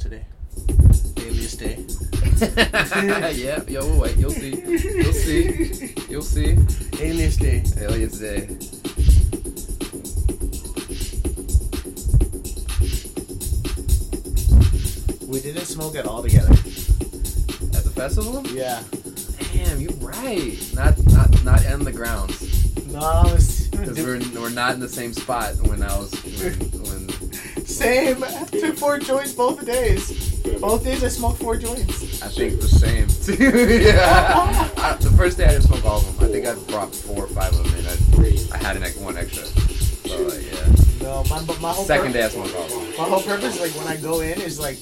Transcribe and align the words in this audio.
today. 0.00 0.24
Alias 1.18 1.56
day. 1.56 1.84
yeah, 3.36 3.62
yo, 3.68 3.84
we'll 3.84 4.00
wait. 4.00 4.16
You'll 4.16 4.30
see. 4.30 4.56
You'll 4.56 5.12
see. 5.12 5.94
You'll 6.08 6.22
see. 6.22 6.56
Alias 6.98 7.36
day. 7.36 7.62
Alias 7.78 8.18
Day. 8.18 8.48
We 15.28 15.40
didn't 15.40 15.66
smoke 15.66 15.94
at 15.96 16.06
all 16.06 16.22
together. 16.22 16.50
At 16.50 17.84
the 17.84 17.92
festival? 17.94 18.44
Yeah. 18.48 18.82
Damn, 19.52 19.80
you're 19.80 19.92
right. 20.00 20.58
Not 20.74 20.96
not 21.12 21.44
not 21.44 21.66
on 21.66 21.84
the 21.84 21.92
grounds. 21.92 22.40
No, 22.86 23.24
it's 23.26 23.68
Because 23.68 23.98
we're, 24.04 24.18
we're 24.40 24.48
not 24.48 24.74
in 24.74 24.80
the 24.80 24.88
same 24.88 25.12
spot 25.12 25.56
when 25.68 25.82
I 25.82 25.96
was 25.98 26.12
when, 26.40 26.54
when 26.54 26.79
same. 27.80 28.24
I 28.24 28.44
took 28.44 28.76
four 28.76 28.98
joints 28.98 29.32
both 29.32 29.64
days. 29.64 30.40
Both 30.60 30.84
days 30.84 31.02
I 31.04 31.08
smoked 31.08 31.40
four 31.40 31.56
joints. 31.56 32.22
I 32.22 32.28
think 32.28 32.60
the 32.60 32.68
same. 32.68 33.08
yeah. 33.80 34.68
I- 34.76 34.96
the 35.00 35.10
first 35.16 35.38
day 35.38 35.44
I 35.46 35.52
didn't 35.52 35.64
smoke 35.64 35.84
all 35.84 35.98
of 35.98 36.18
them. 36.18 36.28
I 36.28 36.32
think 36.32 36.46
I 36.46 36.54
brought 36.70 36.94
four 36.94 37.24
or 37.24 37.28
five 37.28 37.52
of 37.52 37.64
them 37.64 37.74
in. 37.80 37.86
I, 37.86 38.54
I 38.54 38.58
had 38.58 38.76
an 38.76 38.82
one 39.04 39.16
extra. 39.16 39.44
So 40.08 40.16
uh, 40.28 40.34
yeah. 40.34 41.02
No, 41.02 41.24
my 41.30 41.42
but 41.44 41.60
my 41.60 41.72
whole 41.72 41.84
Second 41.84 42.12
day 42.12 42.24
I 42.24 42.28
purpose, 42.28 42.50
smoked 42.52 42.54
all 42.56 42.64
of 42.64 42.86
them. 42.86 42.98
my 42.98 43.04
whole 43.08 43.22
purpose, 43.22 43.60
like 43.60 43.72
when 43.72 43.86
I 43.86 43.96
go 43.96 44.20
in, 44.20 44.40
is 44.40 44.58
like, 44.60 44.76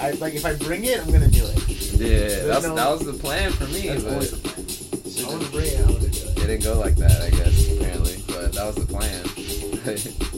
I 0.00 0.12
like 0.20 0.34
if 0.34 0.44
I 0.44 0.54
bring 0.54 0.84
it, 0.84 1.00
I'm 1.00 1.10
gonna 1.10 1.28
do 1.28 1.44
it. 1.44 1.68
Yeah, 1.94 2.46
that 2.46 2.56
was, 2.56 2.64
no- 2.66 2.74
that 2.74 2.90
was 2.90 3.06
the 3.06 3.12
plan 3.14 3.52
for 3.52 3.64
me. 3.66 3.88
That's 3.88 4.02
but 4.04 4.12
always 4.12 4.30
the 4.30 4.36
it 4.36 4.44
plan. 4.44 5.24
I 5.24 5.28
want 5.30 5.42
to 5.44 5.50
bring 5.52 5.66
it. 5.66 5.80
I 5.80 5.84
want 5.90 6.02
to 6.02 6.10
do 6.10 6.28
it. 6.28 6.34
didn't 6.36 6.64
go 6.64 6.78
like 6.78 6.96
that, 6.96 7.22
I 7.22 7.30
guess, 7.30 7.72
apparently. 7.76 8.16
But 8.26 8.52
that 8.52 8.66
was 8.66 8.76
the 8.76 8.86
plan. 8.86 9.22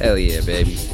Hell 0.00 0.16
yeah, 0.16 0.40
baby. 0.40 0.89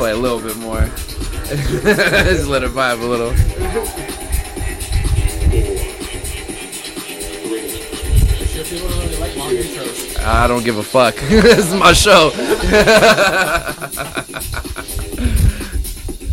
Play 0.00 0.12
a 0.12 0.16
little 0.16 0.40
bit 0.40 0.56
more. 0.56 0.80
Just 1.44 2.48
let 2.48 2.62
it 2.62 2.70
vibe 2.70 3.02
a 3.02 3.04
little. 3.04 3.32
I 10.26 10.46
don't 10.46 10.64
give 10.64 10.78
a 10.78 10.82
fuck. 10.82 11.16
this 11.28 11.70
is 11.70 11.74
my 11.74 11.92
show. 11.92 12.30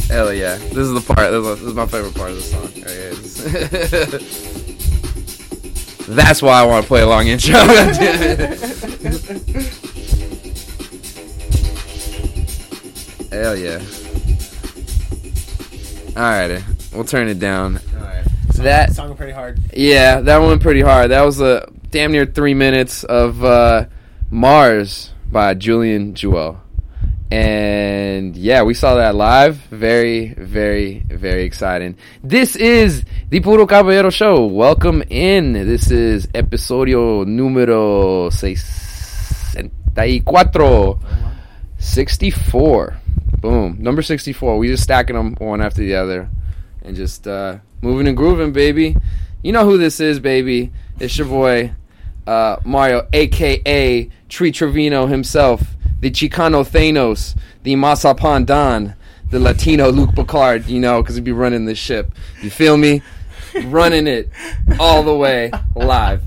Hell 0.08 0.32
yeah. 0.32 0.56
This 0.56 0.78
is 0.78 0.94
the 0.94 1.02
part. 1.02 1.32
This 1.32 1.62
is, 1.62 1.74
my 1.74 1.88
favorite 1.88 2.16
part 2.16 2.32
of 2.32 2.38
the 2.38 2.44
song. 2.44 2.72
That's 6.16 6.42
why 6.42 6.62
I 6.62 6.66
want 6.66 6.84
to 6.84 6.88
play 6.88 7.02
a 7.02 7.06
long 7.06 7.28
intro. 7.28 7.60
Hell 13.38 13.56
yeah. 13.56 13.78
Alrighty. 16.18 16.64
We'll 16.92 17.04
turn 17.04 17.28
it 17.28 17.38
down. 17.38 17.80
Alright. 17.96 18.26
That 18.56 18.94
Song 18.94 19.16
pretty 19.16 19.32
hard. 19.32 19.60
yeah, 19.76 20.22
that 20.22 20.40
went 20.40 20.64
pretty 20.64 20.82
hard. 20.82 21.12
That 21.12 21.22
was 21.22 21.40
a 21.40 21.70
damn 21.92 22.14
near 22.14 22.26
three 22.26 22.56
minutes 22.56 23.04
of 23.04 23.44
uh, 23.44 23.86
Mars 24.32 25.12
by 25.32 25.54
Julian 25.54 26.16
Jeweil. 26.16 26.60
And 27.30 28.36
yeah, 28.36 28.64
we 28.64 28.74
saw 28.74 28.96
that 28.96 29.14
live. 29.14 29.58
Very, 29.70 30.34
very, 30.34 31.04
very 31.08 31.44
exciting. 31.44 31.96
This 32.24 32.56
is 32.56 33.06
the 33.30 33.40
Puro 33.42 33.68
Caballero 33.68 34.10
Show. 34.10 34.48
Welcome 34.48 35.04
in. 35.12 35.54
This 35.54 35.92
is 35.92 36.26
episodio 36.34 37.24
número 37.24 38.34
64. 38.34 41.00
64. 41.78 42.98
Boom. 43.40 43.78
Number 43.80 44.02
64. 44.02 44.58
We 44.58 44.68
just 44.68 44.84
stacking 44.84 45.16
them 45.16 45.36
one 45.36 45.62
after 45.62 45.82
the 45.82 45.96
other 45.96 46.30
and 46.82 46.96
just 46.96 47.28
uh, 47.28 47.58
moving 47.82 48.08
and 48.08 48.18
grooving, 48.18 48.52
baby. 48.52 48.98
You 49.44 49.52
know 49.52 49.66
who 49.66 49.78
this 49.78 50.00
is, 50.00 50.20
baby. 50.20 50.72
It's 51.00 51.18
your 51.18 51.28
boy, 51.28 51.74
uh, 52.26 52.58
Mario, 52.66 53.08
aka 53.14 54.10
Tree 54.30 54.52
Trevino 54.52 55.06
himself, 55.06 55.62
the 56.00 56.10
Chicano 56.10 56.68
Thanos, 56.68 57.38
the 57.64 57.76
Masapan 57.76 58.46
Don, 58.46 58.96
the 59.30 59.40
Latino 59.40 59.92
Luke 59.92 60.16
Picard, 60.16 60.68
you 60.68 60.80
know, 60.80 61.02
because 61.02 61.16
he'd 61.16 61.24
be 61.24 61.32
running 61.32 61.66
this 61.66 61.78
ship. 61.78 62.12
You 62.42 62.50
feel 62.50 62.78
me? 62.78 63.02
running 63.66 64.08
it 64.08 64.30
all 64.80 65.04
the 65.04 65.16
way 65.16 65.52
live. 65.76 66.24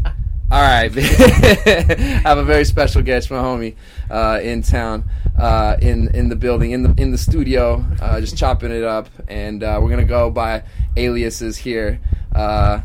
All 0.52 0.60
right, 0.60 0.90
I 0.96 2.20
have 2.24 2.38
a 2.38 2.44
very 2.44 2.64
special 2.64 3.02
guest, 3.02 3.30
my 3.30 3.36
homie, 3.36 3.76
uh, 4.10 4.40
in 4.42 4.62
town, 4.62 5.08
uh, 5.40 5.76
in 5.80 6.14
in 6.14 6.28
the 6.28 6.36
building, 6.36 6.72
in 6.72 6.82
the 6.82 6.94
in 7.00 7.10
the 7.10 7.18
studio, 7.18 7.84
uh, 8.00 8.20
just 8.20 8.36
chopping 8.36 8.70
it 8.70 8.84
up, 8.84 9.08
and 9.28 9.62
uh, 9.64 9.78
we're 9.80 9.88
gonna 9.88 10.04
go 10.04 10.30
by 10.30 10.62
aliases 10.96 11.56
here. 11.56 12.00
Uh, 12.34 12.82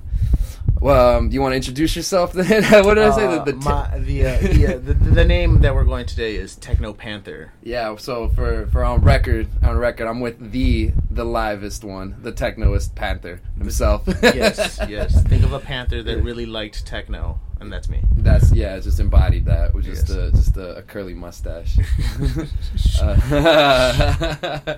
well, 0.86 1.18
um, 1.18 1.30
do 1.30 1.34
you 1.34 1.42
want 1.42 1.54
to 1.54 1.58
introduce 1.58 1.96
yourself? 1.96 2.32
Then 2.34 2.64
what 2.86 2.94
did 2.94 3.04
I 3.06 3.16
say? 3.16 3.26
Uh, 3.26 3.44
The, 3.44 3.52
the 3.52 3.60
te- 3.60 3.66
my, 3.66 3.98
the, 3.98 4.26
uh, 4.26 4.40
the, 4.40 4.68
uh, 4.68 4.78
the 4.88 4.94
the 4.94 5.26
name 5.26 5.62
that 5.62 5.74
we're 5.74 5.84
going 5.84 6.06
today 6.06 6.36
is 6.36 6.56
Techno 6.56 6.94
Panther. 6.94 7.54
yeah. 7.64 7.96
So 7.98 8.30
for 8.30 8.68
for 8.68 8.84
on 8.84 9.02
record, 9.02 9.48
on 9.64 9.78
record, 9.78 10.06
I'm 10.08 10.20
with 10.22 10.52
the 10.52 10.94
the 11.10 11.26
livest 11.26 11.84
one, 11.84 12.16
the 12.22 12.32
technoist 12.32 12.94
Panther 12.94 13.42
himself. 13.58 14.04
Yes, 14.22 14.80
yes. 14.88 15.24
Think 15.30 15.44
of 15.44 15.54
a 15.54 15.60
panther 15.60 16.04
that 16.04 16.18
really 16.22 16.46
liked 16.46 16.86
techno, 16.86 17.40
and 17.60 17.72
that's 17.74 17.90
me. 17.90 18.02
That's 18.18 18.52
yeah, 18.52 18.78
just 18.80 19.00
embodied 19.00 19.46
that 19.46 19.74
with 19.74 19.86
just 19.86 20.10
Yes. 20.10 20.18
a 20.18 20.32
just 20.32 20.58
a, 20.58 20.76
a 20.78 20.82
curly 20.84 21.14
mustache. 21.16 21.78
uh, 23.02 24.76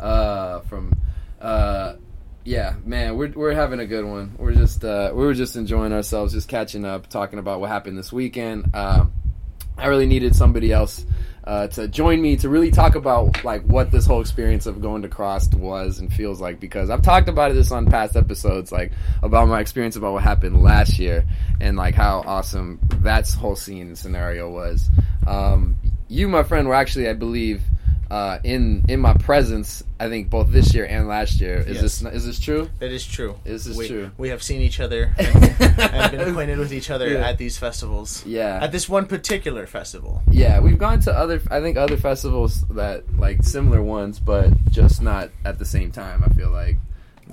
uh, 0.00 0.60
from 0.60 0.92
uh, 1.40 1.94
yeah, 2.44 2.74
man, 2.84 3.16
we're 3.16 3.30
we're 3.30 3.54
having 3.54 3.80
a 3.80 3.86
good 3.86 4.04
one. 4.04 4.34
We're 4.38 4.54
just 4.54 4.84
uh, 4.84 5.10
we 5.14 5.24
were 5.24 5.34
just 5.34 5.56
enjoying 5.56 5.92
ourselves, 5.92 6.32
just 6.32 6.48
catching 6.48 6.84
up, 6.84 7.08
talking 7.08 7.38
about 7.38 7.60
what 7.60 7.70
happened 7.70 7.96
this 7.96 8.12
weekend. 8.12 8.74
Um, 8.74 9.12
I 9.78 9.86
really 9.86 10.06
needed 10.06 10.36
somebody 10.36 10.72
else 10.72 11.04
uh, 11.44 11.66
to 11.68 11.88
join 11.88 12.20
me 12.20 12.36
to 12.36 12.48
really 12.48 12.70
talk 12.70 12.94
about 12.94 13.44
like 13.44 13.62
what 13.62 13.90
this 13.90 14.06
whole 14.06 14.20
experience 14.20 14.66
of 14.66 14.80
going 14.80 15.02
to 15.02 15.08
CRSSD 15.08 15.54
was 15.54 15.98
and 15.98 16.12
feels 16.12 16.40
like 16.40 16.60
because 16.60 16.90
I've 16.90 17.02
talked 17.02 17.28
about 17.28 17.52
this 17.54 17.72
on 17.72 17.86
past 17.86 18.16
episodes, 18.16 18.70
like 18.70 18.92
about 19.22 19.48
my 19.48 19.60
experience 19.60 19.96
about 19.96 20.12
what 20.12 20.22
happened 20.22 20.62
last 20.62 20.98
year 20.98 21.24
and 21.60 21.76
like 21.76 21.94
how 21.94 22.22
awesome 22.26 22.80
that 23.00 23.28
whole 23.30 23.56
scene 23.56 23.88
and 23.88 23.98
scenario 23.98 24.50
was. 24.50 24.88
Um, 25.26 25.76
you, 26.08 26.28
my 26.28 26.42
friend, 26.42 26.68
were 26.68 26.74
actually, 26.74 27.08
I 27.08 27.14
believe, 27.14 27.62
uh, 28.12 28.38
in 28.44 28.84
in 28.88 29.00
my 29.00 29.14
presence. 29.14 29.82
I 29.98 30.10
think 30.10 30.28
both 30.28 30.50
this 30.50 30.74
year 30.74 30.84
and 30.84 31.08
last 31.08 31.40
year. 31.40 31.56
Is 31.56 31.80
Yes. 31.80 32.00
this 32.00 32.14
is 32.14 32.26
this 32.26 32.38
true? 32.38 32.68
That 32.78 32.92
is 32.92 33.06
true. 33.06 33.36
This 33.42 33.66
is 33.66 33.74
we, 33.74 33.88
true. 33.88 34.10
We 34.18 34.28
have 34.28 34.42
seen 34.42 34.60
each 34.60 34.80
other 34.80 35.14
and, 35.18 36.10
been 36.12 36.20
acquainted 36.20 36.58
with 36.58 36.74
each 36.74 36.90
other 36.90 37.08
Yeah. 37.08 37.26
at 37.26 37.38
these 37.38 37.56
festivals. 37.56 38.24
Yeah. 38.26 38.62
At 38.62 38.70
this 38.70 38.86
one 38.86 39.06
particular 39.06 39.66
festival. 39.66 40.22
Yeah, 40.30 40.60
we've 40.60 40.78
gone 40.78 41.00
to 41.00 41.12
other. 41.12 41.40
I 41.50 41.60
think 41.62 41.78
other 41.78 41.96
festivals 41.96 42.62
that 42.68 43.04
like 43.18 43.42
similar 43.44 43.82
ones, 43.82 44.20
but 44.20 44.52
just 44.70 45.00
not 45.00 45.30
at 45.46 45.58
the 45.58 45.64
same 45.64 45.90
time. 45.90 46.22
I 46.22 46.28
feel 46.34 46.50
like. 46.50 46.76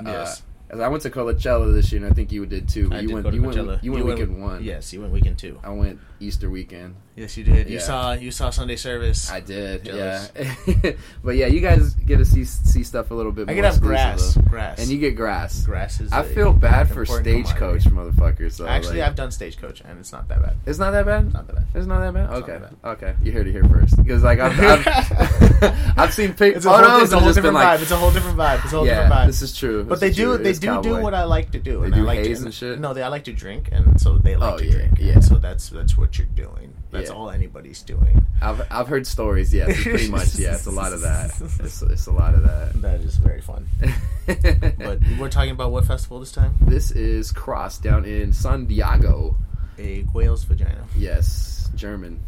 Yes. 0.01 0.41
Uh, 0.71 0.75
as 0.75 0.79
I 0.79 0.87
went 0.87 1.03
to 1.03 1.09
Coachella 1.09 1.73
this 1.73 1.91
year, 1.91 2.01
and 2.03 2.09
I 2.09 2.15
think 2.15 2.31
you 2.31 2.45
did 2.45 2.69
too. 2.69 2.89
I 2.93 2.99
you 3.01 3.07
did 3.07 3.13
went. 3.15 3.33
you 3.33 3.41
went. 3.41 3.57
Coachella. 3.57 3.83
You 3.83 3.91
went 3.91 4.05
weekend 4.05 4.41
one. 4.41 4.63
Yes, 4.63 4.93
you 4.93 5.01
went 5.01 5.11
weekend 5.11 5.37
two. 5.39 5.59
I 5.61 5.71
went 5.71 5.99
Easter 6.19 6.49
weekend. 6.49 6.95
Yes, 7.15 7.35
you 7.37 7.43
did. 7.43 7.69
You 7.69 7.79
saw 7.79 8.13
you 8.13 8.31
saw 8.31 8.49
Sunday 8.49 8.75
service. 8.77 9.29
I 9.29 9.41
did. 9.41 9.83
Jealous. 9.83 10.31
Yeah. 10.35 10.91
but 11.23 11.35
yeah, 11.35 11.47
you 11.47 11.59
guys 11.59 11.93
get 11.95 12.17
to 12.17 12.25
see 12.25 12.45
see 12.45 12.83
stuff 12.83 13.11
a 13.11 13.13
little 13.13 13.31
bit. 13.31 13.49
I 13.49 13.53
more 13.53 13.63
have 13.63 13.73
exclusive, 13.75 13.85
grass. 13.89 14.37
Grass. 14.49 14.79
and 14.79 14.87
you 14.87 14.97
get 14.99 15.15
grass. 15.15 15.65
grass 15.65 15.99
is. 15.99 16.11
I 16.13 16.23
feel 16.23 16.53
bad 16.53 16.89
for 16.89 17.05
stagecoach 17.05 17.83
motherfuckers. 17.85 18.57
Though. 18.57 18.67
Actually, 18.67 18.99
like- 18.99 19.09
I've 19.09 19.15
done 19.15 19.31
stagecoach 19.31 19.81
and 19.81 19.99
it's 19.99 20.11
not 20.11 20.27
that 20.29 20.41
bad. 20.41 20.55
It's 20.65 20.79
not 20.79 20.91
that 20.91 21.05
bad. 21.05 21.33
Not 21.33 21.47
that 21.47 21.55
bad. 21.55 21.67
It's 21.73 21.87
not 21.87 21.99
that 21.99 22.13
bad. 22.13 22.29
It's 22.29 22.49
Okay, 22.49 22.59
not 22.59 22.91
okay. 22.97 23.15
You 23.21 23.31
heard 23.33 23.47
it 23.47 23.51
here 23.51 23.65
first. 23.65 23.97
Because 23.97 24.23
like 24.23 24.39
I've, 24.39 24.57
I've, 24.59 25.93
I've 25.97 26.13
seen 26.13 26.33
pic- 26.33 26.55
It's 26.55 26.65
a 26.65 26.69
whole, 26.69 26.79
photos 26.79 27.03
it's 27.03 27.11
a 27.13 27.19
whole 27.19 27.33
different 27.33 27.55
like, 27.55 27.79
vibe. 27.79 27.81
It's 27.81 27.91
a 27.91 27.97
whole 27.97 28.11
different 28.11 28.37
vibe. 28.37 28.63
It's 28.63 28.73
a 28.73 28.77
whole 28.77 28.85
yeah, 28.85 28.93
different 29.03 29.13
vibe. 29.13 29.27
this 29.27 29.41
is 29.41 29.57
true. 29.57 29.83
but 29.83 29.99
they 29.99 30.11
do 30.11 30.37
they 30.37 30.51
It's 30.51 30.59
do 30.59 30.81
do 30.81 30.97
what 31.01 31.13
I 31.13 31.23
like 31.23 31.51
to 31.51 31.59
do. 31.59 31.79
They 31.79 31.85
and 31.87 31.93
do 31.95 32.01
I 32.01 32.03
like 32.03 32.19
haze 32.19 32.39
to, 32.39 32.45
and 32.45 32.53
shit? 32.53 32.79
No, 32.79 32.93
they 32.93 33.03
I 33.03 33.09
like 33.09 33.25
to 33.25 33.33
drink, 33.33 33.69
and 33.73 33.99
so 33.99 34.17
they 34.17 34.35
like 34.37 34.53
Oh, 34.53 34.57
to 34.57 34.69
drink. 34.69 34.93
yeah. 34.99 35.19
So 35.19 35.35
that's 35.35 35.69
that's 35.69 35.97
what 35.97 36.08
you're 36.17 36.27
doing. 36.27 36.73
That's 36.91 37.09
Yeah. 37.09 37.15
all 37.15 37.29
anybody's 37.29 37.81
doing. 37.83 38.25
I've 38.41 38.61
I've 38.71 38.87
heard 38.87 39.05
stories. 39.05 39.53
It's 39.53 39.83
pretty 39.83 40.09
much. 40.09 40.35
Yeah, 40.35 40.53
it's 40.55 40.65
a 40.65 40.71
lot 40.71 40.93
of 40.93 41.01
that. 41.01 41.31
It's 41.59 41.81
it's 41.81 42.07
a 42.07 42.11
lot 42.11 42.33
of 42.33 42.43
that. 42.43 42.73
That 42.81 43.01
is 43.01 43.17
very 43.17 43.41
fun. 43.41 43.67
But 44.27 44.99
we're 45.19 45.29
talking 45.29 45.51
about 45.51 45.71
what 45.71 45.85
festival 45.85 46.19
this 46.19 46.31
time? 46.31 46.55
this 46.61 46.91
is 46.91 47.31
Cross 47.31 47.79
down 47.79 48.05
in 48.05 48.31
San 48.33 48.65
Diego. 48.65 49.35
A 49.77 50.01
whale's 50.13 50.43
vagina. 50.43 50.83
Yes. 50.95 51.58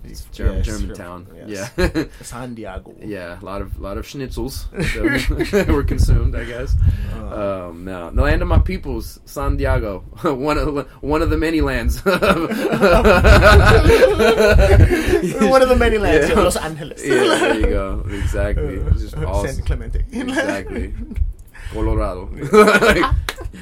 It's 0.03 0.23
German, 0.31 0.63
German 0.63 0.65
German, 0.95 0.95
town. 0.95 1.27
yes. 1.47 1.71
Yeah. 1.77 2.05
San 2.21 2.53
Diego. 2.55 2.95
Yeah, 3.01 3.39
a 3.39 3.45
lot 3.45 3.61
of 3.61 3.79
lot 3.79 3.97
of 3.97 4.05
schnitzels 4.05 4.69
that 4.71 5.67
were 5.75 5.83
consumed, 5.83 6.35
I 6.35 6.43
guess. 6.45 6.75
Uh, 7.15 7.69
Um, 7.71 7.85
no, 7.85 8.09
the 8.11 8.21
land 8.21 8.41
of 8.41 8.47
my 8.47 8.59
peoples, 8.59 9.19
San 9.25 9.57
Diego, 9.57 9.99
one 10.23 10.57
of 10.57 10.73
the, 10.75 10.83
one 11.01 11.21
of 11.21 11.29
the 11.29 11.37
many 11.37 11.61
lands. 11.61 12.03
One 12.03 12.13
of 15.61 15.69
the 15.69 15.75
many 15.77 15.97
lands 15.97 16.29
Yeah. 16.29 16.39
Los 16.39 16.55
Angeles. 16.57 17.05
Yeah, 17.05 17.15
there 17.39 17.59
you 17.59 17.67
go. 17.67 18.03
Exactly. 18.09 18.75
It's 18.75 19.01
just 19.01 19.13
San 19.13 19.25
awesome. 19.25 19.63
Clemente. 19.65 20.03
Exactly. 20.11 20.93
Colorado. 21.73 22.29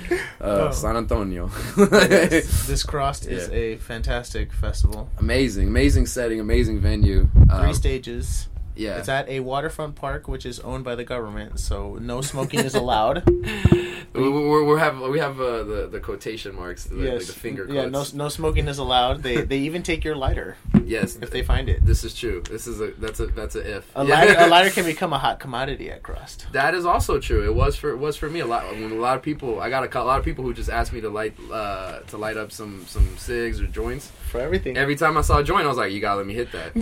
uh, 0.41 0.71
San 0.71 0.97
Antonio. 0.97 1.49
Yes, 1.77 1.87
this 2.67 2.83
CRSSD 2.83 3.27
is 3.27 3.49
a 3.49 3.77
fantastic 3.77 4.51
festival. 4.53 5.09
amazing, 5.19 5.67
amazing 5.67 6.05
setting, 6.05 6.39
amazing 6.39 6.79
venue. 6.79 7.29
Um, 7.49 7.61
Three 7.61 7.73
stages. 7.73 8.47
Yeah. 8.79 8.97
It's 8.97 9.09
at 9.09 9.27
a 9.27 9.41
waterfront 9.41 9.95
park, 9.95 10.29
which 10.29 10.45
is 10.45 10.61
owned 10.61 10.85
by 10.85 10.95
the 10.95 11.03
government, 11.03 11.59
so 11.59 11.97
no 11.99 12.21
smoking 12.21 12.61
is 12.61 12.75
allowed. 12.75 13.27
we, 14.13 14.29
we, 14.29 14.63
we 14.63 14.79
have 14.79 14.99
we 15.01 15.19
have 15.19 15.39
uh, 15.41 15.63
the 15.63 15.89
the 15.91 15.99
quotation 15.99 16.55
marks, 16.55 16.85
the, 16.85 16.95
like 16.95 17.25
the 17.25 17.33
finger 17.33 17.65
quotes. 17.65 17.75
yeah, 17.75 17.85
no, 17.87 18.05
no 18.13 18.29
smoking 18.29 18.69
is 18.69 18.77
allowed. 18.77 19.21
They 19.21 19.41
they 19.51 19.57
even 19.59 19.83
take 19.83 20.05
your 20.05 20.15
lighter 20.15 20.55
yes, 20.89 21.17
if 21.21 21.29
they 21.29 21.43
find 21.43 21.69
it. 21.69 21.85
This 21.85 22.03
is 22.03 22.13
true. 22.13 22.41
This 22.49 22.67
is 22.67 22.81
a 22.81 22.91
that's 22.97 23.19
a 23.19 23.27
that's 23.27 23.55
a 23.55 23.77
if. 23.77 23.91
A 23.95 24.05
Yeah. 24.05 24.15
lighter, 24.15 24.35
a 24.39 24.47
lighter 24.47 24.69
can 24.71 24.85
become 24.93 25.13
a 25.13 25.19
hot 25.19 25.39
commodity 25.39 25.89
at 25.91 26.03
CRSSD. 26.03 26.51
That 26.51 26.73
is 26.73 26.85
also 26.85 27.19
true. 27.19 27.45
It 27.45 27.53
was 27.53 27.75
for 27.75 27.91
it 27.91 27.97
was 27.97 28.17
for 28.17 28.29
me 28.29 28.39
a 28.39 28.45
lot. 28.45 28.69
When 28.69 28.91
a 28.91 28.95
lot 28.95 29.15
of 29.15 29.23
people, 29.23 29.59
I 29.59 29.69
got 29.69 29.83
a, 29.83 30.01
a 30.01 30.03
lot 30.03 30.19
of 30.19 30.25
people 30.25 30.43
who 30.43 30.53
just 30.53 30.69
asked 30.69 30.91
me 30.91 31.01
to 31.01 31.09
light 31.09 31.35
uh, 31.51 31.99
to 31.99 32.17
light 32.17 32.37
up 32.37 32.51
some 32.51 32.85
some 32.87 33.17
cigs 33.17 33.61
or 33.61 33.67
joints. 33.67 34.11
For 34.31 34.39
everything. 34.39 34.77
Every 34.77 34.95
time 34.95 35.17
I 35.17 35.21
saw 35.21 35.39
a 35.39 35.43
joint, 35.43 35.65
I 35.65 35.67
was 35.69 35.77
like, 35.77 35.91
"You 35.91 35.99
gotta 35.99 36.17
let 36.17 36.27
me 36.27 36.33
hit 36.33 36.51
that." 36.51 36.75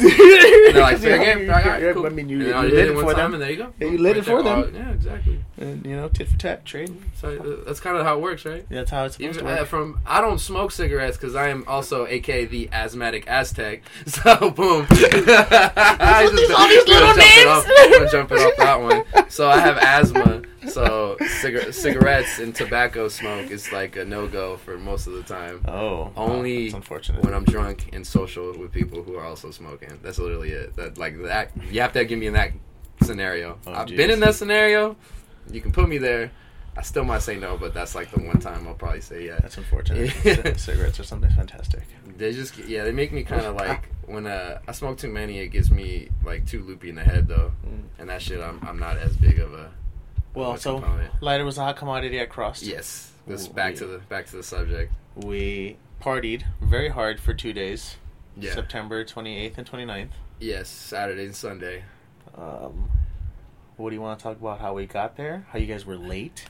They're 0.74 0.81
like, 0.81 0.98
"Fair 0.98 1.19
oh, 1.19 1.24
game, 1.24 1.50
all 1.50 1.56
right, 1.56 1.94
cool." 1.94 2.06
I 2.06 2.10
mean, 2.10 2.30
you, 2.30 2.40
you 2.40 2.54
I 2.54 2.62
lit 2.62 2.72
did 2.72 2.90
it 2.90 3.00
for 3.00 3.14
them. 3.14 3.34
and 3.34 3.42
there 3.42 3.52
you 3.52 3.58
go. 3.58 3.74
You 3.80 3.98
lit 3.98 4.18
it 4.18 4.25
for 4.25 4.44
them. 4.44 4.64
Oh, 4.66 4.78
yeah, 4.78 4.92
exactly. 4.92 5.40
And, 5.59 5.83
you 5.88 5.95
know, 5.95 6.07
tit 6.07 6.27
for 6.27 6.38
tat, 6.38 6.65
trade. 6.65 6.95
So 7.19 7.30
uh, 7.36 7.65
that's 7.65 7.80
kind 7.80 7.98
of 7.98 8.06
how 8.06 8.18
it 8.18 8.21
works, 8.21 8.45
right? 8.45 8.63
Yeah, 8.69 8.80
that's 8.80 8.92
how 8.92 9.06
it's 9.06 9.15
supposed 9.15 9.38
Even, 9.38 9.48
to 9.48 9.54
uh, 9.54 9.57
work. 9.62 9.68
from 9.68 10.00
I 10.06 10.21
don't 10.21 10.38
smoke 10.39 10.71
cigarettes 10.71 11.18
because 11.18 11.33
I 11.36 11.50
am 11.50 11.63
also 11.68 12.06
AKA 12.06 12.45
the 12.45 12.69
asthmatic 12.71 13.27
Aztec. 13.27 13.81
So 14.06 14.51
boom. 14.51 14.86
I 14.92 16.30
these- 16.31 16.51
all 16.51 16.68
these 16.68 16.88
little 16.88 17.07
jump 17.07 17.18
it 17.19 17.36
names. 17.36 17.48
off- 17.48 17.65
I'm 17.68 17.92
gonna 17.92 18.09
jump 18.12 18.31
it 18.31 18.39
off 18.39 18.57
that 18.57 18.81
one. 19.15 19.30
So 19.31 19.50
I 19.50 19.59
have 19.59 19.77
asthma. 19.77 20.44
So 20.69 21.18
cigar- 21.39 21.71
cigarettes 21.71 22.39
and 22.39 22.54
tobacco 22.54 23.07
smoke 23.07 23.50
is 23.50 23.71
like 23.71 23.95
a 23.95 24.06
no 24.06 24.27
go 24.27 24.57
for 24.57 24.77
most 24.77 25.07
of 25.07 25.13
the 25.13 25.24
time. 25.24 25.62
Oh, 25.68 26.12
Only 26.15 26.69
unfortunate. 26.71 27.24
when 27.24 27.33
I'm 27.33 27.45
drunk 27.45 27.89
and 27.94 28.06
social 28.06 28.56
with 28.57 28.71
people 28.71 29.01
who 29.01 29.15
are 29.15 29.25
also 29.25 29.50
smoking. 29.51 29.98
That's 30.04 30.19
literally 30.19 30.50
it. 30.51 30.75
That 30.75 30.98
like 30.98 31.19
that. 31.24 31.51
You 31.71 31.81
have 31.81 31.94
to 31.94 32.06
give 32.06 32.19
me 32.19 32.27
in 32.27 32.33
that 32.33 32.51
scenario. 33.01 33.57
Oh, 33.65 33.74
I've 33.74 33.88
jeez. 33.88 33.98
been 33.98 34.12
in 34.12 34.19
that 34.19 34.36
scenario. 34.36 34.95
You 35.52 35.62
can 35.62 35.72
put 35.72 35.88
me 35.90 35.98
there. 35.98 36.32
I 36.76 36.84
still 36.84 37.04
might 37.04 37.24
say 37.24 37.38
no, 37.38 37.58
but 37.58 37.74
that's 37.74 37.96
like 37.96 38.12
the 38.12 38.22
one 38.22 38.40
time 38.40 38.68
I'll 38.68 38.76
probably 38.76 39.02
say 39.02 39.26
yeah. 39.26 39.40
That's 39.40 39.58
unfortunate. 39.58 40.10
Cigarettes 40.60 41.00
are 41.00 41.04
something 41.04 41.32
fantastic. 41.32 41.82
They 42.18 42.34
just 42.34 42.58
yeah, 42.60 42.84
they 42.84 42.92
make 42.92 43.12
me 43.12 43.24
kind 43.24 43.46
of 43.46 43.56
like 43.56 43.90
when 44.06 44.28
uh, 44.28 44.60
I 44.68 44.72
smoke 44.74 44.98
too 45.00 45.10
many, 45.10 45.40
it 45.40 45.48
gets 45.48 45.72
me 45.72 46.10
like 46.24 46.46
too 46.46 46.64
loopy 46.64 46.90
in 46.90 46.96
the 46.96 47.04
head 47.04 47.28
though, 47.28 47.52
Mm. 47.68 47.82
and 48.00 48.10
that 48.10 48.22
shit 48.22 48.40
I'm 48.42 48.60
I'm 48.68 48.78
not 48.80 48.98
as 48.98 49.16
big 49.18 49.40
of 49.40 49.54
a 49.54 49.72
Well, 50.36 50.52
of 50.52 50.58
a 50.58 50.60
so 50.60 50.80
component. 50.80 51.12
lighter 51.22 51.46
was 51.46 51.58
a 51.58 51.64
hot 51.64 51.78
commodity 51.78 52.20
at 52.20 52.30
Cross. 52.30 52.62
yes. 52.64 53.12
This 53.26 53.48
Ooh, 53.48 53.54
back 53.54 53.76
to 53.76 53.86
the 53.88 53.98
back 53.98 54.28
to 54.28 54.38
the 54.38 54.44
subject. 54.44 54.94
We 55.16 55.78
partied 56.02 56.44
very 56.62 56.90
hard 56.90 57.20
for 57.20 57.34
two 57.34 57.54
days. 57.54 57.98
Yeah. 58.40 58.54
September 58.54 59.04
28th 59.04 59.58
and 59.58 59.68
29th. 59.70 60.10
Yes, 60.40 60.70
Saturday 60.70 61.26
and 61.26 61.36
Sunday. 61.36 61.84
Um, 62.38 62.92
what 63.78 63.90
do 63.90 63.96
you 63.96 64.02
want 64.02 64.20
to 64.20 64.24
talk 64.24 64.38
about? 64.40 64.60
How 64.60 64.74
we 64.74 64.86
got 64.86 65.16
there? 65.16 65.46
How 65.52 65.60
you 65.60 65.68
guys 65.68 65.86
were 65.86 65.96
late? 65.98 66.46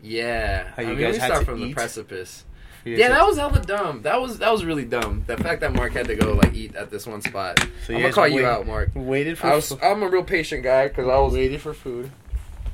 Yeah, 0.00 0.68
How 0.76 0.82
you 0.82 0.88
I 0.88 0.92
mean, 0.92 1.00
guys 1.00 1.14
we 1.14 1.20
start 1.20 1.44
from 1.44 1.60
the 1.60 1.74
precipice. 1.74 2.44
Yeah, 2.84 3.08
that 3.08 3.26
was 3.26 3.36
hella 3.36 3.60
dumb. 3.60 4.02
That 4.02 4.20
was 4.20 4.38
that 4.38 4.52
was 4.52 4.64
really 4.64 4.84
dumb. 4.84 5.24
The 5.26 5.36
fact 5.36 5.60
that 5.60 5.74
Mark 5.74 5.92
had 5.92 6.06
to 6.06 6.14
go 6.14 6.32
like 6.34 6.54
eat 6.54 6.76
at 6.76 6.90
this 6.90 7.06
one 7.06 7.20
spot. 7.20 7.58
So 7.86 7.94
I'm 7.94 8.00
gonna 8.02 8.12
call 8.12 8.28
you 8.28 8.46
out, 8.46 8.66
Mark. 8.66 8.90
waited 8.94 9.36
for. 9.36 9.48
I 9.48 9.56
was 9.56 9.76
I'm 9.82 10.02
a 10.02 10.08
real 10.08 10.22
patient 10.22 10.62
guy 10.62 10.88
because 10.88 11.08
I 11.08 11.18
was 11.18 11.34
waited 11.34 11.60
for 11.60 11.74
food. 11.74 12.10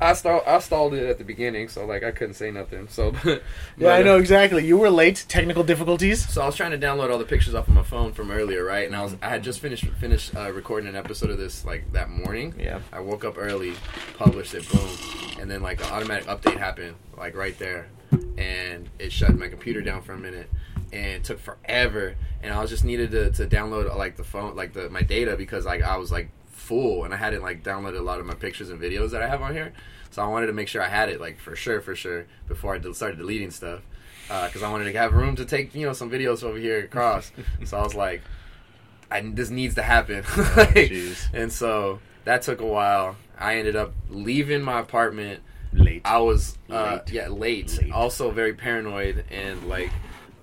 I 0.00 0.12
stalled 0.14 0.42
I 0.46 0.58
stalled 0.58 0.94
it 0.94 1.06
at 1.08 1.18
the 1.18 1.24
beginning, 1.24 1.68
so 1.68 1.86
like 1.86 2.02
I 2.02 2.10
couldn't 2.10 2.34
say 2.34 2.50
nothing. 2.50 2.88
So 2.88 3.12
but, 3.24 3.42
Yeah, 3.76 3.92
I 3.92 4.02
know 4.02 4.16
uh, 4.16 4.20
exactly. 4.20 4.66
You 4.66 4.78
were 4.78 4.90
late. 4.90 5.24
Technical 5.28 5.62
difficulties. 5.64 6.28
So 6.28 6.42
I 6.42 6.46
was 6.46 6.56
trying 6.56 6.72
to 6.72 6.78
download 6.78 7.10
all 7.10 7.18
the 7.18 7.24
pictures 7.24 7.54
off 7.54 7.68
of 7.68 7.74
my 7.74 7.82
phone 7.82 8.12
from 8.12 8.30
earlier, 8.30 8.64
right? 8.64 8.86
And 8.86 8.96
I 8.96 9.02
was 9.02 9.16
I 9.22 9.28
had 9.28 9.42
just 9.42 9.60
finished 9.60 9.86
finished 9.86 10.34
uh, 10.36 10.52
recording 10.52 10.88
an 10.88 10.96
episode 10.96 11.30
of 11.30 11.38
this 11.38 11.64
like 11.64 11.92
that 11.92 12.10
morning. 12.10 12.54
Yeah. 12.58 12.80
I 12.92 13.00
woke 13.00 13.24
up 13.24 13.36
early, 13.38 13.74
published 14.18 14.54
it, 14.54 14.68
boom, 14.70 14.88
and 15.40 15.50
then 15.50 15.62
like 15.62 15.80
an 15.80 15.92
automatic 15.92 16.26
update 16.26 16.58
happened, 16.58 16.96
like 17.16 17.36
right 17.36 17.58
there, 17.58 17.88
and 18.36 18.88
it 18.98 19.12
shut 19.12 19.36
my 19.36 19.48
computer 19.48 19.80
down 19.80 20.02
for 20.02 20.12
a 20.12 20.18
minute, 20.18 20.50
and 20.92 21.06
it 21.06 21.24
took 21.24 21.40
forever, 21.40 22.14
and 22.42 22.52
I 22.52 22.60
was 22.60 22.70
just 22.70 22.84
needed 22.84 23.10
to, 23.12 23.30
to 23.32 23.46
download 23.46 23.94
like 23.96 24.16
the 24.16 24.24
phone, 24.24 24.56
like 24.56 24.72
the 24.72 24.90
my 24.90 25.02
data 25.02 25.36
because 25.36 25.64
like 25.64 25.82
I 25.82 25.96
was 25.96 26.12
like 26.12 26.30
full, 26.64 27.04
and 27.04 27.12
I 27.14 27.16
hadn't 27.16 27.42
like 27.42 27.62
downloaded 27.62 27.98
a 27.98 28.02
lot 28.02 28.20
of 28.20 28.26
my 28.26 28.34
pictures 28.34 28.70
and 28.70 28.80
videos 28.80 29.10
that 29.10 29.22
I 29.22 29.28
have 29.28 29.42
on 29.42 29.52
here, 29.52 29.72
so 30.10 30.22
I 30.22 30.26
wanted 30.26 30.46
to 30.46 30.52
make 30.52 30.68
sure 30.68 30.82
I 30.82 30.88
had 30.88 31.08
it 31.08 31.20
like 31.20 31.38
for 31.38 31.54
sure, 31.54 31.80
for 31.80 31.94
sure 31.94 32.26
before 32.48 32.74
I 32.74 32.78
de- 32.78 32.94
started 32.94 33.18
deleting 33.18 33.50
stuff, 33.50 33.80
because 34.28 34.62
I 34.62 34.70
wanted 34.70 34.90
to 34.92 34.98
have 34.98 35.12
room 35.14 35.36
to 35.36 35.44
take 35.44 35.74
you 35.74 35.86
know 35.86 35.92
some 35.92 36.10
videos 36.10 36.42
over 36.42 36.58
here 36.58 36.80
across, 36.84 37.30
so 37.64 37.78
I 37.78 37.82
was 37.82 37.94
like. 37.94 38.22
I, 39.10 39.20
this 39.20 39.50
needs 39.50 39.74
to 39.76 39.82
happen. 39.82 40.24
Like, 40.56 40.74
jeez. 40.90 41.28
and 41.32 41.52
so 41.52 42.00
that 42.24 42.42
took 42.42 42.60
a 42.60 42.66
while. 42.66 43.16
I 43.38 43.58
ended 43.58 43.76
up 43.76 43.92
leaving 44.08 44.62
my 44.62 44.80
apartment. 44.80 45.40
Late. 45.72 46.00
I 46.04 46.18
was 46.18 46.56
uh, 46.70 47.00
Late. 47.06 47.12
yeah 47.12 47.28
late. 47.28 47.80
Late. 47.82 47.92
Also 47.92 48.30
very 48.30 48.54
paranoid 48.54 49.24
and 49.30 49.68
like 49.68 49.90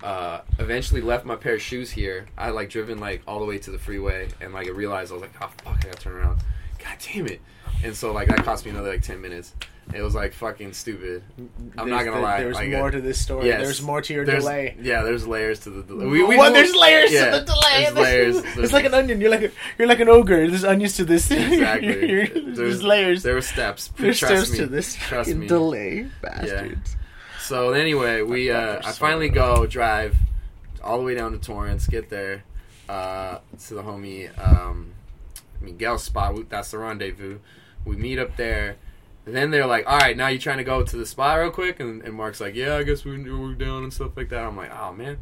uh, 0.04 0.42
eventually 0.60 1.02
left 1.02 1.26
my 1.26 1.36
pair 1.36 1.56
of 1.56 1.62
shoes 1.62 1.92
here. 1.92 2.28
I 2.38 2.46
had 2.46 2.54
like 2.56 2.70
driven 2.70 3.00
like 3.00 3.22
all 3.28 3.40
the 3.40 3.46
way 3.46 3.58
to 3.60 3.72
the 3.72 3.80
freeway 3.80 4.30
and 4.42 4.54
like 4.54 4.68
I 4.68 4.72
realized 4.72 5.12
I 5.12 5.16
was 5.16 5.22
like 5.22 5.34
oh 5.42 5.50
fuck 5.64 5.78
I 5.78 5.88
gotta 5.88 5.98
turn 5.98 6.14
around. 6.14 6.42
God 6.80 6.98
damn 7.14 7.28
it! 7.28 7.42
And 7.84 7.96
so 7.96 8.12
like 8.12 8.28
that 8.30 8.44
cost 8.44 8.66
me 8.66 8.72
another 8.72 8.90
like 8.90 9.04
ten 9.04 9.22
minutes. 9.22 9.54
It 9.94 10.02
was 10.02 10.16
like 10.16 10.34
fucking 10.34 10.74
stupid. 10.74 11.22
I'm 11.78 11.90
not 11.90 12.06
gonna 12.06 12.18
the- 12.18 12.22
lie. 12.24 12.40
There's 12.42 12.56
like, 12.56 12.70
more 12.70 12.90
to 12.92 13.02
this 13.02 13.20
story. 13.20 13.48
yes. 13.48 13.62
There's 13.62 13.82
more 13.82 14.02
to 14.02 14.14
your 14.14 14.24
delay. 14.24 14.78
Yeah, 14.82 15.02
there's 15.04 15.28
layers 15.28 15.60
to 15.62 15.70
the 15.70 15.84
delay. 15.84 16.06
what? 16.38 16.54
There's 16.54 16.74
layers 16.76 17.12
yeah, 17.12 17.32
to 17.32 17.40
the 17.40 17.46
delay. 17.46 17.90
There's 17.94 17.96
layers. 17.96 18.58
It's 18.58 18.74
like 18.74 18.86
an 18.86 18.94
onion. 18.94 19.20
You're 19.20 19.32
like 19.32 19.42
a, 19.42 19.52
you're 19.78 19.88
like 19.88 20.00
an 20.00 20.08
ogre. 20.08 20.48
There's 20.48 20.64
onions 20.64 20.96
to 20.98 21.04
this. 21.06 21.30
Exactly. 21.32 22.10
You're- 22.10 22.54
there's, 22.54 22.84
layers. 22.84 23.24
There 23.24 23.34
were 23.36 23.42
steps. 23.42 23.90
There's 23.98 24.18
Trust 24.20 24.36
steps 24.36 24.52
me. 24.52 24.58
to 24.60 24.68
this 24.68 24.96
Trust 24.96 25.34
me. 25.36 25.48
delay, 25.48 26.08
bastards. 26.22 26.96
So 27.52 27.74
anyway, 27.74 28.22
we 28.22 28.50
I 28.50 28.76
uh, 28.78 28.82
I 28.86 28.94
finally 28.94 29.28
go 29.28 29.66
drive 29.66 30.16
all 30.82 30.98
the 30.98 31.04
way 31.04 31.16
down 31.16 31.34
to 31.34 31.38
Torrance, 31.38 31.86
get 31.86 32.08
there 32.10 32.46
uh, 32.88 33.40
to 33.66 33.74
the 33.74 33.84
homie 33.84 34.30
um, 34.42 34.94
Miguel's 35.60 36.02
spot. 36.02 36.34
We- 36.34 36.44
That's 36.44 36.72
the 36.72 36.78
rendezvous. 36.78 37.40
We 37.84 37.98
meet 37.98 38.20
up 38.20 38.38
there. 38.38 38.78
And 39.26 39.36
then 39.36 39.52
they're 39.52 39.66
like, 39.68 39.86
"All 39.86 39.98
right, 39.98 40.16
now 40.16 40.30
you're 40.30 40.40
trying 40.40 40.60
to 40.60 40.64
go 40.64 40.82
to 40.82 40.96
the 40.96 41.06
spot 41.06 41.40
real 41.40 41.52
quick?" 41.52 41.82
And, 41.82 42.02
and 42.04 42.14
Mark's 42.14 42.40
like, 42.40 42.56
"Yeah, 42.56 42.78
I 42.78 42.84
guess 42.84 43.04
we, 43.04 43.22
we're 43.22 43.54
down 43.56 43.84
and 43.84 43.92
stuff 43.92 44.16
like 44.16 44.30
that." 44.30 44.46
I'm 44.46 44.56
like, 44.56 44.72
"Oh 44.74 44.94
man!" 44.94 45.18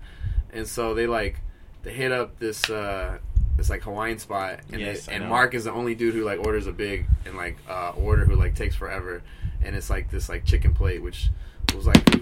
And 0.53 0.67
so 0.67 0.93
they 0.93 1.07
like 1.07 1.39
they 1.81 1.93
hit 1.93 2.11
up 2.11 2.37
this 2.37 2.69
uh, 2.69 3.17
this 3.57 3.71
like 3.71 3.81
Hawaiian 3.81 4.19
spot, 4.19 4.59
and 4.71 4.79
Yes, 4.79 5.07
they, 5.07 5.15
and. 5.15 5.27
Mark 5.27 5.55
is 5.55 5.63
the 5.63 5.71
only 5.71 5.95
dude 5.95 6.13
who 6.13 6.23
like 6.25 6.37
orders 6.45 6.67
a 6.67 6.73
big 6.73 7.07
and 7.25 7.35
like 7.35 7.57
uh, 7.67 7.93
order 7.97 8.23
who 8.23 8.35
like 8.35 8.53
takes 8.53 8.75
forever, 8.75 9.23
and 9.63 9.75
it's 9.75 9.89
like 9.89 10.11
this 10.11 10.29
like 10.29 10.45
chicken 10.45 10.75
plate, 10.75 11.01
which 11.01 11.31
was 11.75 11.87
like 11.87 12.21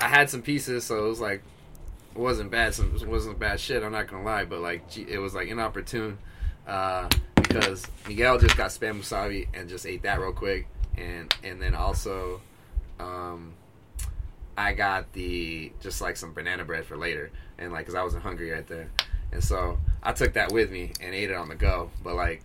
I 0.00 0.08
had 0.08 0.28
some 0.28 0.42
pieces, 0.42 0.84
so 0.84 1.04
it 1.04 1.08
was 1.08 1.20
like 1.20 1.42
it 2.14 2.18
wasn't 2.18 2.50
bad. 2.50 2.74
Some 2.74 2.94
it 2.94 3.06
wasn't 3.06 3.38
bad 3.38 3.60
shit. 3.60 3.82
I'm 3.82 3.92
not 3.92 4.08
gonna 4.08 4.24
lie, 4.24 4.44
but 4.44 4.60
like 4.60 4.96
it 4.96 5.18
was 5.18 5.34
like 5.34 5.48
inopportune 5.48 6.18
uh, 6.66 7.08
because 7.36 7.86
Miguel 8.06 8.38
just 8.38 8.56
got 8.56 8.70
spam 8.70 9.00
wasabi 9.00 9.48
and 9.54 9.68
just 9.68 9.86
ate 9.86 10.02
that 10.02 10.20
real 10.20 10.32
quick, 10.32 10.66
and 10.96 11.34
and 11.42 11.60
then 11.60 11.74
also 11.74 12.40
um, 12.98 13.54
I 14.56 14.72
got 14.72 15.12
the 15.12 15.72
just 15.80 16.00
like 16.00 16.16
some 16.16 16.32
banana 16.32 16.64
bread 16.64 16.84
for 16.84 16.96
later, 16.96 17.30
and 17.58 17.72
like 17.72 17.80
because 17.86 17.94
I 17.94 18.02
wasn't 18.02 18.22
hungry 18.22 18.50
right 18.50 18.66
there, 18.66 18.90
and 19.32 19.42
so 19.42 19.78
I 20.02 20.12
took 20.12 20.34
that 20.34 20.52
with 20.52 20.70
me 20.70 20.92
and 21.00 21.14
ate 21.14 21.30
it 21.30 21.36
on 21.36 21.48
the 21.48 21.54
go. 21.54 21.90
But 22.02 22.14
like 22.14 22.42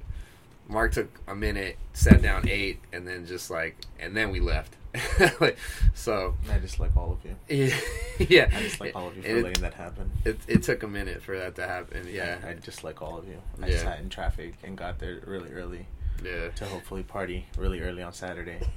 Mark 0.68 0.94
took 0.94 1.10
a 1.28 1.36
minute, 1.36 1.78
sat 1.94 2.22
down, 2.22 2.48
ate, 2.48 2.80
and 2.94 3.08
then 3.08 3.26
just 3.26 3.50
like 3.50 3.78
and 4.00 4.16
then 4.16 4.32
we 4.32 4.40
left. 4.40 4.76
like, 5.40 5.58
so 5.94 6.36
I 6.52 6.58
just 6.60 6.80
like 6.80 6.96
all 6.96 7.12
of 7.12 7.20
you. 7.26 7.36
yeah, 7.68 7.76
yeah. 8.20 8.50
I 8.56 8.62
just 8.64 8.80
like 8.80 8.96
all 8.96 9.08
of 9.08 9.16
you 9.16 9.22
for 9.24 9.28
It- 9.30 9.44
letting 9.44 9.62
that 9.62 9.74
happen. 9.74 10.12
it, 10.26 10.38
it 10.48 10.64
took 10.64 10.84
a 10.84 10.88
minute 10.88 11.22
for 11.22 11.38
that 11.38 11.56
to 11.56 11.68
happen. 11.68 12.08
Yeah, 12.10 12.38
I 12.48 12.54
just 12.54 12.84
like 12.84 13.02
all 13.02 13.18
of 13.18 13.28
you. 13.28 13.42
I 13.62 13.68
Yeah. 13.68 13.78
sat 13.78 14.00
in 14.00 14.10
traffic 14.10 14.56
and 14.64 14.78
got 14.78 15.00
there 15.00 15.20
really 15.26 15.52
early 15.52 15.86
yeah. 16.24 16.50
to 16.56 16.66
hopefully 16.66 17.04
party 17.04 17.46
really 17.58 17.82
early 17.82 18.02
on 18.04 18.14
Saturday. 18.14 18.60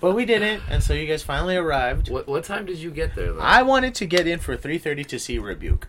But 0.00 0.14
we 0.14 0.26
didn't, 0.26 0.62
and 0.68 0.82
so 0.82 0.92
you 0.92 1.06
guys 1.06 1.22
finally 1.22 1.56
arrived. 1.56 2.10
What 2.10 2.28
what 2.28 2.44
time 2.44 2.66
did 2.66 2.76
you 2.76 2.90
get 2.90 3.14
there 3.14 3.32
though? 3.32 3.40
I 3.40 3.62
wanted 3.62 3.94
to 3.94 4.04
get 4.04 4.26
in 4.26 4.38
for 4.38 4.54
3:30 4.54 5.06
to 5.06 5.18
see 5.18 5.38
Rebuke, 5.38 5.88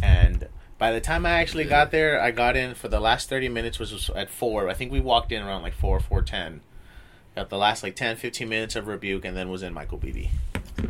and 0.00 0.46
by 0.78 0.92
the 0.92 1.00
time 1.00 1.26
I 1.26 1.30
actually 1.40 1.64
got 1.64 1.90
there, 1.90 2.20
I 2.22 2.30
got 2.30 2.56
in 2.56 2.76
for 2.76 2.86
the 2.86 3.00
last 3.00 3.28
30 3.28 3.48
minutes, 3.48 3.80
which 3.80 3.90
was 3.90 4.08
at 4.10 4.30
four. 4.30 4.68
I 4.68 4.74
think 4.74 4.92
we 4.92 5.00
walked 5.00 5.32
in 5.32 5.42
around 5.42 5.62
like 5.62 5.74
four, 5.74 5.98
4:10. 5.98 6.60
Got 7.34 7.50
the 7.50 7.58
last 7.58 7.82
like 7.82 7.96
10, 7.96 8.16
15 8.16 8.48
minutes 8.48 8.76
of 8.76 8.86
Rebuke, 8.86 9.24
and 9.24 9.36
then 9.36 9.48
was 9.50 9.62
in 9.62 9.72
Michael 9.74 9.98
Bibi. 9.98 10.30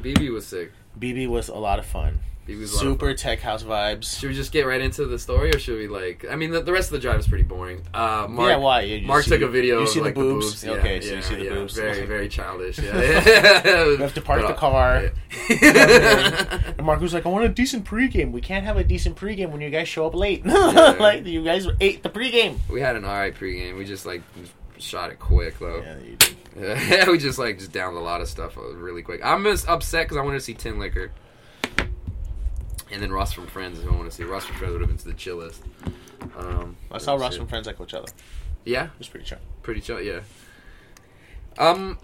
Bibi 0.02 0.28
was 0.30 0.46
sick. 0.46 0.72
Bibi 0.98 1.26
was 1.26 1.48
a 1.48 1.54
lot 1.54 1.78
of 1.78 1.86
fun. 1.86 2.20
Bibi 2.46 2.60
was 2.60 2.72
a 2.72 2.76
lot 2.76 2.82
of 2.84 2.92
Super 2.92 3.06
fun. 3.06 3.16
tech 3.16 3.40
house 3.40 3.62
vibes. 3.62 4.20
Should 4.20 4.28
we 4.28 4.34
just 4.34 4.52
get 4.52 4.66
right 4.66 4.82
into 4.82 5.06
the 5.06 5.18
story, 5.18 5.50
or 5.54 5.58
should 5.58 5.78
we 5.78 5.88
like? 5.88 6.26
I 6.30 6.36
mean, 6.36 6.50
the, 6.50 6.60
the 6.60 6.72
rest 6.72 6.88
of 6.88 6.92
the 6.92 6.98
drive 6.98 7.18
is 7.18 7.26
pretty 7.26 7.44
boring. 7.44 7.80
Uh, 7.94 8.26
Mark, 8.28 8.50
yeah, 8.50 8.56
why? 8.58 8.80
You, 8.82 8.96
you 8.96 9.06
Mark 9.06 9.24
see- 9.24 9.30
took 9.30 9.40
a 9.40 9.48
video. 9.48 9.76
You 9.76 9.82
of, 9.84 9.88
see 9.88 10.00
like, 10.02 10.14
the 10.14 10.20
boobs? 10.20 10.60
The 10.60 10.66
boobs. 10.66 10.78
Okay, 10.80 10.94
yeah, 10.96 11.00
so 11.00 11.14
you 11.14 11.22
see 11.22 11.34
the 11.36 11.44
yeah. 11.44 11.54
boobs. 11.54 11.74
Very, 11.74 12.04
very 12.04 12.28
childish. 12.28 12.78
Yeah. 12.84 13.86
We 13.88 13.96
have 13.96 14.12
to 14.12 14.20
park 14.20 14.42
But, 14.42 14.48
the 14.48 14.54
uh, 14.54 14.58
car. 14.58 15.10
yeah. 15.48 16.72
And 16.76 16.84
Mark 16.86 17.00
was 17.00 17.14
like, 17.14 17.24
I 17.24 17.30
want 17.30 17.46
a 17.46 17.48
decent 17.48 17.86
pregame. 17.86 18.32
We 18.32 18.42
can't 18.42 18.66
have 18.66 18.76
a 18.76 18.84
decent 18.84 19.16
pregame 19.16 19.50
when 19.50 19.62
you 19.62 19.70
guys 19.70 19.88
show 19.88 20.06
up 20.06 20.14
late. 20.14 20.44
Yeah. 20.54 20.96
like, 21.00 21.24
you 21.24 21.42
guys 21.42 21.66
ate 21.80 22.02
the 22.02 22.10
pregame. 22.10 22.58
we 22.68 22.82
had 22.82 22.96
an 22.96 23.04
alright 23.06 23.34
pregame. 23.34 23.78
We 23.78 23.84
just 23.86 24.04
like 24.04 24.22
shot 24.78 25.10
it 25.10 25.18
quick 25.18 25.58
though. 25.58 25.80
Yeah, 25.82 25.96
you 25.98 26.16
did. 26.16 26.33
We 27.10 27.18
just 27.18 27.38
like 27.38 27.58
just 27.58 27.72
downed 27.72 27.96
a 27.96 28.00
lot 28.00 28.20
of 28.20 28.28
stuff 28.28 28.56
really 28.56 29.02
quick. 29.02 29.20
I'm 29.24 29.42
just 29.44 29.68
upset 29.68 30.04
because 30.06 30.16
I 30.16 30.20
wanted 30.22 30.38
to 30.38 30.44
see 30.44 30.54
Tinlicker, 30.54 31.10
and 32.92 33.02
then 33.02 33.10
Ross 33.12 33.32
from 33.32 33.46
Friends. 33.48 33.78
If 33.80 33.88
I 33.88 33.90
want 33.92 34.08
to 34.10 34.16
see 34.16 34.22
Ross 34.24 34.44
from 34.44 34.56
Friends, 34.56 34.72
would 34.72 34.80
have 34.80 34.88
been 34.88 34.98
to 34.98 35.08
the 35.08 35.14
chillest. 35.14 35.62
Um, 36.36 36.76
I 36.92 36.98
saw 36.98 37.14
Ross 37.16 37.32
shit. 37.32 37.40
from 37.40 37.48
Friends 37.48 37.66
at 37.68 37.76
Coachella. 37.78 38.10
Yeah, 38.64 38.84
It 38.84 38.90
was 38.98 39.08
pretty 39.08 39.26
chill. 39.26 39.38
pretty 39.62 39.80
chill. 39.80 40.00
Yeah. 40.00 40.20
Um, 41.58 41.98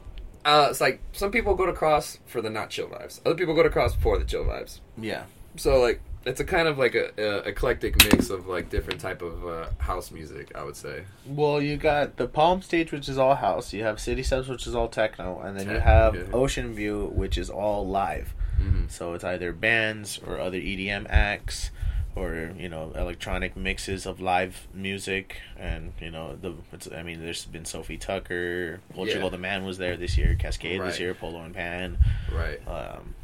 uh, 0.45 0.69
it's 0.71 0.81
like 0.81 1.01
some 1.13 1.31
people 1.31 1.55
go 1.55 1.67
to 1.67 1.73
Cross 1.73 2.19
for 2.27 2.41
the 2.43 2.51
not 2.51 2.71
chill 2.71 2.89
vibes. 2.89 3.21
Other 3.25 3.35
people 3.35 3.55
go 3.55 3.63
to 3.63 3.71
Cross 3.71 3.95
for 3.97 4.19
the 4.19 4.25
chill 4.25 4.45
vibes. 4.45 4.81
Yeah. 4.99 5.25
So 5.57 5.81
like 5.81 6.01
it's 6.25 6.41
a 6.41 6.45
kind 6.45 6.69
of 6.69 6.77
like 6.79 6.95
a, 6.95 7.11
a 7.19 7.39
eclectic 7.49 7.97
mix 8.05 8.29
of 8.31 8.47
like 8.47 8.69
different 8.71 9.01
type 9.01 9.23
of 9.23 9.47
uh, 9.47 9.67
house 9.79 10.11
music. 10.11 10.53
I 10.55 10.65
would 10.65 10.77
say. 10.77 11.05
Well, 11.27 11.61
you 11.63 11.77
got 11.77 12.17
the 12.17 12.27
Palm 12.27 12.63
Stage, 12.63 12.93
which 12.93 13.09
is 13.09 13.19
all 13.19 13.35
house. 13.37 13.73
You 13.73 13.85
have 13.85 13.99
City 14.01 14.23
Steps, 14.23 14.49
which 14.49 14.67
is 14.67 14.75
all 14.75 14.89
techno, 14.89 15.41
and 15.41 15.59
then 15.59 15.69
you 15.71 15.79
have 15.79 16.15
yeah. 16.15 16.23
Ocean 16.33 16.75
View, 16.75 17.07
which 17.15 17.39
is 17.39 17.49
all 17.51 17.87
live. 17.87 18.35
hmm 18.59 18.85
So 18.89 19.15
it's 19.15 19.25
either 19.25 19.53
bands 19.53 20.19
or 20.27 20.39
other 20.39 20.59
EDM 20.59 21.07
acts, 21.09 21.71
or 22.17 22.51
you 22.59 22.69
know 22.69 22.93
electronic 22.97 23.57
mixes 23.57 24.05
of 24.05 24.21
live 24.21 24.67
music, 24.75 25.41
and 25.59 25.93
you 26.01 26.11
know 26.11 26.37
the. 26.37 26.55
It's, 26.73 26.89
I 26.93 27.03
mean, 27.03 27.21
there's 27.25 27.47
been 27.47 27.65
Sofi 27.65 27.97
Tukker, 27.97 28.81
Portugal 28.95 29.25
Yeah. 29.25 29.29
the 29.31 29.39
Man 29.39 29.65
was 29.65 29.79
there 29.79 29.97
this 29.97 30.19
year, 30.19 30.37
Kaskade 30.39 30.81
Right. 30.81 30.89
this 30.89 31.01
year, 31.01 31.15
Polo 31.15 31.41
and 31.43 31.55
Pan. 31.55 31.97
Right. 32.31 32.61
Um, 32.69 33.15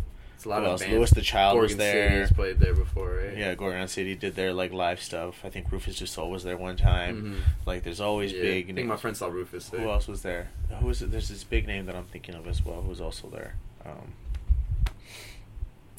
a 0.47 0.49
lot 0.49 0.61
who 0.61 0.65
of 0.67 0.71
else? 0.83 0.89
Louis 0.89 1.11
the 1.11 1.21
Child 1.21 1.61
was 1.61 1.77
there. 1.77 2.11
City's 2.25 2.33
played 2.37 2.59
there 2.59 2.75
before, 2.75 3.17
right? 3.23 3.37
Yeah, 3.37 3.55
Gorgon 3.55 3.87
City 3.89 4.15
did 4.15 4.35
their 4.35 4.53
like 4.55 4.73
live 4.73 5.03
stuff. 5.03 5.41
I 5.45 5.51
think 5.51 5.71
Rufus 5.71 5.99
Du 5.99 6.07
Sol 6.07 6.31
was 6.31 6.43
there 6.45 6.57
one 6.57 6.77
time. 6.77 7.23
Mhm. 7.23 7.67
Like, 7.67 7.83
there's 7.83 8.01
always 8.01 8.33
Yeah, 8.33 8.41
big. 8.43 8.71
I 8.71 8.75
think 8.75 8.87
my 8.89 8.97
friend 8.97 9.17
saw 9.17 9.27
Rufus 9.27 9.69
there. 9.69 9.81
Who 9.81 9.91
else 9.91 10.09
was 10.09 10.23
there? 10.23 10.49
Who 10.81 10.87
was 10.87 11.03
it? 11.03 11.11
There's 11.11 11.29
this 11.29 11.45
big 11.45 11.67
name 11.67 11.85
that 11.87 11.95
I'm 11.95 12.05
thinking 12.07 12.35
of 12.35 12.47
as 12.47 12.65
well. 12.65 12.81
Who 12.83 12.89
was 12.89 13.01
also 13.01 13.29
there? 13.29 13.57
Um, 13.85 14.13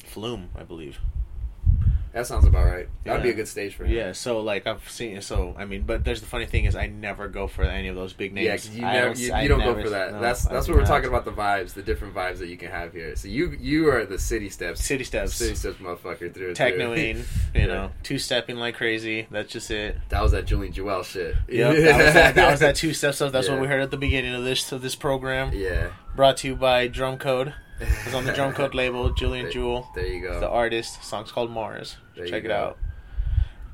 Flume, 0.04 0.48
I 0.58 0.62
believe. 0.64 0.98
That 2.18 2.26
sounds 2.26 2.46
about 2.46 2.66
right. 2.66 2.88
That'd 3.04 3.22
be 3.22 3.30
a 3.30 3.34
good 3.34 3.46
stage 3.46 3.76
for 3.76 3.84
him. 3.84 3.92
Yeah. 3.92 4.10
So 4.10 4.40
like 4.40 4.66
I've 4.66 4.88
seen. 4.90 5.20
So 5.20 5.54
I 5.56 5.64
mean, 5.66 5.82
but 5.82 6.04
there's 6.04 6.20
the 6.20 6.26
funny 6.26 6.46
thing 6.46 6.64
is 6.64 6.74
I 6.74 6.88
never 6.88 7.28
go 7.28 7.46
for 7.46 7.62
any 7.62 7.86
of 7.86 7.94
those 7.94 8.12
big 8.12 8.32
names. 8.34 8.68
Yeah, 8.68 8.74
you 8.74 8.80
never 8.82 9.06
don't- 9.06 9.18
you, 9.18 9.36
you 9.36 9.48
don't 9.48 9.58
never- 9.60 9.74
go 9.74 9.82
for 9.84 9.90
that. 9.90 10.12
no, 10.14 10.20
that's 10.20 10.44
that's 10.44 10.66
what 10.66 10.74
we're 10.74 10.80
not. 10.82 10.88
talking 10.88 11.08
about 11.08 11.24
the 11.24 11.30
vibes, 11.30 11.74
the 11.74 11.82
different 11.82 12.14
vibes 12.16 12.38
that 12.38 12.48
you 12.48 12.56
can 12.56 12.72
have 12.72 12.92
here. 12.92 13.14
So 13.14 13.28
you 13.28 13.56
you 13.60 13.88
are 13.90 14.04
the 14.04 14.18
city 14.18 14.48
steps, 14.48 14.84
City 14.84 15.04
steps, 15.04 15.36
city 15.36 15.54
steps 15.54 15.76
motherfucker 15.78 16.34
through 16.34 16.54
technoing, 16.54 17.18
you 17.54 17.60
Yeah. 17.60 17.66
know, 17.66 17.90
two 18.02 18.18
stepping 18.18 18.56
like 18.56 18.74
crazy. 18.74 19.28
That's 19.30 19.52
just 19.52 19.70
it. 19.70 19.96
That 20.08 20.20
was 20.20 20.32
that 20.32 20.44
Julian 20.44 20.72
Jeweil 20.72 21.04
shit. 21.04 21.36
Yep, 21.48 21.76
that 21.76 22.04
was 22.04 22.14
that, 22.14 22.34
that 22.34 22.50
was 22.50 22.60
that 22.60 22.74
two 22.82 22.94
step 22.94 23.14
stuff. 23.14 23.30
That's 23.30 23.46
Yeah. 23.46 23.52
what 23.54 23.62
we 23.62 23.68
heard 23.68 23.80
at 23.80 23.92
the 23.92 23.96
beginning 23.96 24.34
of 24.34 24.42
this 24.42 24.72
of 24.72 24.82
this 24.82 24.96
program. 24.96 25.52
Yeah. 25.54 25.90
Brought 26.16 26.38
to 26.38 26.48
you 26.48 26.56
by 26.56 26.88
Drum 26.88 27.16
Code. 27.18 27.54
It's 27.80 28.14
on 28.14 28.24
the 28.24 28.32
Drum 28.32 28.52
Code 28.52 28.74
label. 28.74 29.10
Julian 29.10 29.44
There- 29.46 29.52
Jeweil, 29.52 29.88
There 29.94 30.06
you 30.06 30.20
go. 30.22 30.40
the 30.40 30.48
artist. 30.48 31.02
Song's 31.04 31.30
called 31.32 31.50
Mars. 31.50 31.96
There 32.16 32.26
Check 32.26 32.44
it 32.44 32.48
go. 32.48 32.54
out. 32.54 32.78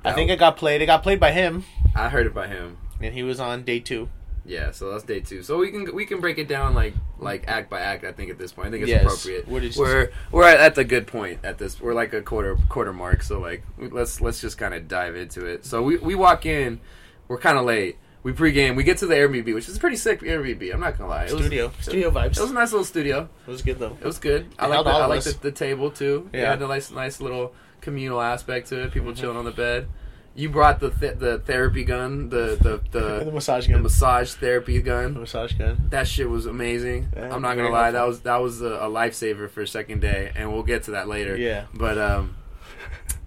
I 0.04 0.12
think 0.12 0.28
was- 0.28 0.34
it 0.34 0.38
got 0.38 0.56
played. 0.56 0.82
It 0.82 0.86
got 0.86 1.02
played 1.02 1.18
by 1.20 1.32
him, 1.32 1.64
I 1.96 2.08
heard 2.10 2.26
it 2.26 2.34
by 2.34 2.46
him. 2.48 2.76
and 3.00 3.14
he 3.14 3.22
was 3.22 3.40
on 3.40 3.62
day 3.64 3.80
two. 3.80 4.08
Yeah, 4.46 4.72
so 4.72 4.90
that's 4.90 5.04
day 5.04 5.20
two. 5.20 5.42
So 5.42 5.56
we 5.56 5.70
can 5.70 5.94
we 5.94 6.04
can 6.04 6.20
break 6.20 6.36
it 6.36 6.48
down 6.48 6.74
like 6.74 6.92
like 7.18 7.44
act 7.48 7.70
by 7.70 7.80
act. 7.80 8.04
I 8.04 8.12
think 8.12 8.28
at 8.30 8.36
this 8.36 8.52
point, 8.52 8.68
I 8.68 8.70
think 8.72 8.82
it's 8.82 8.90
Yes. 8.90 9.02
appropriate. 9.04 9.48
We're 9.78 10.10
we're 10.30 10.46
at, 10.46 10.60
at 10.60 10.74
the 10.74 10.84
good 10.84 11.06
point 11.06 11.38
at 11.42 11.56
this. 11.56 11.80
We're 11.80 11.94
like 11.94 12.12
a 12.12 12.20
quarter 12.20 12.58
quarter 12.68 12.92
mark. 12.92 13.22
So 13.22 13.40
like 13.40 13.62
let's 13.78 14.20
let's 14.20 14.42
just 14.42 14.58
kind 14.58 14.74
of 14.74 14.86
dive 14.86 15.16
into 15.16 15.46
it. 15.46 15.64
So 15.64 15.82
we 15.82 15.96
we 15.96 16.14
walk 16.14 16.44
in. 16.44 16.80
We're 17.26 17.38
kind 17.38 17.56
of 17.56 17.64
late. 17.64 17.96
We 18.24 18.32
pregame. 18.32 18.74
We 18.74 18.82
get 18.84 18.98
to 18.98 19.06
the 19.06 19.14
Airbnb, 19.14 19.54
which 19.54 19.68
is 19.68 19.76
a 19.76 19.80
pretty 19.80 19.96
sick 19.96 20.20
Airbnb. 20.22 20.72
I'm 20.74 20.80
not 20.80 20.98
gonna 20.98 21.10
lie. 21.10 21.24
It 21.26 21.32
was, 21.32 21.42
Studio, 21.42 21.70
studio 21.80 22.10
vibes. 22.10 22.36
It 22.38 22.40
was 22.40 22.50
a 22.50 22.54
nice 22.54 22.72
little 22.72 22.84
studio. 22.86 23.28
It 23.46 23.50
was 23.50 23.62
good 23.62 23.78
though. 23.78 23.96
It 24.00 24.04
was 24.06 24.18
good. 24.18 24.46
I 24.58 24.64
It 24.66 24.70
like 24.70 24.84
the, 24.84 24.90
I 24.90 25.06
like 25.06 25.18
us. 25.18 25.32
the, 25.34 25.40
the 25.40 25.52
table 25.52 25.90
too. 25.90 26.28
Yeah, 26.32 26.40
Yeah. 26.40 26.50
had 26.50 26.62
a 26.62 26.66
nice 26.66 26.90
nice 26.90 27.20
little 27.20 27.52
communal 27.82 28.20
aspect 28.20 28.68
to 28.70 28.82
it. 28.82 28.92
People 28.92 29.12
Mhm. 29.12 29.16
chilling 29.20 29.36
on 29.36 29.44
the 29.44 29.50
bed. 29.52 29.88
You 30.36 30.48
brought 30.48 30.80
the 30.80 30.90
th- 30.90 31.18
the 31.18 31.38
therapy 31.40 31.84
gun, 31.84 32.30
the 32.30 32.56
the 32.60 32.80
the 32.98 33.18
the, 33.26 33.30
massage 33.30 33.66
the 33.66 33.74
gun. 33.74 33.82
massage 33.82 34.32
therapy 34.32 34.78
The 34.78 34.82
gun. 34.82 35.20
massage 35.20 35.52
gun. 35.52 35.86
That 35.90 36.08
shit 36.08 36.28
was 36.28 36.46
amazing. 36.46 37.10
Yeah, 37.14 37.32
I'm 37.32 37.42
not 37.42 37.56
gonna 37.56 37.68
lie, 37.70 37.90
that 37.92 38.06
was 38.06 38.20
that 38.22 38.40
was 38.42 38.62
a, 38.62 38.66
a 38.66 38.88
lifesaver 38.88 39.48
for 39.50 39.60
a 39.60 39.66
second 39.68 40.00
day, 40.00 40.32
and 40.34 40.50
we'll 40.50 40.62
get 40.64 40.84
to 40.84 40.92
that 40.92 41.08
later. 41.08 41.36
Yeah. 41.36 41.64
But 41.74 41.98
um, 41.98 42.36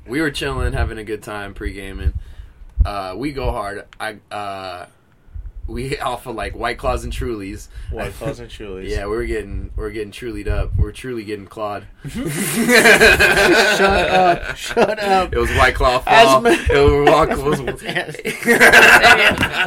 we 0.08 0.22
were 0.22 0.32
chilling, 0.32 0.74
having 0.74 0.98
a 0.98 1.04
good 1.04 1.22
time 1.22 1.54
pre 1.54 1.72
gaming. 1.72 2.13
Uh, 2.86 3.14
we 3.18 3.32
go 3.34 3.52
hard. 3.52 3.86
I 4.00 4.18
uh, 4.32 4.86
we 5.68 5.98
offer 6.00 6.32
like 6.32 6.56
White 6.56 6.78
Claws 6.78 7.04
and 7.04 7.12
Trulies. 7.12 7.68
White 7.92 8.14
Claws 8.20 8.40
and 8.40 8.50
Trulies. 8.50 8.90
Yeah, 8.90 9.06
we 9.06 9.12
were 9.18 9.26
getting 9.26 9.72
we 9.76 9.84
are 9.84 9.92
getting 9.92 10.12
trulied 10.12 10.48
up. 10.48 10.72
We 10.78 10.86
are 10.86 10.92
truly 10.94 11.24
getting 11.26 11.46
clawed. 11.48 11.86
Shut 12.08 12.22
up. 14.10 14.56
Shut 14.56 15.00
up. 15.00 15.34
It 15.34 15.38
was 15.40 15.50
White 15.52 15.76
Claw 15.76 16.00
fall. 16.00 16.46
it 16.46 16.70
was 16.70 17.10
White 17.10 17.32
Claw. 17.36 17.76
Yes. 17.84 18.16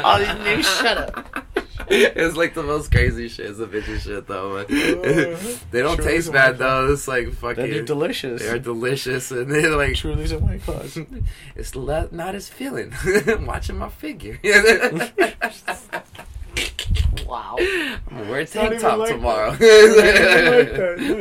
All 0.04 0.18
these 0.44 0.66
shut 0.78 1.16
up. 1.16 1.46
it 1.92 2.16
was 2.16 2.36
like 2.36 2.54
the 2.54 2.62
most 2.62 2.92
crazy 2.92 3.28
shit. 3.28 3.46
It's 3.50 3.58
a 3.58 3.66
bitchy 3.66 3.98
shit 3.98 4.26
though. 4.28 4.54
But 4.54 4.70
uh, 4.70 5.56
they 5.72 5.82
don't 5.82 5.98
Trulies 5.98 6.04
taste 6.04 6.32
bad 6.32 6.58
though. 6.58 6.92
It's 6.92 7.08
like 7.08 7.32
fucking. 7.32 7.68
They're 7.70 7.82
delicious. 7.82 8.42
They're 8.42 8.58
delicious, 8.60 9.30
and 9.30 9.50
they're 9.50 9.76
like. 9.76 9.94
Trulies 9.94 10.32
and 10.32 10.42
White 10.42 10.62
Claws. 10.62 10.98
It's 11.56 11.74
le- 11.74 12.08
not 12.12 12.34
as 12.34 12.48
feeling. 12.48 12.92
Watching 13.44 13.76
my 13.78 13.88
figure. 13.88 14.38
Wow. 17.26 17.56
I'm 17.58 17.98
gonna 18.08 18.30
wear 18.30 18.40
a 18.40 18.42
not 18.42 18.48
tank 18.48 18.66
even 18.72 18.80
top 18.80 18.98
like 18.98 19.10
tomorrow. 19.10 19.50
Not 19.50 19.58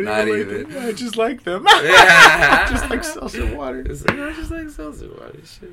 Not 0.01 0.27
even 0.27 0.39
even. 0.39 0.73
like. 0.73 0.83
I 0.83 0.91
just 0.93 1.17
like 1.17 1.43
them. 1.43 1.65
Yeah. 1.83 2.69
just 2.69 2.89
like 2.89 3.03
seltzer 3.03 3.55
water. 3.55 3.81
It's 3.81 4.05
like, 4.05 4.17
I 4.19 4.33
just 4.33 4.49
like 4.51 4.69
seltzer 4.69 5.09
water. 5.09 5.39
Shit. 5.45 5.71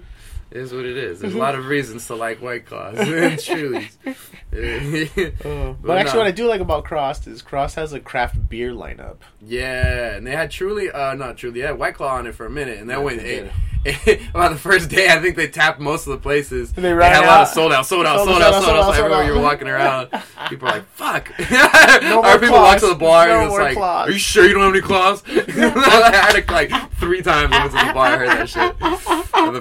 It 0.51 0.59
is 0.59 0.73
what 0.73 0.85
it 0.85 0.97
is. 0.97 1.21
There's 1.21 1.35
a 1.35 1.39
lot 1.47 1.55
of 1.55 1.67
reasons 1.67 2.07
to 2.07 2.15
like 2.15 2.41
White 2.41 2.67
Claws. 2.67 2.97
Truly. 3.45 3.89
But 4.51 5.83
But 5.83 5.99
actually, 5.99 6.13
no. 6.15 6.19
what 6.19 6.27
I 6.27 6.31
do 6.31 6.47
like 6.47 6.61
about 6.61 6.85
Cross 6.85 7.27
is 7.27 7.43
Cross 7.43 7.75
has 7.75 7.93
a 7.93 8.01
craft 8.01 8.49
beer 8.49 8.73
lineup. 8.73 9.17
Yeah, 9.41 10.15
and 10.17 10.27
they 10.27 10.33
had 10.33 10.51
Truly, 10.51 10.91
uh, 10.91 11.15
not 11.15 11.37
Truly, 11.37 11.61
they 11.61 11.67
had 11.67 11.79
White 11.79 11.95
Claw 11.95 12.15
on 12.17 12.27
it 12.27 12.35
for 12.35 12.47
a 12.47 12.51
minute, 12.51 12.79
and 12.79 12.89
then 12.89 13.01
Yeah, 13.03 13.11
it, 13.11 13.53
about 14.31 14.53
the 14.53 14.59
first 14.59 14.89
day, 14.91 15.09
I 15.09 15.21
think 15.21 15.37
they 15.37 15.49
tapped 15.49 15.81
most 15.81 16.07
of 16.07 16.13
the 16.13 16.19
places. 16.19 16.73
They 16.73 16.93
ran 16.93 17.13
had 17.13 17.25
a 17.25 17.27
lot 17.27 17.43
of 17.43 17.49
sold 17.49 17.73
out, 17.73 17.87
sold 17.87 18.07
out, 18.07 18.17
Sold 18.19 18.29
sold 18.29 18.43
out, 18.43 18.49
out, 18.49 18.53
sold 18.55 18.65
sold 18.65 18.77
out. 18.77 18.79
out, 18.79 18.85
So 18.85 18.93
sold 18.93 19.05
everywhere 19.05 19.25
you 19.25 19.35
were 19.35 19.41
walking 19.43 19.69
around, 19.69 20.09
people 20.49 20.69
are 20.69 20.73
like, 20.73 20.87
"Fuck!" 20.89 21.33
No 22.03 22.23
more 22.23 22.39
people 22.39 22.57
walk 22.57 22.79
to 22.79 22.89
the 22.89 22.95
bar 22.95 23.29
No 23.29 23.35
and 23.35 23.43
it's 23.45 23.51
more 23.51 23.63
like, 23.63 23.77
claws. 23.77 24.09
"Are 24.09 24.13
you 24.13 24.19
sure 24.19 24.47
you 24.47 24.55
don't 24.55 24.63
have 24.63 24.73
any 24.73 24.81
claws?" 24.83 25.23
I 25.27 26.11
had 26.15 26.37
it 26.37 26.49
like 26.51 26.71
three 26.95 27.23
times. 27.23 27.53
I 27.53 27.61
went 27.61 27.73
to 27.73 27.87
the 27.87 27.93
bar, 27.93 28.07
I 28.07 28.17
heard 28.17 28.29
that 28.29 28.49
shit 28.49 28.77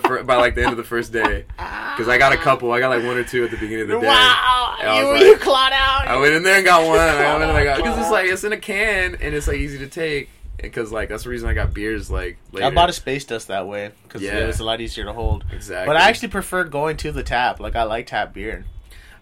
fir- 0.08 0.24
by 0.24 0.36
like 0.36 0.56
the 0.56 0.64
end 0.64 0.72
of 0.72 0.78
the 0.78 0.84
first 0.84 1.12
day, 1.12 1.46
because 1.58 2.08
I 2.08 2.18
got 2.18 2.34
a 2.34 2.38
couple. 2.38 2.72
I 2.72 2.80
got 2.80 2.90
like 2.90 3.04
one 3.06 3.18
or 3.18 3.24
two 3.24 3.44
at 3.44 3.52
the 3.52 3.58
beginning 3.58 3.84
of 3.84 3.88
the 3.90 4.00
day. 4.02 4.08
Wow, 4.08 4.78
you, 5.00 5.08
was 5.14 5.22
you 5.22 5.38
clawed 5.38 5.74
out. 5.74 6.08
I 6.08 6.18
went 6.18 6.34
in 6.34 6.44
there 6.44 6.58
and 6.58 6.66
got 6.66 6.86
one. 6.86 7.00
I 7.00 7.38
went 7.38 7.44
and 7.44 7.52
I 7.52 7.64
got 7.64 7.78
because 7.78 7.98
it's 8.00 8.12
like 8.12 8.30
it's 8.30 8.44
in 8.44 8.54
a 8.54 8.58
can 8.58 9.16
and 9.16 9.36
it's 9.36 9.48
like 9.48 9.58
easy 9.58 9.78
to 9.80 9.88
take. 9.88 10.30
Because 10.58 10.92
like 10.92 11.10
that's 11.10 11.24
the 11.24 11.30
reason 11.30 11.50
I 11.50 11.54
got 11.54 11.74
beers 11.74 12.10
like 12.10 12.38
later. 12.52 12.68
I 12.68 12.70
bought 12.72 12.90
a 12.90 12.94
space 12.94 13.26
dust 13.26 13.48
that 13.50 13.68
way 13.68 13.92
because 14.04 14.22
Yeah. 14.22 14.38
it 14.40 14.48
was 14.48 14.60
a 14.60 14.64
lot 14.64 14.80
easier 14.82 15.04
to 15.06 15.14
hold. 15.14 15.44
exactly. 15.52 15.86
But 15.88 15.98
I 16.02 16.08
actually 16.10 16.30
prefer 16.30 16.64
going 16.64 16.98
to 16.98 17.12
the 17.12 17.24
tap. 17.24 17.60
Like 17.60 17.76
I 17.76 17.84
like 17.84 18.08
tap 18.08 18.34
beer, 18.34 18.66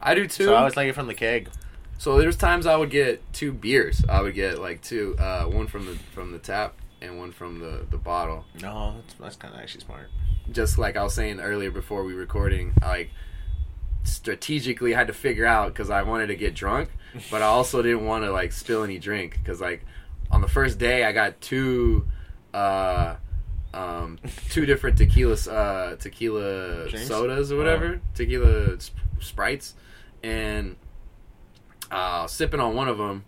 I 0.02 0.14
do 0.16 0.28
too. 0.28 0.46
so 0.46 0.54
I 0.54 0.60
always 0.60 0.76
like 0.78 0.88
it 0.90 0.94
from 0.94 1.08
the 1.08 1.14
keg. 1.16 1.50
So 1.98 2.18
there's 2.20 2.36
times 2.36 2.66
I 2.66 2.76
would 2.76 2.90
get 2.90 3.22
two 3.34 3.52
beers. 3.54 4.04
I 4.10 4.22
would 4.22 4.36
get 4.36 4.60
like 4.60 4.82
two, 4.82 5.16
uh, 5.18 5.46
one 5.46 5.68
from 5.68 5.86
the 5.86 5.94
from 6.14 6.32
the 6.34 6.40
tap 6.40 6.76
and 7.02 7.18
one 7.18 7.32
from 7.32 7.60
the 7.60 7.86
the 7.90 7.98
bottle. 7.98 8.46
No, 8.62 8.96
that's, 9.02 9.14
that's 9.16 9.36
kind 9.36 9.54
of 9.54 9.60
actually 9.60 9.82
smart. 9.82 10.10
Just 10.52 10.78
like 10.78 10.98
I 10.98 11.04
was 11.04 11.14
saying 11.14 11.40
earlier 11.40 11.72
before 11.72 12.04
we 12.04 12.14
recording, 12.14 12.74
I, 12.82 12.88
like 12.88 13.10
strategically 14.04 14.94
had 14.94 15.08
to 15.08 15.14
figure 15.14 15.46
out 15.46 15.70
because 15.74 15.90
I 15.90 16.04
wanted 16.04 16.28
to 16.28 16.36
get 16.36 16.54
drunk, 16.54 16.90
but 17.32 17.42
I 17.42 17.46
also 17.46 17.82
didn't 17.82 18.06
want 18.06 18.24
to 18.26 18.32
like 18.32 18.52
spill 18.52 18.84
any 18.84 19.00
drink 19.00 19.38
because 19.42 19.62
like 19.62 19.86
on 20.34 20.42
the 20.42 20.48
first 20.50 20.78
day 20.80 21.06
I 21.06 21.12
got 21.14 21.40
two. 21.40 22.08
Uh, 22.54 23.16
um, 23.74 24.20
two 24.50 24.66
different 24.66 24.98
tequila 24.98 25.34
uh, 25.50 25.96
tequila 25.96 26.90
Drinks? 26.90 27.08
sodas 27.08 27.52
or 27.52 27.58
whatever, 27.58 28.02
tequila 28.14 28.80
sp- 28.80 28.94
sprites, 29.20 29.74
and 30.22 30.76
uh, 31.90 32.28
sipping 32.28 32.60
on 32.60 32.76
one 32.76 32.88
of 32.88 32.98
them, 33.00 33.26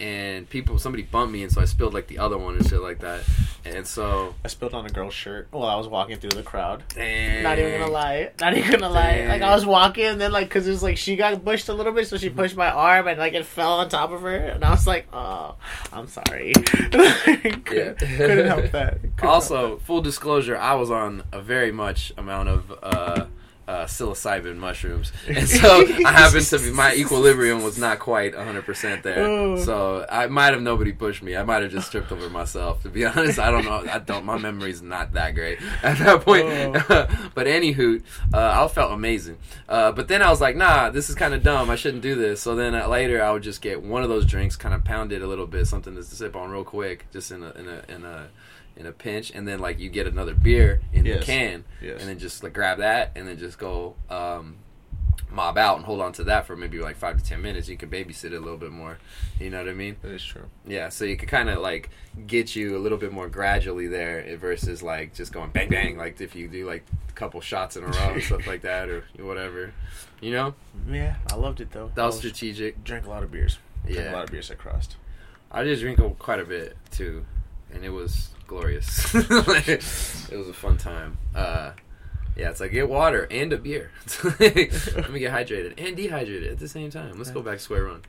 and 0.00 0.48
people 0.48 0.78
somebody 0.78 1.02
bumped 1.04 1.32
me, 1.32 1.42
and 1.42 1.52
so 1.52 1.60
I 1.60 1.64
spilled 1.66 1.94
like 1.94 2.06
the 2.08 2.18
other 2.18 2.36
one 2.38 2.56
and 2.56 2.66
shit 2.68 2.80
like 2.80 3.00
that, 3.00 3.22
and 3.64 3.86
so 3.86 4.34
I 4.44 4.48
spilled 4.48 4.74
on 4.74 4.84
a 4.86 4.88
girl's 4.90 5.14
shirt 5.14 5.48
while 5.50 5.68
I 5.68 5.76
was 5.76 5.88
walking 5.88 6.16
through 6.18 6.30
the 6.30 6.42
crowd. 6.42 6.82
and 6.96 7.42
Not 7.42 7.58
even 7.58 7.80
gonna 7.80 7.92
lie. 7.92 8.30
Not 8.40 8.56
even 8.56 8.70
gonna 8.80 8.92
lie. 8.92 9.26
Like 9.28 9.42
I 9.42 9.54
was 9.54 9.64
walking, 9.66 10.04
and 10.06 10.20
then 10.20 10.32
like, 10.32 10.50
cause 10.50 10.66
it 10.66 10.70
was 10.70 10.82
like 10.82 10.96
she 10.96 11.16
got 11.16 11.44
pushed 11.44 11.68
a 11.68 11.74
little 11.74 11.92
bit, 11.92 12.06
so 12.08 12.16
she 12.16 12.30
pushed 12.30 12.56
my 12.56 12.70
arm, 12.70 13.06
and 13.08 13.18
like 13.18 13.34
it 13.34 13.44
fell 13.46 13.74
on 13.74 13.88
top 13.88 14.10
of 14.10 14.22
her, 14.22 14.36
and 14.36 14.64
I 14.64 14.70
was 14.70 14.86
like, 14.86 15.06
"Oh, 15.12 15.54
I'm 15.92 16.06
sorry." 16.08 16.52
couldn't, 16.64 17.68
Yeah. 17.72 17.92
couldn't 17.92 18.46
help 18.46 18.70
that. 18.72 19.00
Couldn't 19.00 19.18
help 19.18 19.24
Also, 19.34 19.78
full 19.78 20.00
disclosure, 20.02 20.56
I 20.56 20.74
was 20.74 20.90
on 20.90 21.22
a 21.32 21.40
very 21.40 21.72
much 21.72 22.12
amount 22.16 22.48
of 22.48 22.72
uh, 22.82 23.26
uh, 23.66 23.84
psilocybin 23.84 24.56
mushrooms, 24.56 25.12
and 25.28 25.48
so 25.48 25.86
I 26.04 26.12
happened 26.12 26.46
to 26.46 26.58
be 26.58 26.70
my 26.70 26.94
equilibrium 26.94 27.62
was 27.62 27.78
not 27.78 27.98
quite 27.98 28.34
hundred 28.34 28.64
percent 28.64 29.02
there. 29.02 29.24
Oh. 29.24 29.56
So 29.56 30.06
I 30.10 30.26
might 30.26 30.52
have 30.52 30.62
nobody 30.62 30.92
pushed 30.92 31.22
me. 31.22 31.36
I 31.36 31.42
might 31.44 31.62
have 31.62 31.72
just 31.72 31.90
tripped 31.90 32.12
over 32.12 32.28
myself. 32.28 32.82
To 32.82 32.88
be 32.88 33.04
honest, 33.06 33.38
I 33.38 33.50
don't 33.50 33.64
know. 33.64 33.84
I 33.90 33.98
don't. 33.98 34.24
My 34.24 34.38
memory's 34.38 34.82
not 34.82 35.12
that 35.12 35.34
great 35.34 35.58
at 35.82 35.98
that 35.98 36.22
point. 36.22 36.72
but 37.34 37.46
anywho, 37.46 38.02
uh, 38.32 38.64
I 38.64 38.68
felt 38.68 38.92
amazing. 38.92 39.38
Uh, 39.68 39.92
but 39.92 40.08
then 40.08 40.22
I 40.22 40.30
was 40.30 40.40
like, 40.40 40.56
nah, 40.56 40.90
this 40.90 41.08
is 41.08 41.14
kind 41.14 41.34
of 41.34 41.42
dumb. 41.42 41.70
I 41.70 41.76
shouldn't 41.76 42.02
do 42.02 42.14
this. 42.14 42.42
So 42.42 42.54
then 42.54 42.74
uh, 42.74 42.86
later, 42.88 43.22
I 43.22 43.30
would 43.30 43.42
just 43.42 43.62
get 43.62 43.82
one 43.82 44.02
of 44.02 44.08
those 44.08 44.26
drinks, 44.26 44.56
kind 44.56 44.74
of 44.74 44.84
pound 44.84 45.12
it 45.12 45.22
a 45.22 45.26
little 45.26 45.46
bit, 45.46 45.66
something 45.66 45.94
to 45.94 46.02
sip 46.02 46.36
on 46.36 46.50
real 46.50 46.64
quick, 46.64 47.06
just 47.12 47.30
in 47.30 47.42
a 47.42 47.50
in 47.52 47.68
a 47.68 47.84
in 47.88 48.04
a 48.04 48.28
in 48.76 48.86
a 48.86 48.92
pinch, 48.92 49.30
and 49.34 49.46
then 49.46 49.58
like 49.60 49.78
you 49.78 49.88
get 49.88 50.06
another 50.06 50.34
beer 50.34 50.80
in 50.92 51.04
Yes. 51.06 51.20
the 51.20 51.26
can, 51.26 51.64
Yes. 51.82 52.00
and 52.00 52.08
then 52.08 52.18
just 52.18 52.42
like 52.42 52.52
grab 52.52 52.78
that, 52.78 53.12
and 53.14 53.26
then 53.28 53.38
just 53.38 53.58
go 53.58 53.94
um, 54.10 54.56
mob 55.30 55.58
out 55.58 55.76
and 55.76 55.84
hold 55.84 56.00
on 56.00 56.12
to 56.12 56.24
that 56.24 56.46
for 56.46 56.56
maybe 56.56 56.78
like 56.78 56.96
five 56.96 57.16
to 57.20 57.24
ten 57.24 57.40
minutes. 57.42 57.68
You 57.68 57.76
can 57.76 57.88
babysit 57.90 58.26
it 58.26 58.34
a 58.34 58.40
little 58.40 58.56
bit 58.58 58.70
more. 58.72 58.98
You 59.40 59.50
know 59.50 59.58
what 59.58 59.68
I 59.68 59.74
mean? 59.74 59.96
That 60.02 60.12
is 60.12 60.24
true. 60.24 60.46
Yeah. 60.66 60.88
So 60.90 61.04
you 61.04 61.16
can 61.16 61.28
kind 61.28 61.48
of 61.48 61.58
like 61.60 61.90
get 62.26 62.54
you 62.54 62.76
a 62.76 62.80
little 62.80 62.98
bit 62.98 63.12
more 63.12 63.28
gradually 63.28 63.86
there 63.88 64.36
versus 64.38 64.82
like 64.82 65.14
just 65.14 65.32
going 65.32 65.50
bang 65.50 65.68
bang 65.68 65.96
like 65.96 66.20
if 66.20 66.36
you 66.36 66.46
do 66.46 66.66
like 66.66 66.84
a 67.08 67.12
couple 67.12 67.40
shots 67.40 67.76
in 67.76 67.82
a 67.84 67.86
row 67.88 68.12
and 68.12 68.22
stuff 68.24 68.46
like 68.46 68.62
that 68.62 68.88
or 68.88 69.04
whatever. 69.18 69.72
You 70.20 70.30
know, 70.32 70.54
Yeah, 70.88 71.16
I 71.30 71.36
loved 71.36 71.60
it 71.60 71.70
though. 71.72 71.90
that 71.94 72.04
was 72.06 72.16
strategic. 72.18 72.82
drank 72.84 73.06
a 73.06 73.10
lot 73.10 73.22
of 73.22 73.30
beers. 73.30 73.58
Drank 73.86 74.08
a 74.08 74.12
lot 74.12 74.24
of 74.24 74.30
beers 74.30 74.50
at 74.50 74.58
CRSSD. 74.58 74.94
I 75.50 75.62
did 75.62 75.78
drink 75.78 76.00
quite 76.18 76.40
a 76.40 76.44
bit 76.44 76.76
too, 76.90 77.26
and 77.72 77.84
it 77.84 77.90
was 77.90 78.30
glorious. 78.46 79.14
it 79.14 80.36
was 80.36 80.48
a 80.48 80.54
fun 80.54 80.76
time. 80.78 81.18
Uh, 81.34 81.72
yeah, 82.36 82.50
it's 82.50 82.60
like 82.60 82.72
get 82.72 82.88
water 82.88 83.26
and 83.30 83.52
a 83.52 83.58
beer. 83.58 83.90
Let 84.40 85.10
me 85.12 85.20
get 85.20 85.32
hydrated 85.32 85.74
and 85.78 85.96
dehydrated 85.96 86.50
at 86.50 86.58
the 86.58 86.68
same 86.68 86.90
time. 86.90 87.16
Let's 87.16 87.30
go 87.30 87.42
back 87.42 87.60
square 87.60 87.86
one. 87.86 88.02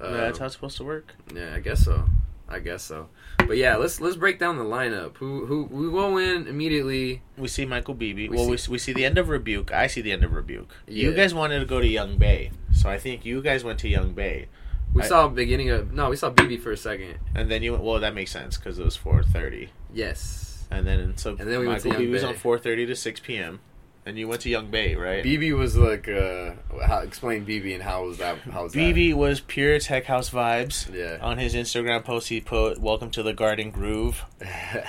Uh, 0.00 0.08
yeah, 0.08 0.16
that's 0.16 0.38
how 0.38 0.46
it's 0.46 0.54
supposed 0.54 0.76
to 0.78 0.84
work. 0.84 1.14
yeah, 1.34 1.54
I 1.54 1.60
guess 1.60 1.84
so. 1.84 2.04
I 2.48 2.58
guess 2.58 2.82
so. 2.82 3.08
But 3.38 3.56
yeah, 3.56 3.76
let's 3.76 3.98
let's 4.00 4.16
break 4.16 4.38
down 4.38 4.58
the 4.58 4.64
lineup. 4.64 5.16
Who 5.16 5.46
who 5.46 5.64
we 5.64 5.90
go 5.90 6.18
in 6.18 6.46
immediately? 6.46 7.22
We 7.38 7.48
see 7.48 7.64
Michael 7.64 7.94
Bibi. 7.94 8.28
We 8.28 8.36
well, 8.36 8.50
we, 8.50 8.58
see- 8.58 8.70
we 8.70 8.78
see 8.78 8.92
the 8.92 9.06
end 9.06 9.16
of 9.16 9.30
Rebuke. 9.30 9.72
I 9.72 9.86
see 9.86 10.02
the 10.02 10.12
end 10.12 10.22
of 10.22 10.32
Rebuke. 10.32 10.70
You 10.86 11.14
guys 11.14 11.32
wanted 11.32 11.60
to 11.60 11.64
go 11.64 11.80
to 11.80 11.86
Yung 11.86 12.18
Bae, 12.18 12.50
so 12.72 12.90
I 12.90 12.98
think 12.98 13.24
you 13.24 13.40
guys 13.40 13.64
went 13.64 13.78
to 13.80 13.88
Yung 13.88 14.12
Bae, 14.12 14.48
We 14.94 15.02
I- 15.02 15.06
saw 15.06 15.28
beginning 15.28 15.70
of 15.70 15.92
no, 15.92 16.10
we 16.10 16.16
saw 16.16 16.30
Bibi 16.30 16.56
for 16.58 16.70
a 16.72 16.76
second. 16.76 17.14
and 17.34 17.50
then 17.50 17.62
you 17.62 17.72
went. 17.72 17.84
Well, 17.84 18.00
that 18.00 18.14
makes 18.14 18.30
sense 18.30 18.56
because 18.58 18.78
it 18.78 18.84
was 18.84 18.96
four 18.96 19.22
thirty, 19.22 19.70
Yes. 19.92 20.66
and 20.70 20.86
then 20.86 21.16
so 21.16 21.30
And 21.30 21.40
then 21.40 21.60
we 21.60 21.66
went 21.68 21.80
to 21.82 21.88
Michael 21.88 22.02
Bibi 22.02 22.12
was 22.12 22.24
on 22.24 22.34
four 22.34 22.58
thirty 22.58 22.84
to 22.86 22.94
six 22.96 23.18
p.m. 23.20 23.60
And 24.04 24.18
you 24.18 24.26
went 24.26 24.40
to 24.40 24.50
Yung 24.50 24.68
Bae, 24.72 24.96
right? 24.98 25.22
Bibi 25.22 25.52
was 25.52 25.76
like 25.76 26.08
uh 26.08 26.54
how 26.84 26.98
explain 26.98 27.44
Bibi 27.44 27.72
and 27.72 27.82
how 27.84 28.04
was 28.04 28.18
that 28.18 28.36
how 28.40 28.64
was 28.64 28.72
Bibi 28.72 29.14
was 29.14 29.38
pure 29.38 29.78
tech 29.78 30.06
house 30.06 30.28
vibes. 30.28 30.92
Yeah. 30.92 31.18
On 31.22 31.38
his 31.38 31.54
Instagram 31.54 32.04
post, 32.04 32.28
he 32.28 32.40
put 32.40 32.80
"Welcome 32.80 33.10
to 33.12 33.22
the 33.22 33.32
Garden 33.32 33.70
Groove." 33.70 34.24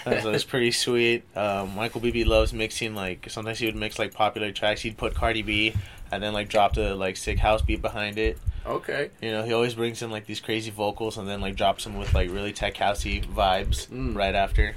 That 0.05 0.25
was 0.25 0.43
pretty 0.43 0.71
sweet. 0.71 1.23
Um, 1.37 1.75
Michael 1.75 2.01
Bibi 2.01 2.23
loves 2.25 2.53
mixing 2.53 2.95
like 2.95 3.27
sometimes 3.29 3.59
he 3.59 3.67
would 3.67 3.75
mix 3.75 3.99
like 3.99 4.13
popular 4.15 4.51
tracks. 4.51 4.81
He'd 4.81 4.97
put 4.97 5.13
Cardi 5.13 5.43
B 5.43 5.75
and 6.11 6.21
then 6.23 6.33
like 6.33 6.49
drop 6.49 6.73
the 6.73 6.95
like 6.95 7.15
sick 7.15 7.37
house 7.37 7.61
beat 7.61 7.81
behind 7.83 8.17
it. 8.17 8.37
Okay. 8.65 9.09
You 9.21 9.31
know, 9.31 9.43
he 9.43 9.53
always 9.53 9.73
brings 9.75 10.01
in 10.01 10.11
like 10.11 10.25
these 10.25 10.39
crazy 10.39 10.71
vocals 10.71 11.17
and 11.17 11.27
then 11.27 11.41
like 11.41 11.55
drops 11.55 11.83
them 11.83 11.97
with 11.97 12.13
like 12.13 12.29
really 12.31 12.53
tech 12.53 12.75
housey 12.75 13.25
vibes 13.25 13.87
Mm. 13.87 14.15
right 14.15 14.35
after. 14.35 14.75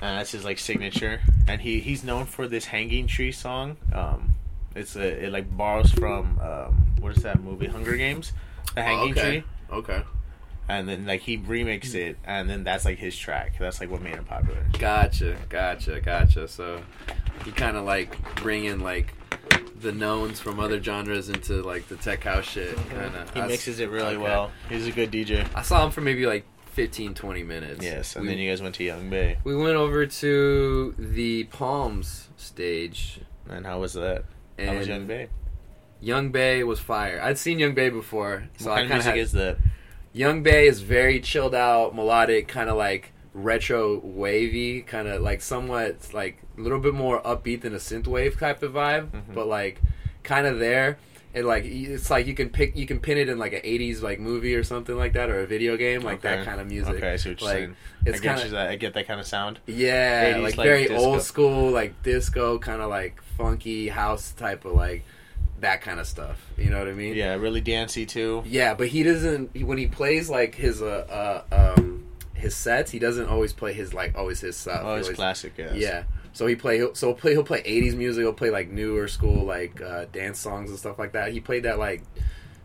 And 0.00 0.18
that's 0.18 0.32
his 0.32 0.44
like 0.44 0.58
signature. 0.58 1.20
And 1.46 1.60
he 1.60 1.80
he's 1.80 2.02
known 2.02 2.26
for 2.26 2.48
this 2.48 2.64
Hanging 2.64 3.06
Tree 3.06 3.32
song. 3.32 3.76
Um, 3.92 4.34
it's 4.74 4.96
a 4.96 5.24
it 5.26 5.32
like 5.32 5.54
borrows 5.56 5.90
from 5.92 6.38
um, 6.40 6.86
what 7.00 7.16
is 7.16 7.22
that 7.22 7.40
movie 7.40 7.66
Hunger 7.66 7.96
Games, 7.96 8.32
The 8.74 8.82
Hanging 8.82 9.12
okay. 9.12 9.40
Tree. 9.40 9.44
Okay. 9.70 10.02
And 10.68 10.88
then 10.88 11.06
like 11.06 11.20
he 11.20 11.38
remixed 11.38 11.94
it, 11.94 12.16
and 12.24 12.48
then 12.48 12.64
that's 12.64 12.84
like 12.84 12.98
his 12.98 13.16
track. 13.16 13.54
That's 13.58 13.80
like 13.80 13.90
what 13.90 14.00
made 14.00 14.14
him 14.14 14.24
popular. 14.24 14.64
Gotcha, 14.78 15.36
gotcha, 15.48 16.00
gotcha. 16.00 16.48
So 16.48 16.80
he 17.44 17.50
kind 17.52 17.76
of 17.76 17.84
like 17.84 18.16
bring 18.36 18.64
in 18.64 18.80
like 18.80 19.12
the 19.82 19.92
knowns 19.92 20.40
from 20.40 20.60
other 20.60 20.82
genres 20.82 21.28
into 21.28 21.62
like 21.62 21.88
the 21.88 21.96
tech 21.96 22.24
house 22.24 22.44
shit. 22.44 22.76
Kind 22.90 23.14
of. 23.16 23.34
He 23.34 23.42
mixes 23.42 23.80
it 23.80 23.90
really 23.90 24.16
well. 24.16 24.50
He's 24.68 24.86
a 24.86 24.92
good 24.92 25.10
DJ. 25.10 25.46
I 25.54 25.62
saw 25.62 25.84
him 25.84 25.90
for 25.90 26.00
maybe 26.00 26.26
like 26.26 26.44
15, 26.72 27.14
20 27.14 27.42
minutes. 27.42 27.84
Yes, 27.84 28.16
and 28.16 28.24
we, 28.24 28.30
then 28.30 28.38
you 28.38 28.48
guys 28.50 28.62
went 28.62 28.74
to 28.76 28.84
Yung 28.84 29.10
Bae. 29.10 29.36
we 29.44 29.54
went 29.54 29.76
over 29.76 30.06
to 30.06 30.94
the 30.98 31.44
Palms 31.44 32.28
stage, 32.36 33.20
And 33.48 33.66
how 33.66 33.80
was 33.80 33.92
that? 33.94 34.24
How 34.58 34.76
was 34.76 34.88
Yung 34.88 35.06
Bae? 35.06 35.28
Yung 36.00 36.32
Bae 36.32 36.62
was 36.62 36.80
fire. 36.80 37.20
I'd 37.22 37.38
seen 37.38 37.58
Yung 37.58 37.74
Bae 37.74 37.90
before, 37.90 38.44
so 38.58 38.70
what 38.70 38.78
I 38.78 38.88
kind 38.88 38.92
of 39.00 39.06
music 39.06 39.16
is 39.16 39.32
that? 39.32 39.58
Young 40.14 40.42
Bay 40.42 40.66
is 40.66 40.80
very 40.80 41.20
chilled 41.20 41.54
out, 41.54 41.94
melodic, 41.94 42.48
kind 42.48 42.68
of 42.68 42.76
like 42.76 43.11
retro 43.34 43.98
wavy, 43.98 44.82
kind 44.82 45.08
of 45.08 45.22
like 45.22 45.40
somewhat 45.42 46.12
like 46.12 46.38
a 46.56 46.60
little 46.60 46.78
bit 46.80 46.94
more 46.94 47.20
upbeat 47.22 47.62
than 47.62 47.74
a 47.74 47.78
synth 47.78 48.06
wave 48.06 48.38
type 48.38 48.62
of 48.62 48.72
vibe, 48.72 49.08
Mhm. 49.10 49.34
but 49.34 49.46
like 49.46 49.80
kind 50.22 50.46
of 50.46 50.58
there. 50.58 50.98
And 51.34 51.46
like 51.46 51.64
it's 51.64 52.10
like 52.10 52.26
you 52.26 52.34
can 52.34 52.50
pick 52.50 52.76
you 52.76 52.86
can 52.86 53.00
pin 53.00 53.16
it 53.16 53.30
in 53.30 53.38
like 53.38 53.54
an 53.54 53.62
80s 53.64 54.02
like 54.02 54.20
movie 54.20 54.54
or 54.54 54.62
something 54.62 54.96
like 54.98 55.14
that 55.14 55.30
or 55.30 55.40
a 55.40 55.46
video 55.46 55.78
game 55.78 56.02
like 56.02 56.20
that 56.22 56.44
kind 56.44 56.60
of 56.60 56.66
music. 56.68 56.96
Okay, 56.96 57.12
I 57.12 57.16
see 57.16 57.30
what 57.30 57.40
you're 57.40 57.48
like 57.48 57.56
saying. 57.58 57.76
it's 58.04 58.20
I 58.20 58.22
kinda, 58.22 58.48
that. 58.50 58.68
I 58.70 58.76
get 58.76 58.92
that 58.92 59.06
kind 59.06 59.18
of 59.18 59.26
sound. 59.26 59.58
yeah, 59.66 60.34
80s, 60.34 60.42
like, 60.42 60.56
like, 60.58 60.66
very 60.66 60.82
disco. 60.88 60.96
old 60.98 61.22
school, 61.22 61.70
like 61.70 62.02
disco, 62.02 62.58
kind 62.58 62.82
of 62.82 62.90
like 62.90 63.22
funky 63.38 63.88
house 63.88 64.32
type 64.32 64.66
of 64.66 64.72
like 64.72 65.04
that 65.60 65.80
kind 65.80 65.98
of 66.00 66.06
stuff. 66.06 66.38
You 66.58 66.68
know 66.68 66.78
what 66.78 66.88
I 66.88 66.92
mean? 66.92 67.14
Yeah, 67.14 67.34
really 67.36 67.62
dancey 67.62 68.04
too. 68.04 68.42
Yeah, 68.44 68.74
but 68.74 68.88
he 68.88 69.02
doesn't. 69.02 69.56
When 69.62 69.78
he 69.78 69.86
plays 69.86 70.28
like 70.28 70.54
his 70.54 70.82
uh, 70.82 71.42
uh 71.50 71.76
um 71.78 71.91
his 72.42 72.54
sets, 72.54 72.90
he 72.90 72.98
doesn't 72.98 73.26
always 73.28 73.52
play 73.52 73.72
his 73.72 73.94
like 73.94 74.14
always 74.16 74.40
his 74.40 74.56
stuff. 74.56 74.80
Oh, 74.82 74.96
He 74.96 75.02
always- 75.02 75.16
classic. 75.16 75.54
Yes. 75.56 75.74
Yeah. 75.76 76.02
So 76.34 76.46
he 76.46 76.54
play 76.56 76.76
he'll, 76.78 76.94
so 76.94 77.08
he'll 77.08 77.14
play 77.16 77.32
he'll 77.32 77.44
play 77.44 77.62
eighties 77.64 77.94
music. 77.94 78.22
He'll 78.22 78.32
play 78.32 78.50
like 78.50 78.68
newer 78.70 79.06
school 79.08 79.44
like 79.44 79.80
uh, 79.80 80.06
dance 80.12 80.38
songs 80.38 80.70
and 80.70 80.78
stuff 80.78 80.98
like 80.98 81.12
that. 81.12 81.32
He 81.32 81.40
played 81.40 81.62
that 81.64 81.78
like 81.78 82.02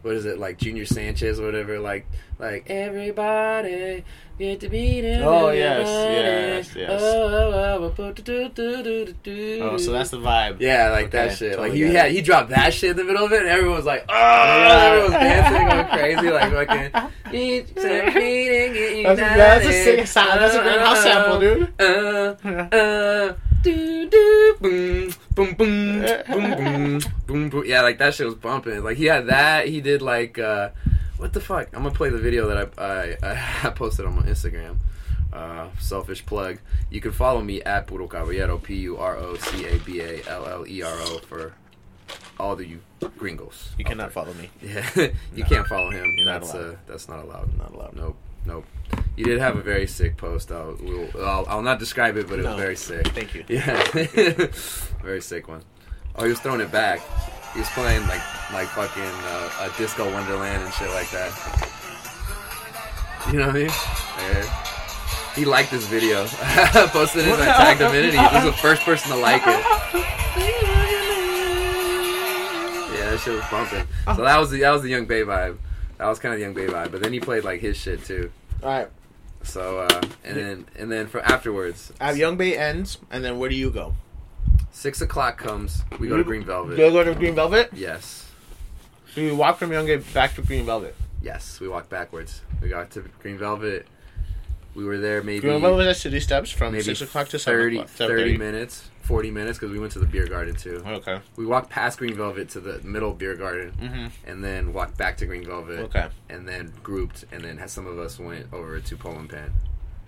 what 0.01 0.15
is 0.15 0.25
it 0.25 0.38
like 0.39 0.57
Junior 0.57 0.86
Sanchez 0.86 1.39
or 1.39 1.45
whatever 1.45 1.79
like 1.79 2.05
like 2.39 2.69
everybody 2.69 4.03
get 4.38 4.60
to 4.60 4.69
meet 4.69 5.03
him. 5.03 5.23
Oh, 5.27 5.49
yes, 5.49 5.88
yes, 5.88 6.75
yes. 6.75 7.01
Oh, 7.01 7.51
oh, 7.51 7.93
oh. 7.99 9.62
Oh, 9.63 9.77
so 9.77 9.91
that's 9.91 10.12
the 10.12 10.17
vibe. 10.19 10.57
Yeah, 10.60 10.91
like 10.91 11.07
Okay, 11.07 11.27
that 11.27 11.38
shit. 11.38 11.53
totally 11.53 11.69
like 11.69 11.77
he 11.77 11.81
had 11.95 12.12
he 12.12 12.21
dropped 12.21 12.49
that 12.51 12.73
shit 12.73 12.91
in 12.91 12.97
the 12.97 13.03
middle 13.03 13.25
of 13.25 13.31
it, 13.31 13.39
and 13.41 13.49
everyone 13.49 13.77
was 13.77 13.86
like, 13.86 14.05
"Oh!" 14.07 14.13
Everyone 14.13 15.03
was 15.03 15.19
dancing, 15.19 15.67
going 15.67 15.88
crazy, 15.88 16.29
like 16.31 16.51
fucking. 16.67 17.12
Each 17.33 17.75
meeting, 17.75 19.03
That's 19.03 19.19
a- 19.19 19.23
that's 19.23 19.65
a 19.65 19.71
sick 19.83 20.07
sound. 20.07 20.39
That's 20.39 20.55
a 20.55 20.62
great 20.62 20.79
house 20.79 21.01
sample, 21.03 21.39
dude. 21.39 21.73
Uh, 21.81 22.36
uh, 22.75 23.33
do, 23.63 24.10
do, 24.10 24.58
boom, 24.62 25.13
boom, 25.36 25.54
boom, 25.56 26.02
boom, 26.02 26.58
boom, 26.58 27.00
boom, 27.26 27.50
boom. 27.50 27.63
Yeah, 27.65 27.82
like 27.82 27.98
that 28.00 28.13
shit 28.13 28.26
was 28.26 28.36
bumping. 28.36 28.84
Like 28.84 28.98
he 28.98 29.06
had 29.06 29.28
that. 29.28 29.67
He 29.67 29.82
did 29.82 30.02
like, 30.02 30.38
uh, 30.39 30.70
what 31.17 31.34
the 31.34 31.41
fuck? 31.41 31.67
I'm 31.74 31.84
gonna 31.84 31.93
play 31.96 32.10
the 32.10 32.17
video 32.20 32.48
that 32.48 32.72
I 32.78 33.17
I, 33.24 33.38
I 33.63 33.70
posted 33.76 34.06
on 34.06 34.15
my 34.15 34.24
Instagram. 34.24 34.78
Uh, 35.34 35.67
selfish 35.80 36.26
plug. 36.26 36.58
You 36.89 37.02
can 37.02 37.12
follow 37.12 37.41
me 37.41 37.62
at 37.62 37.86
Puro 37.86 38.08
Caballero, 38.08 38.58
P 38.58 38.76
U 38.76 38.98
R 38.98 39.17
O 39.17 39.36
C 39.36 39.65
A 39.65 39.78
B 39.80 40.00
A 40.00 40.24
L 40.28 40.48
L 40.48 40.65
E 40.67 40.82
R 40.82 40.93
O 40.93 41.20
for 41.20 41.54
all 42.39 42.54
of 42.54 42.62
you 42.65 42.80
gringos. 43.17 43.70
You 43.78 43.84
cannot 43.86 44.12
follow 44.13 44.34
me. 44.34 44.50
Yeah, 44.62 45.10
you 45.36 45.43
can't 45.43 45.67
follow 45.67 45.91
him. 45.91 46.13
You're 46.15 46.26
not 46.26 46.41
that's 46.41 46.54
allowed. 46.54 46.74
uh, 46.74 46.76
that's 46.88 47.08
not 47.10 47.24
allowed. 47.24 47.58
Not 47.58 47.74
allowed. 47.74 47.96
Nope, 47.96 48.17
nope. 48.47 48.65
You 49.15 49.25
did 49.25 49.39
have 49.39 49.55
a 49.57 49.62
very 49.62 49.86
sick 49.88 50.15
post. 50.17 50.51
I'll, 50.51 50.75
we'll, 50.81 51.10
I'll, 51.25 51.45
I'll 51.47 51.62
not 51.62 51.79
describe 51.79 52.17
it, 52.17 52.27
but 52.29 52.39
it 52.39 52.43
No. 52.43 52.49
was 52.55 52.60
very 52.60 52.75
sick. 52.75 53.07
Thank 53.10 53.33
you. 53.36 53.43
Yeah, 53.47 53.83
very 55.03 55.21
sick 55.21 55.47
one. 55.47 55.62
Oh, 56.15 56.23
he 56.23 56.29
was 56.29 56.39
throwing 56.39 56.62
it 56.62 56.71
back. 56.71 57.01
He 57.53 57.60
was 57.60 57.69
playing 57.69 58.01
like 58.07 58.21
like 58.53 58.67
fucking 58.69 59.03
uh, 59.03 59.69
a 59.73 59.77
disco 59.77 60.12
Wonderland 60.12 60.63
and 60.63 60.73
shit 60.73 60.89
like 60.91 61.10
that. 61.12 61.31
You 63.31 63.39
know 63.39 63.47
what 63.47 63.55
I 63.55 63.60
mean? 63.60 63.69
Yeah. 64.19 64.63
He 65.36 65.45
liked 65.45 65.69
this 65.71 65.86
video. 65.88 66.25
Posted 66.95 67.27
it 67.27 67.33
and 67.33 67.41
I 67.43 67.53
tagged 67.57 67.81
him 67.81 67.93
in 67.93 68.05
it. 68.05 68.13
He 68.13 68.19
was 68.19 68.43
the 68.45 68.53
first 68.53 68.81
person 68.83 69.12
to 69.12 69.17
like 69.17 69.41
it. 69.45 69.63
Yeah, 72.93 73.12
that 73.12 73.19
shit 73.23 73.33
was 73.36 73.43
bumping. 73.51 73.88
So 74.15 74.23
that 74.23 74.38
was 74.39 74.49
the 74.49 74.62
that 74.62 74.71
was 74.71 74.81
the 74.81 74.89
Yung 74.89 75.05
Bae 75.05 75.23
vibe. 75.23 75.57
That 75.97 76.07
was 76.07 76.19
kind 76.19 76.33
of 76.33 76.39
the 76.39 76.45
Yung 76.45 76.53
Bae 76.53 76.71
vibe. 76.71 76.91
But 76.91 77.01
then 77.01 77.13
he 77.13 77.19
played 77.19 77.43
like 77.43 77.60
his 77.62 77.77
shit 77.77 78.03
too. 78.05 78.31
All 78.63 78.69
right. 78.69 78.88
So 79.43 79.79
uh, 79.79 80.01
and 80.23 80.38
then 80.38 80.65
and 80.77 80.91
then 80.91 81.07
for 81.07 81.19
afterwards, 81.21 81.91
Uh, 82.01 82.13
Yung 82.15 82.38
Bae 82.38 82.51
ends, 82.51 82.97
and 83.12 83.23
then 83.23 83.39
where 83.39 83.49
do 83.49 83.55
you 83.55 83.69
go? 83.69 83.93
six 84.71 85.01
o'clock 85.01 85.38
comes. 85.39 85.83
We 85.99 86.07
go 86.07 86.17
to 86.17 86.23
Green 86.23 86.43
Do 86.77 86.83
you 86.86 86.91
go 86.91 87.03
to 87.03 87.15
Green 87.15 87.33
Velvet? 87.33 87.69
Yes, 87.73 88.29
Do 89.15 89.21
you 89.23 89.36
walk 89.36 89.57
from 89.57 89.71
Yung 89.71 89.88
Bae 89.88 89.97
back 90.13 90.36
to 90.36 90.41
Green 90.43 90.65
Velvet? 90.65 90.95
yes. 91.21 91.60
We 91.60 91.67
walked 91.67 91.89
backwards. 91.89 92.41
We 92.62 92.69
got 92.69 92.91
to 92.91 93.01
Green 93.21 93.38
Velvet. 93.39 93.88
We 94.78 94.86
were 94.86 95.00
there 95.00 95.24
maybe 95.24 95.40
Velvet 95.48 95.74
was 95.76 95.88
at 95.88 95.98
City 95.98 96.20
Steps 96.20 96.52
from 96.52 96.74
maybe 96.74 96.84
six 96.84 97.02
o'clock 97.02 97.30
to 97.30 97.40
seven 97.40 97.60
30, 97.60 97.76
o'clock. 97.78 97.90
30 97.90 98.38
minutes, 98.38 98.88
forty 99.02 99.32
minutes 99.32 99.58
because 99.58 99.72
we 99.74 99.80
went 99.80 99.92
to 99.94 100.00
the 100.00 100.06
beer 100.06 100.28
garden 100.28 100.56
too. 100.56 100.84
Okay. 100.86 101.20
We 101.36 101.48
walked 101.48 101.72
past 101.72 101.98
Green 101.98 102.13
Velvet 102.16 102.50
to 102.50 102.60
the 102.60 102.80
middle 102.84 103.12
beer 103.13 103.36
garden, 103.36 103.74
Mm-hmm. 103.82 104.30
and 104.30 104.44
then 104.44 104.74
walked 104.74 104.96
back 104.96 105.18
to 105.18 105.26
Green 105.26 105.44
Velvet. 105.44 105.80
Okay. 105.86 106.08
and 106.30 106.48
then 106.48 106.72
grouped, 106.84 107.26
and 107.32 107.44
then 107.44 107.68
some 107.68 107.88
of 107.88 107.98
us 107.98 108.20
went 108.20 108.54
over 108.54 108.80
to 108.80 108.96
Polo 108.98 109.18
and 109.18 109.28
Pan. 109.30 109.52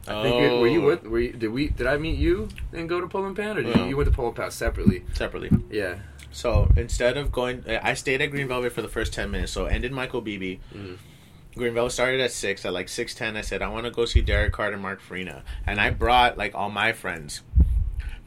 I 0.08 0.14
Oh, 0.14 0.24
think 0.24 0.36
it, 0.44 0.60
were 0.60 0.68
you 0.68 0.82
with? 0.84 1.04
Were 1.04 1.20
you, 1.20 1.32
did 1.34 1.48
we? 1.50 1.70
Did 1.70 1.88
I 1.88 1.98
meet 1.98 2.20
you 2.20 2.48
and 2.72 2.88
go 2.88 3.02
to 3.02 3.08
Polo 3.08 3.26
and 3.26 3.36
Pan, 3.36 3.58
or 3.58 3.64
did 3.64 3.76
No. 3.76 3.84
you, 3.86 3.90
you 3.90 3.98
went 3.98 4.08
to 4.08 4.16
Polo 4.16 4.28
and 4.28 4.38
Pan 4.38 4.52
separately? 4.52 5.04
separately? 5.14 5.50
Yeah. 5.72 5.96
So 6.32 6.72
instead 6.78 7.18
of 7.18 7.32
going, 7.32 7.64
I 7.68 7.96
stayed 7.96 8.22
at 8.22 8.28
Green 8.30 8.48
Velvet 8.48 8.72
for 8.72 8.84
the 8.84 8.88
first 8.88 9.14
ten 9.14 9.32
minutes. 9.32 9.52
So 9.52 9.66
ended 9.66 9.92
Michael 9.92 10.22
Bibi. 10.22 10.60
Mhm. 10.76 10.98
Green 11.56 11.74
Velvet 11.74 11.92
started 11.92 12.22
at 12.22 12.32
six. 12.32 12.66
At 12.66 12.74
like 12.74 12.90
six 12.90 13.14
ten, 13.14 13.36
I 13.36 13.42
said 13.42 13.62
I 13.62 13.70
want 13.70 13.86
to 13.86 13.92
go 13.92 14.06
see 14.06 14.22
Derrick 14.22 14.54
Carter, 14.54 14.74
and 14.74 14.82
Mark 14.82 15.02
Farina, 15.02 15.44
and 15.66 15.80
I 15.80 15.90
brought 15.90 16.38
like 16.38 16.56
all 16.56 16.70
my 16.70 16.94
friends 16.94 17.42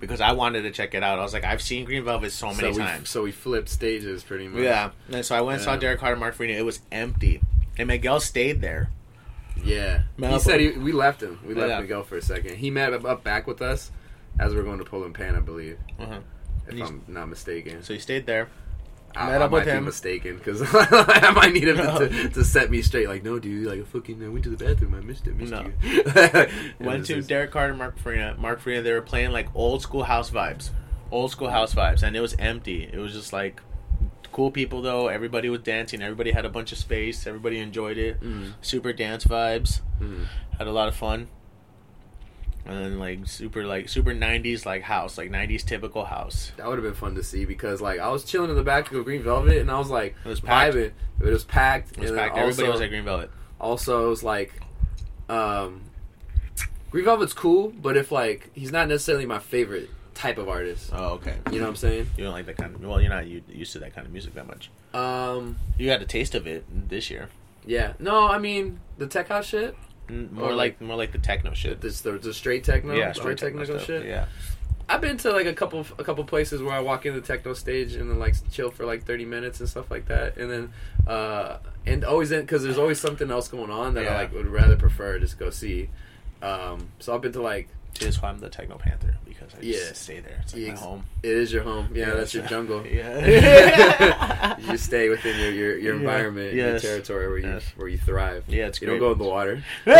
because 0.00 0.20
I 0.20 0.32
wanted 0.32 0.62
to 0.62 0.70
check 0.72 0.94
it 0.94 1.02
out. 1.02 1.18
I 1.18 1.22
was 1.22 1.32
like, 1.32 1.44
I've 1.44 1.62
seen 1.62 1.84
Green 1.84 2.04
Velvet 2.04 2.32
so 2.32 2.48
many 2.48 2.58
so 2.58 2.70
we, 2.70 2.76
times. 2.78 3.08
So 3.08 3.22
we 3.22 3.30
flipped 3.32 3.68
stages 3.68 4.22
pretty 4.24 4.48
much. 4.48 4.62
Yeah, 4.62 4.90
and 5.10 5.24
so 5.24 5.36
I 5.36 5.40
went 5.40 5.56
and 5.56 5.64
saw 5.64 5.74
Yeah. 5.74 5.78
Derrick 5.78 6.00
Carter, 6.00 6.16
Mark 6.16 6.34
Farina. 6.34 6.58
It 6.58 6.64
was 6.64 6.80
empty, 6.90 7.40
and 7.78 7.86
Miguel 7.88 8.20
stayed 8.20 8.60
there. 8.60 8.90
Yeah. 9.64 10.02
He 10.18 10.38
said 10.40 10.60
he, 10.60 10.70
we 10.72 10.92
left 10.92 11.22
him. 11.22 11.38
We 11.46 11.54
left 11.54 11.68
Yeah. 11.70 11.80
Miguel 11.80 12.02
for 12.02 12.16
a 12.16 12.22
second. 12.22 12.56
He 12.56 12.70
met 12.70 12.92
up, 12.92 13.22
back 13.22 13.46
with 13.46 13.62
us 13.62 13.92
as 14.40 14.54
we 14.54 14.60
are 14.60 14.64
going 14.64 14.78
to 14.78 14.84
Pull 14.84 15.00
Polo 15.00 15.06
and 15.06 15.14
Pan, 15.14 15.36
I 15.36 15.40
believe, 15.40 15.78
Uh-huh. 15.98 16.20
if 16.66 16.72
And 16.72 16.82
I'm 16.82 17.02
not 17.06 17.28
mistaken. 17.28 17.82
So 17.82 17.92
he 17.92 18.00
stayed 18.00 18.26
there. 18.26 18.48
I, 19.16 19.34
I 19.34 19.38
might 19.38 19.50
with 19.50 19.64
be 19.64 19.70
him. 19.70 19.84
mistaken 19.84 20.36
because 20.38 20.62
I 20.72 21.30
might 21.34 21.52
need 21.52 21.68
him 21.68 21.76
No. 21.76 21.98
to, 21.98 22.28
to 22.30 22.44
set 22.44 22.70
me 22.70 22.82
straight. 22.82 23.08
Like, 23.08 23.22
no, 23.22 23.38
dude, 23.38 23.66
like, 23.66 23.86
fucking 23.86 24.24
I 24.24 24.28
went 24.28 24.44
to 24.44 24.50
the 24.50 24.56
bathroom. 24.64 24.94
I 24.94 25.00
missed 25.00 25.26
it. 25.26 25.36
Missed 25.36 25.52
No. 25.52 25.70
you. 25.82 26.46
Went 26.86 27.06
to 27.06 27.20
Derrick 27.22 27.50
Carter, 27.50 27.74
Mark 27.74 27.98
Farina. 27.98 28.34
Mark 28.38 28.60
Farina. 28.60 28.82
They 28.82 28.92
were 28.92 29.02
playing 29.02 29.32
like 29.32 29.48
old 29.54 29.82
school 29.82 30.04
house 30.04 30.30
vibes, 30.30 30.70
old 31.10 31.30
school 31.30 31.50
house 31.50 31.74
vibes, 31.74 32.02
and 32.02 32.16
it 32.16 32.20
was 32.20 32.34
empty. 32.38 32.88
It 32.90 32.98
was 32.98 33.12
just 33.12 33.32
like 33.32 33.60
cool 34.32 34.50
people 34.50 34.80
though. 34.80 35.08
Everybody 35.08 35.48
was 35.50 35.60
dancing. 35.60 36.00
Everybody 36.02 36.30
had 36.30 36.44
a 36.46 36.48
bunch 36.48 36.72
of 36.72 36.78
space. 36.78 37.26
Everybody 37.26 37.58
enjoyed 37.58 37.98
it. 37.98 38.20
Mhm. 38.22 38.52
Super 38.62 38.92
dance 38.94 39.24
vibes. 39.24 39.82
Mhm. 40.00 40.24
Had 40.58 40.66
a 40.68 40.72
lot 40.72 40.88
of 40.88 40.96
fun. 40.96 41.28
And 42.64 42.76
then 42.84 42.98
like 43.00 43.26
super 43.26 43.64
like 43.66 43.88
super 43.88 44.12
'90s 44.14 44.64
like 44.64 44.82
house, 44.82 45.18
like 45.18 45.30
'90s 45.30 45.64
typical 45.64 46.04
house. 46.04 46.52
That 46.56 46.68
would 46.68 46.78
have 46.78 46.84
been 46.84 46.94
fun 46.94 47.14
to 47.16 47.22
see 47.22 47.44
because 47.44 47.80
like 47.80 47.98
I 47.98 48.08
was 48.10 48.24
chilling 48.24 48.50
in 48.50 48.56
the 48.56 48.62
back 48.62 48.92
of 48.92 49.04
Green 49.04 49.22
Velvet 49.22 49.58
and 49.58 49.70
I 49.70 49.78
was 49.78 49.90
like 49.90 50.14
It 50.24 50.28
was 50.28 50.40
packed. 50.40 50.74
vibing. 50.76 50.92
It 51.20 51.24
was 51.26 51.44
packed. 51.44 51.92
It 51.92 51.98
was 52.00 52.10
packed. 52.12 52.36
Everybody 52.36 52.62
also, 52.68 52.72
was 52.72 52.80
at 52.80 52.88
Green 52.90 53.04
Velvet. 53.04 53.30
also 53.60 54.06
it 54.06 54.08
was 54.10 54.22
like 54.22 54.60
um 55.28 55.82
Green 56.90 57.04
Velvet's 57.04 57.32
cool, 57.32 57.70
but 57.70 57.96
if 57.96 58.12
like 58.12 58.50
he's 58.54 58.70
not 58.70 58.86
necessarily 58.88 59.26
my 59.26 59.38
favorite 59.38 59.90
type 60.14 60.38
of 60.38 60.48
artist. 60.48 60.90
Oh, 60.92 61.14
okay. 61.14 61.34
You 61.50 61.58
know 61.58 61.64
what 61.64 61.70
I'm 61.70 61.76
saying? 61.76 62.10
You 62.16 62.24
don't 62.24 62.32
like 62.34 62.46
that 62.46 62.58
kind 62.58 62.74
of. 62.74 62.84
Well, 62.84 63.00
you're 63.00 63.10
not 63.10 63.26
used 63.26 63.72
to 63.72 63.78
that 63.80 63.94
kind 63.94 64.06
of 64.06 64.12
music 64.12 64.34
that 64.34 64.46
much. 64.46 64.70
Um 64.94 65.56
You 65.78 65.90
had 65.90 66.00
a 66.02 66.06
taste 66.06 66.34
of 66.36 66.46
it 66.46 66.64
this 66.88 67.10
year. 67.10 67.28
yeah. 67.66 67.94
No, 67.98 68.28
I 68.28 68.38
mean 68.38 68.78
the 68.98 69.06
tech 69.08 69.28
house 69.28 69.46
shit. 69.46 69.74
More 70.32 70.50
Or 70.50 70.54
like 70.54 70.80
more 70.80 70.96
like 70.96 71.12
the 71.12 71.18
techno 71.18 71.54
shit. 71.54 71.80
This 71.80 72.00
the, 72.02 72.12
the 72.12 72.34
straight 72.34 72.64
techno, 72.64 72.94
yeah, 72.94 73.12
straight 73.12 73.38
techno 73.38 73.60
technical 73.60 73.84
shit. 73.84 74.06
Yeah. 74.06 74.26
I've 74.88 75.00
been 75.00 75.16
to 75.18 75.30
like 75.32 75.46
a 75.46 75.54
couple 75.54 75.86
a 75.98 76.04
couple 76.04 76.22
places 76.24 76.60
where 76.62 76.74
I 76.74 76.80
walk 76.80 77.06
in 77.06 77.14
the 77.14 77.20
techno 77.20 77.54
stage 77.54 77.94
and 77.94 78.10
then 78.10 78.18
like 78.18 78.34
chill 78.50 78.70
for 78.70 78.84
like 78.84 79.04
30 79.04 79.24
minutes 79.24 79.60
and 79.60 79.68
stuff 79.68 79.90
like 79.90 80.06
that, 80.06 80.36
and 80.36 80.50
then 80.50 80.72
uh 81.06 81.58
and 81.86 82.04
always 82.04 82.30
in 82.32 82.40
because 82.42 82.62
there's 82.62 82.78
always 82.78 83.00
something 83.00 83.30
else 83.30 83.48
going 83.48 83.70
on 83.70 83.94
that 83.94 84.04
Yeah. 84.04 84.14
I 84.14 84.22
like 84.22 84.34
would 84.34 84.46
rather 84.46 84.76
prefer 84.76 85.18
just 85.18 85.38
go 85.38 85.50
see. 85.50 85.88
Um, 86.42 86.88
so 86.98 87.14
I've 87.14 87.20
been 87.22 87.32
to 87.32 87.42
like 87.42 87.68
That's 88.00 88.20
why 88.20 88.30
I'm 88.30 88.38
the 88.40 88.48
techno 88.48 88.78
panther 88.78 89.16
because 89.24 89.52
I 89.54 89.62
just 89.62 89.86
Yeah. 89.86 89.92
stay 89.92 90.20
there. 90.20 90.40
It's 90.42 90.54
like 90.54 90.62
Yeah, 90.62 90.72
my 90.74 90.78
home. 90.80 91.04
it 91.22 91.30
is 91.30 91.52
your 91.52 91.62
home, 91.62 91.88
yeah, 91.94 92.14
that's 92.14 92.34
your 92.34 92.44
jungle. 92.52 92.84
Yeah. 92.86 94.56
you 94.70 94.76
stay 94.88 95.08
within 95.08 95.38
your 95.38 95.50
your, 95.52 95.78
your 95.78 95.94
Yeah. 95.94 96.00
environment, 96.00 96.54
Yes. 96.54 96.82
your 96.82 96.92
territory 96.92 97.28
where 97.28 97.38
you 97.38 97.46
Yes. 97.48 97.64
where 97.76 97.88
you 97.88 97.98
thrive. 97.98 98.44
Yeah, 98.48 98.66
it's 98.66 98.80
you 98.80 98.86
great. 98.88 98.98
don't 98.98 99.06
go 99.08 99.12
in 99.12 99.18
the 99.18 99.24
water. 99.24 99.62
you 99.86 99.92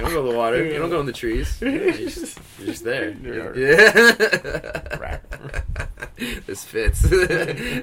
don't 0.00 0.10
go 0.12 0.20
in 0.24 0.28
the 0.30 0.36
water. 0.36 0.64
You 0.64 0.78
don't 0.78 0.90
go 0.90 1.00
in 1.00 1.06
the 1.06 1.12
trees. 1.12 1.58
You're 1.60 1.92
just, 1.92 2.38
you're 2.58 2.66
just 2.68 2.84
there. 2.84 3.10
Yeah. 3.10 3.52
Yeah. 3.54 5.18
this 6.46 6.64
fits. 6.64 7.02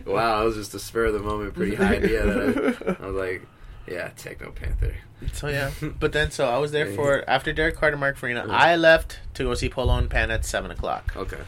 wow, 0.06 0.40
that 0.40 0.46
was 0.46 0.56
just 0.56 0.74
a 0.74 0.80
spur 0.80 1.06
of 1.06 1.14
the 1.14 1.20
moment, 1.20 1.54
pretty 1.54 1.76
high 1.76 1.96
idea. 1.98 2.26
That 2.26 2.98
I, 3.02 3.04
I 3.04 3.08
was 3.08 3.16
like, 3.16 3.46
yeah, 3.88 4.10
Techno 4.18 4.52
Panther. 4.52 4.96
So 5.34 5.48
yeah, 5.48 5.72
but 6.00 6.12
then 6.12 6.32
so 6.32 6.48
I 6.50 6.58
was 6.58 6.72
there 6.72 6.88
for 6.94 7.24
after 7.28 7.52
Derrick 7.54 7.76
Carter, 7.78 7.98
Mark 7.98 8.18
Farina. 8.18 8.44
Mhm. 8.44 8.52
I 8.52 8.76
left 8.76 9.20
to 9.36 9.44
go 9.44 9.54
see 9.54 9.70
Polo 9.70 9.96
and 9.98 10.10
Pan 10.10 10.30
at 10.32 10.46
seven 10.46 10.72
o'clock. 10.72 11.14
Okay. 11.16 11.40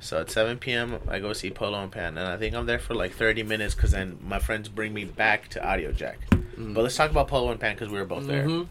So 0.00 0.20
at 0.20 0.30
seven 0.30 0.58
p.m. 0.58 0.98
I 1.08 1.18
go 1.18 1.32
see 1.32 1.50
Polo 1.50 1.82
and 1.82 1.90
Pan, 1.90 2.16
and 2.18 2.28
I 2.28 2.36
think 2.36 2.54
I'm 2.54 2.66
there 2.66 2.78
for 2.78 2.94
like 2.94 3.12
thirty 3.12 3.42
minutes 3.42 3.74
because 3.74 3.90
then 3.92 4.18
my 4.22 4.38
friends 4.38 4.68
bring 4.68 4.92
me 4.94 5.04
back 5.04 5.48
to 5.48 5.66
Audio 5.66 5.90
Jack. 5.90 6.18
Mm. 6.30 6.74
But 6.74 6.82
let's 6.82 6.96
talk 6.96 7.10
about 7.10 7.28
Polo 7.28 7.50
and 7.50 7.58
Pan 7.58 7.74
because 7.74 7.88
we 7.88 7.98
were 7.98 8.04
both 8.04 8.26
there. 8.26 8.44
Mhm. 8.46 8.68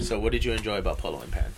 So 0.00 0.18
what 0.18 0.32
did 0.32 0.44
you 0.44 0.52
enjoy 0.52 0.78
about 0.78 0.98
Polo 0.98 1.20
and 1.20 1.30
Pan? 1.32 1.52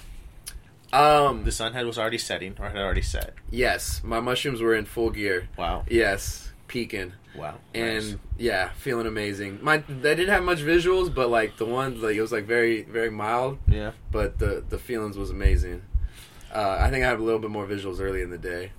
Um. 0.92 1.44
The 1.44 1.52
sun 1.52 1.72
had 1.74 1.84
was 1.86 1.98
already 1.98 2.18
setting, 2.18 2.56
or 2.58 2.68
had 2.68 2.78
already 2.78 3.02
set. 3.02 3.34
yes, 3.50 4.00
my 4.02 4.20
mushrooms 4.20 4.60
were 4.60 4.74
in 4.74 4.84
full 4.86 5.10
gear. 5.10 5.48
Wow, 5.56 5.84
Yes, 5.88 6.45
peaking. 6.68 7.12
wow, 7.36 7.56
and 7.74 8.04
Nice. 8.10 8.16
yeah, 8.38 8.70
feeling 8.78 9.06
amazing. 9.06 9.58
My 9.62 9.78
they 9.78 10.14
didn't 10.14 10.30
have 10.30 10.42
much 10.44 10.58
visuals, 10.60 11.12
but 11.14 11.28
like 11.30 11.56
the 11.58 11.64
one 11.66 12.00
like 12.00 12.16
it 12.16 12.20
was 12.22 12.32
like 12.32 12.44
very 12.44 12.82
very 12.82 13.10
mild, 13.10 13.58
yeah, 13.68 13.92
but 14.10 14.38
the 14.38 14.64
the 14.68 14.78
feelings 14.78 15.16
was 15.16 15.30
amazing. 15.30 15.82
Uh, 16.54 16.76
I 16.80 16.90
think 16.90 17.04
I 17.04 17.08
had 17.08 17.18
a 17.18 17.22
little 17.22 17.40
bit 17.40 17.50
more 17.50 17.66
visuals 17.66 18.00
early 18.00 18.22
in 18.22 18.30
the 18.30 18.38
day. 18.38 18.70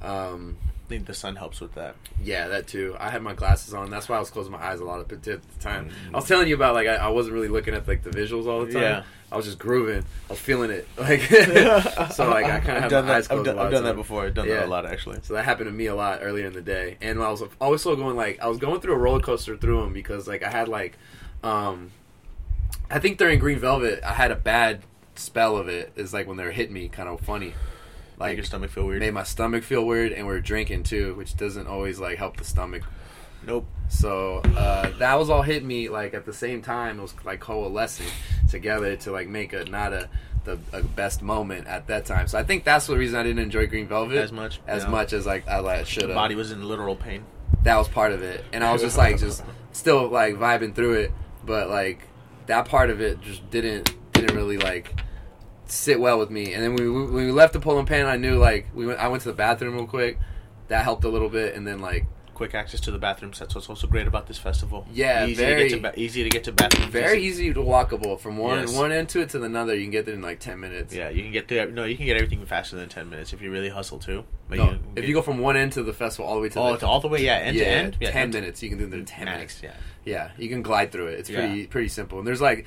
Um, 0.00 0.56
think 0.88 1.06
the 1.06 1.14
sun 1.14 1.36
helps 1.36 1.60
with 1.60 1.74
that. 1.74 1.96
Yeah, 2.22 2.48
that 2.48 2.66
too. 2.66 2.96
I 2.98 3.10
had 3.10 3.22
my 3.22 3.34
glasses 3.34 3.74
on. 3.74 3.90
That's 3.90 4.08
why 4.08 4.16
I 4.16 4.20
was 4.20 4.30
closing 4.30 4.52
my 4.52 4.62
eyes 4.64 4.80
a 4.80 4.84
lot 4.84 5.00
of 5.00 5.12
at 5.12 5.22
the 5.22 5.40
time. 5.60 5.90
I 6.12 6.16
was 6.16 6.26
telling 6.26 6.48
you 6.48 6.54
about 6.54 6.74
like 6.74 6.88
I, 6.88 6.96
I 6.96 7.08
wasn't 7.08 7.34
really 7.34 7.48
looking 7.48 7.74
at 7.74 7.86
like 7.86 8.02
the 8.02 8.10
visuals 8.10 8.46
all 8.46 8.64
the 8.64 8.72
time. 8.72 8.82
Yeah. 8.82 9.02
I 9.30 9.36
was 9.36 9.44
just 9.44 9.58
grooving. 9.58 10.04
I 10.28 10.32
was 10.32 10.38
feeling 10.38 10.70
it. 10.70 10.86
Like 10.98 11.20
so, 12.12 12.30
like 12.30 12.46
I 12.46 12.60
kind 12.60 12.78
of 12.78 12.84
I've 12.84 12.90
done 12.90 13.04
my 13.04 13.12
that. 13.12 13.16
eyes 13.16 13.28
closed. 13.28 13.40
I've 13.40 13.44
done, 13.44 13.54
a 13.54 13.58
lot 13.58 13.66
I've 13.66 13.72
done 13.72 13.84
that 13.84 13.96
before. 13.96 14.24
I've 14.24 14.34
done 14.34 14.48
that 14.48 14.64
a 14.64 14.66
lot 14.66 14.86
actually. 14.86 15.18
So 15.22 15.34
that 15.34 15.44
happened 15.44 15.68
to 15.68 15.72
me 15.72 15.86
a 15.86 15.94
lot 15.94 16.20
earlier 16.22 16.46
in 16.46 16.52
the 16.52 16.62
day, 16.62 16.96
and 17.00 17.22
I 17.22 17.30
was 17.30 17.42
also 17.60 17.96
going 17.96 18.16
like 18.16 18.40
I 18.40 18.46
was 18.46 18.58
going 18.58 18.80
through 18.80 18.94
a 18.94 18.98
roller 18.98 19.20
coaster 19.20 19.56
through 19.56 19.80
them 19.80 19.92
because 19.92 20.26
like 20.28 20.42
I 20.42 20.50
had 20.50 20.68
like, 20.68 20.96
um, 21.42 21.90
I 22.90 22.98
think 22.98 23.18
during 23.18 23.38
Green 23.38 23.58
Velvet 23.58 24.02
I 24.04 24.12
had 24.12 24.30
a 24.30 24.36
bad 24.36 24.82
spell 25.16 25.56
of 25.56 25.68
it. 25.68 25.92
it. 25.96 26.00
Is 26.00 26.12
like 26.12 26.26
when 26.26 26.36
they 26.36 26.44
were 26.44 26.50
hitting 26.50 26.74
me, 26.74 26.88
kind 26.88 27.08
of 27.08 27.20
funny. 27.20 27.54
Make 28.18 28.28
Like 28.28 28.36
your 28.36 28.44
stomach 28.44 28.70
feel 28.70 28.86
weird. 28.86 29.00
made 29.00 29.14
my 29.14 29.22
stomach 29.24 29.62
feel 29.64 29.84
weird, 29.86 30.12
and 30.12 30.26
we 30.26 30.32
are 30.34 30.40
drinking 30.40 30.84
too, 30.84 31.14
which 31.14 31.36
doesn't 31.36 31.66
always 31.66 31.98
like 31.98 32.18
help 32.18 32.36
the 32.36 32.44
stomach. 32.44 32.82
Nope. 33.46 33.66
So 33.88 34.38
uh, 34.56 34.90
that 34.98 35.14
was 35.18 35.30
all 35.30 35.42
hit 35.42 35.64
me 35.64 35.88
like 35.88 36.14
at 36.14 36.24
the 36.24 36.32
same 36.32 36.62
time. 36.62 36.98
It 36.98 37.02
was 37.02 37.14
like 37.24 37.40
coalescing 37.40 38.06
together 38.48 38.96
to 38.96 39.12
like 39.12 39.28
make 39.28 39.52
a 39.52 39.64
not 39.66 39.92
a 39.92 40.08
the 40.44 40.58
a 40.72 40.82
best 40.82 41.22
moment 41.22 41.66
at 41.66 41.86
that 41.88 42.06
time. 42.06 42.26
So 42.28 42.38
I 42.38 42.42
think 42.44 42.64
that's 42.64 42.86
the 42.86 42.96
reason 42.96 43.18
I 43.18 43.22
didn't 43.22 43.40
enjoy 43.40 43.66
Green 43.66 43.86
Velvet 43.86 44.16
As 44.16 44.32
much, 44.32 44.60
as 44.66 44.84
yeah. 44.84 44.90
much 44.90 45.12
as 45.12 45.26
like 45.26 45.46
I 45.48 45.58
like 45.58 45.86
should 45.86 46.04
have 46.04 46.14
body 46.14 46.34
was 46.34 46.52
in 46.52 46.62
literal 46.66 46.96
pain. 46.96 47.24
that 47.64 47.76
was 47.76 47.88
part 47.88 48.12
of 48.12 48.22
it 48.22 48.44
and 48.52 48.62
i 48.62 48.72
was 48.72 48.80
just 48.80 48.96
like 48.96 49.18
just 49.18 49.42
still 49.72 50.06
like 50.08 50.36
vibing 50.36 50.72
through 50.74 50.94
it 50.94 51.12
but 51.44 51.68
like 51.68 52.00
that 52.46 52.66
part 52.66 52.90
of 52.90 53.00
it 53.00 53.20
just 53.20 53.48
didn't 53.50 53.92
didn't 54.12 54.36
really 54.36 54.56
like 54.56 55.00
sit 55.70 55.98
well 56.00 56.18
with 56.18 56.30
me 56.30 56.54
and 56.54 56.62
then 56.62 56.76
we, 56.76 56.88
when 56.88 57.12
we 57.26 57.32
left 57.32 57.52
the 57.52 57.60
Polo 57.60 57.78
and 57.80 57.88
Pan 57.88 58.06
i 58.06 58.16
knew 58.16 58.36
like 58.38 58.66
we 58.74 58.86
went 58.86 58.98
i 59.00 59.08
went 59.08 59.22
to 59.22 59.28
the 59.28 59.34
bathroom 59.34 59.74
real 59.74 59.86
quick 59.86 60.18
that 60.68 60.84
helped 60.84 61.04
a 61.04 61.08
little 61.08 61.28
bit 61.28 61.54
and 61.54 61.66
then 61.66 61.80
like 61.80 62.06
Quick 62.34 62.54
access 62.54 62.80
to 62.80 62.90
the 62.90 62.98
bathrooms. 62.98 63.38
That's 63.38 63.54
what's 63.54 63.70
also 63.70 63.86
great 63.86 64.06
about 64.06 64.26
this 64.26 64.36
festival. 64.36 64.86
Yeah, 64.92 65.24
easy 65.24 65.42
very- 65.42 65.62
to 65.62 65.68
get 65.70 65.74
to 65.76 65.80
ba- 65.80 65.98
easy 65.98 66.22
to 66.22 66.28
get 66.28 66.44
to 66.44 66.52
bathrooms. 66.52 66.92
very 66.92 67.22
easy 67.22 67.50
to 67.54 67.60
walkable 67.60 68.20
from 68.20 68.36
one 68.36 68.58
Yes. 68.60 68.74
one 68.76 68.92
end 68.92 69.08
to 69.08 69.22
it 69.22 69.30
to 69.30 69.42
another 69.42 69.74
you 69.74 69.84
can 69.84 69.90
get 69.90 70.04
there 70.04 70.12
in 70.14 70.20
like 70.20 70.38
10 70.38 70.60
minutes 70.60 70.94
Yeah, 70.94 71.08
you 71.08 71.22
can 71.22 71.32
get 71.32 71.48
there. 71.48 71.66
No, 71.70 71.84
you 71.84 71.96
can 71.96 72.04
get 72.04 72.16
everything 72.18 72.44
faster 72.44 72.76
than 72.76 72.90
ten 72.90 73.08
minutes 73.08 73.32
if 73.32 73.40
you 73.40 73.50
really 73.50 73.70
hustle 73.70 73.98
too. 73.98 74.22
But 74.50 74.58
No, 74.58 74.64
you 74.64 74.70
if 74.72 74.94
get- 74.96 75.04
you 75.06 75.14
go 75.14 75.22
from 75.22 75.38
one 75.38 75.56
end 75.56 75.72
to 75.72 75.82
the 75.82 75.94
festival 75.94 76.26
all 76.26 76.34
the 76.34 76.42
way 76.42 76.50
to 76.50 76.60
oh, 76.60 76.66
the 76.68 76.74
it's 76.74 76.82
all 76.82 77.00
the 77.00 77.08
way, 77.08 77.24
yeah, 77.24 77.36
end 77.36 77.56
yeah, 77.56 77.64
to 77.64 77.70
end, 77.70 77.96
yeah, 78.02 78.10
10 78.10 78.22
end 78.24 78.32
to- 78.34 78.40
minutes 78.42 78.62
you 78.62 78.68
can 78.68 78.78
do 78.80 78.84
it 78.84 78.92
in 78.92 79.06
10 79.06 79.24
minutes 79.24 79.60
yeah. 79.64 79.72
Yeah, 80.04 80.28
you 80.36 80.50
can 80.50 80.60
glide 80.60 80.92
through 80.92 81.06
it. 81.06 81.20
It's 81.20 81.30
Yeah. 81.30 81.38
pretty 81.46 81.66
pretty 81.68 81.88
simple. 81.88 82.18
And 82.18 82.28
there's 82.28 82.42
like 82.42 82.66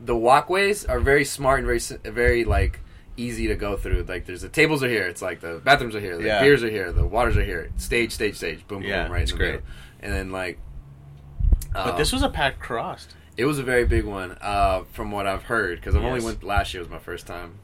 the 0.00 0.16
walkways 0.16 0.84
are 0.84 1.00
very 1.00 1.24
smart 1.24 1.58
and 1.60 1.66
very 1.66 1.80
very 2.12 2.44
like 2.44 2.80
easy 3.16 3.48
to 3.48 3.54
go 3.56 3.76
through. 3.76 4.04
Like 4.08 4.26
there's 4.26 4.42
the 4.42 4.48
tables 4.48 4.82
are 4.84 4.88
here. 4.88 5.04
It's 5.06 5.22
like 5.22 5.40
the 5.40 5.60
bathrooms 5.64 5.94
are 5.96 6.00
here. 6.00 6.16
The 6.18 6.24
Yeah. 6.24 6.40
beers 6.40 6.62
are 6.62 6.70
here. 6.70 6.92
The 6.92 7.04
waters 7.06 7.36
are 7.36 7.44
here. 7.44 7.70
Stage, 7.76 8.12
stage, 8.12 8.36
stage. 8.36 8.66
Boom, 8.68 8.82
Yeah, 8.82 9.04
boom, 9.04 9.12
right 9.12 9.22
it's 9.22 9.32
great. 9.32 9.46
middle. 9.54 9.66
And 10.00 10.12
then 10.12 10.30
like, 10.30 10.58
But 11.72 11.92
um, 11.94 11.96
this 11.98 12.12
was 12.12 12.22
a 12.22 12.28
packed 12.28 12.60
cross. 12.60 13.08
it 13.36 13.44
was 13.44 13.58
a 13.58 13.62
very 13.64 13.84
big 13.84 14.04
one 14.04 14.36
uh, 14.40 14.82
from 14.92 15.10
what 15.10 15.26
I've 15.26 15.44
heard 15.44 15.78
because 15.80 15.94
I've 15.96 16.04
only 16.04 16.20
went 16.24 16.42
last 16.44 16.72
year 16.74 16.80
was 16.80 16.90
my 16.90 16.98
first 16.98 17.26
time. 17.26 17.58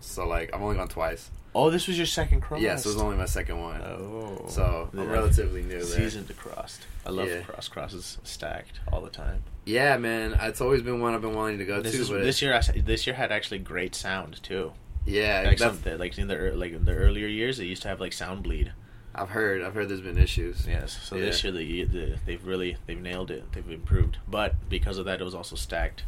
So 0.00 0.26
like 0.26 0.54
I've 0.54 0.62
only 0.62 0.76
gone 0.76 0.88
twice. 0.88 1.30
Oh, 1.58 1.70
this 1.70 1.88
was 1.88 1.96
your 1.96 2.06
second 2.06 2.42
cross. 2.42 2.60
Yes, 2.60 2.84
it 2.84 2.88
was 2.90 2.98
only 3.00 3.16
my 3.16 3.24
second 3.24 3.58
one. 3.62 3.80
Oh, 3.80 4.44
So 4.48 4.90
I'm 4.92 4.98
Yeah. 4.98 5.06
relatively 5.06 5.62
new 5.62 5.70
there. 5.70 5.82
seasoned 5.82 6.28
to 6.28 6.34
CRSSD. 6.34 6.84
I 7.06 7.10
love 7.10 7.28
Yeah. 7.28 7.40
cross 7.40 7.66
crosses 7.68 8.18
stacked 8.24 8.80
all 8.92 9.00
the 9.00 9.08
time. 9.08 9.42
Yeah, 9.64 9.96
man, 9.96 10.36
it's 10.42 10.60
always 10.60 10.82
been 10.82 11.00
one 11.00 11.14
I've 11.14 11.22
been 11.22 11.34
wanting 11.34 11.56
to 11.58 11.64
go 11.64 11.80
This 11.80 11.94
to. 11.94 12.00
is 12.02 12.08
this 12.10 12.42
year. 12.42 12.52
I 12.54 12.60
This 12.78 13.06
year 13.06 13.16
had 13.16 13.32
actually 13.32 13.60
great 13.60 13.94
sound 13.94 14.42
too. 14.42 14.72
yeah, 15.06 15.44
Like 15.46 15.58
some, 15.58 15.80
like 15.98 16.18
in 16.18 16.28
the 16.28 16.52
like 16.54 16.72
in 16.74 16.84
the 16.84 16.92
earlier 16.92 17.26
years, 17.26 17.56
they 17.56 17.64
used 17.64 17.80
to 17.82 17.88
have 17.88 18.00
like 18.00 18.12
sound 18.12 18.42
bleed. 18.42 18.72
I've 19.14 19.30
heard. 19.30 19.62
I've 19.62 19.72
heard 19.72 19.88
there's 19.88 20.02
been 20.02 20.18
issues. 20.18 20.66
Yes. 20.68 20.98
So 21.04 21.18
this 21.18 21.42
year, 21.42 21.50
the, 21.54 21.84
the, 21.84 22.18
they've 22.26 22.46
really 22.46 22.76
they've 22.84 23.00
nailed 23.00 23.30
it. 23.30 23.50
They've 23.52 23.70
improved, 23.70 24.18
but 24.28 24.68
because 24.68 24.98
of 24.98 25.06
that, 25.06 25.22
it 25.22 25.24
was 25.24 25.34
also 25.34 25.56
stacked, 25.56 26.02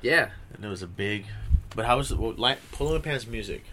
Yeah, 0.00 0.30
and 0.54 0.64
it 0.64 0.68
was 0.68 0.80
a 0.80 0.86
big. 0.86 1.26
But 1.76 1.84
how 1.84 1.98
was 1.98 2.10
it? 2.10 2.18
Well, 2.18 2.32
like, 2.32 2.58
Polo 2.72 2.94
and 2.94 3.04
Pan's 3.04 3.26
music? 3.26 3.64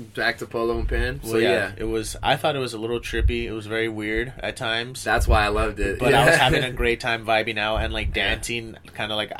Back 0.00 0.38
to 0.38 0.46
Polo 0.46 0.78
and 0.78 0.88
Pan. 0.88 1.20
Well, 1.22 1.32
So 1.32 1.38
yeah, 1.38 1.72
it 1.76 1.84
was. 1.84 2.16
I 2.22 2.36
thought 2.36 2.56
it 2.56 2.60
was 2.60 2.74
a 2.74 2.78
little 2.78 3.00
trippy. 3.00 3.44
It 3.44 3.52
was 3.52 3.66
very 3.66 3.88
weird 3.88 4.32
at 4.40 4.56
times. 4.56 5.02
that's 5.04 5.26
why 5.28 5.44
I 5.44 5.48
loved 5.48 5.80
it. 5.80 5.98
but 5.98 6.10
yeah. 6.12 6.22
I 6.22 6.26
was 6.26 6.36
having 6.36 6.64
a 6.64 6.72
great 6.82 7.00
time 7.00 7.24
vibing 7.24 7.58
out 7.58 7.76
and 7.82 7.92
like 7.92 8.08
Yeah. 8.08 8.34
dancing, 8.34 8.76
kind 8.94 9.12
of 9.12 9.16
like 9.16 9.32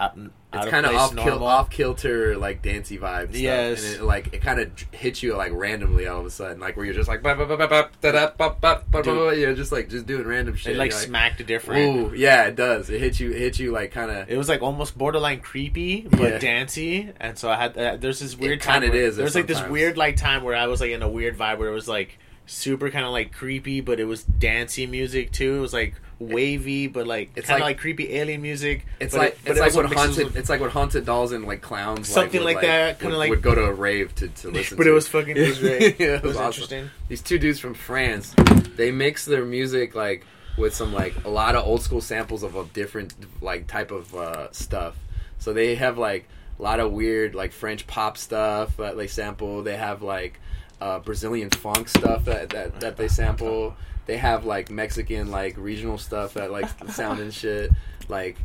It's 0.52 0.66
kind 0.66 0.84
of 0.84 0.94
off 0.96 1.14
kil- 1.16 1.44
off 1.44 1.70
kilter 1.70 2.36
like 2.36 2.60
dancey 2.60 2.98
vibes. 2.98 3.30
Yes. 3.38 3.84
and 3.84 3.94
it 4.00 4.02
like 4.02 4.34
it 4.34 4.42
kind 4.42 4.58
of 4.58 4.70
hits 4.90 5.22
you 5.22 5.36
like 5.36 5.52
randomly 5.52 6.08
all 6.08 6.18
of 6.20 6.26
a 6.26 6.30
sudden, 6.30 6.58
like 6.58 6.76
where 6.76 6.84
you're 6.84 6.94
just 6.94 7.08
like 7.08 7.22
ba 7.22 7.36
da 7.36 7.44
da 7.46 7.56
ba 7.56 7.88
ba 8.00 8.56
ba 8.60 8.82
ba 8.90 9.02
ba. 9.02 9.36
You're 9.36 9.54
just 9.54 9.70
like 9.70 9.88
just 9.88 10.06
doing 10.06 10.26
random 10.26 10.56
shit. 10.56 10.74
It 10.74 10.78
like 10.78 10.90
smacked 10.92 11.46
different. 11.46 11.96
Ooh, 12.12 12.14
yeah, 12.16 12.44
it 12.46 12.56
does. 12.56 12.90
It 12.90 13.00
hits 13.00 13.20
you. 13.20 13.30
It 13.30 13.38
hits 13.38 13.58
you 13.60 13.70
like 13.70 13.92
kind 13.92 14.10
of. 14.10 14.28
It 14.28 14.36
was 14.36 14.48
like 14.48 14.60
almost 14.60 14.98
borderline 14.98 15.38
creepy, 15.40 16.00
but 16.02 16.20
Yeah. 16.20 16.38
dancey, 16.38 17.10
and 17.20 17.38
so 17.38 17.48
I 17.48 17.54
had. 17.56 17.78
Uh, 17.78 17.96
there's 17.96 18.18
this 18.18 18.36
weird 18.36 18.60
kinda 18.60 18.88
where- 18.88 18.96
is 18.96 19.16
There 19.16 19.24
was 19.24 19.36
like 19.36 19.46
this 19.46 19.62
weird 19.68 19.96
like 19.96 20.16
time 20.16 20.42
where 20.42 20.56
I 20.56 20.66
was 20.66 20.80
like 20.80 20.90
in 20.90 21.02
a 21.02 21.08
weird 21.08 21.38
vibe 21.38 21.58
where 21.58 21.68
it 21.68 21.74
was 21.74 21.86
like 21.88 22.18
super 22.46 22.90
kind 22.90 23.04
of 23.04 23.12
like 23.12 23.32
creepy, 23.32 23.80
but 23.80 24.00
it 24.00 24.04
was 24.06 24.24
dancey 24.24 24.84
music 24.86 25.30
too. 25.30 25.58
It 25.58 25.60
was 25.60 25.72
like 25.72 25.94
wavy, 26.20 26.86
but 26.86 27.06
like 27.06 27.30
It's 27.34 27.46
kind 27.48 27.56
of 27.60 27.62
like- 27.64 27.70
like, 27.76 27.78
creepy 27.78 28.14
alien 28.14 28.40
music. 28.42 28.86
It's 29.00 29.14
like 29.14 29.32
it- 29.32 29.38
but 29.44 29.50
it's 29.52 29.60
like 29.60 29.74
what 29.74 29.92
haunted. 29.92 30.26
with- 30.26 30.36
It's 30.36 30.48
like 30.48 30.60
what 30.60 30.70
haunted 30.70 31.04
dolls 31.06 31.32
and 31.32 31.44
like 31.46 31.62
clowns. 31.62 32.08
Something 32.08 32.40
would, 32.40 32.44
like 32.54 32.60
that, 32.60 33.00
kinda 33.00 33.16
like- 33.16 33.30
would 33.30 33.42
go 33.42 33.54
to 33.54 33.64
a 33.64 33.72
rave 33.72 34.14
to 34.16 34.28
to 34.28 34.50
listen. 34.50 34.76
But 34.76 34.84
to. 34.84 34.90
it 34.90 34.92
was 34.92 35.08
fucking. 35.08 35.36
It 35.36 35.48
was 35.48 35.58
great. 35.66 35.98
Yeah, 35.98 36.16
it 36.16 36.22
was 36.22 36.36
awesome. 36.36 36.46
interesting. 36.46 36.90
These 37.08 37.22
two 37.22 37.38
dudes 37.38 37.58
from 37.58 37.74
France, 37.74 38.34
they 38.76 38.90
mix 38.92 39.24
their 39.24 39.44
music 39.44 39.94
like 39.94 40.24
with 40.58 40.74
some 40.74 40.92
like 40.92 41.14
a 41.24 41.30
lot 41.30 41.54
of 41.56 41.66
old 41.66 41.82
school 41.82 42.02
samples 42.02 42.42
of 42.42 42.54
a 42.54 42.64
different 42.64 43.14
like 43.42 43.66
type 43.66 43.90
of 43.90 44.14
uh, 44.14 44.52
stuff. 44.52 44.94
So 45.38 45.52
they 45.54 45.74
have 45.76 45.96
like 45.96 46.28
a 46.58 46.62
lot 46.62 46.80
of 46.80 46.92
weird 46.92 47.34
like 47.34 47.52
French 47.52 47.86
pop 47.86 48.18
stuff 48.18 48.76
that 48.76 48.94
they 48.98 49.06
sample. 49.06 49.62
They 49.62 49.76
have 49.78 50.02
like 50.02 50.38
uh, 50.82 50.98
Brazilian 50.98 51.48
funk 51.48 51.88
stuff 51.88 52.26
that, 52.26 52.50
that 52.50 52.80
that 52.80 52.96
they 52.98 53.08
sample. 53.08 53.74
They 54.06 54.16
have 54.16 54.44
like 54.44 54.70
Mexican 54.70 55.30
like 55.30 55.56
regional 55.56 55.98
stuff 55.98 56.34
that 56.34 56.50
like 56.50 56.68
sound 56.90 57.20
and 57.20 57.32
shit. 57.32 57.70
Like 58.08 58.36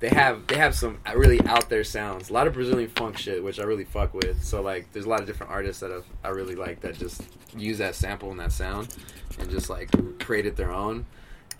they 0.00 0.08
have 0.10 0.46
they 0.48 0.56
have 0.56 0.74
some 0.74 0.98
really 1.14 1.40
out 1.42 1.70
there 1.70 1.84
sounds. 1.84 2.28
A 2.28 2.32
lot 2.32 2.46
of 2.46 2.52
Brazilian 2.52 2.90
funk 2.90 3.16
shit, 3.16 3.42
which 3.42 3.58
I 3.58 3.62
really 3.62 3.84
fuck 3.84 4.12
with. 4.12 4.42
So 4.44 4.60
like, 4.60 4.92
there's 4.92 5.06
a 5.06 5.08
lot 5.08 5.20
of 5.20 5.26
different 5.26 5.52
artists 5.52 5.80
that 5.80 5.90
I've, 5.90 6.04
I 6.22 6.28
really 6.28 6.56
like 6.56 6.80
that 6.80 6.98
just 6.98 7.22
use 7.56 7.78
that 7.78 7.94
sample 7.94 8.30
and 8.30 8.38
that 8.40 8.52
sound 8.52 8.94
and 9.38 9.50
just 9.50 9.70
like 9.70 9.90
create 10.20 10.46
it 10.46 10.56
their 10.56 10.72
own. 10.72 11.06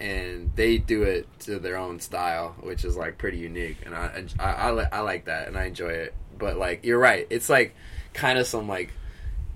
And 0.01 0.51
they 0.57 0.77
do 0.77 1.05
it 1.05 1.27
to 1.41 1.59
their 1.59 1.77
own 1.77 2.01
style, 2.01 2.57
which 2.61 2.85
is 2.85 2.97
like 2.97 3.17
pretty 3.17 3.39
unique. 3.39 3.79
And 3.87 3.95
I 3.95 4.25
I, 4.39 4.51
I, 4.51 4.89
I 4.93 5.01
like 5.01 5.27
that 5.27 5.49
and 5.49 5.57
I 5.57 5.65
enjoy 5.65 5.91
it. 5.91 6.15
But 6.37 6.59
like 6.59 6.85
you're 6.85 6.99
right, 6.99 7.27
it's 7.31 7.49
like 7.49 7.75
kind 8.13 8.39
of 8.39 8.47
some 8.47 8.69
like 8.69 8.93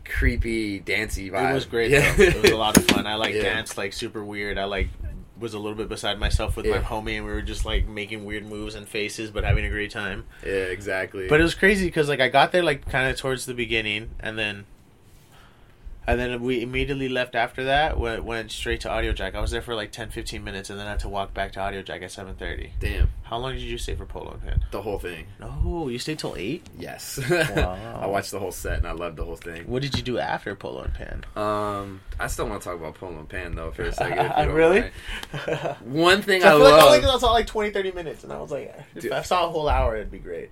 creepy 0.08 0.78
dancey 0.80 1.30
vibe. 1.30 1.50
It 1.50 1.54
was 1.54 1.64
great. 1.66 1.90
Yeah. 1.90 2.14
Though. 2.14 2.22
It 2.24 2.42
was 2.42 2.50
a 2.50 2.56
lot 2.56 2.76
of 2.76 2.84
fun. 2.86 3.06
I 3.06 3.14
like 3.14 3.34
Yeah. 3.34 3.42
danced 3.42 3.76
like 3.78 3.92
super 3.92 4.24
weird. 4.24 4.58
I 4.58 4.64
like 4.64 4.88
was 5.38 5.54
a 5.54 5.58
little 5.58 5.76
bit 5.78 5.88
beside 5.88 6.18
myself 6.18 6.56
with 6.56 6.66
my 6.66 6.78
homie, 6.78 7.16
and 7.16 7.24
we 7.24 7.30
were 7.30 7.42
just 7.42 7.64
like 7.64 7.86
making 7.86 8.24
weird 8.24 8.44
moves 8.44 8.74
and 8.74 8.88
faces, 8.88 9.30
but 9.30 9.44
having 9.44 9.64
a 9.64 9.70
great 9.70 9.90
time. 9.92 10.24
yeah, 10.44 10.50
exactly. 10.52 11.28
But 11.28 11.38
it 11.38 11.44
was 11.44 11.54
crazy 11.54 11.86
because 11.86 12.08
like 12.08 12.20
I 12.20 12.28
got 12.28 12.50
there 12.50 12.64
like 12.64 12.88
kind 12.90 13.08
of 13.08 13.16
towards 13.16 13.46
the 13.46 13.54
beginning, 13.54 14.10
and 14.18 14.36
then 14.36 14.64
and 16.08 16.18
then 16.18 16.40
we 16.42 16.62
immediately 16.62 17.08
left 17.08 17.34
after 17.34 17.64
that. 17.64 17.98
Went 18.00 18.24
went 18.24 18.50
straight 18.50 18.80
to 18.80 18.90
Audio 18.90 19.12
Jack. 19.12 19.34
I 19.34 19.40
was 19.40 19.50
there 19.50 19.62
for 19.62 19.74
like 19.74 19.92
10, 19.92 20.10
15 20.10 20.42
minutes, 20.42 20.70
and 20.70 20.78
then 20.80 20.86
I 20.86 20.90
had 20.90 21.00
to 21.00 21.08
walk 21.08 21.34
back 21.34 21.52
to 21.52 21.60
Audio 21.60 21.82
Jack 21.82 22.02
at 22.02 22.10
seven 22.10 22.34
thirty. 22.34 22.72
damn 22.80 23.10
How 23.24 23.36
long 23.38 23.52
did 23.52 23.62
you 23.62 23.76
stay 23.78 23.94
for 23.94 24.06
Polo 24.06 24.32
and 24.32 24.42
Pan? 24.42 24.64
the 24.70 24.82
whole 24.82 24.98
thing. 24.98 25.26
No, 25.38 25.88
you 25.88 25.98
stayed 25.98 26.18
till 26.18 26.34
eight. 26.36 26.66
Yes, 26.78 27.18
Wow. 27.30 28.00
I 28.02 28.06
watched 28.06 28.30
the 28.30 28.38
whole 28.38 28.52
set 28.52 28.78
and 28.78 28.86
I 28.86 28.92
loved 28.92 29.16
the 29.16 29.24
whole 29.24 29.36
thing. 29.36 29.66
What 29.68 29.82
did 29.82 29.96
you 29.96 30.02
do 30.02 30.18
after 30.18 30.54
Polo 30.54 30.82
and 30.82 30.94
Pan? 30.94 31.24
Um, 31.36 32.00
I 32.18 32.26
still 32.26 32.48
want 32.48 32.62
to 32.62 32.68
talk 32.68 32.78
about 32.78 32.94
Polo 32.94 33.18
and 33.18 33.28
Pan 33.28 33.54
though 33.54 33.70
for 33.70 33.82
a 33.82 33.92
second. 33.92 34.48
really? 34.54 34.90
One 35.84 36.22
thing 36.22 36.40
So 36.42 36.48
I 36.48 36.50
I 36.50 36.54
like 36.54 36.72
love, 36.72 36.94
only 36.94 37.08
I 37.08 37.18
saw 37.18 37.32
like 37.32 37.46
20, 37.46 37.70
30 37.70 37.92
minutes, 37.92 38.24
and 38.24 38.32
I 38.32 38.40
was 38.40 38.50
like, 38.50 38.74
if 38.94 39.02
Dude. 39.02 39.12
I 39.12 39.22
saw 39.22 39.46
a 39.46 39.50
whole 39.50 39.68
hour, 39.68 39.96
it'd 39.96 40.10
be 40.10 40.18
great. 40.18 40.50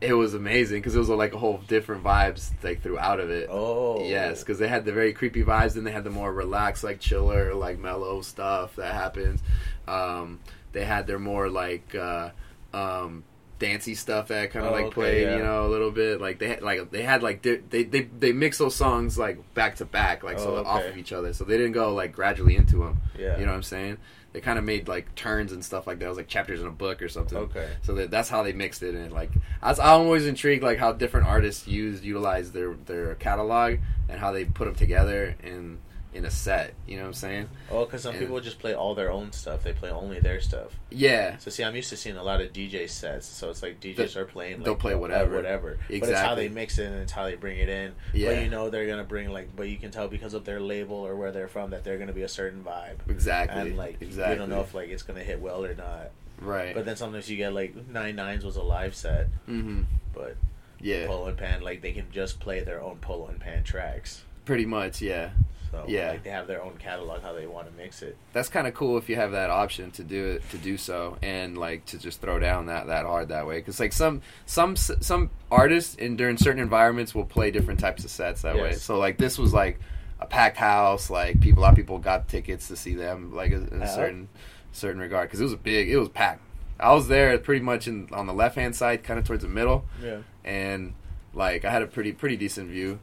It 0.00 0.12
was 0.12 0.34
amazing 0.34 0.78
because 0.80 0.94
it 0.94 0.98
was 0.98 1.08
like 1.08 1.34
a 1.34 1.38
whole 1.38 1.58
different 1.66 2.04
vibes 2.04 2.50
like 2.62 2.82
throughout 2.82 3.18
of 3.20 3.30
it. 3.30 3.48
Oh, 3.50 4.04
Yes, 4.04 4.40
because 4.40 4.58
they 4.58 4.68
had 4.68 4.84
the 4.84 4.92
very 4.92 5.12
creepy 5.12 5.42
vibes, 5.42 5.74
then 5.74 5.84
they 5.84 5.90
had 5.92 6.04
the 6.04 6.10
more 6.10 6.32
relaxed, 6.32 6.84
like 6.84 7.00
chiller, 7.00 7.52
like 7.54 7.78
mellow 7.78 8.20
stuff 8.22 8.76
that 8.76 8.94
happens. 8.94 9.40
Um, 9.88 10.40
they 10.72 10.84
had 10.84 11.06
their 11.06 11.18
more 11.18 11.48
like 11.48 11.94
uh, 11.94 12.30
um, 12.72 13.24
dancey 13.58 13.94
stuff 13.96 14.28
that 14.28 14.50
kind 14.52 14.64
of 14.66 14.70
Oh, 14.72 14.74
like 14.76 14.84
okay, 14.86 14.94
played, 14.94 15.22
yeah. 15.22 15.36
you 15.36 15.42
know, 15.42 15.66
a 15.66 15.68
little 15.68 15.90
bit. 15.90 16.20
Like 16.20 16.38
they 16.38 16.48
had, 16.48 16.62
like 16.62 16.90
they 16.90 17.02
had 17.02 17.22
like 17.22 17.42
di- 17.42 17.62
they 17.70 17.82
they 17.84 18.02
they 18.02 18.32
mix 18.32 18.58
those 18.58 18.76
songs 18.76 19.18
like 19.18 19.52
back 19.54 19.76
to 19.76 19.84
back, 19.84 20.22
like 20.22 20.38
so 20.38 20.56
Oh, 20.58 20.64
off 20.64 20.84
of 20.84 20.96
each 20.96 21.12
other. 21.12 21.32
So 21.32 21.44
they 21.44 21.56
didn't 21.56 21.72
go 21.72 21.92
like 21.94 22.12
gradually 22.12 22.54
into 22.56 22.76
them. 22.84 23.00
Yeah. 23.18 23.38
You 23.38 23.46
know 23.46 23.52
what 23.52 23.56
I'm 23.56 23.62
saying? 23.64 23.98
They 24.32 24.40
kind 24.40 24.58
of 24.58 24.64
made 24.64 24.88
like 24.88 25.14
turns 25.14 25.52
and 25.52 25.64
stuff 25.64 25.86
like 25.86 25.98
that. 25.98 26.04
It 26.04 26.08
was 26.08 26.18
like 26.18 26.28
chapters 26.28 26.60
in 26.60 26.66
a 26.66 26.70
book 26.72 27.00
or 27.00 27.08
something. 27.08 27.38
Okay. 27.38 27.68
So 27.82 27.94
that, 27.94 28.10
that's 28.10 28.28
how 28.28 28.42
they 28.42 28.52
mixed 28.52 28.82
it. 28.82 28.94
And 28.94 29.12
like, 29.12 29.30
I 29.62 29.70
was, 29.70 29.78
I'm 29.78 30.00
always 30.02 30.26
intrigued 30.26 30.62
like 30.62 30.78
how 30.78 30.92
different 30.92 31.26
artists 31.26 31.66
use 31.66 32.04
utilize 32.04 32.52
their 32.52 32.74
their 32.74 33.14
catalog 33.14 33.78
and 34.08 34.20
how 34.20 34.32
they 34.32 34.44
put 34.44 34.66
them 34.66 34.74
together 34.74 35.34
in 35.42 35.78
in 36.18 36.24
a 36.26 36.30
set. 36.30 36.74
You 36.86 36.96
know 36.96 37.02
what 37.04 37.08
I'm 37.08 37.14
saying? 37.14 37.48
Oh, 37.70 37.84
because 37.84 38.02
some 38.02 38.10
And- 38.14 38.20
people 38.20 38.38
just 38.40 38.58
play 38.58 38.74
all 38.74 38.94
their 38.94 39.10
own 39.10 39.32
stuff. 39.32 39.62
They 39.62 39.72
play 39.72 39.90
only 39.90 40.18
their 40.20 40.40
stuff. 40.40 40.76
Yeah, 40.90 41.36
So 41.38 41.50
see, 41.50 41.62
I'm 41.64 41.74
used 41.76 41.88
to 41.90 41.96
seeing 41.96 42.16
a 42.16 42.22
lot 42.22 42.40
of 42.40 42.52
DJ 42.52 42.86
sets. 42.88 43.26
So 43.26 43.48
it's 43.50 43.62
like 43.62 43.80
DJs 43.80 44.16
are 44.16 44.24
playing. 44.24 44.56
Like, 44.56 44.64
they'll 44.64 44.74
play 44.74 44.94
whatever. 44.94 45.36
whatever. 45.36 45.72
Exactly. 45.88 46.00
But 46.00 46.08
it's 46.10 46.20
how 46.20 46.34
they 46.34 46.48
mix 46.48 46.78
it 46.78 46.86
and 46.86 46.96
it's 46.96 47.12
how 47.12 47.24
they 47.24 47.36
bring 47.36 47.58
it 47.58 47.68
in. 47.68 47.94
Yeah. 48.12 48.34
But 48.34 48.42
you 48.42 48.50
know 48.50 48.68
they're 48.70 48.86
gonna 48.86 49.04
bring 49.04 49.30
like, 49.30 49.54
but 49.56 49.68
you 49.68 49.76
can 49.78 49.90
tell 49.90 50.08
because 50.08 50.34
of 50.34 50.44
their 50.44 50.60
label 50.60 50.96
or 50.96 51.14
where 51.16 51.30
they're 51.32 51.48
from 51.48 51.70
that 51.70 51.84
they're 51.84 51.98
gonna 51.98 52.12
be 52.12 52.22
a 52.22 52.28
certain 52.28 52.62
vibe. 52.64 52.96
exactly. 53.08 53.60
And 53.60 53.76
like 53.76 54.02
exactly. 54.02 54.34
you 54.34 54.38
don't 54.38 54.50
know 54.50 54.60
if 54.60 54.74
like 54.74 54.88
it's 54.90 55.02
gonna 55.02 55.22
hit 55.24 55.40
well 55.40 55.64
or 55.64 55.74
not. 55.74 56.10
right. 56.40 56.74
But 56.74 56.84
then 56.84 56.96
sometimes 56.96 57.30
you 57.30 57.36
get 57.36 57.52
like 57.52 57.74
Nine 57.88 58.16
Nines 58.16 58.44
was 58.44 58.56
a 58.56 58.62
live 58.62 58.94
set, 58.94 59.28
Mm-hmm. 59.48 59.82
but 60.14 60.36
Yeah, 60.80 61.06
Polo 61.06 61.26
and 61.28 61.36
Pan 61.38 61.60
like 61.62 61.80
they 61.82 61.92
can 61.92 62.06
just 62.12 62.40
play 62.40 62.60
their 62.60 62.80
own 62.82 62.96
Polo 63.00 63.26
and 63.28 63.38
Pan 63.40 63.62
tracks. 63.64 64.22
pretty 64.44 64.64
much. 64.66 65.02
Yeah. 65.02 65.30
So 65.70 65.84
Yeah. 65.86 66.10
like 66.10 66.22
they 66.24 66.30
have 66.30 66.46
their 66.46 66.62
own 66.62 66.76
catalog 66.78 67.20
how 67.22 67.32
they 67.34 67.46
want 67.46 67.66
to 67.70 67.72
mix 67.76 68.00
it. 68.02 68.16
that's 68.32 68.48
kind 68.48 68.66
of 68.66 68.74
cool 68.74 68.96
if 68.96 69.08
you 69.08 69.16
have 69.16 69.32
that 69.32 69.50
option 69.50 69.90
to 69.92 70.02
do 70.02 70.24
it 70.26 70.50
to 70.50 70.56
do 70.58 70.76
so 70.78 71.18
and 71.22 71.58
like 71.58 71.84
to 71.86 71.98
just 71.98 72.20
throw 72.20 72.38
down 72.38 72.66
that 72.66 72.86
that 72.86 73.04
hard 73.04 73.28
that 73.28 73.46
way 73.46 73.56
because 73.58 73.78
like 73.78 73.92
some 73.92 74.22
some 74.46 74.76
some 74.76 75.30
artists 75.50 75.94
in 75.96 76.16
during 76.16 76.36
certain 76.38 76.60
environments 76.62 77.14
will 77.14 77.24
play 77.24 77.50
different 77.50 77.78
types 77.80 78.04
of 78.04 78.10
sets 78.10 78.42
that 78.42 78.56
way 78.56 78.72
so 78.72 78.98
like 78.98 79.18
this 79.18 79.36
was 79.38 79.52
like 79.52 79.78
a 80.20 80.26
packed 80.26 80.56
house 80.56 81.10
like 81.10 81.38
people 81.40 81.60
a 81.60 81.64
lot 81.64 81.70
of 81.70 81.76
people 81.76 81.98
got 81.98 82.28
tickets 82.28 82.68
to 82.68 82.76
see 82.76 82.94
them 82.94 83.34
like 83.34 83.52
in 83.52 83.68
a 83.72 83.78
Yeah. 83.80 83.86
certain 83.86 84.28
certain 84.72 85.00
regard 85.00 85.28
because 85.28 85.40
it 85.40 85.44
was 85.44 85.52
a 85.52 85.56
big 85.58 85.88
it 85.90 85.98
was 85.98 86.08
packed 86.08 86.40
i 86.80 86.92
was 86.94 87.08
there 87.08 87.36
pretty 87.38 87.62
much 87.64 87.86
in 87.88 88.08
on 88.12 88.26
the 88.26 88.32
left 88.32 88.54
hand 88.56 88.74
side 88.74 89.02
kind 89.04 89.18
of 89.18 89.26
towards 89.26 89.42
the 89.42 89.48
middle 89.48 89.84
Yeah. 90.02 90.18
and 90.44 90.94
like 91.34 91.64
I 91.64 91.70
had 91.70 91.82
a 91.82 91.86
pretty 91.86 92.12
pretty 92.12 92.36
decent 92.36 92.70
view, 92.70 92.98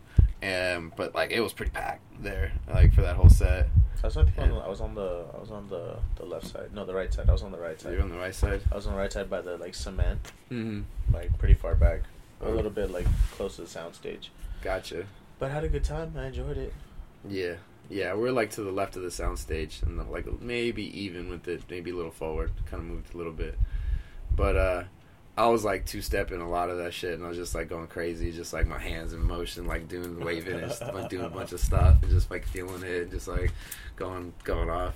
and 0.45 0.95
but 0.95 1.15
like 1.15 1.31
it 1.31 1.39
was 1.41 1.53
pretty 1.53 1.71
packed 1.71 2.01
there, 2.21 2.51
like 2.73 2.93
for 2.93 3.01
that 3.01 3.15
whole 3.15 3.29
set. 3.29 3.67
I 4.03 4.07
was, 4.07 4.17
on 4.17 4.25
the, 4.35 4.43
I 4.43 4.67
was 4.69 4.81
on 4.81 4.93
the 4.93 5.25
I 5.35 5.39
was 5.39 5.49
on 5.49 5.67
the 5.67 5.97
the 6.15 6.25
left 6.25 6.45
side. 6.47 6.71
No, 6.73 6.85
the 6.85 6.93
right 6.93 7.11
side. 7.11 7.27
I 7.27 7.31
was 7.31 7.41
on 7.41 7.51
the 7.51 7.57
right 7.57 7.79
side. 7.81 7.93
you're 7.93 8.03
on 8.03 8.09
the 8.11 8.17
right 8.17 8.35
side. 8.35 8.61
I 8.71 8.75
was 8.75 8.85
on 8.85 8.93
the 8.93 8.99
right 8.99 9.11
side 9.11 9.29
by 9.31 9.41
the 9.41 9.57
like 9.57 9.73
cement, 9.73 10.19
Mm-hmm. 10.51 10.81
like 11.15 11.35
pretty 11.39 11.55
far 11.55 11.73
back, 11.73 12.01
a 12.41 12.45
Oh. 12.45 12.51
little 12.51 12.69
bit 12.69 12.91
like 12.91 13.07
close 13.31 13.55
to 13.55 13.63
the 13.63 13.67
sound 13.67 13.95
stage. 13.95 14.31
Gotcha. 14.61 15.05
But 15.39 15.49
I 15.49 15.53
had 15.55 15.63
a 15.63 15.69
good 15.69 15.83
time. 15.83 16.13
I 16.17 16.27
enjoyed 16.27 16.57
it. 16.57 16.71
Yeah, 17.27 17.55
yeah. 17.89 18.13
We're 18.13 18.31
like 18.31 18.51
to 18.51 18.61
the 18.61 18.71
left 18.71 18.95
of 18.95 19.01
the 19.01 19.09
sound 19.11 19.39
stage, 19.39 19.81
and 19.81 19.97
like 20.11 20.27
maybe 20.39 20.83
even 21.01 21.27
with 21.29 21.47
it, 21.47 21.63
maybe 21.67 21.89
a 21.89 21.95
little 21.95 22.11
forward, 22.11 22.51
kind 22.69 22.81
of 22.83 22.87
moved 22.87 23.15
a 23.15 23.17
little 23.17 23.33
bit. 23.33 23.57
But 24.35 24.55
uh, 24.55 24.83
I 25.37 25.47
was 25.47 25.65
like 25.65 25.85
two 25.85 26.01
stepping 26.01 26.39
a 26.39 26.49
lot 26.49 26.69
of 26.69 26.77
that 26.77 26.93
shit, 26.93 27.13
and 27.13 27.25
I 27.25 27.27
was 27.27 27.37
just 27.37 27.53
like 27.55 27.67
going 27.67 27.87
crazy, 27.87 28.31
just 28.31 28.53
like 28.53 28.67
my 28.67 28.79
hands 28.79 29.11
in 29.11 29.21
motion, 29.21 29.67
like 29.67 29.89
doing 29.89 30.19
waving 30.23 30.61
and 30.61 30.93
like, 30.93 31.09
doing 31.09 31.25
a 31.25 31.29
bunch 31.29 31.51
of 31.51 31.59
stuff, 31.59 32.01
and 32.01 32.09
just 32.09 32.31
like 32.31 32.45
feeling 32.45 32.83
it, 32.83 33.11
just 33.11 33.27
like 33.27 33.51
going 33.97 34.31
going 34.45 34.69
off. 34.69 34.93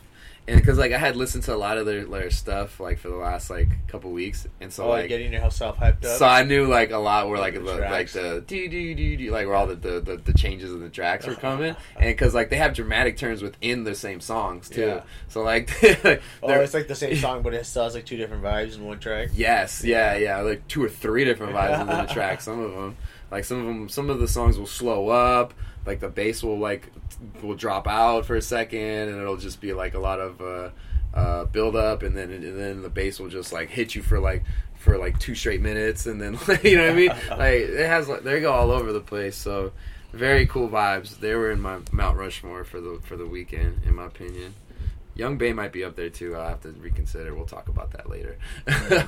And 0.49 0.59
because 0.59 0.79
like 0.79 0.91
I 0.91 0.97
had 0.97 1.15
listened 1.15 1.43
to 1.43 1.53
a 1.53 1.57
lot 1.57 1.77
of 1.77 1.85
their 1.85 2.05
their 2.05 2.31
stuff 2.31 2.79
like 2.79 2.97
for 2.97 3.09
the 3.09 3.15
last 3.15 3.51
like 3.51 3.67
couple 3.87 4.09
weeks, 4.11 4.47
and 4.59 4.73
so 4.73 4.85
oh, 4.85 4.89
like 4.89 5.07
getting 5.07 5.31
yourself 5.31 5.77
hyped 5.77 6.03
up. 6.03 6.17
so 6.17 6.25
I 6.25 6.41
knew 6.41 6.65
like 6.65 6.89
a 6.89 6.97
lot 6.97 7.29
where 7.29 7.37
like 7.37 7.53
The 7.53 7.59
the, 7.59 7.75
like 7.75 8.09
the 8.09 8.43
do 8.47 8.67
do 8.67 8.95
do 8.95 9.17
do 9.17 9.31
like 9.31 9.45
where 9.45 9.55
all 9.55 9.67
the, 9.67 9.75
the, 9.75 9.99
the, 9.99 10.17
the 10.17 10.33
changes 10.33 10.73
of 10.73 10.79
the 10.79 10.89
tracks 10.89 11.27
were 11.27 11.35
coming, 11.35 11.75
and 11.97 12.05
because 12.07 12.33
like 12.33 12.49
they 12.49 12.55
have 12.55 12.73
dramatic 12.73 13.15
turns 13.15 13.43
within 13.43 13.83
the 13.83 13.93
same 13.93 14.21
songs 14.21 14.69
too. 14.69 14.87
Yeah. 14.87 15.01
So 15.27 15.43
like, 15.43 15.69
oh, 15.83 16.49
it's 16.49 16.73
like 16.73 16.87
the 16.87 16.95
same 16.95 17.15
song, 17.15 17.43
but 17.43 17.53
it 17.53 17.67
still 17.67 17.83
has 17.83 17.93
like 17.93 18.07
two 18.07 18.17
different 18.17 18.43
vibes 18.43 18.75
in 18.75 18.83
one 18.83 18.97
track. 18.97 19.29
yes, 19.33 19.83
yeah, 19.83 20.15
yeah, 20.15 20.41
like 20.41 20.67
two 20.67 20.83
or 20.83 20.89
three 20.89 21.25
different 21.25 21.53
vibes 21.53 21.79
in 21.81 21.87
the 21.87 22.05
track. 22.13 22.41
Some 22.41 22.59
of 22.59 22.71
them, 22.71 22.97
like 23.29 23.45
some 23.45 23.59
of 23.59 23.65
them, 23.67 23.87
some 23.87 24.09
of 24.09 24.19
the 24.19 24.27
songs 24.27 24.57
will 24.57 24.65
slow 24.65 25.09
up. 25.09 25.53
Like 25.85 25.99
the 25.99 26.09
bass 26.09 26.43
will 26.43 26.59
like 26.59 26.91
will 27.41 27.55
drop 27.55 27.87
out 27.87 28.25
for 28.25 28.35
a 28.35 28.41
second, 28.41 29.09
and 29.09 29.19
it'll 29.19 29.37
just 29.37 29.61
be 29.61 29.73
like 29.73 29.93
a 29.93 29.99
lot 29.99 30.19
of 30.19 30.41
uh, 30.41 30.69
uh, 31.13 31.45
build 31.45 31.75
up, 31.75 32.03
and 32.03 32.15
then 32.15 32.31
and 32.31 32.59
then 32.59 32.81
the 32.81 32.89
bass 32.89 33.19
will 33.19 33.29
just 33.29 33.51
like 33.51 33.69
hit 33.69 33.95
you 33.95 34.01
for 34.01 34.19
like 34.19 34.43
for 34.75 34.97
like 34.97 35.19
two 35.19 35.35
straight 35.35 35.61
minutes, 35.61 36.05
and 36.05 36.21
then 36.21 36.33
you 36.63 36.77
know 36.77 36.83
what 36.83 36.91
I 36.91 36.95
mean? 36.95 37.11
Like 37.29 37.61
it 37.61 37.87
has 37.87 38.07
like 38.07 38.23
they 38.23 38.39
go 38.41 38.51
all 38.51 38.71
over 38.71 38.91
the 38.91 39.01
place. 39.01 39.35
So 39.35 39.71
very 40.13 40.45
cool 40.47 40.69
vibes. 40.69 41.19
They 41.19 41.35
were 41.35 41.51
in 41.51 41.61
my 41.61 41.79
Mount 41.91 42.17
Rushmore 42.17 42.63
for 42.63 42.81
the 42.81 42.99
for 43.03 43.15
the 43.15 43.25
weekend, 43.25 43.81
in 43.85 43.95
my 43.95 44.05
opinion. 44.05 44.55
Yung 45.19 45.37
Bae 45.37 45.51
might 45.53 45.73
be 45.73 45.83
up 45.83 45.95
there 45.97 46.09
too. 46.09 46.35
I'll 46.35 46.47
have 46.49 46.61
to 46.61 46.69
reconsider. 46.69 47.35
We'll 47.35 47.45
talk 47.45 47.67
about 47.67 47.91
that 47.91 48.09
later. 48.09 48.37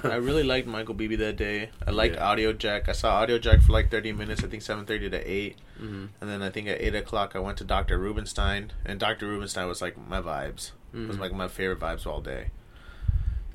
I 0.04 0.16
really 0.30 0.44
liked 0.44 0.68
Michael 0.68 0.94
Bibi 0.94 1.16
that 1.16 1.38
day. 1.38 1.70
I 1.88 1.92
liked 1.92 2.16
Yeah. 2.16 2.28
Audio 2.30 2.52
Jack. 2.54 2.90
I 2.90 2.92
saw 2.92 3.16
Audio 3.22 3.40
Jack 3.40 3.62
for 3.62 3.72
like 3.72 3.90
30 3.90 4.12
minutes. 4.12 4.44
I 4.44 4.48
think 4.48 4.62
7:30 4.62 5.10
to 5.12 5.20
8, 5.32 5.58
Mhm. 5.82 6.10
and 6.20 6.30
then 6.30 6.42
I 6.42 6.50
think 6.50 6.68
at 6.68 6.82
8 6.82 6.96
o'clock 6.96 7.32
I 7.36 7.40
went 7.40 7.58
to 7.60 7.64
Dr. 7.64 7.98
Rubinstein, 7.98 8.72
and 8.86 9.00
Dr. 9.00 9.26
Rubinstein 9.28 9.68
was 9.68 9.82
like 9.82 9.96
my 9.98 10.22
vibes. 10.22 10.72
It 10.94 11.08
was 11.08 11.16
Mhm. 11.18 11.22
like 11.22 11.34
my 11.34 11.48
favorite 11.48 11.80
vibes 11.80 12.06
all 12.06 12.20
day. 12.22 12.52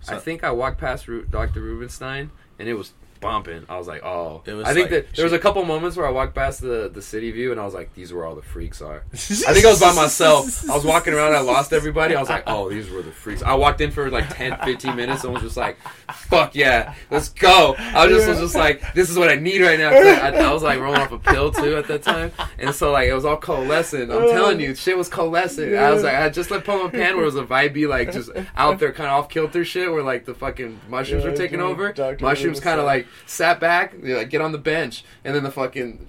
I 0.09 0.17
think 0.19 0.43
I 0.45 0.51
walked 0.53 0.79
past 0.79 1.09
Ru- 1.09 1.27
Dr. 1.27 1.61
Rubinstein 1.61 2.31
and 2.59 2.69
it 2.69 2.75
was 2.75 2.95
bumping. 3.21 3.65
I 3.69 3.77
was 3.79 3.87
like, 3.87 4.05
oh. 4.05 4.43
It 4.47 4.53
was 4.53 4.67
I 4.67 4.73
think 4.75 4.91
like- 4.91 5.07
that 5.07 5.17
there 5.17 5.25
was 5.25 5.33
a 5.33 5.39
couple 5.39 5.65
moments 5.65 5.97
where 5.97 6.07
I 6.07 6.11
walked 6.11 6.35
past 6.35 6.61
the, 6.61 6.91
the 6.93 7.03
city 7.03 7.31
view 7.31 7.51
and 7.53 7.61
I 7.61 7.65
was 7.65 7.75
like, 7.75 7.95
these 7.95 8.13
are 8.13 8.17
where 8.17 8.27
all 8.27 8.35
the 8.35 8.43
freaks 8.43 8.81
are. 8.83 9.03
I 9.13 9.17
think 9.17 9.65
I 9.65 9.71
was 9.71 9.81
by 9.81 9.93
myself. 9.95 10.69
I 10.71 10.75
was 10.75 10.85
walking 10.85 11.13
around. 11.15 11.35
I 11.35 11.41
lost 11.41 11.73
everybody. 11.73 12.15
I 12.15 12.21
was 12.21 12.29
like, 12.29 12.45
oh, 12.47 12.69
these 12.71 12.89
were 12.91 13.03
the 13.03 13.11
freaks. 13.13 13.43
I 13.43 13.55
walked 13.55 13.81
in 13.81 13.91
for 13.91 14.11
like 14.11 14.35
10, 14.37 14.59
15 14.65 14.95
minutes 14.97 15.25
and 15.25 15.33
was 15.33 15.43
just 15.43 15.57
like, 15.57 15.77
fuck 16.13 16.55
yeah, 16.55 16.95
let's 17.11 17.29
go. 17.31 17.75
I 17.79 18.07
was 18.07 18.17
just, 18.17 18.29
was 18.29 18.39
just 18.41 18.55
like, 18.55 18.95
this 18.95 19.11
is 19.11 19.19
what 19.19 19.29
I 19.31 19.35
need 19.37 19.61
right 19.63 19.79
now. 19.79 19.91
I, 19.91 20.31
I, 20.31 20.49
I 20.49 20.53
was 20.53 20.63
like 20.63 20.79
rolling 20.81 21.01
off 21.01 21.13
a 21.13 21.19
pill 21.19 21.51
too 21.53 21.77
at 21.77 21.87
that 21.89 22.03
time. 22.03 22.33
And 22.59 22.75
so 22.75 22.93
like, 22.93 23.09
it 23.09 23.15
was 23.15 23.25
all 23.25 23.37
coalescing. 23.37 24.11
I'm 24.11 24.29
telling 24.31 24.61
you, 24.61 24.75
shit 24.75 24.97
was 24.97 25.09
coalescing. 25.09 25.77
I 25.77 25.91
was 25.91 26.03
like, 26.03 26.15
I 26.15 26.29
just 26.29 26.51
let 26.51 26.65
Polo 26.65 26.85
and 26.85 26.93
Pan 26.93 27.15
where 27.15 27.23
it 27.23 27.27
was 27.27 27.37
a 27.37 27.45
vibey, 27.45 27.89
like 27.89 28.13
just 28.13 28.31
out 28.57 28.79
there 28.79 28.93
kind 28.93 29.09
of 29.11 29.15
off 29.25 29.29
kilter 29.29 29.65
shit 29.65 29.91
where 29.91 30.03
like 30.03 30.25
the 30.25 30.35
fucking 30.35 30.81
mushrooms 30.89 31.25
Yeah, 31.25 31.31
were 31.31 31.37
taking 31.37 31.59
dude, 31.59 31.69
over. 31.69 31.93
Dr. 31.93 32.25
Mushrooms 32.25 32.61
kind 32.61 32.79
of 32.81 32.87
like 32.87 33.06
sat 33.27 33.61
back, 33.61 33.95
you 33.95 34.13
know, 34.13 34.19
like 34.19 34.31
get 34.31 34.41
on 34.41 34.53
the 34.53 34.59
bench, 34.59 35.05
and 35.25 35.35
then 35.35 35.43
the 35.45 35.51
fucking 35.51 36.09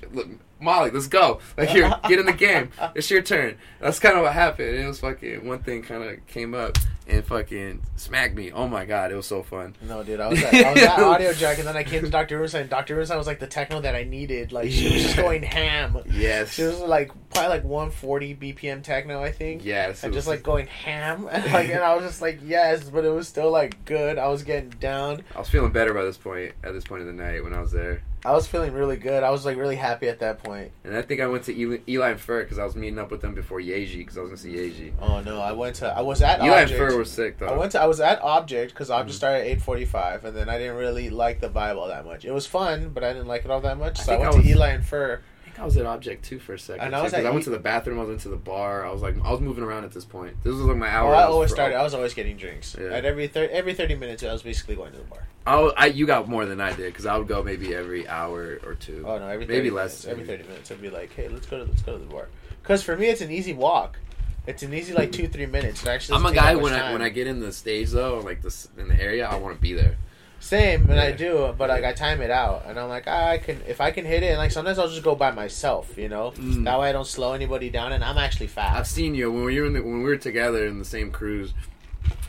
Molly, 0.59 0.91
let's 0.91 1.07
go. 1.07 1.39
Like 1.57 1.69
here, 1.69 1.93
get 2.07 2.19
in 2.19 2.25
the 2.25 2.33
game. 2.33 2.71
It's 2.95 3.09
your 3.11 3.21
turn. 3.21 3.57
That's 3.79 3.99
kind 3.99 4.15
of 4.17 4.23
what 4.23 4.33
happened. 4.33 4.75
It 4.75 4.87
was 4.87 4.99
fucking 4.99 5.47
one 5.47 5.59
thing 5.59 5.83
kind 5.83 6.03
of 6.03 6.25
came 6.27 6.53
up 6.53 6.77
and 7.07 7.23
fucking 7.23 7.81
smacked 7.95 8.35
me. 8.35 8.51
Oh 8.51 8.67
my 8.67 8.83
god, 8.85 9.11
it 9.11 9.15
was 9.15 9.27
so 9.27 9.41
fun. 9.43 9.75
No, 9.81 10.03
dude, 10.03 10.19
I 10.19 10.27
was 10.27 10.43
at, 10.43 10.53
I 10.53 10.73
was 10.73 10.81
at 10.81 10.99
Audio 10.99 11.31
Jack, 11.33 11.57
and 11.59 11.67
then 11.67 11.77
I 11.77 11.83
came 11.83 12.03
to 12.03 12.09
Dr. 12.09 12.35
Rubinstein. 12.37 12.61
and 12.61 12.69
Dr. 12.69 12.95
Rubinstein 12.95 13.17
was 13.17 13.27
like 13.27 13.39
the 13.39 13.47
techno 13.47 13.79
that 13.81 13.95
I 13.95 14.03
needed. 14.03 14.51
Like 14.51 14.69
she 14.71 14.91
was 14.93 15.03
just 15.03 15.15
going 15.15 15.43
ham. 15.43 15.97
Yes. 16.11 16.53
She 16.53 16.63
was 16.63 16.79
like 16.79 17.11
probably 17.29 17.49
like 17.49 17.63
140 17.63 18.35
BPM 18.35 18.83
techno, 18.83 19.21
I 19.21 19.31
think. 19.31 19.63
Yes. 19.63 20.03
And 20.03 20.11
just 20.13 20.27
was- 20.27 20.37
like 20.37 20.43
going 20.43 20.67
ham, 20.67 21.27
and 21.31 21.45
like, 21.53 21.69
and 21.69 21.79
I 21.83 21.95
was 21.95 22.03
just 22.05 22.21
like, 22.21 22.39
yes, 22.43 22.89
but 22.89 23.05
it 23.05 23.09
was 23.09 23.27
still 23.27 23.51
like 23.51 23.85
good. 23.85 24.17
I 24.17 24.27
was 24.27 24.43
getting 24.43 24.71
down. 24.71 25.23
I 25.35 25.39
was 25.39 25.49
feeling 25.49 25.71
better 25.71 25.93
by 25.93 26.03
this 26.03 26.17
point. 26.17 26.53
At 26.63 26.73
this 26.73 26.83
point 26.83 27.01
of 27.01 27.07
the 27.07 27.13
night 27.13 27.43
when 27.43 27.53
I 27.53 27.61
was 27.61 27.71
there, 27.71 28.01
I 28.25 28.31
was 28.33 28.47
feeling 28.47 28.73
really 28.73 28.97
good. 28.97 29.23
I 29.23 29.29
was 29.29 29.45
like 29.45 29.57
really 29.57 29.75
happy 29.75 30.09
at 30.09 30.19
that 30.19 30.43
point. 30.43 30.71
and 30.83 30.97
I 30.97 31.01
think 31.01 31.21
I 31.21 31.27
went 31.27 31.43
to 31.45 31.55
Eli, 31.57 31.77
Eli 31.87 32.09
and 32.09 32.19
Fur 32.19 32.43
because 32.43 32.57
I 32.59 32.65
was 32.65 32.75
meeting 32.75 32.99
up 32.99 33.09
with 33.11 33.21
them 33.21 33.33
before 33.33 33.59
Yaeji 33.59 33.97
because 33.99 34.17
I 34.17 34.21
was 34.21 34.29
gonna 34.29 34.37
see 34.37 34.53
Yaeji. 34.53 34.93
Oh 35.01 35.21
no, 35.21 35.39
I 35.39 35.51
went 35.53 35.75
to. 35.77 35.87
I 35.87 36.01
was 36.01 36.21
at 36.21 36.41
Eli 36.41 36.61
and 36.61 36.69
Objekt. 36.71 36.77
Fur 36.77 36.97
were 36.97 37.05
sick 37.05 37.37
though. 37.37 37.47
I 37.47 37.55
went 37.57 37.71
to. 37.73 37.81
I 37.81 37.85
was 37.85 37.99
at 37.99 38.21
Objekt 38.21 38.69
because 38.69 38.89
Objekt 38.89 39.05
Mhm. 39.09 39.11
started 39.11 39.39
at 39.41 39.45
eight 39.47 39.61
forty 39.61 39.85
five, 39.85 40.25
and 40.25 40.35
then 40.35 40.49
I 40.49 40.57
didn't 40.57 40.77
really 40.77 41.09
like 41.09 41.39
the 41.41 41.49
vibe 41.49 41.77
all 41.77 41.87
that 41.87 42.05
much. 42.05 42.25
It 42.25 42.31
was 42.31 42.45
fun, 42.47 42.89
but 42.93 43.03
I 43.03 43.13
didn't 43.13 43.27
like 43.27 43.45
it 43.45 43.51
all 43.51 43.61
that 43.61 43.77
much. 43.77 43.99
I 43.99 44.03
So 44.03 44.13
I, 44.13 44.17
went 44.17 44.35
I 44.35 44.41
to 44.41 44.47
Eli 44.49 44.69
and 44.69 44.85
Fur. 44.85 45.21
I 45.59 45.65
was 45.65 45.75
at 45.77 45.85
Objekt 45.85 46.21
too 46.21 46.39
for 46.39 46.53
a 46.53 46.59
second. 46.59 46.85
And 46.85 46.95
I 46.95 47.01
was 47.01 47.11
too, 47.11 47.17
'cause 47.17 47.25
at 47.25 47.29
I 47.29 47.31
went 47.31 47.43
to 47.45 47.49
the 47.49 47.59
bathroom. 47.59 47.99
I 47.99 48.03
was 48.03 48.11
into 48.11 48.29
the 48.29 48.35
bar. 48.35 48.85
I 48.85 48.91
was 48.91 49.01
like, 49.01 49.15
I 49.23 49.31
was 49.31 49.41
moving 49.41 49.63
around 49.63 49.85
at 49.85 49.91
this 49.91 50.05
point. 50.05 50.35
This 50.43 50.53
was 50.53 50.61
like 50.61 50.77
my 50.77 50.87
oh, 50.87 50.97
hour. 50.97 51.15
Oh, 51.15 51.17
I 51.17 51.23
always 51.23 51.51
started. 51.51 51.75
I 51.75 51.83
was 51.83 51.93
always 51.93 52.13
getting 52.13 52.37
drinks. 52.37 52.75
Yeah. 52.79 52.89
At 52.89 53.05
every 53.05 53.27
thir- 53.27 53.49
every 53.51 53.73
thirty 53.73 53.95
minutes, 53.95 54.23
I 54.23 54.31
was 54.31 54.43
basically 54.43 54.75
going 54.75 54.91
to 54.91 54.99
the 54.99 55.03
bar. 55.05 55.27
Oh, 55.47 55.73
I 55.77 55.87
you 55.87 56.05
got 56.05 56.27
more 56.27 56.45
than 56.45 56.59
I 56.59 56.73
did 56.73 56.87
because 56.87 57.05
I 57.05 57.17
would 57.17 57.27
go 57.27 57.41
maybe 57.41 57.73
every 57.73 58.07
hour 58.07 58.59
or 58.65 58.75
two. 58.75 59.03
Oh 59.07 59.17
no, 59.17 59.27
every 59.27 59.45
30 59.45 59.57
Maybe 59.57 59.69
minutes, 59.71 60.03
less, 60.03 60.11
Every 60.11 60.25
thirty 60.25 60.43
minutes, 60.43 60.71
I'd 60.71 60.81
be 60.81 60.89
like, 60.89 61.13
"Hey, 61.13 61.29
let's 61.29 61.45
go 61.47 61.57
to 61.57 61.63
let's 61.63 61.81
go 61.81 61.93
to 61.93 61.99
the 61.99 62.05
bar." 62.05 62.27
Because 62.61 62.83
for 62.83 62.97
me, 62.97 63.07
it's 63.07 63.21
an 63.21 63.31
easy 63.31 63.53
walk. 63.53 63.97
It's 64.45 64.63
an 64.63 64.73
easy 64.73 64.93
like 64.93 65.11
two 65.11 65.27
three 65.27 65.45
minutes. 65.45 65.83
It 65.83 65.89
actually 65.89 66.17
I'm 66.17 66.25
a 66.25 66.33
guy 66.33 66.55
when 66.55 66.73
I 66.73 66.79
time. 66.79 66.93
when 66.93 67.01
I 67.01 67.09
get 67.09 67.27
in 67.27 67.39
the 67.39 67.51
stage 67.51 67.91
though, 67.91 68.19
like 68.19 68.41
this 68.41 68.67
in 68.77 68.87
the 68.89 69.01
area, 69.01 69.27
I 69.27 69.35
want 69.35 69.55
to 69.55 69.61
be 69.61 69.73
there. 69.73 69.97
Same, 70.39 70.89
and 70.89 70.99
I 70.99 71.11
do, 71.11 71.53
but 71.57 71.69
like 71.69 71.83
I 71.83 71.93
time 71.93 72.21
it 72.21 72.31
out, 72.31 72.63
and 72.67 72.79
I'm 72.79 72.89
like, 72.89 73.05
ah, 73.07 73.29
I 73.29 73.37
can 73.37 73.61
if 73.67 73.81
I 73.81 73.91
can 73.91 74.05
hit 74.05 74.23
it, 74.23 74.27
and 74.27 74.37
like 74.37 74.51
sometimes 74.51 74.79
I'll 74.79 74.87
just 74.87 75.03
go 75.03 75.15
by 75.15 75.31
myself, 75.31 75.97
you 75.97 76.09
know. 76.09 76.31
Mm. 76.31 76.63
That 76.63 76.79
way 76.79 76.89
I 76.89 76.91
don't 76.91 77.07
slow 77.07 77.33
anybody 77.33 77.69
down, 77.69 77.91
and 77.91 78.03
I'm 78.03 78.17
actually 78.17 78.47
fast. 78.47 78.77
I've 78.77 78.87
seen 78.87 79.15
you 79.15 79.31
when 79.31 79.45
we 79.45 79.59
were 79.59 79.67
in 79.67 79.73
the, 79.73 79.81
when 79.81 79.99
we 79.99 80.03
were 80.03 80.17
together 80.17 80.65
in 80.65 80.79
the 80.79 80.85
same 80.85 81.11
cruise. 81.11 81.53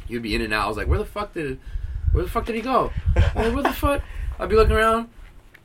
You'd 0.09 0.23
be 0.23 0.35
in 0.35 0.41
and 0.41 0.55
out. 0.55 0.65
I 0.65 0.69
was 0.69 0.77
like, 0.77 0.89
where 0.89 0.99
the 0.99 1.05
fuck 1.05 1.35
did 1.35 1.59
where 2.13 2.25
the 2.25 2.31
fuck 2.31 2.47
did 2.47 2.57
he 2.57 2.63
go? 2.63 2.91
Like, 3.15 3.55
where 3.55 3.63
the 3.63 3.73
fuck? 3.73 4.03
I'd 4.39 4.49
be 4.49 4.57
looking 4.57 4.75
around. 4.75 5.11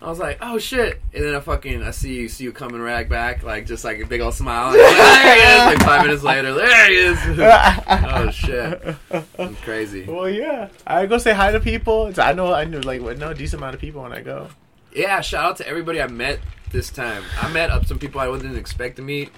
I 0.04 0.10
was 0.10 0.20
like, 0.20 0.38
oh 0.42 0.58
shit! 0.58 1.02
And 1.14 1.24
then 1.24 1.34
I 1.34 1.40
fucking 1.40 1.82
I 1.82 1.92
see 1.92 2.14
you 2.16 2.28
see 2.28 2.44
you 2.44 2.52
coming 2.52 2.82
right 2.82 3.08
back 3.08 3.42
like 3.42 3.66
just 3.66 3.86
like 3.86 4.02
a 4.02 4.06
big 4.06 4.20
old 4.20 4.34
smile. 4.34 4.68
Like, 4.68 4.78
there 4.78 5.36
he 5.36 5.42
is! 5.42 5.64
Like 5.64 5.84
five 5.84 6.06
minutes 6.06 6.24
later, 6.24 6.54
there 6.54 6.90
he 6.90 6.96
is. 6.96 7.18
oh 7.40 8.30
shit! 8.30 8.96
I'm 9.40 9.56
crazy. 9.58 10.04
Well, 10.04 10.30
yeah, 10.30 10.68
I 10.86 11.06
go 11.06 11.18
say 11.18 11.32
hi 11.34 11.54
to 11.54 11.60
people. 11.62 12.08
It's, 12.08 12.20
I 12.20 12.34
know 12.34 12.54
I 12.54 12.66
know 12.66 12.80
like 12.80 13.02
know 13.02 13.30
a 13.30 13.34
decent 13.34 13.62
amount 13.62 13.76
of 13.76 13.82
people 13.82 14.02
when 14.02 14.12
I 14.12 14.22
go. 14.22 14.50
Yeah, 14.94 15.22
shout 15.22 15.46
out 15.46 15.58
to 15.58 15.68
everybody 15.68 16.02
I 16.02 16.08
met 16.08 16.40
this 16.72 16.90
time. 16.90 17.24
I 17.42 17.50
met 17.54 17.70
up 17.70 17.86
some 17.86 17.98
people 17.98 18.20
I 18.20 18.28
wasn't 18.28 18.58
expect 18.58 18.98
to 18.98 19.02
meet. 19.02 19.30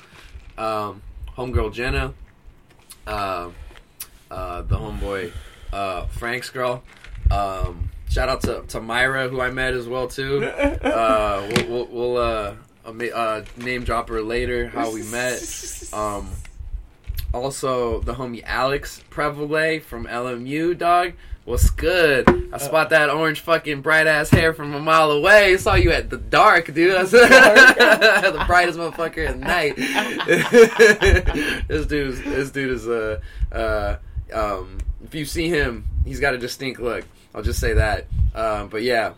Um, 0.58 1.04
homegirl 1.38 1.74
Jenna, 1.74 2.16
uh, 3.06 3.50
uh, 4.32 4.62
the 4.64 4.78
homeboy 4.78 5.32
uh, 5.72 6.08
Frank's 6.08 6.50
girl. 6.50 6.84
Um, 7.30 7.92
shout 8.16 8.30
out 8.30 8.42
to, 8.42 8.64
to 8.70 8.80
Myra 8.80 9.28
who 9.28 9.42
I 9.42 9.52
met 9.52 9.74
as 9.74 9.88
well 9.88 10.08
too. 10.08 10.50
Uh, 10.86 11.52
we'll 11.52 11.68
we'll, 11.68 11.88
we'll 11.88 12.18
uh, 12.18 12.56
uh, 12.86 13.06
uh, 13.14 13.44
name 13.58 13.84
drop 13.84 14.08
her 14.08 14.22
later 14.22 14.68
how 14.68 14.92
we 14.94 15.04
met. 15.04 15.44
Um, 15.92 16.30
also 17.34 18.00
the 18.02 18.14
homie 18.14 18.44
Alex 18.46 19.04
Prevole 19.10 19.82
from 19.82 20.06
LMU 20.06 20.78
dog. 20.78 21.14
What's 21.44 21.70
good? 21.70 22.30
I 22.54 22.58
spot 22.58 22.92
that 22.92 23.10
orange 23.10 23.42
fucking 23.42 23.82
bright 23.82 24.08
ass 24.08 24.30
hair 24.30 24.54
from 24.54 24.74
a 24.74 24.80
mile 24.80 25.12
away. 25.12 25.58
Saw 25.58 25.76
you 25.76 25.92
at 25.92 26.10
the 26.10 26.18
dark, 26.18 26.74
dude. 26.74 26.96
I 26.96 27.02
was 27.02 27.12
the 27.12 28.44
brightest 28.48 28.80
motherfucker 28.80 29.28
at 29.28 29.38
night. 29.38 29.76
this 31.68 31.86
dude's 31.88 32.22
this 32.22 32.52
dude 32.52 32.72
is 32.72 32.88
uh 32.88 33.20
uh 33.52 33.98
um 34.34 34.78
if 35.04 35.14
you 35.14 35.26
see 35.26 35.50
him, 35.50 35.86
he's 36.06 36.20
got 36.20 36.34
a 36.34 36.38
distinct 36.38 36.80
look. 36.80 37.06
I'll 37.36 37.44
just 37.44 37.60
say 37.60 37.74
that. 37.74 38.08
Um, 38.34 38.70
but 38.70 38.82
yeah, 38.82 39.14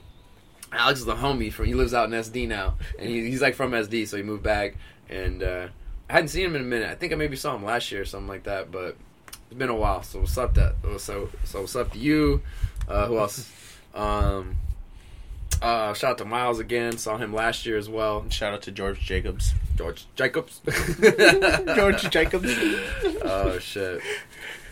Alex 0.72 1.00
is 1.00 1.06
the 1.06 1.16
homie 1.16 1.54
from. 1.54 1.66
He 1.66 1.76
lives 1.76 1.94
out 1.94 2.12
in 2.12 2.20
SD 2.20 2.48
now, 2.48 2.76
and 2.98 3.08
he, 3.08 3.30
he's 3.30 3.42
like 3.42 3.54
from 3.54 3.72
SD, 3.72 4.08
so 4.08 4.18
he 4.18 4.24
moved 4.24 4.44
back. 4.44 4.76
And 5.08 5.44
uh, 5.44 5.68
I 6.10 6.14
hadn't 6.14 6.30
seen 6.30 6.46
him 6.46 6.56
in 6.56 6.62
a 6.62 6.66
minute. 6.66 6.90
I 6.90 6.96
think 6.96 7.14
I 7.14 7.16
maybe 7.16 7.38
saw 7.38 7.56
him 7.56 7.64
last 7.64 7.92
year 7.92 8.02
or 8.02 8.06
something 8.06 8.28
like 8.28 8.44
that. 8.44 8.72
But 8.72 8.98
it's 9.28 9.58
been 9.58 9.70
a 9.70 9.76
while. 9.76 10.02
So 10.02 10.20
what's 10.20 10.38
up? 10.38 10.56
That 10.56 10.76
so 10.98 11.30
so 11.44 11.62
what's 11.62 11.76
up 11.76 11.92
to 11.94 12.00
you? 12.00 12.42
Uh, 12.88 13.06
who 13.06 13.20
else? 13.20 13.54
Um, 13.96 14.58
uh, 15.60 15.94
shout 15.96 16.12
out 16.12 16.18
to 16.20 16.26
Miles 16.26 16.60
again. 16.60 16.98
Saw 17.00 17.18
him 17.18 17.34
last 17.34 17.66
year 17.66 17.78
as 17.78 17.90
well. 17.90 18.30
Shout 18.30 18.54
out 18.54 18.62
to 18.64 18.72
George 18.72 19.00
Jacobs. 19.00 19.56
George 19.76 20.06
Jacobs. 20.16 20.62
George 21.76 22.10
Jacobs. 22.12 22.54
Oh 23.30 23.60
shit! 23.60 24.02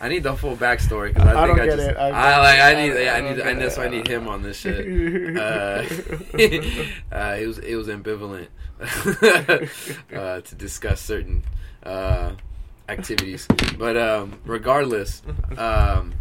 I 0.00 0.08
need 0.08 0.22
the 0.22 0.34
full 0.36 0.56
backstory 0.56 1.14
because 1.14 1.28
I, 1.28 1.42
I 1.42 1.46
think 1.46 1.60
I 1.60 1.66
just 1.66 1.78
it. 1.88 1.96
I- 1.96 2.08
I, 2.10 2.38
like 2.38 2.60
I 2.60 2.74
need 2.82 2.92
I- 2.92 3.00
yeah, 3.02 3.14
I 3.14 3.16
I 3.16 3.20
need 3.20 3.40
I 3.40 3.54
that's 3.54 3.76
why 3.76 3.84
I 3.86 3.88
need 3.88 4.06
him 4.06 4.28
on 4.28 4.42
this 4.42 4.58
shit. 4.58 4.86
Uh, 5.36 5.84
uh, 7.14 7.36
it 7.38 7.46
was 7.46 7.58
it 7.58 7.74
was 7.76 7.88
ambivalent 7.88 8.48
uh, 10.16 10.40
to 10.40 10.54
discuss 10.54 11.00
certain 11.00 11.42
uh, 11.82 12.32
activities, 12.88 13.46
but 13.78 13.96
um, 13.96 14.38
regardless, 14.44 15.22
um, 15.56 16.14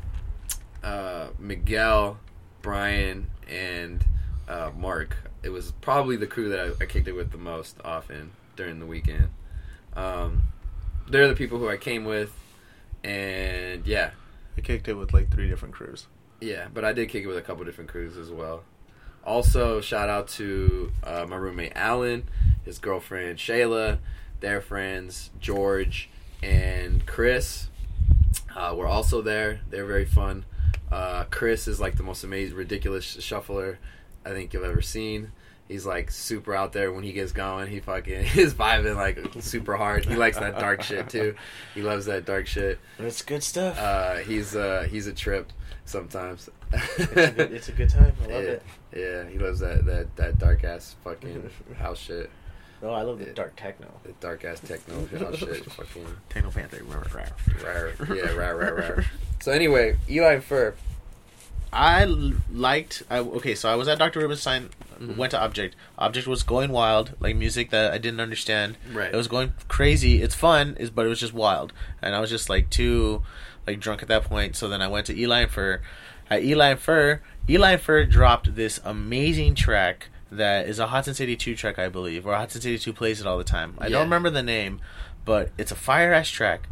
uh, 0.84 1.28
Miguel, 1.40 2.18
Brian, 2.62 3.30
and 3.50 4.04
uh, 4.48 4.72
Mark. 4.78 5.16
It 5.44 5.50
was 5.50 5.72
probably 5.82 6.16
the 6.16 6.26
crew 6.28 6.50
that 6.50 6.60
I, 6.60 6.84
I 6.84 6.88
kicked 6.88 7.08
it 7.08 7.12
with 7.14 7.32
the 7.32 7.38
most 7.38 7.78
often 7.86 8.32
during 8.56 8.80
the 8.80 8.86
weekend. 8.88 9.30
Um, 9.96 10.44
they're 11.08 11.28
the 11.28 11.36
people 11.36 11.60
who 11.60 11.70
I 11.70 11.78
came 11.78 12.04
with, 12.04 12.34
and 13.06 13.86
yeah, 13.86 14.12
I 14.58 14.62
kicked 14.62 14.88
it 14.88 14.96
with 14.96 15.14
like 15.14 15.32
three 15.32 15.48
different 15.48 15.76
crews. 15.76 16.08
yeah. 16.42 16.68
But 16.74 16.84
I 16.84 16.92
did 16.92 17.10
kick 17.10 17.24
it 17.24 17.28
with 17.28 17.38
a 17.38 17.42
couple 17.42 17.64
different 17.64 17.90
crews 17.90 18.18
as 18.18 18.32
well. 18.32 18.64
Also, 19.24 19.82
shout 19.82 20.10
out 20.10 20.28
to 20.30 20.92
uh, 21.04 21.26
my 21.28 21.36
roommate 21.36 21.74
Alan, 21.76 22.28
his 22.64 22.80
girlfriend 22.80 23.38
Shayla, 23.38 24.00
their 24.40 24.62
friends 24.62 25.30
George 25.40 26.10
and 26.44 27.06
Chris. 27.06 27.70
Uh, 28.56 28.74
were 28.76 28.88
also 28.88 29.22
there. 29.22 29.62
They're 29.70 29.86
very 29.86 30.06
fun. 30.06 30.46
Uh, 30.92 31.26
Chris 31.30 31.68
is 31.68 31.80
like 31.80 31.98
the 31.98 32.04
most 32.04 32.24
amazing, 32.24 32.56
ridiculous 32.56 33.04
shuffler 33.04 33.80
I 34.26 34.30
think 34.30 34.54
you've 34.54 34.64
ever 34.64 34.82
seen. 34.82 35.32
He's 35.68 35.86
like 35.86 36.12
super 36.12 36.54
out 36.54 36.74
there 36.74 36.92
when 36.94 37.04
he 37.04 37.12
gets 37.12 37.32
going. 37.32 37.68
He 37.70 37.80
fucking 37.80 38.14
is 38.36 38.54
vibing 38.54 38.96
like 38.96 39.20
super 39.42 39.76
hard. 39.76 40.06
He 40.06 40.16
likes 40.16 40.38
that 40.38 40.60
dark 40.60 40.84
shit 40.84 41.10
too. 41.10 41.36
He 41.74 41.82
loves 41.82 42.06
that 42.06 42.24
dark 42.26 42.46
shit. 42.48 42.80
It's 43.00 43.22
good 43.24 43.42
stuff. 43.44 43.80
Uh, 43.80 44.18
he's 44.18 44.56
uh, 44.56 44.88
he's 44.90 45.08
a 45.08 45.14
trip 45.14 45.52
sometimes. 45.86 46.50
it's, 46.72 47.00
a 47.00 47.32
good, 47.32 47.52
it's 47.54 47.70
a 47.70 47.72
good 47.72 47.90
time. 47.90 48.14
I 48.24 48.28
love 48.28 48.30
yeah, 48.44 48.50
it. 48.50 48.64
yeah, 48.96 49.24
he 49.30 49.40
loves 49.40 49.60
that 49.62 49.86
that 49.86 50.16
that 50.18 50.38
dark 50.38 50.64
ass 50.64 50.96
fucking 51.04 51.50
house 51.80 51.98
shit, 52.00 52.30
No, 52.84 52.92
I 52.92 53.02
love 53.02 53.18
the 53.18 53.26
Yeah. 53.26 53.34
dark 53.34 53.56
techno. 53.56 53.88
the 54.04 54.12
dark 54.20 54.46
ass 54.46 54.60
techno 54.60 55.08
house 55.18 55.38
shit, 55.38 55.66
fucking 55.72 56.06
Techno 56.30 56.52
Panther. 56.52 56.84
Rah, 56.84 56.98
rah, 56.98 57.22
rah. 57.22 57.64
rare. 57.64 57.94
Yeah, 58.10 58.34
rare, 58.34 58.56
rare, 58.56 58.76
rare. 58.76 59.06
So 59.42 59.52
anyway, 59.52 59.98
Eli 60.08 60.40
Fur. 60.42 60.76
I 61.74 62.06
liked. 62.54 63.04
I, 63.10 63.20
okay, 63.20 63.54
so 63.56 63.68
I 63.70 63.76
was 63.76 63.88
at 63.88 63.98
Dr. 64.00 64.20
Rubinstein. 64.22 64.70
Mhm. 65.00 65.18
Went 65.18 65.32
to 65.32 65.38
Objekt. 65.38 65.74
Objekt 66.00 66.28
was 66.28 66.44
going 66.44 66.72
wild, 66.72 67.14
like 67.20 67.36
music 67.36 67.70
that 67.72 67.94
I 67.94 67.98
didn't 67.98 68.20
understand. 68.20 68.78
Right. 68.92 69.14
It 69.14 69.16
was 69.18 69.28
going 69.28 69.54
crazy. 69.68 70.22
It's 70.22 70.36
fun, 70.36 70.76
is 70.80 70.90
but 70.90 71.06
it 71.06 71.10
was 71.10 71.20
just 71.20 71.34
wild, 71.34 71.74
and 72.02 72.16
I 72.16 72.20
was 72.20 72.30
just 72.30 72.50
like 72.50 72.70
too, 72.70 73.24
like 73.68 73.80
drunk 73.80 74.02
at 74.02 74.08
that 74.10 74.24
point. 74.24 74.56
So 74.56 74.68
then 74.68 74.82
I 74.82 74.88
went 74.88 75.06
to 75.08 75.18
Eli 75.20 75.42
and 75.42 75.52
Fur. 75.52 75.82
At 76.30 76.44
Eli 76.44 76.74
Fur, 76.76 77.22
Eli 77.50 77.72
and 77.74 77.82
Fur 77.82 78.04
dropped 78.06 78.56
this 78.56 78.80
amazing 78.84 79.54
track 79.56 80.10
that 80.32 80.68
is 80.68 80.80
a 80.80 80.88
Hudson 80.88 81.14
City 81.14 81.36
Two 81.36 81.56
track, 81.56 81.78
I 81.78 81.88
believe, 81.88 82.26
or 82.26 82.36
Hudson 82.36 82.62
City 82.62 82.80
Two 82.80 82.94
plays 82.94 83.22
it 83.22 83.28
all 83.28 83.38
the 83.38 83.44
time. 83.44 83.76
I 83.78 83.86
Yeah. 83.86 83.90
don't 83.94 84.04
remember 84.06 84.30
the 84.32 84.42
name, 84.44 84.82
but 85.24 85.52
it's 85.58 85.72
a 85.72 85.76
fire 85.76 86.14
ass 86.14 86.30
track. 86.30 86.68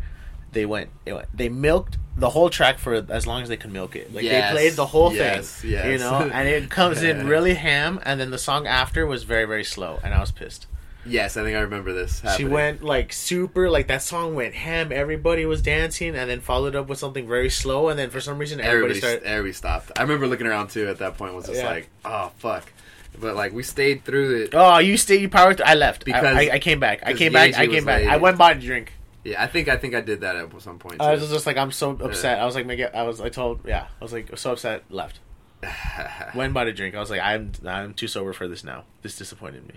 They 0.52 0.66
went, 0.66 0.90
it 1.06 1.14
went, 1.14 1.36
they 1.36 1.50
milked 1.50 1.98
the 2.16 2.30
whole 2.30 2.50
track 2.50 2.78
for 2.78 3.06
as 3.10 3.26
long 3.26 3.42
as 3.42 3.50
they 3.50 3.58
could 3.58 3.72
milk 3.74 3.96
it. 3.96 4.14
Like 4.14 4.24
Yes, 4.24 4.52
they 4.54 4.56
played 4.60 4.74
the 4.74 4.86
whole 4.86 5.14
yes, 5.14 5.62
thing, 5.62 5.72
yes. 5.72 5.86
you 5.88 5.98
know, 5.98 6.30
and 6.32 6.48
it 6.48 6.70
comes 6.80 7.02
in 7.04 7.28
really 7.28 7.56
ham, 7.56 8.00
and 8.04 8.20
then 8.20 8.30
the 8.32 8.38
song 8.38 8.68
after 8.68 9.06
was 9.06 9.24
very 9.24 9.46
very 9.46 9.64
slow, 9.64 10.00
and 10.04 10.14
I 10.14 10.20
was 10.20 10.32
pissed. 10.32 10.68
Yes, 11.06 11.36
I 11.36 11.44
think 11.44 11.58
I 11.58 11.60
remember 11.62 11.92
this. 11.92 12.22
She 12.38 12.46
went 12.46 12.82
like 12.82 13.12
super, 13.12 13.70
like 13.70 13.88
that 13.88 14.02
song 14.02 14.36
went 14.36 14.54
ham. 14.54 14.92
Everybody 14.94 15.46
was 15.46 15.62
dancing, 15.62 16.16
and 16.16 16.30
then 16.30 16.40
followed 16.40 16.76
up 16.78 16.88
with 16.88 16.98
something 16.98 17.28
very 17.28 17.50
slow, 17.50 17.90
and 17.90 18.00
then 18.00 18.10
for 18.10 18.22
some 18.22 18.38
reason 18.38 18.62
everybody, 18.62 18.92
Everybody, 19.00 19.00
started. 19.00 19.24
everybody 19.28 19.54
stopped. 19.54 19.92
I 19.98 20.02
remember 20.04 20.28
looking 20.28 20.48
around 20.48 20.70
too. 20.70 20.88
At 20.88 21.00
that 21.00 21.18
point, 21.18 21.34
was 21.34 21.48
just 21.48 21.60
Yeah. 21.60 21.68
like, 21.70 21.90
oh 22.06 22.32
fuck. 22.38 22.72
But 23.20 23.36
like 23.36 23.52
we 23.52 23.64
stayed 23.64 24.06
through 24.06 24.44
it. 24.44 24.50
Oh, 24.54 24.78
you 24.78 24.96
stayed, 24.98 25.20
you 25.22 25.30
powered. 25.30 25.58
Through. 25.58 25.66
I 25.66 25.74
left 25.76 26.06
Because- 26.06 26.24
I, 26.24 26.44
I, 26.46 26.50
I 26.54 26.60
came 26.60 26.80
back. 26.80 27.02
I 27.06 27.14
came 27.14 27.34
back. 27.34 27.54
I 27.58 27.68
came 27.68 27.84
back. 27.86 28.02
late. 28.04 28.10
I 28.10 28.18
went 28.18 28.38
bought 28.38 28.56
a 28.58 28.60
drink. 28.60 28.94
Yeah, 29.24 29.42
I 29.42 29.48
think 29.48 29.70
I 29.70 29.78
think 29.78 29.96
I 29.96 30.02
did 30.02 30.22
that 30.22 30.36
at 30.36 30.62
some 30.62 30.80
point. 30.80 31.00
I 31.00 31.12
was 31.14 31.30
just 31.30 31.46
like, 31.46 31.58
I'm 31.58 31.72
so 31.72 31.92
upset. 31.92 32.40
I 32.40 32.46
was 32.46 32.56
like, 32.56 32.66
make 32.66 32.80
it, 32.80 32.94
I 32.94 33.04
was. 33.04 33.22
I 33.22 33.30
told, 33.30 33.62
yeah, 33.66 33.88
I 34.00 34.04
was 34.04 34.12
like, 34.12 34.38
so 34.38 34.52
upset. 34.52 34.84
Left. 34.90 35.20
Went 36.36 36.54
bought 36.54 36.68
a 36.68 36.74
drink. 36.74 36.94
I 36.94 37.00
was 37.00 37.10
like, 37.10 37.22
I'm, 37.22 37.54
I'm 37.66 37.94
too 37.94 38.08
sober 38.08 38.34
for 38.34 38.50
this 38.50 38.66
now. 38.66 38.84
This 39.02 39.18
disappointed 39.18 39.66
me. 39.66 39.76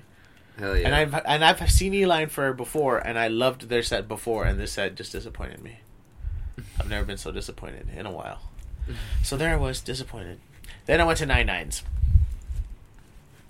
Hell 0.59 0.77
yeah. 0.77 0.87
And 0.87 0.95
I've 0.95 1.23
and 1.27 1.45
I've 1.45 1.71
seen 1.71 1.95
Eli 1.95 2.23
and 2.23 2.33
Fur 2.33 2.53
before, 2.53 2.99
and 2.99 3.19
I 3.19 3.29
loved 3.29 3.69
their 3.69 3.83
set 3.83 4.09
before, 4.09 4.45
and 4.45 4.59
this 4.59 4.73
set 4.73 4.95
just 4.95 5.13
disappointed 5.13 5.63
me. 5.63 5.79
I've 6.81 6.89
never 6.89 7.05
been 7.05 7.19
so 7.19 7.31
disappointed 7.31 7.89
in 7.95 8.07
a 8.07 8.13
while. 8.13 8.41
So 9.25 9.37
there 9.37 9.53
I 9.53 9.57
was, 9.57 9.81
disappointed. 9.81 10.39
Then 10.87 11.01
I 11.01 11.05
went 11.05 11.19
to 11.19 11.27
Nine 11.27 11.47
Nines. 11.47 11.83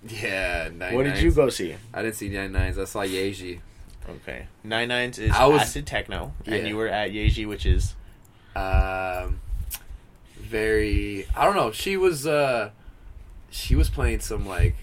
yeah. 0.09 0.71
Nine 0.73 0.95
what 0.95 1.05
did 1.05 1.19
you 1.19 1.31
go 1.31 1.51
see? 1.51 1.77
I 1.93 2.01
didn't 2.01 2.15
see 2.15 2.31
Nine 2.31 2.53
Nines. 2.53 2.79
I 2.79 2.85
saw 2.85 3.01
Yaeji. 3.01 3.61
Okay, 4.09 4.47
Nine 4.65 4.89
Nines 4.89 5.19
is 5.19 5.33
I 5.33 5.47
was- 5.47 5.63
acid 5.63 5.87
techno, 5.87 6.33
Yeah. 6.45 6.55
and 6.57 6.69
you 6.69 6.77
were 6.77 6.89
at 6.89 7.11
Yaeji, 7.11 7.47
which 7.49 7.67
is 7.67 7.95
Um, 8.55 9.41
very. 10.41 11.27
I 11.37 11.45
don't 11.45 11.57
know. 11.57 11.73
She 11.73 11.97
was. 11.97 12.27
uh 12.27 12.71
She 13.51 13.75
was 13.75 13.89
playing 13.91 14.21
some 14.21 14.47
like. 14.47 14.75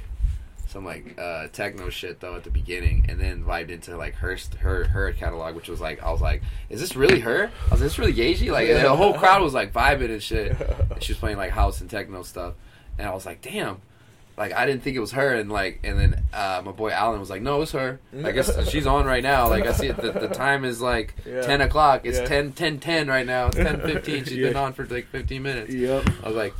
Some 0.67 0.85
like 0.85 1.19
uh, 1.19 1.49
techno 1.53 1.91
shit 1.91 2.19
though 2.19 2.35
at 2.35 2.43
the 2.43 2.49
beginning, 2.49 3.05
and 3.07 3.19
then 3.19 3.43
vibed 3.43 3.69
into 3.69 3.95
like 3.95 4.15
her 4.15 4.35
her 4.59 4.85
her 4.85 5.13
catalog, 5.13 5.53
which 5.55 5.69
was 5.69 5.79
like 5.79 6.01
I 6.01 6.09
was 6.11 6.19
like, 6.19 6.41
is 6.67 6.79
this 6.79 6.95
really 6.95 7.19
her? 7.19 7.51
I 7.67 7.69
was 7.69 7.71
like, 7.73 7.73
is 7.73 7.79
this 7.81 7.99
really 7.99 8.13
Yaeji? 8.13 8.51
Like 8.51 8.67
the 8.69 8.95
whole 8.95 9.13
crowd 9.13 9.43
was 9.43 9.53
like 9.53 9.71
vibing 9.71 10.09
and 10.09 10.23
shit. 10.23 10.59
And 10.59 11.03
she 11.03 11.11
was 11.13 11.19
playing 11.19 11.37
like 11.37 11.51
house 11.51 11.79
and 11.79 11.87
techno 11.91 12.23
stuff, 12.23 12.55
and 12.97 13.07
I 13.07 13.13
was 13.13 13.23
like, 13.23 13.41
damn. 13.43 13.81
Like 14.35 14.51
I 14.53 14.65
didn't 14.65 14.81
think 14.81 14.95
it 14.95 14.99
was 14.99 15.11
her, 15.11 15.35
and 15.35 15.51
like, 15.51 15.79
and 15.83 15.99
then 15.99 16.23
uh, 16.33 16.61
my 16.65 16.71
boy 16.71 16.89
Alan 16.89 17.19
was 17.19 17.29
like, 17.29 17.41
"No, 17.43 17.61
it's 17.61 17.71
her. 17.73 17.99
I 18.23 18.31
guess 18.31 18.67
she's 18.69 18.87
on 18.87 19.05
right 19.05 19.21
now. 19.21 19.47
Like 19.47 19.67
I 19.67 19.73
see 19.73 19.87
it. 19.87 19.97
The, 19.97 20.11
the 20.11 20.27
time 20.27 20.65
is 20.65 20.81
like 20.81 21.13
Yeah. 21.25 21.41
ten 21.41 21.61
o'clock. 21.61 22.01
It's 22.05 22.17
Yeah. 22.17 22.25
10, 22.25 22.53
10, 22.53 22.79
10 22.79 23.07
right 23.07 23.25
now. 23.27 23.47
It's 23.47 23.57
ten 23.57 23.79
fifteen. 23.81 24.25
She's 24.25 24.37
been 24.37 24.55
on 24.65 24.73
for 24.73 24.85
like 24.87 25.05
fifteen 25.07 25.43
minutes. 25.43 25.71
Yep. 25.71 26.09
I 26.23 26.27
was 26.27 26.35
like, 26.35 26.55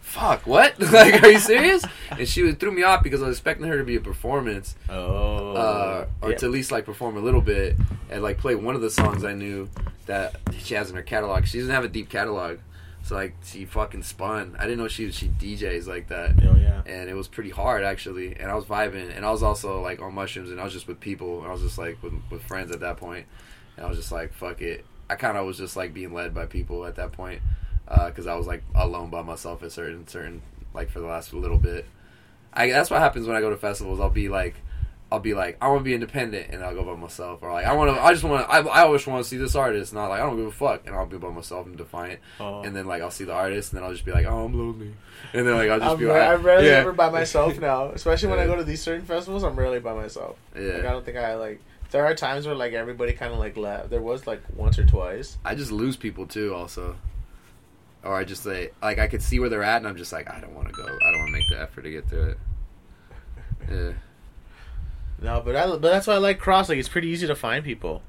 "Fuck, 0.00 0.46
what? 0.48 0.78
like, 0.92 1.22
are 1.22 1.30
you 1.30 1.38
serious?" 1.38 1.84
And 2.10 2.26
she 2.26 2.42
was, 2.42 2.56
threw 2.56 2.72
me 2.72 2.82
off 2.82 3.04
because 3.04 3.22
I 3.22 3.28
was 3.28 3.36
expecting 3.38 3.66
her 3.68 3.78
to 3.78 3.84
be 3.84 3.94
a 3.94 4.00
performance, 4.00 4.74
Oh. 4.90 5.52
uh, 5.52 6.06
or 6.22 6.30
Yeah. 6.32 6.36
to 6.38 6.46
at 6.46 6.52
least 6.52 6.72
like 6.72 6.84
perform 6.84 7.16
a 7.16 7.20
little 7.20 7.40
bit 7.40 7.76
and 8.10 8.22
like 8.22 8.38
play 8.38 8.56
one 8.56 8.74
of 8.74 8.80
the 8.80 8.90
songs 8.90 9.22
I 9.24 9.32
knew 9.34 9.68
that 10.06 10.36
she 10.58 10.74
has 10.74 10.90
in 10.90 10.96
her 10.96 11.02
catalog. 11.02 11.46
She 11.46 11.58
doesn't 11.58 11.72
have 11.72 11.84
a 11.84 11.88
deep 11.88 12.08
catalog, 12.10 12.58
so 13.02 13.14
like 13.16 13.34
she 13.44 13.64
fucking 13.64 14.02
spun. 14.02 14.56
I 14.58 14.62
didn't 14.64 14.78
know 14.78 14.88
she 14.88 15.10
she 15.10 15.28
DJs 15.28 15.86
like 15.86 16.08
that. 16.08 16.32
Oh 16.42 16.56
yeah. 16.56 16.82
and 16.86 17.10
it 17.10 17.14
was 17.14 17.28
pretty 17.28 17.50
hard 17.50 17.82
actually. 17.84 18.36
And 18.36 18.50
i 18.50 18.54
was 18.54 18.64
vibing. 18.64 19.14
And 19.14 19.24
i 19.26 19.30
was 19.30 19.42
also 19.42 19.80
like 19.80 20.00
on 20.00 20.14
mushrooms 20.14 20.50
and 20.50 20.60
i 20.60 20.64
was 20.64 20.72
just 20.72 20.86
with 20.86 21.00
people. 21.00 21.42
I 21.46 21.50
was 21.50 21.62
just 21.62 21.78
like 21.78 22.02
with, 22.02 22.14
with 22.30 22.42
friends 22.42 22.70
at 22.70 22.80
that 22.80 22.96
point. 22.96 23.26
and 23.76 23.84
i 23.84 23.88
was 23.88 23.98
just 23.98 24.12
like 24.12 24.32
fuck 24.32 24.60
it. 24.60 24.84
I 25.10 25.16
kind 25.16 25.36
of 25.36 25.44
was 25.46 25.58
just 25.58 25.76
like 25.76 25.92
being 25.92 26.14
led 26.14 26.32
by 26.34 26.46
people 26.46 26.86
at 26.86 26.94
that 26.96 27.12
point 27.12 27.42
uh, 27.88 28.06
because 28.08 28.26
i 28.26 28.34
was 28.34 28.46
like 28.46 28.62
alone 28.74 29.10
by 29.10 29.22
myself 29.22 29.62
at 29.62 29.72
certain 29.72 30.06
certain 30.06 30.40
like 30.72 30.88
for 30.90 31.00
the 31.00 31.06
last 31.06 31.34
little 31.34 31.58
bit. 31.58 31.84
I, 32.54 32.68
that's 32.68 32.90
what 32.90 33.00
happens 33.00 33.26
when 33.26 33.36
i 33.36 33.40
go 33.40 33.50
to 33.50 33.56
festivals. 33.56 33.98
I'll 34.00 34.10
be 34.10 34.28
like 34.28 34.54
I'll 35.12 35.20
be 35.20 35.34
like, 35.34 35.58
I 35.60 35.68
want 35.68 35.80
to 35.80 35.84
be 35.84 35.92
independent, 35.92 36.50
and 36.50 36.64
I'll 36.64 36.74
go 36.74 36.84
by 36.84 36.98
myself, 36.98 37.42
or 37.42 37.52
like, 37.52 37.66
I 37.66 37.74
want 37.74 37.94
to, 37.94 38.02
I 38.02 38.12
just 38.12 38.24
want, 38.24 38.46
to, 38.46 38.50
I, 38.50 38.60
I 38.60 38.80
always 38.82 39.06
want 39.06 39.22
to 39.22 39.28
see 39.28 39.36
this 39.36 39.54
artist, 39.54 39.92
not 39.92 40.08
like 40.08 40.20
I 40.22 40.24
don't 40.24 40.36
give 40.38 40.46
a 40.46 40.50
fuck, 40.50 40.86
and 40.86 40.96
I'll 40.96 41.04
be 41.04 41.18
by 41.18 41.28
myself 41.28 41.66
and 41.66 41.76
Defiant, 41.76 42.18
Oh. 42.40 42.62
and 42.62 42.74
then 42.74 42.86
like 42.86 43.02
I'll 43.02 43.10
see 43.10 43.24
the 43.24 43.34
artist, 43.34 43.72
and 43.72 43.76
then 43.78 43.84
I'll 43.84 43.92
just 43.92 44.06
be 44.06 44.12
like, 44.12 44.24
oh, 44.24 44.46
I'm 44.46 44.54
lonely, 44.58 44.94
and 45.34 45.46
then 45.46 45.54
like 45.54 45.68
I'll 45.68 45.78
just 45.80 45.90
I'm, 45.92 45.98
be 45.98 46.06
re- 46.06 46.12
like, 46.12 46.28
I'm 46.28 46.42
rarely 46.42 46.66
yeah, 46.68 46.76
ever 46.78 46.92
by 46.94 47.10
myself 47.20 47.60
now, 47.60 47.88
especially 47.90 48.30
when 48.30 48.38
I 48.38 48.46
go 48.46 48.56
to 48.56 48.64
these 48.64 48.80
certain 48.80 49.04
festivals. 49.04 49.42
I'm 49.44 49.54
rarely 49.54 49.80
by 49.80 49.92
myself. 49.92 50.36
Like, 50.54 50.64
I 50.64 50.80
don't 50.90 51.04
think 51.04 51.18
I 51.18 51.34
like. 51.34 51.60
There 51.90 52.06
are 52.06 52.14
times 52.14 52.46
where 52.46 52.54
like 52.54 52.72
everybody 52.72 53.12
kind 53.12 53.34
of 53.34 53.38
like 53.38 53.58
left. 53.58 53.90
There 53.90 54.00
was 54.00 54.26
like 54.26 54.40
once 54.56 54.78
or 54.78 54.86
twice. 54.86 55.36
I 55.44 55.54
just 55.54 55.70
lose 55.70 55.94
people 55.98 56.26
too, 56.26 56.54
also, 56.54 56.96
or 58.02 58.16
I 58.16 58.24
just 58.24 58.42
say, 58.42 58.70
like, 58.80 58.98
I 58.98 59.08
could 59.08 59.22
see 59.22 59.38
where 59.40 59.50
they're 59.50 59.62
at, 59.62 59.76
and 59.76 59.86
I'm 59.86 59.98
just 59.98 60.10
like, 60.10 60.30
I 60.30 60.40
don't 60.40 60.54
want 60.54 60.68
to 60.68 60.72
go, 60.72 60.84
I 60.84 61.10
don't 61.10 61.18
want 61.20 61.28
to 61.28 61.32
make 61.32 61.48
the 61.50 61.60
effort 61.60 61.82
to 61.82 61.90
get 61.90 62.08
through 62.08 62.30
it. 62.30 62.38
Yeah. 63.70 63.92
No, 65.22 65.40
but 65.44 65.54
I, 65.56 65.66
but 65.66 65.82
that's 65.82 66.06
why 66.06 66.14
I 66.14 66.18
like 66.18 66.40
CRSSD. 66.40 66.68
Like 66.70 66.78
it's 66.78 66.88
pretty 66.88 67.08
easy 67.08 67.26
to 67.26 67.34
find 67.36 67.64
people. 67.64 68.02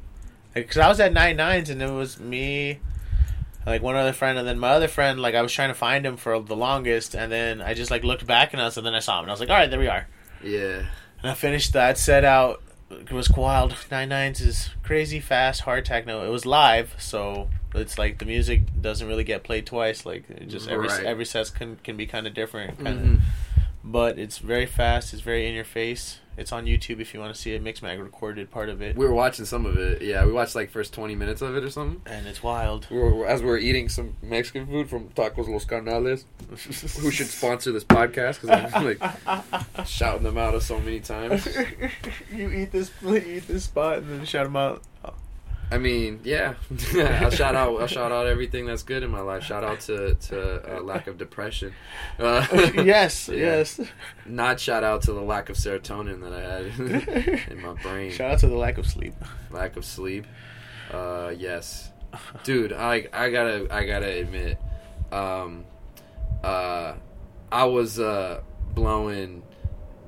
Like, 0.56 0.68
cause 0.68 0.78
I 0.78 0.88
was 0.88 1.00
at 1.00 1.14
nine 1.14 1.36
nines 1.38 1.70
and 1.70 1.82
it 1.82 1.92
was 1.92 2.20
me, 2.20 2.80
like 3.66 3.82
one 3.82 3.96
other 3.96 4.14
friend, 4.14 4.38
and 4.38 4.48
then 4.48 4.60
my 4.60 4.70
other 4.70 4.88
friend. 4.88 5.20
Like 5.22 5.36
I 5.36 5.42
was 5.42 5.52
trying 5.52 5.70
to 5.70 5.74
find 5.76 6.06
him 6.06 6.18
for 6.18 6.40
the 6.40 6.56
longest, 6.56 7.16
and 7.16 7.32
then 7.32 7.62
I 7.62 7.74
just 7.74 7.92
like 7.92 8.04
looked 8.04 8.26
back 8.28 8.54
and 8.54 8.62
us, 8.62 8.78
and 8.78 8.86
then 8.86 8.94
I 8.96 9.00
saw 9.00 9.20
him, 9.20 9.24
and 9.26 9.32
I 9.32 9.34
was 9.34 9.40
like, 9.40 9.50
all 9.50 9.56
right, 9.56 9.70
there 9.70 9.80
we 9.80 9.88
are. 9.88 10.08
Yeah. 10.44 10.86
And 11.22 11.32
I 11.32 11.34
finished 11.34 11.74
that 11.74 11.98
set 11.98 12.24
out. 12.26 12.62
It 12.92 13.12
was 13.12 13.30
wild. 13.30 13.76
Nine 13.90 14.10
nines 14.10 14.42
is 14.42 14.70
crazy 14.84 15.20
fast 15.20 15.62
hard 15.62 15.86
techno. 15.86 16.26
It 16.28 16.30
was 16.30 16.46
live, 16.46 16.94
so 17.00 17.50
it's 17.74 17.98
like 17.98 18.20
the 18.20 18.26
music 18.26 18.62
doesn't 18.82 19.08
really 19.08 19.24
get 19.24 19.44
played 19.44 19.66
twice. 19.66 20.06
Like 20.06 20.30
it 20.30 20.48
just 20.48 20.68
every 20.70 20.88
Right. 20.90 21.04
every 21.06 21.26
set 21.26 21.52
can 21.56 21.78
can 21.78 21.98
be 21.98 22.06
kind 22.06 22.28
of 22.28 22.34
different. 22.36 22.78
Kinda. 22.78 22.92
Mhm. 22.92 23.20
But 23.84 24.20
it's 24.20 24.38
very 24.38 24.66
fast. 24.68 25.14
It's 25.14 25.22
very 25.24 25.48
in 25.48 25.54
your 25.56 25.64
face. 25.66 26.20
It's 26.38 26.52
on 26.52 26.66
YouTube 26.66 27.00
if 27.00 27.14
you 27.14 27.20
want 27.20 27.34
to 27.36 27.40
see 27.40 27.54
it. 27.54 27.64
Mixmag 27.64 28.02
recorded 28.02 28.50
part 28.50 28.70
of 28.70 28.82
it, 28.82 28.96
We 28.96 29.06
were 29.06 29.14
watching 29.14 29.46
some 29.46 29.66
of 29.66 29.78
it. 29.78 30.02
Yeah, 30.02 30.26
we 30.26 30.32
watched 30.32 30.56
like 30.56 30.70
first 30.72 30.94
twenty 30.94 31.16
minutes 31.16 31.42
of 31.42 31.56
it 31.56 31.64
or 31.64 31.70
something. 31.70 32.02
and 32.12 32.26
it's 32.28 32.42
wild. 32.42 32.88
We 32.90 32.98
were, 32.98 33.28
as 33.28 33.42
we 33.42 33.48
were 33.50 33.58
eating 33.58 33.90
some 33.90 34.16
Mexican 34.22 34.66
food 34.66 34.90
from 34.90 35.10
Tacos 35.10 35.48
Los 35.48 35.66
Carnales, 35.66 36.26
who 37.00 37.12
should 37.12 37.28
sponsor 37.28 37.72
this 37.72 37.84
podcast 37.84 38.42
because 38.42 38.50
I'm 38.74 38.86
like 38.86 39.86
shouting 39.88 40.24
them 40.24 40.38
out 40.38 40.62
so 40.64 40.80
many 40.80 41.00
times. 41.00 41.48
you 42.34 42.50
eat 42.50 42.72
this, 42.72 42.92
you 43.02 43.16
eat 43.18 43.48
this 43.48 43.66
spot, 43.66 44.00
and 44.00 44.10
then 44.20 44.26
shout 44.26 44.46
them 44.46 44.56
out. 44.56 44.82
I 45.72 45.78
mean, 45.80 46.20
yeah, 46.24 46.54
I'll 46.96 47.32
shout 47.32 47.56
out. 47.56 47.80
I'll 47.82 47.88
shout 47.88 48.12
out 48.12 48.28
everything 48.28 48.66
that's 48.68 48.84
good 48.84 49.02
in 49.02 49.10
my 49.10 49.22
life. 49.22 49.44
Shout 49.44 49.64
out 49.64 49.80
to 49.82 50.14
to 50.16 50.78
uh, 50.78 50.82
lack 50.82 51.08
of 51.08 51.18
depression. 51.18 51.74
Uh, 52.20 52.46
yes, 52.76 53.28
Yeah. 53.30 53.36
yes. 53.38 53.80
Not 54.28 54.60
shout 54.60 54.84
out 54.84 55.02
to 55.04 55.14
the 55.14 55.22
lack 55.22 55.50
of 55.50 55.56
serotonin 55.56 56.22
that 56.22 56.34
I 56.34 56.42
had 56.42 57.50
in 57.52 57.62
my 57.62 57.74
brain. 57.82 58.12
Shout 58.12 58.32
out 58.32 58.40
to 58.40 58.48
the 58.48 58.56
lack 58.56 58.78
of 58.78 58.86
sleep. 58.86 59.16
lack 59.50 59.76
of 59.76 59.84
sleep. 59.86 60.26
Uh, 60.92 61.34
yes, 61.36 61.92
dude. 62.44 62.72
I 62.74 63.08
I 63.12 63.30
gotta 63.32 63.68
I 63.72 63.86
gotta 63.86 64.10
admit, 64.20 64.60
um, 65.12 65.66
uh, 66.44 66.94
I 67.52 67.66
was 67.66 68.00
uh 68.00 68.42
blowing 68.76 69.42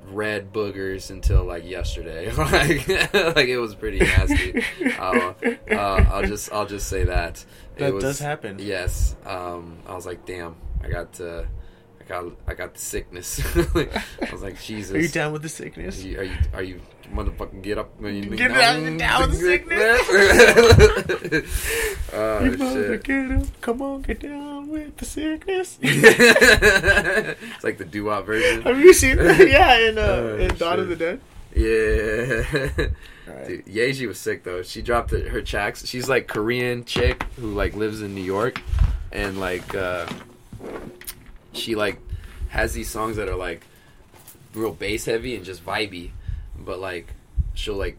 red 0.08 0.52
boogers 0.52 1.10
until 1.10 1.44
like 1.44 1.64
yesterday. 1.64 2.30
like 2.36 2.88
like 3.36 3.48
it 3.48 3.58
was 3.58 3.74
pretty 3.74 3.98
nasty. 3.98 4.62
I'll, 4.98 5.36
uh, 5.70 6.04
I'll 6.10 6.26
just 6.26 6.52
I'll 6.52 6.66
just 6.66 6.88
say 6.88 7.04
that. 7.04 7.44
It 7.76 7.80
That 7.80 7.94
was- 7.94 8.04
does 8.04 8.18
happen. 8.18 8.58
Yes. 8.58 9.16
Um, 9.24 9.78
I 9.86 9.94
was 9.94 10.06
like, 10.06 10.24
damn. 10.26 10.56
I 10.82 10.88
got 10.88 11.20
uh, 11.20 11.42
I 11.42 11.55
got 12.08 12.24
I 12.46 12.54
got 12.54 12.74
the 12.74 12.80
sickness. 12.80 13.40
I 13.56 14.30
was 14.32 14.42
like, 14.42 14.60
Jesus. 14.60 14.94
Are 14.94 15.00
you 15.00 15.08
down 15.08 15.32
with 15.32 15.42
the 15.42 15.48
sickness? 15.48 16.04
Are 16.04 16.08
you, 16.08 16.18
are 16.18 16.24
you, 16.24 16.36
are 16.54 16.62
you 16.62 16.80
motherfucking 17.12 17.62
get 17.62 17.78
up? 17.78 17.98
When 18.00 18.14
you 18.16 18.36
Get 18.36 18.48
down- 18.48 18.96
down 18.98 19.30
with 19.30 19.40
oh 22.12 22.44
you 22.44 22.56
mother 22.56 22.92
shit! 22.94 23.04
get 23.04 23.30
up. 23.32 23.60
Come 23.60 23.82
on, 23.82 24.02
get 24.02 24.20
down 24.20 24.68
with 24.68 24.96
the 24.96 25.04
sickness. 25.04 25.78
it's 25.82 27.64
like 27.64 27.78
the 27.78 27.84
doo-wop 27.84 28.26
version. 28.26 28.62
Have 28.62 28.78
you 28.78 28.92
seen 28.92 29.16
that? 29.16 29.48
Yeah, 29.48 29.78
in 29.88 29.98
uh, 29.98 30.02
Oh, 30.02 30.36
in 30.38 30.54
Dawn 30.56 30.80
of 30.80 30.88
the 30.88 30.96
Dead. 30.96 31.20
Yeah. 31.54 32.88
Alright. 33.28 33.48
Dude, 33.48 33.66
Yaeji 33.66 34.06
was 34.06 34.20
sick 34.20 34.44
though. 34.44 34.62
She 34.62 34.82
dropped 34.82 35.12
it, 35.12 35.28
her 35.28 35.42
tracks. 35.42 35.84
She's 35.86 36.08
like 36.08 36.28
Korean 36.28 36.84
chick 36.84 37.24
who 37.36 37.52
like 37.54 37.74
lives 37.74 38.02
in 38.02 38.14
New 38.14 38.22
York, 38.22 38.60
and 39.10 39.40
like 39.40 39.74
uh, 39.74 40.06
she 41.56 41.74
like 41.74 41.98
has 42.48 42.72
these 42.74 42.88
songs 42.90 43.16
that 43.16 43.28
are 43.28 43.36
like 43.36 43.62
real 44.54 44.72
bass 44.72 45.04
heavy 45.04 45.34
and 45.36 45.44
just 45.44 45.64
vibey, 45.64 46.10
but 46.58 46.78
like 46.78 47.08
she'll 47.54 47.74
like 47.74 47.98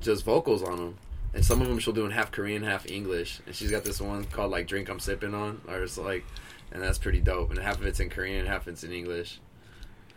just 0.00 0.24
vocals 0.24 0.62
on 0.62 0.76
them. 0.76 0.98
And 1.32 1.44
some 1.44 1.62
of 1.62 1.68
them 1.68 1.78
she'll 1.78 1.94
do 1.94 2.04
in 2.04 2.10
half 2.10 2.32
Korean, 2.32 2.64
half 2.64 2.90
English. 2.90 3.40
And 3.46 3.54
she's 3.54 3.70
got 3.70 3.84
this 3.84 4.00
one 4.00 4.24
called 4.24 4.50
like 4.50 4.66
"Drink 4.66 4.88
I'm 4.88 4.98
Sipping 4.98 5.34
On," 5.34 5.60
or 5.68 5.82
it's 5.82 5.96
like, 5.96 6.24
and 6.72 6.82
that's 6.82 6.98
pretty 6.98 7.20
dope. 7.20 7.50
And 7.50 7.58
half 7.58 7.76
of 7.78 7.86
it's 7.86 8.00
in 8.00 8.10
Korean, 8.10 8.46
half 8.46 8.66
it's 8.66 8.82
in 8.82 8.92
English. 8.92 9.38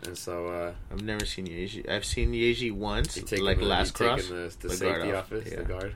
And 0.06 0.18
so 0.18 0.48
uh, 0.48 0.74
I've 0.92 1.04
never 1.04 1.26
seen 1.26 1.48
Yaeji. 1.48 1.88
I've 1.88 2.04
seen 2.04 2.32
Yaeji 2.34 2.72
once, 2.74 3.16
like 3.32 3.60
the, 3.60 3.66
last 3.66 3.94
cross, 3.94 4.28
the, 4.28 4.54
the, 4.60 4.68
The 4.68 4.76
safety 4.76 5.14
off, 5.14 5.26
office, 5.26 5.50
yeah. 5.52 5.60
the 5.60 5.64
guard. 5.66 5.94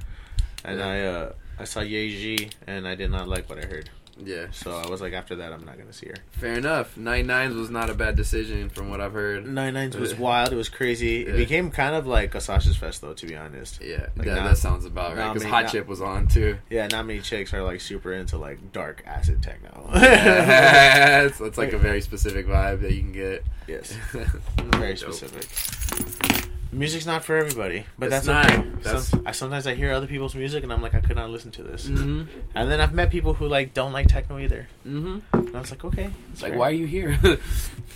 and 0.64 0.80
yeah. 0.80 0.88
I 0.88 1.02
uh 1.02 1.34
I 1.60 1.64
saw 1.64 1.82
Yaeji, 1.82 2.52
and 2.68 2.88
I 2.88 2.96
did 2.96 3.10
not 3.10 3.28
like 3.28 3.50
what 3.50 3.58
I 3.58 3.68
heard. 3.68 3.90
Yeah, 4.24 4.48
So 4.52 4.72
I 4.72 4.90
was 4.90 5.00
like, 5.02 5.14
after 5.14 5.36
that, 5.38 5.54
I'm 5.54 5.64
not 5.66 5.78
gonna 5.78 5.94
see 5.94 6.08
her. 6.08 6.16
fair 6.32 6.54
enough. 6.54 6.98
Nine 6.98 7.28
nines 7.28 7.56
was 7.56 7.70
not 7.70 7.90
a 7.90 7.94
bad 7.94 8.16
decision 8.16 8.70
from 8.70 8.90
what 8.90 9.00
I've 9.00 9.14
heard. 9.14 9.46
Nine 9.48 9.74
Nines 9.76 9.96
was 9.96 10.14
uh, 10.14 10.18
wild. 10.18 10.52
It 10.52 10.56
was 10.56 10.70
crazy. 10.70 11.22
It 11.26 11.36
became 11.38 11.70
kind 11.72 11.96
of 11.96 12.08
like 12.08 12.34
a 12.36 12.42
Sasha's 12.42 12.76
Fest, 12.76 13.02
though, 13.02 13.14
to 13.14 13.26
be 13.28 13.36
honest. 13.36 13.80
Yeah, 13.82 14.08
Like, 14.16 14.26
that, 14.28 14.36
not- 14.36 14.50
that 14.50 14.58
sounds 14.58 14.86
about 14.86 15.16
right. 15.16 15.34
Because 15.34 15.48
Hot 15.50 15.64
not- 15.64 15.72
Chip 15.72 15.88
was 15.88 16.02
on 16.02 16.28
too. 16.28 16.58
Yeah, 16.70 16.88
not 16.88 17.06
many 17.06 17.20
chicks 17.20 17.54
are 17.54 17.62
like 17.64 17.80
super 17.82 18.12
into 18.14 18.38
like 18.38 18.72
dark 18.72 19.04
acid 19.06 19.42
techno. 19.44 19.90
Yeah, 19.94 21.22
it's, 21.24 21.40
it's 21.40 21.58
like 21.58 21.74
a 21.74 21.78
very 21.78 22.02
specific 22.02 22.48
vibe 22.48 22.82
that 22.82 22.92
you 22.94 23.02
can 23.02 23.12
get. 23.12 23.44
yes, 23.68 23.92
very 24.58 24.96
specific. 24.98 26.47
Music's 26.78 27.06
not 27.06 27.24
for 27.24 27.36
everybody, 27.38 27.86
but 27.98 28.08
It's 28.12 28.26
that's 28.26 28.28
not. 28.28 28.46
okay. 28.46 28.70
That's- 28.84 29.08
Some, 29.08 29.24
I 29.26 29.32
sometimes 29.32 29.66
I 29.68 29.74
hear 29.74 29.92
other 29.92 30.08
people's 30.08 30.36
music 30.36 30.64
and 30.64 30.72
I'm 30.72 30.82
like, 30.82 30.94
I 30.96 31.00
could 31.02 31.16
not 31.16 31.30
listen 31.30 31.52
to 31.52 31.64
this. 31.64 31.88
Mm-hmm. 31.88 32.24
And 32.56 32.72
then 32.72 32.80
I've 32.80 32.94
met 32.94 33.10
people 33.10 33.34
who 33.34 33.48
like 33.48 33.74
don't 33.74 33.94
like 33.94 34.08
techno 34.08 34.38
either, 34.40 34.68
Mm-hmm. 34.86 35.20
and 35.38 35.56
I 35.56 35.60
was 35.60 35.72
like, 35.72 35.84
okay, 35.86 36.10
It's 36.32 36.42
like, 36.42 36.56
why 36.56 36.70
are 36.70 36.72
you 36.74 36.86
here? 36.86 37.18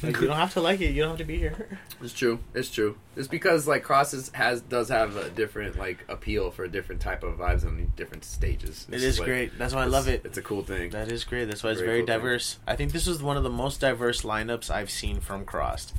Like, 0.03 0.19
you 0.19 0.25
don't 0.25 0.35
have 0.37 0.53
to 0.53 0.61
like 0.61 0.81
it. 0.81 0.95
You 0.95 1.03
don't 1.03 1.11
have 1.11 1.19
to 1.19 1.25
be 1.25 1.37
here. 1.37 1.77
It's 2.01 2.11
true. 2.11 2.39
It's 2.55 2.71
true. 2.71 2.97
It's 3.15 3.27
because 3.27 3.67
like 3.67 3.83
crosses 3.83 4.31
has 4.33 4.59
does 4.61 4.89
have 4.89 5.15
a 5.15 5.29
different 5.29 5.77
like 5.77 6.03
appeal 6.09 6.49
for 6.49 6.63
a 6.63 6.67
different 6.67 7.01
type 7.01 7.21
of 7.21 7.35
vibes 7.37 7.63
on 7.67 7.91
different 7.95 8.25
stages. 8.25 8.87
It 8.91 9.03
It's 9.03 9.19
like- 9.19 9.27
great. 9.27 9.57
That's 9.59 9.75
why 9.75 9.83
I 9.83 9.85
love 9.85 10.07
it. 10.07 10.21
It's 10.25 10.39
a 10.39 10.41
cool 10.41 10.63
thing. 10.63 10.89
That 10.89 11.11
is 11.11 11.23
great. 11.23 11.45
That's 11.45 11.61
why 11.63 11.69
it's 11.69 11.79
Very 11.81 11.87
very 11.89 11.99
cool 12.01 12.07
thing. 12.07 12.15
diverse. 12.19 12.57
I 12.65 12.75
think 12.75 12.93
this 12.93 13.05
was 13.05 13.21
one 13.21 13.37
of 13.37 13.43
the 13.43 13.51
most 13.51 13.79
diverse 13.79 14.23
lineups 14.23 14.71
I've 14.71 14.89
seen 14.89 15.19
from 15.19 15.45
CRSSD. 15.45 15.93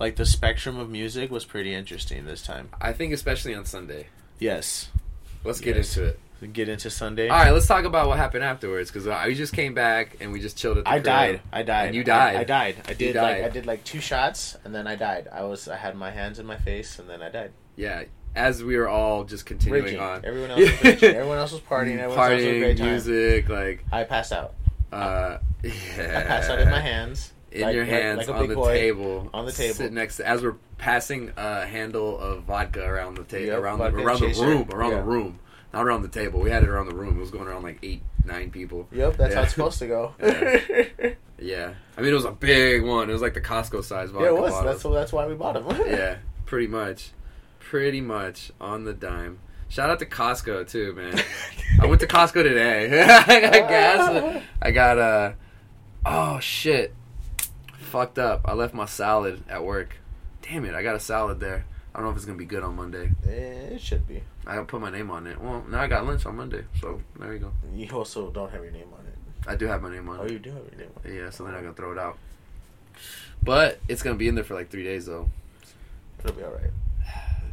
Like 0.00 0.16
the 0.16 0.26
spectrum 0.26 0.78
of 0.78 0.90
music 0.90 1.30
was 1.30 1.44
pretty 1.44 1.72
interesting 1.74 2.24
this 2.24 2.42
time. 2.42 2.68
I 2.80 2.92
think 2.92 3.12
especially 3.12 3.54
on 3.54 3.64
Sunday. 3.64 4.06
Yes. 4.38 4.88
Let's 5.44 5.60
get 5.60 5.76
Yes. 5.76 5.96
into 5.96 6.08
it. 6.10 6.20
Get 6.52 6.68
into 6.68 6.90
Sunday. 6.90 7.28
All 7.28 7.38
right, 7.38 7.52
let's 7.52 7.66
talk 7.66 7.84
about 7.84 8.06
what 8.08 8.18
happened 8.18 8.44
afterwards 8.44 8.90
because 8.90 9.06
uh, 9.06 9.22
we 9.26 9.34
just 9.34 9.54
came 9.54 9.72
back 9.72 10.16
and 10.20 10.30
we 10.32 10.40
just 10.40 10.58
chilled 10.58 10.76
at 10.78 10.84
the 10.84 10.90
I 10.90 10.94
crib. 10.94 11.04
died. 11.04 11.40
I 11.52 11.62
died. 11.62 11.86
And 11.86 11.94
you 11.94 12.04
died. 12.04 12.36
I, 12.36 12.40
I 12.40 12.44
died. 12.44 12.76
I 12.86 12.92
did 12.92 13.14
like. 13.16 13.42
I 13.44 13.48
did 13.48 13.64
like 13.66 13.82
two 13.84 14.00
shots 14.00 14.56
and 14.64 14.74
then 14.74 14.86
I 14.86 14.94
died. 14.96 15.28
I 15.32 15.42
was 15.44 15.68
I 15.68 15.76
had 15.76 15.96
my 15.96 16.10
hands 16.10 16.38
in 16.38 16.44
my 16.44 16.56
face 16.58 16.98
and 16.98 17.08
then 17.08 17.22
I 17.22 17.30
died. 17.30 17.52
Yeah, 17.76 18.02
as 18.34 18.62
we 18.62 18.76
were 18.76 18.88
all 18.88 19.24
just 19.24 19.46
continuing 19.46 19.84
Raging. 19.84 20.00
on. 20.00 20.24
Everyone 20.24 20.50
else 20.50 20.60
was 20.60 20.84
raging. 20.84 21.08
Everyone 21.14 21.38
else 21.38 21.52
was 21.52 21.60
partying. 21.62 21.98
Everyone 21.98 22.18
else 22.18 22.30
was 22.32 22.42
a 22.42 22.46
partying, 22.46 22.58
great 22.60 22.78
time. 22.78 22.86
music, 22.88 23.48
like 23.48 23.84
I 23.90 24.04
passed 24.04 24.32
out. 24.32 24.54
uh, 24.92 25.38
yeah. 25.62 25.72
I 26.18 26.22
passed 26.26 26.50
out 26.50 26.58
in 26.58 26.68
my 26.68 26.80
hands. 26.80 27.32
In 27.54 27.62
like- 27.62 27.74
your 27.74 27.84
hands 27.84 28.18
like 28.18 28.28
a 28.28 28.34
on 28.34 28.48
the 28.48 28.54
boy. 28.54 28.74
table, 28.74 29.30
on 29.32 29.46
the 29.46 29.52
table. 29.52 29.74
sitting 29.74 29.94
next 29.94 30.16
to, 30.18 30.26
as 30.28 30.42
we're 30.42 30.56
passing 30.78 31.32
a 31.36 31.64
handle 31.66 32.18
of 32.18 32.42
vodka 32.44 32.84
around 32.84 33.16
the 33.16 33.24
table, 33.24 33.46
Yep, 33.46 33.58
around 33.58 33.78
the, 33.78 33.84
around 33.94 34.20
the 34.20 34.28
room, 34.42 34.68
around 34.72 34.90
Yeah. 34.90 34.96
the 34.98 35.02
room, 35.04 35.38
not 35.72 35.84
around 35.86 36.02
the 36.02 36.08
table. 36.08 36.40
We 36.40 36.50
had 36.50 36.62
it 36.62 36.68
around 36.68 36.88
the 36.88 36.94
room. 36.94 37.16
It 37.16 37.20
was 37.20 37.30
going 37.30 37.46
around 37.46 37.62
like 37.62 37.78
eight, 37.82 38.02
nine 38.24 38.50
people. 38.50 38.86
Yep, 38.92 39.16
that's 39.16 39.30
Yeah. 39.30 39.36
how 39.36 39.42
it's 39.44 39.52
supposed 39.54 39.78
to 39.80 39.86
go. 39.86 40.14
Yeah. 40.22 41.10
Yeah, 41.36 41.74
I 41.98 42.00
mean 42.00 42.10
it 42.12 42.14
was 42.14 42.24
a 42.24 42.30
big 42.30 42.84
one. 42.84 43.10
It 43.10 43.12
was 43.12 43.20
like 43.20 43.34
the 43.34 43.40
Costco 43.40 43.82
size 43.82 44.10
vodka 44.10 44.24
Yeah, 44.30 44.36
it 44.36 44.40
was. 44.40 44.52
That's 44.64 44.82
that's 44.84 45.12
why 45.12 45.26
we 45.26 45.34
bought 45.34 45.54
them. 45.54 45.66
yeah, 45.86 46.18
pretty 46.46 46.68
much, 46.68 47.10
pretty 47.58 48.00
much 48.00 48.52
on 48.60 48.84
the 48.84 48.94
dime. 48.94 49.40
Shout 49.68 49.90
out 49.90 49.98
to 49.98 50.06
Costco 50.06 50.70
too, 50.70 50.94
man. 50.94 51.20
I 51.80 51.86
went 51.86 52.00
to 52.02 52.06
Costco 52.06 52.44
today. 52.44 53.02
I 53.02 53.40
got 53.40 53.52
gas. 53.68 54.42
I 54.62 54.70
got 54.70 54.98
uh 54.98 55.32
oh 56.06 56.38
shit. 56.38 56.94
Fucked 57.94 58.18
up. 58.18 58.40
I 58.44 58.54
left 58.54 58.74
my 58.74 58.86
salad 58.86 59.44
at 59.48 59.62
work. 59.62 59.98
Damn 60.42 60.64
it, 60.64 60.74
I 60.74 60.82
got 60.82 60.96
a 60.96 61.00
salad 61.00 61.38
there. 61.38 61.64
I 61.94 61.98
don't 61.98 62.06
know 62.06 62.10
if 62.10 62.16
it's 62.16 62.24
gonna 62.24 62.36
be 62.36 62.44
good 62.44 62.64
on 62.64 62.74
Monday. 62.74 63.08
Eh, 63.24 63.74
it 63.76 63.80
should 63.80 64.08
be. 64.08 64.20
I 64.44 64.56
don't 64.56 64.66
put 64.66 64.80
my 64.80 64.90
name 64.90 65.12
on 65.12 65.28
it. 65.28 65.40
Well, 65.40 65.64
now 65.70 65.80
I 65.80 65.86
got 65.86 66.04
lunch 66.04 66.26
on 66.26 66.34
Monday, 66.34 66.64
so 66.80 67.00
there 67.20 67.32
you 67.32 67.38
go. 67.38 67.52
You 67.72 67.88
also 67.96 68.30
don't 68.30 68.50
have 68.50 68.64
your 68.64 68.72
name 68.72 68.88
on 68.92 69.06
it. 69.06 69.14
I 69.48 69.54
do 69.54 69.68
have 69.68 69.80
my 69.80 69.90
name 69.92 70.08
on 70.08 70.18
Oh, 70.18 70.22
it. 70.22 70.28
Oh, 70.28 70.32
you 70.32 70.38
do 70.40 70.50
have 70.50 70.64
your 70.72 70.76
name 70.76 70.90
on 70.96 71.08
it. 71.08 71.14
Yeah, 71.14 71.30
so 71.30 71.44
then 71.44 71.54
I'm 71.54 71.62
gonna 71.62 71.74
throw 71.74 71.92
it 71.92 71.98
out. 71.98 72.18
But 73.44 73.78
it's 73.86 74.02
gonna 74.02 74.16
be 74.16 74.26
in 74.26 74.34
there 74.34 74.42
for 74.42 74.54
like 74.54 74.70
three 74.70 74.82
days 74.82 75.06
though. 75.06 75.30
It'll 76.18 76.34
be 76.34 76.42
all 76.42 76.50
right. 76.50 76.72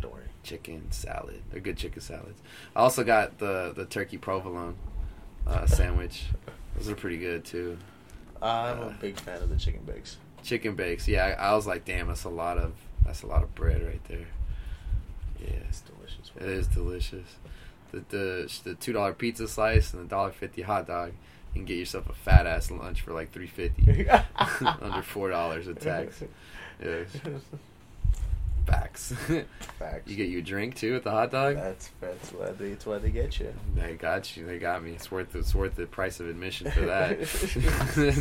Don't 0.02 0.12
worry. 0.12 0.24
chicken 0.42 0.92
salad. 0.92 1.44
They're 1.52 1.62
good 1.62 1.78
chicken 1.78 2.02
salads. 2.02 2.42
I 2.76 2.80
also 2.80 3.04
got 3.04 3.38
the 3.38 3.74
the 3.76 3.86
turkey 3.86 4.18
provolone 4.18 4.76
uh, 5.46 5.68
sandwich. 5.68 6.24
Those 6.78 6.90
are 6.90 6.96
pretty 6.96 7.20
good 7.20 7.46
too. 7.46 7.78
I'm 8.42 8.80
Uh, 8.80 8.86
a 8.88 8.98
big 9.00 9.20
fan 9.20 9.40
of 9.44 9.50
the 9.50 9.56
chicken 9.56 9.84
bakes. 9.86 10.18
Chicken 10.44 10.76
bakes. 10.76 11.08
Yeah, 11.08 11.36
I, 11.40 11.50
I 11.52 11.56
was 11.56 11.68
like, 11.68 11.86
damn, 11.86 12.08
that's 12.08 12.24
a 12.24 12.30
lot 12.30 12.58
of 12.58 12.74
that's 13.06 13.24
a 13.24 13.28
lot 13.28 13.44
of 13.44 13.54
bread 13.56 13.82
right 13.84 14.04
there. 14.08 14.28
Yeah, 15.40 15.54
It's 15.68 15.82
delicious. 15.82 16.32
it 16.38 16.44
is 16.44 16.68
delicious. 16.68 17.28
The 17.92 18.04
the 18.10 18.60
the 18.64 18.74
two 18.76 18.94
dollar 18.94 19.14
pizza 19.14 19.48
slice 19.48 19.94
and 19.94 20.04
the 20.04 20.08
dollar 20.10 20.32
fifty 20.32 20.62
hot 20.62 20.88
dog. 20.88 21.12
You 21.54 21.60
can 21.60 21.66
get 21.66 21.78
yourself 21.78 22.10
a 22.10 22.14
fat 22.14 22.46
ass 22.48 22.72
lunch 22.72 23.02
for 23.02 23.12
like 23.14 23.32
three 23.32 23.48
fifty. 23.48 24.08
Under 24.82 25.02
four 25.02 25.30
dollars 25.30 25.68
a 25.68 25.74
tax. 25.74 26.24
Yeah, 26.84 27.04
facts. 28.66 29.14
Facts. 29.80 30.08
you 30.10 30.16
get 30.16 30.30
you 30.30 30.40
a 30.40 30.42
drink 30.42 30.76
too 30.76 30.94
with 30.94 31.04
the 31.04 31.12
hot 31.12 31.30
dog. 31.32 31.56
That's 31.56 31.90
that's 32.00 32.32
why 32.32 32.52
they 32.52 32.70
it's 32.70 32.86
why 32.86 32.98
they 32.98 33.10
get 33.12 33.40
you. 33.40 33.54
They 33.76 33.94
got 33.96 34.36
you. 34.38 34.46
They 34.46 34.58
got 34.60 34.84
me. 34.84 34.92
It's 34.94 35.12
worth 35.12 35.36
it's 35.36 35.54
worth 35.54 35.76
the 35.76 35.86
price 35.86 36.20
of 36.20 36.28
admission 36.28 36.72
for 36.72 36.82
that, 36.82 37.20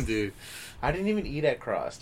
dude. 0.05 0.33
I 0.81 0.91
didn't 0.91 1.07
even 1.07 1.25
eat 1.25 1.43
at 1.43 1.59
CRSSD. 1.59 2.01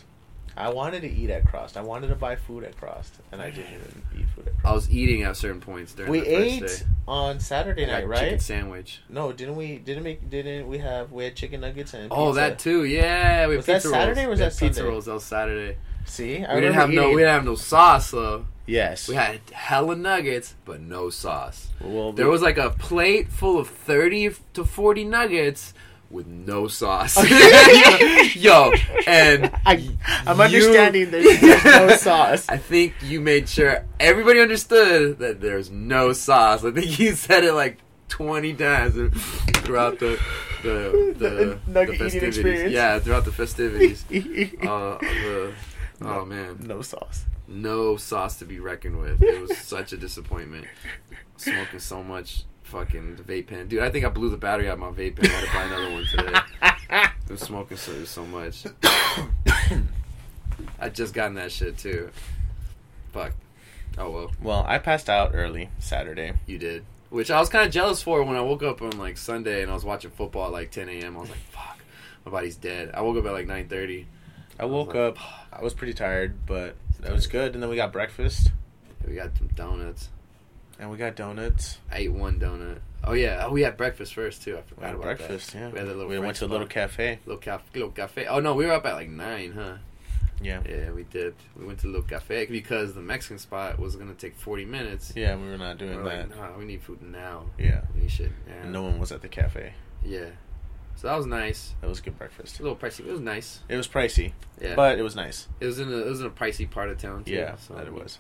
I 0.60 0.70
wanted 0.70 1.02
to 1.02 1.08
eat 1.10 1.30
at 1.30 1.46
CRSSD. 1.46 1.78
I 1.78 1.82
wanted 1.82 2.08
to 2.08 2.16
buy 2.16 2.36
food 2.36 2.64
at 2.66 2.76
CRSSD, 2.80 3.12
and 3.32 3.42
I 3.42 3.50
didn't 3.50 3.74
even 3.74 4.02
eat 4.20 4.26
food 4.36 4.48
at 4.48 4.54
I 4.66 4.74
was 4.74 4.90
eating 4.92 5.24
at 5.24 5.38
certain 5.38 5.62
points 5.62 5.94
during 5.94 6.12
We 6.12 6.20
ate 6.26 6.86
on 7.08 7.40
Saturday 7.40 7.86
night, 7.86 8.06
Chicken 8.20 8.40
sandwich. 8.40 9.00
No, 9.10 9.32
didn't 9.32 9.56
we? 9.56 9.78
Didn't 9.78 10.04
make? 10.04 10.30
Didn't 10.30 10.68
we 10.68 10.80
have? 10.80 11.12
We 11.12 11.24
had 11.24 11.36
chicken 11.36 11.62
nuggets 11.62 11.94
and 11.94 12.12
Oh, 12.12 12.28
pizza. 12.28 12.40
that 12.42 12.60
too. 12.60 12.84
Yeah, 12.84 13.48
we 13.48 13.58
Was 13.58 13.66
that 13.68 13.82
Saturday 13.84 14.26
rolls. 14.26 14.28
or 14.28 14.30
was 14.32 14.40
that 14.40 14.52
pizza 14.60 14.74
Sunday? 14.76 14.90
rolls? 14.92 15.06
That 15.06 15.14
was 15.14 15.24
Saturday. 15.24 15.78
See, 16.06 16.44
I 16.44 16.56
we 16.56 16.62
didn't 16.62 16.76
have 16.76 16.90
no. 16.90 17.10
We 17.10 17.18
didn't 17.22 17.34
have 17.34 17.46
no 17.46 17.56
sauce 17.56 18.12
though. 18.12 18.46
Yes, 18.66 19.08
We 19.08 19.16
had 19.16 19.40
hella 19.52 19.96
nuggets, 19.96 20.54
but 20.66 20.80
no 20.80 21.10
sauce. 21.10 21.70
Well, 21.82 22.12
There 22.12 22.28
was 22.28 22.44
like 22.44 22.60
a 22.60 22.70
plate 22.70 23.30
full 23.32 23.58
of 23.58 23.68
thirty 23.70 24.30
to 24.54 24.64
forty 24.64 25.04
nuggets 25.06 25.74
with 26.10 26.28
no 26.28 26.68
sauce. 26.68 27.16
Yo, 28.36 28.72
and 29.06 29.52
I, 29.66 29.90
I'm 30.26 30.38
you- 30.38 30.44
understanding 30.44 31.12
there's, 31.12 31.40
there's 31.40 31.64
no 31.66 31.90
sauce. 31.98 32.48
I 32.50 32.58
think 32.58 32.94
you 33.04 33.22
made 33.22 33.48
sure 33.48 33.86
everybody 34.00 34.40
understood 34.40 35.20
that 35.20 35.40
there's 35.42 35.70
no 35.70 36.14
sauce. 36.14 36.64
I 36.64 36.72
think 36.72 37.00
you 37.00 37.14
said 37.14 37.44
it 37.44 37.54
like 37.54 37.78
twenty 38.08 38.54
times 38.54 38.96
throughout 39.58 40.00
the 40.00 40.20
the 40.64 41.16
the, 41.18 41.60
The 41.68 41.86
the, 41.86 41.98
festivities. 41.98 42.72
Yeah, 42.72 43.00
throughout 43.00 43.26
the 43.26 43.32
festivities. 43.32 44.04
uh, 44.62 44.98
the, 45.00 45.54
oh 46.02 46.26
man, 46.26 46.58
no 46.66 46.82
sauce. 46.82 47.26
no 47.48 47.98
sauce 47.98 48.38
to 48.38 48.46
be 48.46 48.60
reckoned 48.60 49.00
with. 49.00 49.22
It 49.22 49.40
was 49.42 49.58
such 49.58 49.94
a 49.94 49.98
disappointment. 49.98 50.66
Smoking 51.38 51.80
so 51.80 52.04
much 52.04 52.44
fucking 52.70 53.18
vape 53.28 53.48
pen, 53.48 53.68
dude. 53.68 53.82
I 53.82 53.90
think 53.90 54.06
I 54.06 54.10
blew 54.10 54.30
the 54.30 54.38
battery 54.38 54.68
out 54.70 54.74
of 54.74 54.80
my 54.80 54.92
vape 54.92 55.16
pen. 55.18 55.30
I 55.30 55.34
had 55.34 55.46
to 55.46 55.54
buy 55.54 55.64
another 55.64 55.92
one 55.92 56.06
today. 56.06 56.40
I 56.92 57.12
was 57.28 57.42
smoking 57.42 57.78
so 57.78 58.04
so 58.06 58.26
much. 58.26 58.66
I 60.80 60.90
just 60.90 61.14
gotten 61.14 61.36
that 61.36 61.52
shit 61.52 61.78
too. 61.78 62.10
Fuck. 63.12 63.34
Oh 63.98 64.10
well, 64.12 64.32
Well, 64.42 64.66
I 64.68 64.78
passed 64.78 65.10
out 65.10 65.32
early 65.34 65.70
Saturday. 65.80 66.34
you 66.46 66.58
did. 66.58 66.86
Which 67.10 67.32
I 67.32 67.40
was 67.40 67.50
kind 67.50 67.66
of 67.66 67.72
jealous 67.74 68.04
for 68.04 68.22
when 68.24 68.36
I 68.36 68.42
woke 68.42 68.62
up 68.62 68.82
on 68.84 68.92
like 68.98 69.18
Sunday 69.18 69.64
and 69.64 69.72
I 69.72 69.74
was 69.74 69.84
watching 69.84 70.12
football 70.12 70.46
at 70.46 70.52
like 70.52 70.70
10 70.72 70.90
a.m. 70.90 71.18
I 71.18 71.22
was 71.22 71.30
like, 71.30 71.40
fuck, 71.40 71.80
my 72.24 72.32
body's 72.32 72.56
dead. 72.56 72.92
I 72.94 73.02
woke 73.02 73.18
up 73.18 73.26
at 73.26 73.34
like 73.34 73.48
9:30. 73.48 74.06
I 74.60 74.66
woke 74.66 74.90
like, 74.90 74.98
up. 74.98 75.18
I 75.52 75.64
was 75.64 75.74
pretty 75.74 75.94
tired, 75.94 76.46
but 76.46 76.76
it 77.04 77.12
was 77.12 77.26
good. 77.28 77.54
And 77.56 77.64
then 77.64 77.70
we 77.70 77.76
got 77.76 77.92
breakfast, 77.92 78.52
We 79.08 79.16
got 79.16 79.36
some 79.38 79.48
donuts. 79.48 80.10
And 80.80 80.90
we 80.90 80.98
got 80.98 81.16
donuts. 81.16 81.78
I 81.92 82.00
ate 82.00 82.12
one 82.14 82.40
donut. 82.40 82.80
Oh 83.04 83.14
yeah, 83.14 83.46
oh 83.46 83.52
we 83.52 83.62
had 83.62 83.78
breakfast 83.78 84.14
first 84.14 84.44
too. 84.44 84.56
I 84.58 84.62
We 84.62 84.64
forgot 84.68 84.86
had 84.86 84.94
about 84.96 85.04
breakfast. 85.04 85.54
that. 85.54 85.60
Yeah, 85.60 85.70
We 85.70 85.80
had 85.80 85.88
a 85.88 85.92
little. 85.94 86.08
We 86.08 86.20
went 86.20 86.36
to 86.38 86.46
a 86.46 86.48
little 86.48 86.68
cafe. 86.68 87.20
little 87.26 87.40
cafe. 87.40 87.64
Little 87.74 87.92
cafe. 87.92 88.26
Oh 88.26 88.40
no, 88.40 88.56
we 88.56 88.66
were 88.66 88.74
up 88.74 88.86
at 88.86 88.94
like 88.94 89.10
nine, 89.10 89.52
huh? 89.54 89.76
Yeah. 90.42 90.62
Yeah, 90.68 90.92
we 90.92 91.04
did. 91.04 91.36
We 91.58 91.66
went 91.66 91.80
to 91.80 91.88
little 91.88 92.02
cafe 92.04 92.46
because 92.46 92.94
the 92.94 93.02
Mexican 93.02 93.40
spot 93.40 93.78
was 93.78 93.96
gonna 93.98 94.14
take 94.14 94.36
40 94.36 94.66
minutes. 94.66 95.14
Yeah, 95.16 95.36
we 95.36 95.50
were 95.50 95.58
not 95.58 95.80
We 95.80 95.88
doing 95.88 95.98
were 96.04 96.10
that. 96.10 96.30
like, 96.30 96.38
nah, 96.38 96.58
we 96.58 96.66
need 96.66 96.82
food 96.82 97.02
now. 97.02 97.46
Yeah. 97.58 97.82
We 97.94 98.02
now. 98.48 98.54
And 98.64 98.72
no 98.74 98.84
one 98.84 99.00
was 99.00 99.12
at 99.12 99.22
the 99.22 99.28
cafe. 99.28 99.74
Yeah. 100.04 100.28
So 100.96 101.08
that 101.08 101.16
was 101.16 101.26
nice. 101.26 101.76
That 101.82 101.88
was 101.88 102.00
a 102.00 102.02
good 102.02 102.18
breakfast. 102.18 102.60
A 102.60 102.64
little 102.64 102.78
pricey. 102.78 103.02
It 103.02 103.12
was 103.12 103.22
nice. 103.22 103.60
It 103.70 103.78
was 103.78 103.88
pricey, 103.88 104.34
Yeah. 104.62 104.76
but 104.76 105.00
it 105.00 105.02
was 105.02 105.16
nice. 105.16 105.48
it 105.62 105.66
was 105.66 105.80
in 105.80 105.88
a 105.92 105.98
it 105.98 106.06
was 106.10 106.20
in 106.20 106.26
a 106.28 106.30
pricey 106.30 106.70
part 106.70 106.90
of 106.90 106.98
town 106.98 107.24
too. 107.24 107.32
Yeah, 107.34 107.56
so 107.58 107.76
that 107.76 107.88
it 107.88 107.94
was. 107.94 108.20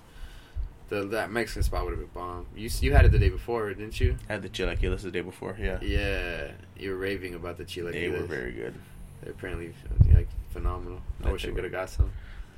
The 0.89 1.05
that 1.05 1.31
Mexican 1.31 1.63
spot 1.63 1.85
would 1.85 1.91
have 1.91 1.99
been 1.99 2.09
bomb. 2.13 2.47
You 2.55 2.69
you 2.81 2.93
had 2.93 3.05
it 3.05 3.11
the 3.11 3.19
day 3.19 3.29
before, 3.29 3.69
didn't 3.73 3.99
you? 3.99 4.17
I 4.27 4.33
had 4.33 4.41
the 4.41 4.49
chilaquiles 4.49 5.01
the 5.01 5.11
day 5.11 5.21
before. 5.21 5.55
Yeah, 5.59 5.79
Yeah. 5.81 6.51
You 6.77 6.91
were 6.91 6.97
raving 6.97 7.35
about 7.35 7.57
the 7.57 7.65
chile. 7.65 7.91
they 7.91 8.09
were 8.09 8.23
very 8.23 8.51
good. 8.51 8.73
They're 9.21 9.33
apparently 9.33 9.73
like 10.13 10.27
phenomenal. 10.49 11.01
I 11.21 11.25
That 11.25 11.33
wish 11.33 11.45
I 11.45 11.51
could 11.51 11.63
have 11.63 11.71
got 11.73 11.89
some. 11.89 12.11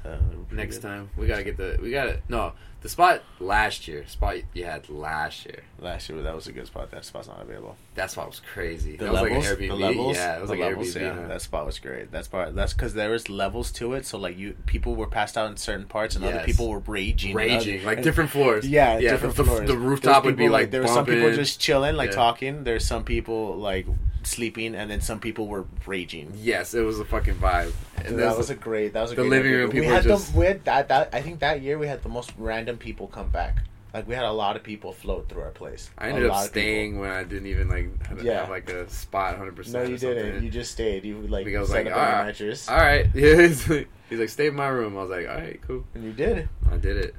Uh, 0.03 0.09
they 0.29 0.35
were 0.35 0.43
pretty 0.45 0.55
Next 0.55 0.77
good. 0.77 0.81
time 0.87 1.09
we 1.15 1.27
gotta 1.27 1.43
get 1.43 1.57
the 1.57 1.77
we 1.81 1.91
gotta 1.91 2.19
no 2.27 2.53
the 2.81 2.89
spot 2.89 3.21
last 3.39 3.87
year 3.87 4.03
spot 4.07 4.37
you 4.53 4.65
had 4.65 4.89
last 4.89 5.45
year 5.45 5.59
last 5.77 6.09
year 6.09 6.19
that 6.23 6.33
was 6.33 6.47
a 6.47 6.51
good 6.51 6.65
spot. 6.65 6.89
That 6.89 7.05
spot's 7.05 7.27
not 7.27 7.39
available. 7.39 7.77
that 7.93 8.09
spot 8.09 8.25
was 8.27 8.41
crazy. 8.53 8.97
The 8.97 9.05
that 9.05 9.11
was 9.13 9.21
levels, 9.21 9.49
like 9.49 9.59
an 9.59 9.65
Airbnb. 9.65 9.67
the 9.69 9.75
levels, 9.75 10.17
yeah, 10.17 10.37
it 10.37 10.41
was 10.41 10.49
the 10.49 10.55
like 10.55 10.65
levels. 10.69 10.95
Airbnb. 10.95 11.01
Yeah, 11.01 11.13
huh? 11.21 11.27
that 11.27 11.41
spot 11.43 11.65
was 11.67 11.77
great. 11.77 12.11
That 12.11 12.25
spot. 12.25 12.55
That's 12.55 12.73
because 12.73 12.95
there 12.95 13.11
was 13.11 13.29
levels 13.29 13.71
to 13.73 13.93
it. 13.93 14.07
So 14.07 14.17
like 14.17 14.35
you, 14.35 14.55
people 14.65 14.95
were 14.95 15.05
passed 15.05 15.37
out 15.37 15.51
in 15.51 15.57
certain 15.57 15.85
parts, 15.85 16.15
and 16.15 16.25
other 16.25 16.43
people 16.43 16.69
were 16.69 16.79
raging, 16.79 17.35
raging 17.35 17.81
other- 17.81 17.85
like 17.95 18.01
different 18.01 18.31
floors. 18.31 18.67
Yeah, 18.67 18.97
yeah. 18.97 19.11
different 19.11 19.35
the, 19.35 19.43
floors. 19.43 19.67
the 19.67 19.77
rooftop 19.77 20.25
would 20.25 20.35
be 20.35 20.45
people, 20.45 20.53
like 20.53 20.71
there 20.71 20.81
were 20.81 20.87
some 20.87 21.05
people 21.05 21.31
just 21.35 21.59
chilling, 21.59 21.95
like 21.95 22.09
Yeah. 22.09 22.15
talking. 22.15 22.63
There's 22.63 22.83
some 22.85 23.03
people 23.03 23.57
like 23.57 23.85
sleeping, 24.31 24.73
and 24.75 24.89
then 24.89 25.01
some 25.01 25.19
people 25.19 25.47
were 25.47 25.65
raging. 25.85 26.31
Yes, 26.35 26.73
it 26.73 26.81
was 26.81 26.99
a 26.99 27.05
fucking 27.05 27.35
vibe. 27.35 27.73
And 28.03 28.17
that 28.17 28.37
was 28.37 28.49
a 28.49 28.55
great. 28.55 28.93
That 28.93 29.01
was 29.03 29.11
a 29.11 29.15
the 29.15 29.21
great 29.21 29.29
living 29.29 29.51
room 29.51 29.69
We 29.69 29.79
people 29.81 29.91
had 29.93 30.03
just- 30.03 30.33
the, 30.33 30.39
we 30.39 30.45
had 30.47 30.65
that, 30.65 30.87
that. 30.89 31.09
I 31.13 31.21
think 31.21 31.39
that 31.41 31.61
year 31.61 31.77
we 31.77 31.87
had 31.87 32.01
the 32.03 32.09
most 32.09 32.31
random 32.37 32.77
people 32.77 33.07
come 33.07 33.29
back. 33.29 33.63
Like 33.93 34.07
we 34.07 34.15
had 34.15 34.23
a 34.23 34.31
lot 34.31 34.55
of 34.55 34.63
people 34.63 34.93
float 34.93 35.27
through 35.27 35.41
our 35.41 35.49
place. 35.51 35.89
I 35.97 36.09
ended 36.09 36.29
lot 36.29 36.45
up 36.45 36.49
staying 36.49 36.97
when 36.97 37.09
I 37.11 37.23
didn't 37.25 37.47
even 37.47 37.67
like 37.67 38.07
have, 38.07 38.23
Yeah. 38.23 38.39
have 38.39 38.49
like 38.49 38.69
a 38.69 38.89
spot 38.89 39.33
100. 39.33 39.53
percent 39.55 39.83
No, 39.83 39.89
you 39.89 39.97
didn't. 39.97 40.43
You 40.45 40.49
just 40.49 40.71
stayed. 40.71 41.03
You 41.03 41.19
like 41.27 41.43
Because 41.43 41.57
I 41.57 41.61
was 41.77 41.85
like, 41.85 41.85
on 41.87 41.91
"Ah, 41.99 42.21
a 42.21 42.25
mattress, 42.25 42.69
All 42.69 42.77
right, 42.77 43.07
yeah. 43.13 43.35
He's 43.47 43.67
like, 43.67 43.89
he's 44.09 44.19
like, 44.19 44.29
stay 44.29 44.47
in 44.47 44.55
my 44.55 44.69
room. 44.69 44.97
I 44.97 45.01
was 45.01 45.09
like, 45.09 45.27
all 45.27 45.35
right, 45.35 45.59
cool. 45.67 45.83
and 45.93 46.05
you 46.05 46.13
did. 46.13 46.47
I 46.71 46.77
did 46.77 46.95
it. 46.95 47.13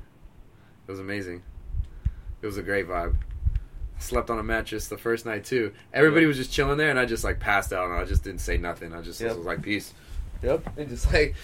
It 0.88 0.90
was 0.90 0.98
amazing. 0.98 1.42
It 2.40 2.46
was 2.46 2.56
a 2.56 2.62
great 2.62 2.88
vibe. 2.88 3.16
Slept 4.02 4.30
on 4.30 4.38
a 4.38 4.42
mattress 4.42 4.88
the 4.88 4.98
first 4.98 5.24
night 5.24 5.44
too. 5.44 5.72
Everybody 5.94 6.22
Yep. 6.22 6.28
was 6.28 6.36
just 6.36 6.52
chilling 6.52 6.76
there, 6.76 6.90
and 6.90 6.98
I 6.98 7.04
just 7.06 7.22
like 7.24 7.38
passed 7.38 7.72
out, 7.72 7.88
and 7.88 7.94
I 7.98 8.04
just 8.04 8.24
didn't 8.24 8.40
say 8.40 8.56
nothing. 8.58 8.92
I 8.92 9.00
just 9.00 9.20
Yep. 9.20 9.36
was 9.36 9.46
like, 9.46 9.62
peace, 9.62 9.94
Yep. 10.42 10.76
and 10.76 10.88
just 10.88 11.12
like 11.12 11.34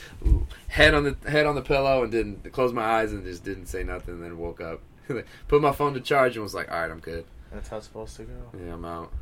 head 0.66 0.92
on 0.94 1.04
the 1.04 1.16
head 1.30 1.46
on 1.46 1.54
the 1.54 1.62
pillow, 1.62 2.02
and 2.02 2.10
didn't 2.10 2.50
close 2.52 2.72
my 2.72 2.82
eyes, 2.82 3.12
and 3.12 3.24
just 3.24 3.44
didn't 3.44 3.66
say 3.66 3.84
nothing. 3.84 4.14
And 4.14 4.22
then 4.24 4.38
woke 4.38 4.60
up, 4.60 4.80
put 5.48 5.62
my 5.62 5.72
phone 5.72 5.94
to 5.94 6.00
charge, 6.00 6.34
and 6.36 6.42
was 6.42 6.54
like, 6.54 6.70
all 6.70 6.80
right, 6.80 6.90
I'm 6.90 6.98
good. 7.00 7.24
That's 7.52 7.68
how 7.68 7.76
it's 7.78 7.86
supposed 7.86 8.16
to 8.16 8.24
go. 8.24 8.34
Yeah, 8.62 8.74
I'm 8.74 8.84
out. 8.84 9.12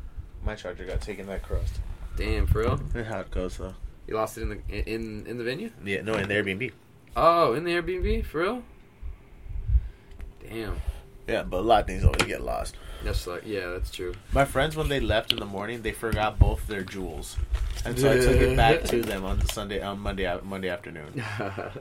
My 0.43 0.55
charger 0.55 0.83
got 0.85 0.99
taken 1.01 1.27
that 1.27 1.43
crust. 1.43 1.79
Damn, 2.17 2.47
for 2.47 2.59
real? 2.59 2.77
That's 2.93 3.07
how 3.09 3.19
it 3.19 3.31
goes 3.31 3.57
though. 3.57 3.75
You 4.07 4.15
lost 4.15 4.37
it 4.37 4.41
in 4.41 4.49
the 4.49 4.91
in 4.91 5.27
in 5.27 5.37
the 5.37 5.43
venue? 5.43 5.69
Yeah, 5.85 6.01
no, 6.01 6.15
in 6.15 6.27
the 6.27 6.33
Airbnb. 6.33 6.71
Oh, 7.15 7.53
in 7.53 7.63
the 7.65 7.71
Airbnb, 7.71 8.25
for 8.25 8.39
real? 8.41 8.63
Damn, 10.49 10.77
Yeah, 11.27 11.43
but 11.43 11.57
a 11.57 11.61
lot 11.61 11.81
of 11.81 11.87
things 11.87 12.03
always 12.03 12.23
get 12.23 12.41
lost. 12.41 12.75
that's 13.03 13.27
like 13.27 13.43
yeah, 13.45 13.67
that's 13.69 13.91
true. 13.91 14.13
My 14.31 14.45
friends, 14.45 14.75
when 14.75 14.87
they 14.89 14.99
left 14.99 15.31
in 15.33 15.39
the 15.39 15.45
morning, 15.45 15.81
they 15.81 15.91
forgot 15.91 16.39
both 16.39 16.65
their 16.67 16.83
jewels, 16.83 17.35
and 17.85 17.99
so 17.99 18.11
I 18.11 18.15
took 18.15 18.35
it 18.37 18.55
back 18.55 18.83
to 18.85 19.01
them 19.01 19.25
on 19.25 19.39
the 19.39 19.47
Sunday, 19.47 19.81
on 19.81 19.99
Monday, 19.99 20.25
uh, 20.25 20.39
Monday 20.43 20.69
afternoon. 20.69 21.21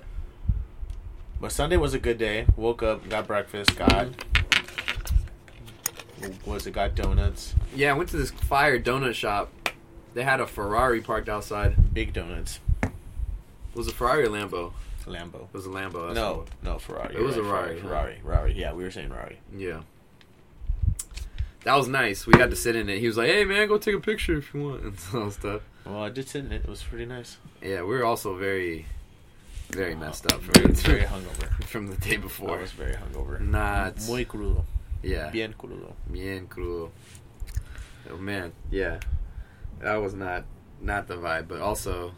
But 1.38 1.52
Sunday 1.52 1.76
was 1.76 1.92
a 1.92 1.98
good 1.98 2.16
day. 2.16 2.46
Woke 2.56 2.82
up, 2.82 3.06
got 3.10 3.26
breakfast, 3.26 3.76
got 3.76 4.08
was 6.46 6.66
it 6.66 6.70
got 6.72 6.94
donuts, 6.94 7.54
Yeah, 7.74 7.90
I 7.90 7.92
went 7.92 8.08
to 8.10 8.16
this 8.16 8.30
fire 8.30 8.80
donut 8.80 9.12
shop. 9.14 9.52
They 10.14 10.22
had 10.24 10.40
a 10.40 10.46
Ferrari 10.46 11.02
parked 11.02 11.28
outside. 11.28 11.92
big 11.92 12.14
donuts, 12.14 12.58
It 12.82 12.90
was 13.74 13.86
a 13.86 13.92
Ferrari 13.92 14.24
or 14.24 14.28
Lambo? 14.30 14.72
Lambo. 15.06 15.44
It 15.44 15.52
was 15.54 15.66
a 15.66 15.70
Lambo. 15.70 16.14
No, 16.14 16.44
no 16.62 16.78
Ferrari. 16.78 17.14
It 17.16 17.22
was 17.22 17.36
a 17.36 17.42
right, 17.42 17.50
Rari, 17.52 17.76
huh? 17.80 17.88
Ferrari, 17.88 18.18
Ferrari. 18.22 18.52
Yeah, 18.54 18.72
we 18.72 18.82
were 18.84 18.90
saying 18.90 19.08
Ferrari. 19.08 19.38
Yeah. 19.56 19.82
That 21.64 21.74
was 21.76 21.88
nice. 21.88 22.26
We 22.26 22.32
got 22.34 22.50
to 22.50 22.56
sit 22.56 22.76
in 22.76 22.88
it. 22.88 22.98
He 23.00 23.06
was 23.08 23.16
like, 23.16 23.28
"Hey 23.28 23.44
man, 23.44 23.66
go 23.66 23.76
take 23.76 23.94
a 23.96 24.00
picture 24.00 24.36
if 24.38 24.54
you 24.54 24.62
want," 24.62 24.82
and 24.84 24.96
all 25.14 25.30
stuff. 25.30 25.62
Well, 25.84 26.02
I 26.02 26.10
did 26.10 26.28
sit 26.28 26.44
in 26.44 26.52
it. 26.52 26.62
It 26.64 26.68
was 26.68 26.82
pretty 26.82 27.06
nice. 27.06 27.38
Yeah, 27.62 27.80
we 27.82 27.88
were 27.96 28.04
also 28.04 28.36
very, 28.36 28.86
very 29.70 29.94
messed 29.96 30.32
up 30.32 30.40
Very, 30.40 30.66
from, 30.66 30.74
very 30.74 31.00
hungover. 31.14 31.64
from 31.64 31.86
the 31.88 31.96
day 31.96 32.16
before. 32.18 32.58
I 32.58 32.62
was 32.62 32.72
very 32.72 32.94
hungover. 32.94 33.40
Not. 33.40 33.96
Muy 34.06 34.24
crudo. 34.24 34.64
Yeah. 35.02 35.30
Bien 35.30 35.54
crudo. 35.58 35.92
Bien 36.10 36.46
crudo. 36.46 36.90
Oh 38.10 38.16
man, 38.16 38.52
yeah, 38.70 39.00
that 39.80 39.96
was 39.96 40.14
not 40.14 40.44
not 40.80 41.08
the 41.08 41.16
vibe. 41.16 41.48
But 41.48 41.60
also, 41.60 42.12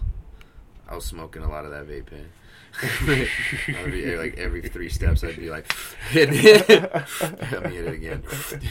I 0.87 0.95
was 0.95 1.07
smoking 1.07 1.43
a 1.43 1.49
lot 1.49 1.65
of 1.65 1.71
that 1.71 1.87
vape 1.87 2.07
pen. 2.07 2.29
I'd 2.83 3.91
be, 3.91 4.17
like 4.17 4.37
every 4.39 4.63
three 4.63 4.89
steps, 4.89 5.25
I'd 5.25 5.37
be 5.37 5.51
like, 5.51 5.73
"Let 6.15 6.31
me 6.31 6.37
hit 6.37 6.71
it 6.71 7.95
again." 7.95 8.23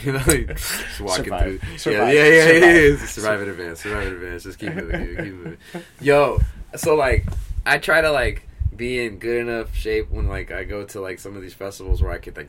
you 0.02 0.12
know, 0.12 0.22
like, 0.26 0.48
just 0.56 1.00
walking 1.00 1.24
Survive. 1.24 1.60
through. 1.60 1.78
Survive. 1.78 2.14
Yeah, 2.14 2.24
yeah, 2.24 2.28
yeah, 2.28 2.42
Survive. 2.46 2.62
yeah, 2.62 2.90
yeah. 3.00 3.06
Survive 3.06 3.42
in 3.42 3.48
advance. 3.48 3.80
Survive 3.82 4.06
in 4.06 4.12
advance. 4.14 4.42
Just 4.44 4.58
keep 4.58 4.74
moving. 4.74 5.06
Keep 5.16 5.18
moving. 5.34 5.56
Yo, 6.00 6.40
so 6.76 6.94
like, 6.94 7.24
I 7.66 7.78
try 7.78 8.00
to 8.00 8.10
like 8.10 8.46
be 8.76 9.04
in 9.04 9.18
good 9.18 9.40
enough 9.46 9.74
shape 9.74 10.10
when 10.10 10.28
like 10.28 10.50
I 10.52 10.64
go 10.64 10.84
to 10.84 11.00
like 11.00 11.18
some 11.18 11.36
of 11.36 11.42
these 11.42 11.54
festivals 11.54 12.02
where 12.02 12.12
I 12.12 12.18
could 12.18 12.36
like 12.36 12.48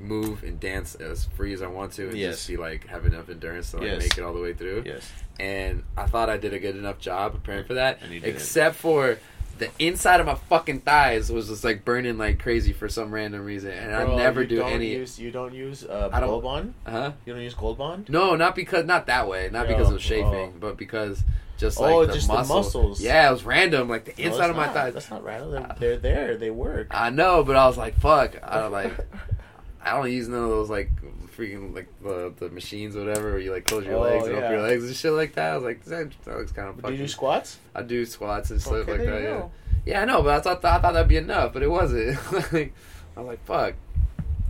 move 0.00 0.42
and 0.42 0.58
dance 0.58 0.94
as 0.96 1.24
free 1.36 1.52
as 1.52 1.62
I 1.62 1.66
want 1.68 1.92
to 1.92 2.08
and 2.08 2.16
Yes. 2.18 2.36
just 2.36 2.48
be 2.48 2.56
like 2.56 2.86
have 2.88 3.06
enough 3.06 3.28
endurance 3.28 3.70
to 3.70 3.76
like 3.78 3.86
Yes. 3.86 4.02
make 4.02 4.18
it 4.18 4.24
all 4.24 4.32
the 4.34 4.40
way 4.40 4.52
through 4.52 4.82
Yes. 4.84 5.08
and 5.38 5.84
I 5.96 6.06
thought 6.06 6.28
I 6.28 6.38
did 6.38 6.52
a 6.54 6.58
good 6.58 6.76
enough 6.76 6.98
job 6.98 7.32
preparing 7.32 7.64
for 7.66 7.74
that, 7.74 8.00
except 8.10 8.76
for 8.76 9.18
the 9.58 9.70
inside 9.78 10.20
of 10.20 10.26
my 10.26 10.34
fucking 10.34 10.80
thighs 10.80 11.30
was 11.30 11.48
just 11.48 11.64
like 11.64 11.84
burning 11.84 12.18
like 12.18 12.38
crazy 12.38 12.72
for 12.72 12.88
some 12.88 13.12
random 13.12 13.44
reason, 13.44 13.70
and 13.72 13.94
I 13.94 14.14
never 14.16 14.44
do 14.44 14.62
any. 14.62 14.92
Use, 14.92 15.18
you 15.18 15.30
don't 15.30 15.54
use 15.54 15.84
uh, 15.84 16.10
I 16.12 16.20
don't- 16.20 16.28
Gold 16.28 16.42
Bond. 16.44 16.74
huh? 16.86 17.12
You 17.24 17.32
don't 17.32 17.42
use 17.42 17.54
Gold 17.54 17.78
Bond. 17.78 18.08
No, 18.08 18.36
not 18.36 18.54
because 18.54 18.84
not 18.84 19.06
that 19.06 19.28
way, 19.28 19.48
not 19.52 19.66
because 19.68 19.90
Oh, 19.90 19.94
of 19.96 20.00
chafing, 20.00 20.26
oh. 20.34 20.52
but 20.60 20.76
because 20.76 21.22
just 21.58 21.80
like 21.80 21.90
Oh, 21.94 22.04
the, 22.06 22.12
just 22.12 22.28
the 22.28 22.34
muscles. 22.44 23.00
Yeah, 23.00 23.28
it 23.28 23.32
was 23.32 23.44
random, 23.44 23.88
like 23.88 24.04
the 24.04 24.20
inside 24.22 24.50
of 24.50 24.56
my 24.56 24.66
not. 24.66 24.74
thighs. 24.74 24.94
That's 24.94 25.10
not 25.10 25.24
random. 25.24 25.50
They're, 25.78 25.96
they're 25.96 25.96
there. 25.96 26.36
They 26.36 26.50
work. 26.50 26.88
I 26.90 27.10
know, 27.10 27.42
but 27.44 27.56
I 27.56 27.66
was 27.66 27.76
like, 27.78 27.98
fuck. 27.98 28.36
I 28.42 28.60
don't 28.60 28.72
like. 28.72 28.92
I 29.82 29.92
don't 29.92 30.10
use 30.10 30.28
none 30.28 30.42
of 30.42 30.50
those 30.50 30.68
like 30.68 30.90
freaking 31.36 31.74
like 31.74 31.88
the 32.02 32.32
the 32.38 32.48
machines 32.48 32.96
or 32.96 33.04
whatever 33.04 33.30
where 33.32 33.38
you 33.38 33.52
like 33.52 33.66
close 33.66 33.84
your 33.84 33.96
Oh, 33.96 34.00
legs 34.00 34.26
and 34.26 34.36
open 34.36 34.50
your 34.52 34.62
legs 34.62 34.84
and 34.84 34.94
shit 34.96 35.12
like 35.12 35.34
that. 35.34 35.52
I 35.52 35.54
was 35.54 35.64
like, 35.64 35.84
that, 35.84 36.10
that 36.24 36.36
looks 36.38 36.52
kind 36.52 36.68
of 36.68 36.82
Do 36.82 36.90
you 36.92 36.98
do 36.98 37.08
squats? 37.08 37.58
I 37.74 37.82
do 37.82 38.04
squats 38.06 38.50
and 38.50 38.60
stuff 38.60 38.74
Okay, 38.74 38.92
like 38.92 39.00
there 39.00 39.10
that. 39.10 39.20
you 39.22 39.26
Yeah. 39.28 39.38
go. 39.40 39.50
Yeah, 39.84 40.02
I 40.02 40.04
know, 40.04 40.22
but 40.22 40.34
I 40.34 40.40
thought 40.40 40.64
I 40.64 40.78
thought 40.80 40.92
that'd 40.94 41.08
be 41.08 41.16
enough, 41.16 41.52
but 41.52 41.62
it 41.62 41.68
wasn't. 41.70 42.18
like, 42.52 42.74
I 43.16 43.20
was 43.20 43.26
like, 43.28 43.44
fuck. 43.44 43.74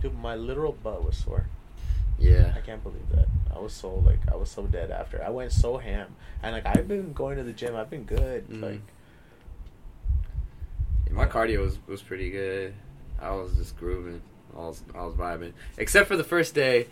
Dude, 0.01 0.17
my 0.17 0.35
literal 0.35 0.71
butt 0.73 1.03
was 1.03 1.17
sore. 1.17 1.47
Yeah. 2.19 2.53
I 2.55 2.61
can't 2.61 2.81
believe 2.81 3.07
that. 3.13 3.27
I 3.55 3.59
was 3.59 3.73
so 3.73 3.93
like 4.05 4.19
I 4.31 4.35
was 4.35 4.49
so 4.49 4.63
dead 4.65 4.89
after. 4.91 5.23
I 5.23 5.29
went 5.29 5.51
so 5.51 5.77
ham, 5.77 6.15
and 6.41 6.53
like 6.53 6.65
I've 6.65 6.87
been 6.87 7.13
going 7.13 7.37
to 7.37 7.43
the 7.43 7.53
gym. 7.53 7.75
I've 7.75 7.89
been 7.89 8.03
good. 8.03 8.47
Mhm. 8.49 8.61
Like 8.61 8.81
My 11.11 11.25
cardio 11.25 11.59
was, 11.61 11.77
was 11.87 12.01
pretty 12.01 12.29
good. 12.29 12.73
I 13.19 13.31
was 13.31 13.55
just 13.55 13.77
grooving. 13.77 14.21
I 14.57 14.61
was, 14.61 14.81
I 14.95 15.05
was 15.05 15.13
vibing. 15.13 15.53
Except 15.77 16.07
for 16.07 16.17
the 16.17 16.23
first 16.23 16.55
day. 16.55 16.87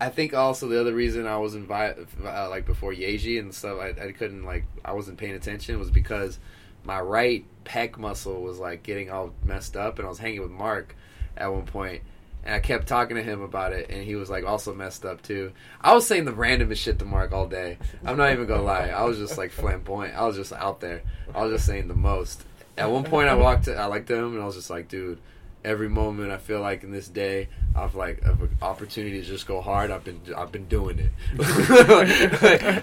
I 0.00 0.08
think 0.08 0.34
also 0.34 0.68
the 0.68 0.80
other 0.80 0.92
reason 0.92 1.26
I 1.26 1.38
was 1.38 1.54
invited, 1.54 2.08
uh, 2.22 2.50
like 2.50 2.66
before 2.66 2.92
Yaeji 2.92 3.38
and 3.38 3.54
stuff, 3.54 3.78
I, 3.80 3.88
I 3.90 4.12
couldn't 4.12 4.42
like 4.44 4.64
I 4.84 4.92
wasn't 4.92 5.18
paying 5.18 5.34
attention 5.34 5.78
was 5.78 5.90
because 5.90 6.38
my 6.84 7.00
right 7.00 7.44
pec 7.64 7.96
muscle 7.96 8.42
was 8.42 8.58
like 8.58 8.82
getting 8.82 9.10
all 9.10 9.32
messed 9.44 9.76
up, 9.76 9.98
and 9.98 10.06
I 10.06 10.08
was 10.08 10.18
hanging 10.18 10.42
with 10.42 10.50
Mark 10.50 10.96
at 11.36 11.52
one 11.52 11.64
point, 11.64 12.02
and 12.44 12.54
I 12.54 12.58
kept 12.58 12.88
talking 12.88 13.16
to 13.16 13.22
him 13.22 13.40
about 13.40 13.72
it, 13.72 13.88
and 13.88 14.02
he 14.02 14.16
was 14.16 14.28
like 14.28 14.44
also 14.44 14.74
messed 14.74 15.04
up 15.04 15.22
too. 15.22 15.52
I 15.80 15.94
was 15.94 16.06
saying 16.06 16.24
the 16.24 16.32
randomest 16.32 16.78
shit 16.78 16.98
to 16.98 17.04
Mark 17.04 17.32
all 17.32 17.46
day. 17.46 17.78
I'm 18.04 18.16
not 18.16 18.32
even 18.32 18.46
gonna 18.46 18.62
lie. 18.62 18.88
I 18.88 19.04
was 19.04 19.18
just 19.18 19.38
like 19.38 19.52
flamboyant. 19.52 20.14
I 20.16 20.26
was 20.26 20.36
just 20.36 20.52
out 20.52 20.80
there. 20.80 21.02
I 21.34 21.44
was 21.44 21.52
just 21.52 21.66
saying 21.66 21.88
the 21.88 21.94
most. 21.94 22.44
At 22.76 22.90
one 22.90 23.04
point, 23.04 23.28
I 23.28 23.34
walked. 23.36 23.66
To, 23.66 23.76
I 23.76 23.86
looked 23.86 24.10
at 24.10 24.18
him, 24.18 24.34
and 24.34 24.42
I 24.42 24.46
was 24.46 24.56
just 24.56 24.70
like, 24.70 24.88
dude. 24.88 25.18
Every 25.64 25.88
moment 25.88 26.30
I 26.30 26.36
feel 26.36 26.60
like 26.60 26.82
in 26.84 26.90
this 26.90 27.08
day, 27.08 27.48
I've 27.74 27.94
like 27.94 28.20
of 28.22 28.42
an 28.42 28.50
opportunity 28.60 29.20
to 29.20 29.26
just 29.26 29.46
go 29.46 29.60
hard. 29.62 29.90
I've 29.90 30.04
been 30.04 30.20
I've 30.36 30.52
been 30.52 30.68
doing 30.68 30.98
it. 30.98 31.10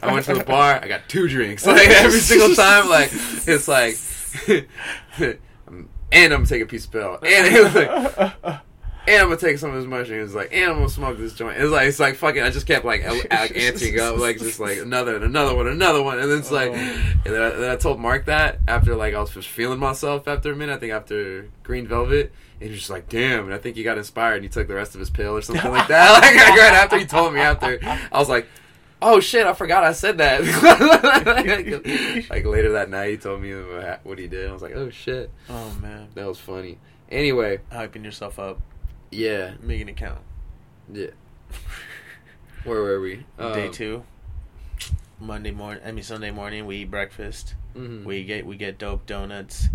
I 0.04 0.12
went 0.12 0.26
to 0.26 0.34
the 0.34 0.44
bar. 0.44 0.80
I 0.82 0.88
got 0.88 1.08
two 1.08 1.28
drinks. 1.28 1.66
Like 1.66 1.88
every 1.90 2.20
single 2.20 2.56
time, 2.56 2.90
like 2.90 3.10
it's 3.14 3.68
like, 3.68 3.98
and 5.20 5.88
I'm 6.12 6.30
gonna 6.30 6.46
take 6.46 6.62
a 6.62 6.66
piece 6.66 6.86
of 6.86 6.92
pill, 6.92 7.20
and 7.22 7.56
it 7.56 7.64
was 7.64 7.76
like, 7.76 8.60
and 9.08 9.22
I'm 9.22 9.28
gonna 9.30 9.38
take 9.38 9.58
some 9.58 9.70
of 9.72 9.76
his 9.78 9.86
mushrooms, 9.88 10.36
like, 10.36 10.54
and 10.54 10.72
I'm 10.72 10.78
gonna 10.78 10.90
smoke 10.90 11.18
this 11.18 11.34
joint. 11.34 11.58
It's 11.58 11.72
like, 11.72 11.88
it's 11.88 12.00
like 12.00 12.16
fucking. 12.16 12.42
I 12.44 12.50
just 12.50 12.68
kept 12.68 12.86
like, 12.86 13.04
like 13.06 13.30
answering 13.56 14.00
up, 14.00 14.18
like 14.18 14.38
just 14.40 14.60
like 14.60 14.78
another, 14.80 15.16
and 15.16 15.24
another 15.24 15.56
one, 15.56 15.68
another 15.68 16.02
one, 16.04 16.20
and 16.20 16.32
then 16.32 16.40
it's 16.40 16.52
like, 16.52 16.72
Oh. 16.72 16.76
and 17.26 17.34
then 17.34 17.42
I, 17.42 17.50
then 17.52 17.70
I 17.72 17.76
told 17.76 18.00
Mark 18.00 18.26
that 18.26 18.60
after 18.68 18.96
like 18.96 19.14
I 19.14 19.20
was 19.20 19.32
just 19.32 19.48
feeling 19.50 19.80
myself 19.80 20.28
after 20.28 20.52
a 20.52 20.56
minute. 20.56 20.74
I 20.76 20.78
think 20.80 20.94
after 20.94 21.50
Green 21.64 21.88
Velvet, 21.88 22.32
and 22.62 22.70
he 22.70 22.70
was 22.70 22.80
just 22.80 22.90
like, 22.90 23.10
damn. 23.10 23.46
And 23.46 23.54
I 23.54 23.58
think 23.58 23.76
he 23.76 23.84
got 23.84 23.98
inspired 23.98 24.36
and 24.36 24.44
he 24.44 24.50
took 24.50 24.68
the 24.70 24.76
rest 24.76 24.94
of 24.96 25.00
his 25.00 25.10
pill 25.10 25.36
or 25.36 25.42
something 25.42 25.70
like 25.72 25.88
that. 25.90 26.12
Like 26.22 26.58
right 26.60 26.74
after 26.74 26.98
he 26.98 27.06
told 27.06 27.34
me 27.34 27.42
after, 27.42 27.80
I 27.84 28.18
was 28.20 28.30
like. 28.30 28.48
Oh 29.04 29.20
shit! 29.20 29.48
I 29.48 29.54
forgot 29.54 29.84
I 29.84 29.94
said 29.94 30.20
that. 30.20 30.42
like 32.30 32.46
later 32.46 32.74
that 32.74 32.88
night, 32.92 33.10
he 33.10 33.18
told 33.18 33.42
me 33.42 33.52
what 34.04 34.20
he 34.20 34.28
did. 34.28 34.48
I 34.48 34.54
was 34.54 34.62
like, 34.62 34.76
"Oh 34.76 34.92
shit, 34.92 35.32
oh 35.50 35.76
man, 35.82 36.10
that 36.14 36.28
was 36.28 36.38
funny." 36.38 36.78
Anyway, 37.10 37.62
hyping 37.72 38.04
yourself 38.04 38.38
up, 38.38 38.62
yeah, 39.10 39.56
making 39.60 39.90
it 39.90 39.98
count. 39.98 40.20
yeah. 40.94 41.08
Where 42.64 42.80
were 42.82 43.02
we? 43.02 43.26
Day 43.40 43.66
Um, 43.68 43.72
two. 43.72 44.04
Monday 45.20 45.50
morning. 45.50 45.82
I 45.84 45.92
mean 45.92 46.04
Sunday 46.04 46.30
morning. 46.30 46.68
We 46.68 46.78
eat 46.78 46.92
breakfast. 46.92 47.56
mhm. 47.76 48.04
We 48.06 48.24
get 48.24 48.46
we 48.46 48.56
get 48.56 48.78
dope 48.78 49.08
donuts, 49.08 49.68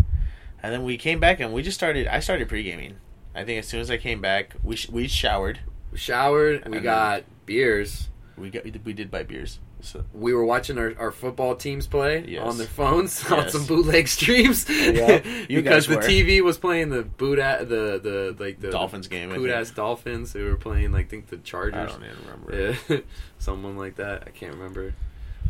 and 0.63 0.73
then 0.73 0.83
we 0.83 0.97
came 0.97 1.19
back 1.19 1.39
and 1.39 1.53
we 1.53 1.61
just 1.63 1.77
started. 1.77 2.07
I 2.07 2.19
started 2.19 2.47
pre 2.49 2.63
gaming. 2.63 2.95
I 3.35 3.43
think 3.43 3.59
as 3.59 3.67
soon 3.67 3.81
as 3.81 3.91
I 3.91 3.97
came 3.97 4.21
back, 4.21 4.55
we 4.63 4.75
sh- 4.75 4.89
we 4.89 5.07
showered. 5.07 5.59
We 5.91 5.97
showered. 5.97 6.63
And 6.63 6.73
we 6.73 6.79
got 6.81 7.23
beers. 7.45 8.09
We 8.37 8.49
got 8.49 8.63
we 8.83 8.93
did 8.93 9.09
buy 9.11 9.23
beers. 9.23 9.59
So 9.79 10.03
We 10.11 10.33
were 10.33 10.43
watching 10.43 10.79
our, 10.79 10.95
our 10.97 11.11
football 11.11 11.55
teams 11.55 11.85
play 11.85 12.25
Yes. 12.27 12.41
on 12.41 12.57
their 12.57 12.65
phones 12.65 13.23
on 13.31 13.47
some 13.49 13.65
bootleg 13.65 14.07
streams. 14.07 14.67
Yeah, 14.69 15.19
because 15.47 15.85
the. 15.85 15.97
TV 15.97 16.41
was 16.41 16.57
playing 16.57 16.89
the 16.89 17.03
boot 17.03 17.37
at 17.37 17.69
the 17.69 17.99
the 18.01 18.35
like 18.43 18.59
the 18.59 18.71
Dolphins 18.71 19.07
game. 19.07 19.29
Boot 19.29 19.51
ass 19.51 19.69
Dolphins. 19.69 20.33
They 20.33 20.41
were 20.41 20.55
playing 20.55 20.91
like 20.91 21.05
I 21.05 21.09
think 21.09 21.27
the 21.27 21.37
Chargers. 21.37 21.91
I 21.91 21.93
don't 21.93 22.03
even 22.03 22.17
remember. 22.25 22.75
Yeah, 22.89 22.97
someone 23.37 23.77
like 23.77 23.97
that. 23.97 24.23
I 24.25 24.31
can't 24.31 24.53
remember. 24.53 24.93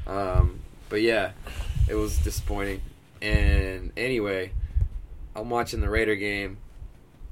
Um, 0.05 0.60
but 0.89 1.01
yeah, 1.01 1.32
it 1.88 1.95
was 1.95 2.18
disappointing. 2.18 2.82
And 3.22 3.91
anyway, 3.97 4.51
I'm 5.38 5.49
watching 5.49 5.81
the 5.81 5.89
Raider 5.89 6.15
game. 6.15 6.57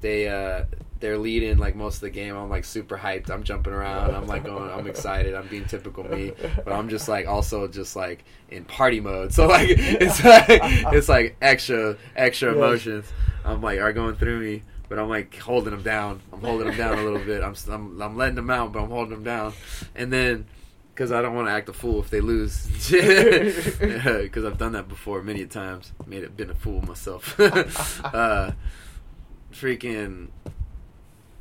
They 0.00 0.28
uh, 0.28 0.64
they're 1.00 1.18
leading 1.18 1.58
like 1.58 1.74
most 1.74 1.96
of 1.96 2.00
the 2.02 2.10
game. 2.10 2.36
I'm 2.36 2.48
like 2.48 2.64
super 2.64 2.96
hyped. 2.96 3.30
I'm 3.30 3.42
jumping 3.42 3.72
around. 3.72 4.14
I'm 4.14 4.26
like 4.26 4.44
going. 4.44 4.70
I'm 4.70 4.86
excited. 4.86 5.34
I'm 5.34 5.48
being 5.48 5.64
typical 5.64 6.04
me. 6.04 6.32
But 6.64 6.72
I'm 6.72 6.88
just 6.88 7.08
like 7.08 7.26
also 7.26 7.66
just 7.66 7.96
like 7.96 8.24
in 8.50 8.64
party 8.64 9.00
mode. 9.00 9.32
So 9.32 9.46
like 9.46 9.68
it's 9.70 10.24
like 10.24 10.60
it's 10.94 11.08
like 11.08 11.36
extra 11.42 11.96
extra 12.14 12.52
emotions. 12.52 13.06
I'm 13.44 13.60
like 13.60 13.80
are 13.80 13.92
going 13.92 14.16
through 14.16 14.40
me. 14.40 14.62
But 14.88 15.00
I'm 15.00 15.08
like 15.08 15.36
holding 15.36 15.72
them 15.72 15.82
down. 15.82 16.20
I'm 16.32 16.40
holding 16.40 16.68
them 16.68 16.76
down 16.76 16.98
a 16.98 17.02
little 17.02 17.18
bit. 17.18 17.42
I'm, 17.42 17.54
I'm 17.68 18.00
I'm 18.00 18.16
letting 18.16 18.36
them 18.36 18.50
out, 18.50 18.72
but 18.72 18.82
I'm 18.82 18.90
holding 18.90 19.14
them 19.14 19.24
down. 19.24 19.52
And 19.96 20.12
then 20.12 20.46
because 20.96 21.12
I 21.12 21.20
don't 21.20 21.34
want 21.34 21.48
to 21.48 21.52
act 21.52 21.68
a 21.68 21.74
fool 21.74 22.00
if 22.00 22.08
they 22.08 22.22
lose. 22.22 22.66
Because 24.26 24.44
I've 24.44 24.56
done 24.56 24.72
that 24.72 24.88
before 24.88 25.22
many 25.22 25.44
times. 25.44 25.92
Made 26.06 26.22
it 26.22 26.36
been 26.36 26.48
a 26.48 26.54
fool 26.54 26.80
myself. 26.82 27.38
uh, 27.40 28.52
freaking 29.52 30.28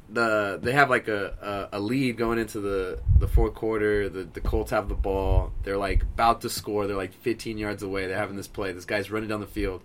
the 0.10 0.60
they 0.62 0.72
have 0.74 0.90
like 0.90 1.08
a, 1.08 1.70
a, 1.72 1.78
a 1.78 1.80
lead 1.80 2.18
going 2.18 2.38
into 2.38 2.60
the, 2.60 3.00
the 3.18 3.28
fourth 3.28 3.56
quarter. 3.56 4.10
The 4.10 4.24
the 4.26 4.42
Colts 4.42 4.72
have 4.72 4.90
the 4.90 4.96
ball. 4.96 5.54
They're 5.64 5.78
like 5.78 6.04
about 6.04 6.42
to 6.42 6.50
score. 6.50 6.86
They're 6.86 6.98
like 6.98 7.14
15 7.14 7.58
yards 7.58 7.82
away. 7.82 8.08
They're 8.08 8.18
having 8.18 8.36
this 8.36 8.48
play. 8.48 8.74
This 8.74 8.86
guy's 8.86 9.10
running 9.10 9.30
down 9.30 9.40
the 9.40 9.48
field. 9.48 9.82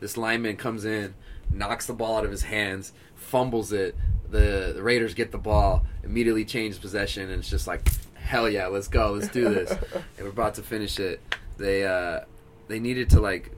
This 0.00 0.18
lineman 0.18 0.56
comes 0.56 0.84
in, 0.84 1.14
knocks 1.50 1.86
the 1.86 1.94
ball 1.94 2.18
out 2.18 2.24
of 2.24 2.30
his 2.30 2.42
hands, 2.42 2.92
fumbles 3.14 3.72
it. 3.72 3.96
The, 4.28 4.72
the 4.74 4.82
Raiders 4.82 5.14
get 5.14 5.30
the 5.32 5.38
ball, 5.38 5.86
immediately 6.02 6.44
change 6.44 6.80
possession, 6.80 7.30
and 7.30 7.38
it's 7.40 7.48
just 7.48 7.66
like, 7.66 7.88
hell 8.24 8.48
yeah, 8.48 8.66
let's 8.66 8.88
go, 8.88 9.12
let's 9.12 9.28
do 9.28 9.48
this. 9.52 9.70
and 9.92 10.02
we're 10.24 10.28
about 10.28 10.54
to 10.56 10.62
finish 10.62 10.98
it. 10.98 11.20
They 11.56 11.84
uh, 11.86 12.20
they 12.68 12.80
needed 12.80 13.10
to 13.10 13.20
like 13.20 13.52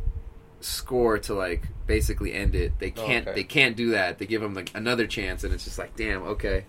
score 0.61 1.19
to 1.19 1.35
like 1.35 1.63
basically 1.87 2.33
end 2.35 2.55
it. 2.55 2.79
They 2.79 2.91
can't 2.91 3.27
Okay. 3.27 3.35
they 3.35 3.45
can't 3.45 3.77
do 3.77 3.91
that. 3.91 4.19
They 4.19 4.27
give 4.27 4.43
them 4.43 4.55
like 4.55 4.71
another 4.75 5.07
chance, 5.07 5.45
and 5.45 5.53
it's 5.55 5.65
just 5.65 5.79
like, 5.79 5.97
damn, 5.97 6.23
okay. 6.23 6.65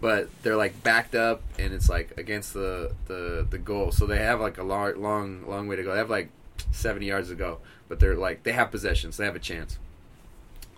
But 0.00 0.28
they're 0.42 0.56
like 0.56 0.82
backed 0.82 1.14
up, 1.14 1.42
and 1.58 1.72
it's 1.72 1.88
like 1.88 2.12
against 2.18 2.52
the 2.52 2.92
the 3.06 3.46
the 3.48 3.58
goal. 3.58 3.92
So 3.92 4.06
they 4.06 4.18
have 4.18 4.40
like 4.40 4.58
a 4.58 4.62
long 4.62 5.00
long 5.00 5.48
long 5.48 5.68
way 5.68 5.76
to 5.76 5.82
go. 5.82 5.92
They 5.92 5.98
have 5.98 6.10
like 6.10 6.28
seventy 6.72 7.06
yards 7.06 7.28
to 7.30 7.34
go, 7.34 7.58
but 7.88 8.00
they're 8.00 8.16
like 8.16 8.42
they 8.42 8.52
have 8.52 8.70
possession, 8.70 9.12
so 9.12 9.22
they 9.22 9.26
have 9.26 9.36
a 9.36 9.40
chance. 9.40 9.78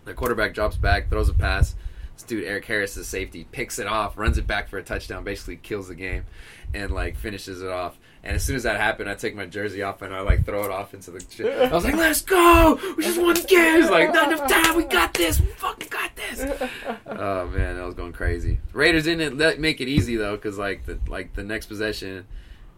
The 0.05 0.15
quarterback 0.15 0.55
drops 0.55 0.77
back, 0.77 1.11
throws 1.11 1.29
a 1.29 1.35
pass. 1.35 1.75
This 2.15 2.23
dude 2.25 2.45
Erik 2.45 2.65
Harris, 2.65 2.95
the 2.95 3.05
safety, 3.05 3.47
picks 3.51 3.79
it 3.79 3.87
off, 3.87 4.17
runs 4.17 4.39
it 4.39 4.47
back 4.47 4.69
for 4.69 4.79
a 4.79 4.83
touchdown, 4.83 5.23
basically 5.25 5.57
kills 5.57 5.89
the 5.89 5.95
game, 5.95 6.25
and 6.75 6.91
like 6.91 7.17
finishes 7.17 7.63
it 7.63 7.71
off. 7.71 7.99
And 8.23 8.35
as 8.35 8.43
soon 8.43 8.57
as 8.57 8.65
that 8.65 8.79
happened, 8.81 9.09
I 9.09 9.15
take 9.15 9.37
my 9.37 9.47
jersey 9.47 9.83
off 9.83 10.03
and 10.03 10.15
I 10.15 10.21
like 10.21 10.45
throw 10.45 10.65
it 10.65 10.71
off 10.71 10.93
into 10.93 11.11
the. 11.13 11.25
Shit. 11.31 11.47
I 11.47 11.73
was 11.73 11.85
like, 11.85 11.95
"Let's 11.95 12.21
go! 12.21 12.79
We 12.97 13.05
just 13.05 13.21
won 13.21 13.35
the 13.35 13.43
game! 13.43 13.81
It's 13.81 13.91
like 13.91 14.13
not 14.13 14.33
enough 14.33 14.51
time. 14.51 14.77
We 14.77 14.85
got 14.85 15.15
this. 15.15 15.41
We 15.41 15.47
fucking 15.47 15.89
got 15.89 16.11
this." 16.17 16.41
Oh 17.07 17.47
man, 17.49 17.77
that 17.77 17.85
was 17.85 17.95
going 17.95 18.13
crazy. 18.13 18.59
Raiders 18.73 19.05
didn't 19.05 19.39
let, 19.39 19.61
make 19.61 19.81
it 19.81 19.89
easy 19.89 20.17
though, 20.17 20.37
because 20.37 20.59
like 20.59 20.85
the 20.85 20.99
like 21.07 21.35
the 21.35 21.45
next 21.45 21.67
possession, 21.67 22.27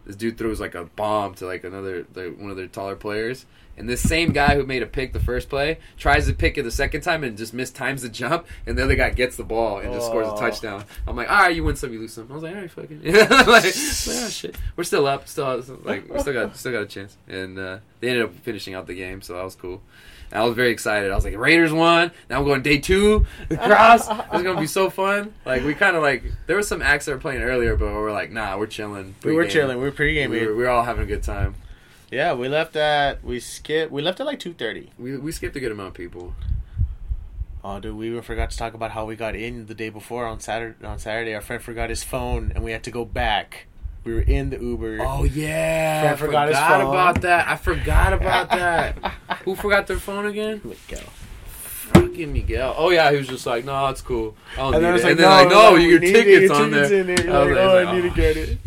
this 0.05 0.17
dude 0.17 0.37
throws 0.37 0.61
like 0.61 0.75
a 0.75 0.85
bomb 0.85 1.35
to 1.37 1.47
like 1.47 1.65
another 1.65 2.07
the, 2.13 2.35
one 2.39 2.51
of 2.51 2.57
their 2.57 2.67
taller 2.67 2.97
players, 2.97 3.47
and 3.81 3.89
this 3.89 4.01
same 4.01 4.31
guy 4.33 4.55
who 4.55 4.65
made 4.65 4.83
a 4.83 4.87
pick 4.87 5.13
the 5.13 5.19
first 5.21 5.49
play 5.49 5.79
tries 5.99 6.27
to 6.27 6.33
pick 6.33 6.57
it 6.57 6.63
the 6.63 6.71
second 6.71 7.01
time 7.01 7.25
and 7.25 7.37
just 7.37 7.55
mistimes 7.55 8.03
the 8.03 8.09
jump, 8.09 8.47
and 8.67 8.79
the 8.79 8.85
other 8.85 8.95
guy 8.95 9.11
gets 9.11 9.37
the 9.37 9.43
ball 9.45 9.79
and 9.79 9.93
just 9.93 10.07
scores 10.07 10.29
a 10.29 10.33
Oh. 10.33 10.37
touchdown. 10.39 10.85
I'm 11.09 11.17
like, 11.17 11.29
all 11.31 11.39
right, 11.41 11.57
you 11.57 11.65
win 11.65 11.75
some, 11.75 11.93
you 11.93 11.99
lose 11.99 12.13
some. 12.13 12.29
I 12.31 12.35
was 12.35 12.43
like, 12.45 12.55
all 12.55 12.61
right, 12.61 12.71
fucking, 12.71 13.03
like, 13.13 13.31
like, 13.49 13.65
oh 13.75 14.29
shit, 14.31 14.55
we're 14.77 14.85
still 14.85 15.07
up, 15.07 15.27
still 15.27 15.63
like 15.83 16.09
we 16.09 16.21
still 16.21 16.33
got 16.33 16.57
still 16.57 16.73
got 16.73 16.83
a 16.83 16.87
chance, 16.87 17.17
and 17.27 17.59
uh, 17.59 17.79
they 17.99 18.09
ended 18.09 18.25
up 18.25 18.35
finishing 18.37 18.75
out 18.75 18.87
the 18.87 18.95
game, 18.95 19.21
so 19.23 19.35
that 19.35 19.43
was 19.45 19.57
cool. 19.57 19.83
And 20.33 20.41
I 20.41 20.45
was 20.45 20.55
very 20.55 20.71
excited. 20.71 21.11
I 21.11 21.15
was 21.17 21.25
like, 21.25 21.37
Raiders 21.37 21.73
won. 21.73 22.13
Now 22.29 22.39
I'm 22.39 22.45
going 22.45 22.63
day 22.63 22.79
two. 22.79 23.27
CRSSD. 23.51 24.27
It's 24.35 24.43
gonna 24.45 24.61
be 24.61 24.67
so 24.69 24.89
fun. 24.89 25.35
Like 25.45 25.65
we 25.65 25.75
kind 25.75 25.97
of 25.97 26.03
like 26.03 26.23
there 26.47 26.57
was 26.57 26.69
some 26.69 26.83
acts 26.83 27.07
that 27.07 27.13
were 27.13 27.19
playing 27.19 27.43
earlier, 27.43 27.75
but 27.77 27.89
we 27.89 27.95
were 27.95 28.13
like, 28.13 28.31
nah, 28.31 28.57
we're 28.57 28.67
chilling. 28.67 29.17
We 29.25 29.33
were 29.33 29.47
chilling. 29.47 29.79
We 29.79 29.85
were 29.85 29.91
pregame. 29.91 30.31
We 30.31 30.47
were, 30.47 30.55
we 30.55 30.63
were 30.63 30.69
all 30.69 30.85
having 30.85 31.03
a 31.03 31.07
good 31.07 31.25
time. 31.25 31.57
Yeah, 32.11 32.33
we 32.35 32.49
left 32.49 32.75
at 32.77 33.23
we 33.25 33.39
skipped. 33.41 33.93
We 33.93 34.03
left 34.03 34.21
at 34.21 34.27
like 34.27 34.41
two 34.41 34.53
thirty. 34.53 34.91
We 34.99 35.17
we 35.17 35.33
skipped 35.33 35.55
a 35.57 35.61
good 35.61 35.73
amount 35.73 35.89
of 35.89 35.95
people. 35.95 36.35
Oh, 37.63 37.79
dude, 37.79 37.95
we 37.95 38.07
even 38.09 38.23
forgot 38.23 38.51
to 38.51 38.57
talk 38.57 38.73
about 38.73 38.91
how 38.93 39.05
we 39.05 39.17
got 39.17 39.37
in 39.37 39.67
the 39.67 39.75
day 39.75 39.91
before 39.91 40.27
on 40.27 40.41
Saturday. 40.41 40.85
On 40.85 40.99
Saturday, 40.99 41.35
our 41.35 41.43
friend 41.43 41.63
forgot 41.63 41.91
his 41.91 42.03
phone, 42.03 42.53
and 42.55 42.65
we 42.65 42.73
had 42.73 42.83
to 42.85 42.91
go 42.91 43.05
back. 43.05 43.67
We 44.03 44.15
were 44.15 44.23
in 44.23 44.49
the 44.49 44.59
Uber. 44.59 44.99
Oh 45.03 45.25
yeah, 45.25 46.01
Fred 46.01 46.13
I 46.13 46.17
forgot 46.17 46.49
forgot, 46.49 46.81
about 46.81 47.21
that. 47.23 47.49
I 47.49 47.57
forgot 47.57 48.13
about 48.15 48.49
that. 48.51 48.97
Who 49.45 49.55
forgot 49.55 49.87
their 49.87 49.99
phone 49.99 50.25
again? 50.27 50.63
Miguel. 50.65 51.07
Fucking 51.93 52.33
Miguel. 52.33 52.75
Oh 52.79 52.91
yeah, 52.91 53.11
he 53.11 53.19
was 53.19 53.29
just 53.29 53.45
like, 53.45 53.65
no, 53.67 53.89
it's 53.89 54.01
cool. 54.01 54.37
I 54.55 54.57
don't 54.57 54.75
And 54.77 54.85
then 54.85 54.95
need 54.95 55.01
it. 55.01 55.03
like, 55.03 55.11
and 55.11 55.21
then 55.21 55.29
like, 55.29 55.49
no, 55.51 55.71
no, 55.73 55.77
your 55.77 55.99
oh, 55.99 56.01
need 56.01 56.07
to 56.07 56.13
get 56.13 56.25
tickets 56.25 56.49
your 56.53 56.63
on 56.63 56.71
there. 56.71 56.89
tickets 56.89 57.11
in 57.11 57.15
there. 57.15 57.27
You're 57.27 57.37
I 57.37 57.45
was 57.45 57.49
like, 57.49 57.57
like, 57.57 57.67
oh, 57.67 57.79
I 57.79 57.85
oh. 57.85 57.95
need 57.95 58.03
to 58.09 58.17
get 58.17 58.37
it. 58.39 58.59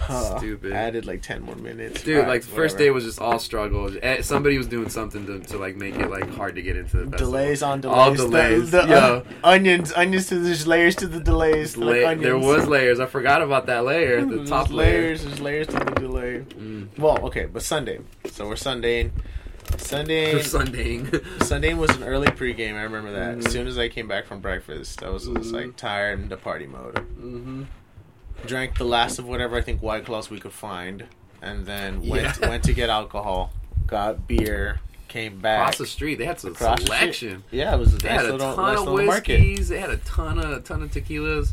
Huh. 0.00 0.38
Stupid. 0.38 0.72
I 0.72 0.76
added 0.76 1.06
like 1.06 1.20
ten 1.22 1.42
more 1.42 1.54
minutes. 1.56 2.02
Dude, 2.02 2.26
like 2.26 2.40
the 2.42 2.46
first 2.48 2.74
whatever. 2.74 2.78
day 2.78 2.90
was 2.90 3.04
just 3.04 3.20
all 3.20 3.38
struggle. 3.38 3.90
Eh, 4.02 4.22
Somebody 4.22 4.56
was 4.58 4.66
doing 4.66 4.88
something 4.88 5.26
to, 5.26 5.38
to 5.40 5.58
like 5.58 5.76
make 5.76 5.96
it 5.96 6.10
like 6.10 6.28
hard 6.34 6.54
to 6.56 6.62
get 6.62 6.76
into 6.76 6.96
the 6.96 7.02
festival. 7.10 7.18
delays 7.32 7.62
on 7.62 7.80
delays. 7.82 7.96
All 7.98 8.14
delays. 8.14 8.70
The, 8.70 8.86
Yo. 8.86 8.94
uh, 8.96 9.24
onions, 9.44 9.92
onions 9.92 10.26
to 10.28 10.38
there's 10.38 10.66
layers 10.66 10.96
to 10.96 11.06
the 11.06 11.20
delays. 11.20 11.76
La- 11.76 11.86
like 11.92 12.04
onions. 12.06 12.22
there 12.22 12.38
was 12.38 12.66
layers. 12.66 12.98
I 12.98 13.06
forgot 13.06 13.42
about 13.42 13.66
that 13.66 13.84
layer. 13.84 14.24
The 14.24 14.36
There's 14.36 14.48
top 14.48 14.70
layer. 14.70 15.02
layers. 15.02 15.24
There's 15.24 15.40
layers 15.40 15.66
to 15.68 15.74
the 15.74 15.84
delay. 15.96 16.44
Mm. 16.58 16.98
Well, 16.98 17.18
okay, 17.26 17.44
but 17.44 17.62
Sunday. 17.62 18.00
So 18.32 18.48
we're 18.48 18.54
Sundaying. 18.54 19.10
Sunday. 19.76 20.34
Sundaying. 20.42 21.22
Sunday 21.44 21.74
was 21.82 21.90
an 21.96 22.02
early 22.04 22.26
pregame. 22.28 22.74
I 22.74 22.82
remember 22.82 23.12
that. 23.12 23.36
Mhm. 23.36 23.46
As 23.46 23.52
soon 23.52 23.66
as 23.68 23.78
I 23.78 23.88
came 23.88 24.08
back 24.08 24.26
from 24.26 24.40
breakfast, 24.40 25.02
I 25.02 25.10
was 25.10 25.26
just 25.28 25.52
like 25.52 25.76
tired 25.76 26.18
and 26.18 26.28
the 26.30 26.36
party 26.36 26.66
mode. 26.66 26.94
mm-hmm. 26.96 27.62
Drank 28.46 28.78
the 28.78 28.84
last 28.84 29.18
of 29.18 29.26
whatever 29.26 29.56
I 29.56 29.60
think 29.60 29.82
White 29.82 30.04
Claws 30.06 30.30
we 30.30 30.40
could 30.40 30.52
find, 30.52 31.06
and 31.42 31.66
then 31.66 32.06
went 32.08 32.38
Yeah. 32.40 32.48
went 32.48 32.64
to 32.64 32.72
get 32.72 32.88
alcohol, 32.90 33.52
got 33.86 34.26
beer, 34.26 34.80
came 35.08 35.38
back. 35.40 35.60
Across 35.60 35.78
the 35.78 35.86
street, 35.86 36.16
they 36.16 36.24
had 36.24 36.40
some 36.40 36.52
Across 36.52 36.80
the 36.80 36.86
selection. 36.86 37.44
Yeah, 37.50 37.74
it 37.74 37.78
was 37.78 37.94
a 37.94 37.98
They 37.98 38.08
nice 38.08 38.20
had 38.20 38.26
a 38.28 38.32
little, 38.32 38.54
ton 38.54 38.74
nice 38.74 38.86
of 38.86 38.92
whiskeys. 38.92 39.68
They 39.68 39.78
had 39.80 39.90
a 39.90 39.96
ton 39.98 40.38
of 40.38 40.64
ton 40.64 40.82
of 40.82 40.90
tequilas. 40.90 41.52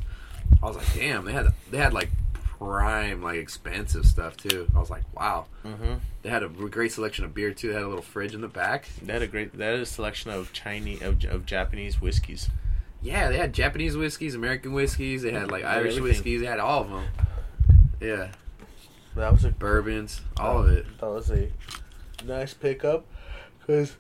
I 0.64 0.66
was 0.68 0.78
like, 0.78 0.94
damn. 0.94 1.26
They 1.26 1.34
had 1.34 1.48
they 1.72 1.78
had 1.78 1.94
like 1.94 2.10
prime, 2.58 3.22
like 3.22 3.38
expensive 3.38 4.06
stuff 4.06 4.38
too. 4.38 4.68
I 4.76 4.80
was 4.80 4.90
like, 4.90 5.04
wow. 5.16 5.46
hmm 5.64 5.96
They 6.24 6.30
had 6.30 6.44
a 6.44 6.48
great 6.48 6.92
selection 6.92 7.26
of 7.26 7.34
beer 7.34 7.52
too. 7.54 7.68
They 7.70 7.74
had 7.74 7.84
a 7.84 7.88
little 7.88 8.02
fridge 8.04 8.34
in 8.34 8.42
the 8.42 8.48
back. 8.48 8.88
They 9.02 9.14
had 9.14 9.22
a 9.22 9.28
great. 9.28 9.58
They 9.58 9.66
had 9.66 9.76
a 9.76 9.86
selection 9.86 10.32
of 10.32 10.54
Chinese 10.54 11.02
of, 11.02 11.24
of 11.26 11.46
Japanese 11.46 12.02
whiskeys. 12.02 12.50
Yeah, 13.02 13.30
they 13.30 13.38
had 13.38 13.54
Japanese 13.54 13.96
whiskeys, 13.96 14.36
American 14.36 14.74
whiskeys. 14.74 15.22
They 15.22 15.32
had 15.32 15.52
like 15.52 15.64
Irish 15.64 15.98
Everything. 15.98 16.04
whiskeys. 16.04 16.42
They 16.42 16.48
had 16.48 16.60
all 16.60 16.82
of 16.82 16.90
them. 16.90 17.06
Yeah, 18.02 18.28
That 19.16 19.32
was 19.32 19.44
a 19.46 19.50
bourbons, 19.52 20.22
all 20.38 20.60
of 20.64 20.70
it. 20.70 20.86
That 21.00 21.08
was 21.10 21.32
a 21.32 21.50
nice 22.26 22.54
pickup 22.54 23.06
because 23.60 23.96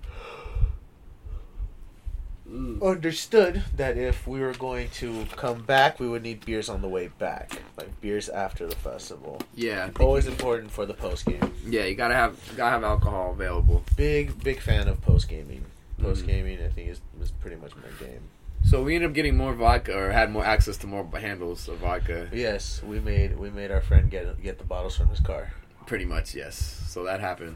understood 2.81 3.61
that 3.75 3.97
if 3.97 4.25
we 4.25 4.39
were 4.39 4.53
going 4.53 4.89
to 4.89 5.25
come 5.35 5.63
back, 5.63 5.99
we 5.99 6.07
would 6.07 6.23
need 6.23 6.45
beers 6.45 6.69
on 6.69 6.81
the 6.81 6.87
way 6.87 7.09
back, 7.19 7.61
like 7.77 7.99
beers 7.99 8.29
after 8.29 8.65
the 8.67 8.75
festival. 8.75 9.41
Yeah, 9.53 9.89
Always 9.99 10.27
important 10.27 10.71
for 10.71 10.85
the 10.85 10.93
post 10.93 11.25
game. 11.25 11.51
yeah. 11.67 11.83
You 11.85 11.95
gotta 11.95 12.13
have 12.13 12.37
gotta 12.55 12.71
have 12.71 12.83
alcohol 12.83 13.31
available. 13.31 13.83
Big 13.97 14.41
big 14.43 14.61
fan 14.61 14.87
of 14.87 15.01
post 15.01 15.27
gaming. 15.27 15.65
Mm-hmm. 15.97 16.03
Post 16.05 16.25
gaming, 16.25 16.59
I 16.63 16.69
think 16.69 16.89
is 16.89 17.01
is 17.21 17.31
pretty 17.31 17.57
much 17.57 17.71
my 17.75 18.05
game. 18.05 18.21
So 18.67 18.83
we 18.83 18.95
ended 18.95 19.11
up 19.11 19.15
getting 19.15 19.37
more 19.37 19.53
vodka, 19.53 19.97
or 19.97 20.11
had 20.11 20.29
more 20.29 20.43
access 20.43 20.75
to 20.79 20.87
more 20.87 21.07
handles 21.17 21.69
of 21.69 21.77
vodka. 21.77 22.27
Yes, 22.33 22.83
we 22.83 22.99
made 22.99 23.39
we 23.39 23.49
made 23.49 23.71
our 23.71 23.79
friend 23.79 24.11
get 24.11 24.41
get 24.43 24.57
the 24.57 24.65
bottles 24.65 24.97
from 24.97 25.07
his 25.07 25.21
car. 25.21 25.53
Pretty 25.85 26.03
much, 26.03 26.35
yes. 26.35 26.83
So 26.87 27.05
that 27.05 27.21
happened, 27.21 27.55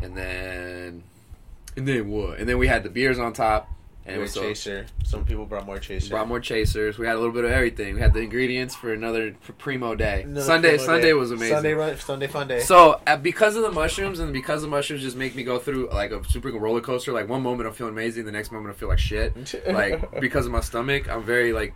and 0.00 0.16
then, 0.16 1.02
and 1.76 1.86
then 1.86 2.08
what? 2.08 2.38
And 2.38 2.48
then 2.48 2.56
we 2.56 2.66
had 2.66 2.82
the 2.82 2.88
beers 2.88 3.18
on 3.18 3.34
top, 3.34 3.68
and 4.04 4.16
it 4.16 4.18
was 4.18 4.32
so, 4.32 4.42
chaser. 4.42 4.86
Some 5.04 5.24
people 5.24 5.46
brought 5.46 5.64
more 5.64 5.78
chaser. 5.78 6.10
brought 6.10 6.26
more 6.26 6.40
chasers. 6.40 6.98
We 6.98 7.06
had 7.06 7.14
a 7.16 7.18
little 7.18 7.32
bit 7.34 7.44
of 7.44 7.52
everything. 7.52 7.94
We 7.94 8.00
had 8.00 8.12
the 8.12 8.20
ingredients 8.20 8.74
for 8.74 8.92
another 8.92 9.32
pr- 9.32 9.52
primo 9.52 9.94
day. 9.94 10.22
Another 10.22 10.42
Sunday, 10.44 10.68
primo 10.70 10.84
Sunday 10.84 11.02
day. 11.02 11.12
was 11.12 11.30
amazing. 11.30 11.54
Sunday 11.56 11.72
run, 11.74 11.96
Sunday 11.98 12.26
fun 12.26 12.48
day. 12.48 12.60
So 12.60 13.00
uh, 13.06 13.16
because 13.16 13.54
of 13.56 13.62
the 13.62 13.70
mushrooms 13.70 14.18
and 14.18 14.32
because 14.32 14.62
the 14.62 14.68
mushrooms 14.68 15.02
just 15.02 15.16
make 15.16 15.34
me 15.36 15.44
go 15.44 15.58
through 15.58 15.88
like 15.90 16.10
a 16.10 16.24
super 16.28 16.50
roller 16.50 16.80
coaster. 16.80 17.12
Like 17.12 17.28
one 17.28 17.42
moment 17.42 17.68
I'm 17.68 17.74
feeling 17.74 17.92
amazing, 17.92 18.24
the 18.24 18.32
next 18.32 18.50
moment 18.50 18.74
I 18.74 18.78
feel 18.78 18.88
like 18.88 18.98
shit. 18.98 19.34
Like 19.66 20.20
because 20.20 20.46
of 20.46 20.52
my 20.52 20.60
stomach, 20.60 21.08
I'm 21.08 21.22
very 21.22 21.52
like 21.52 21.74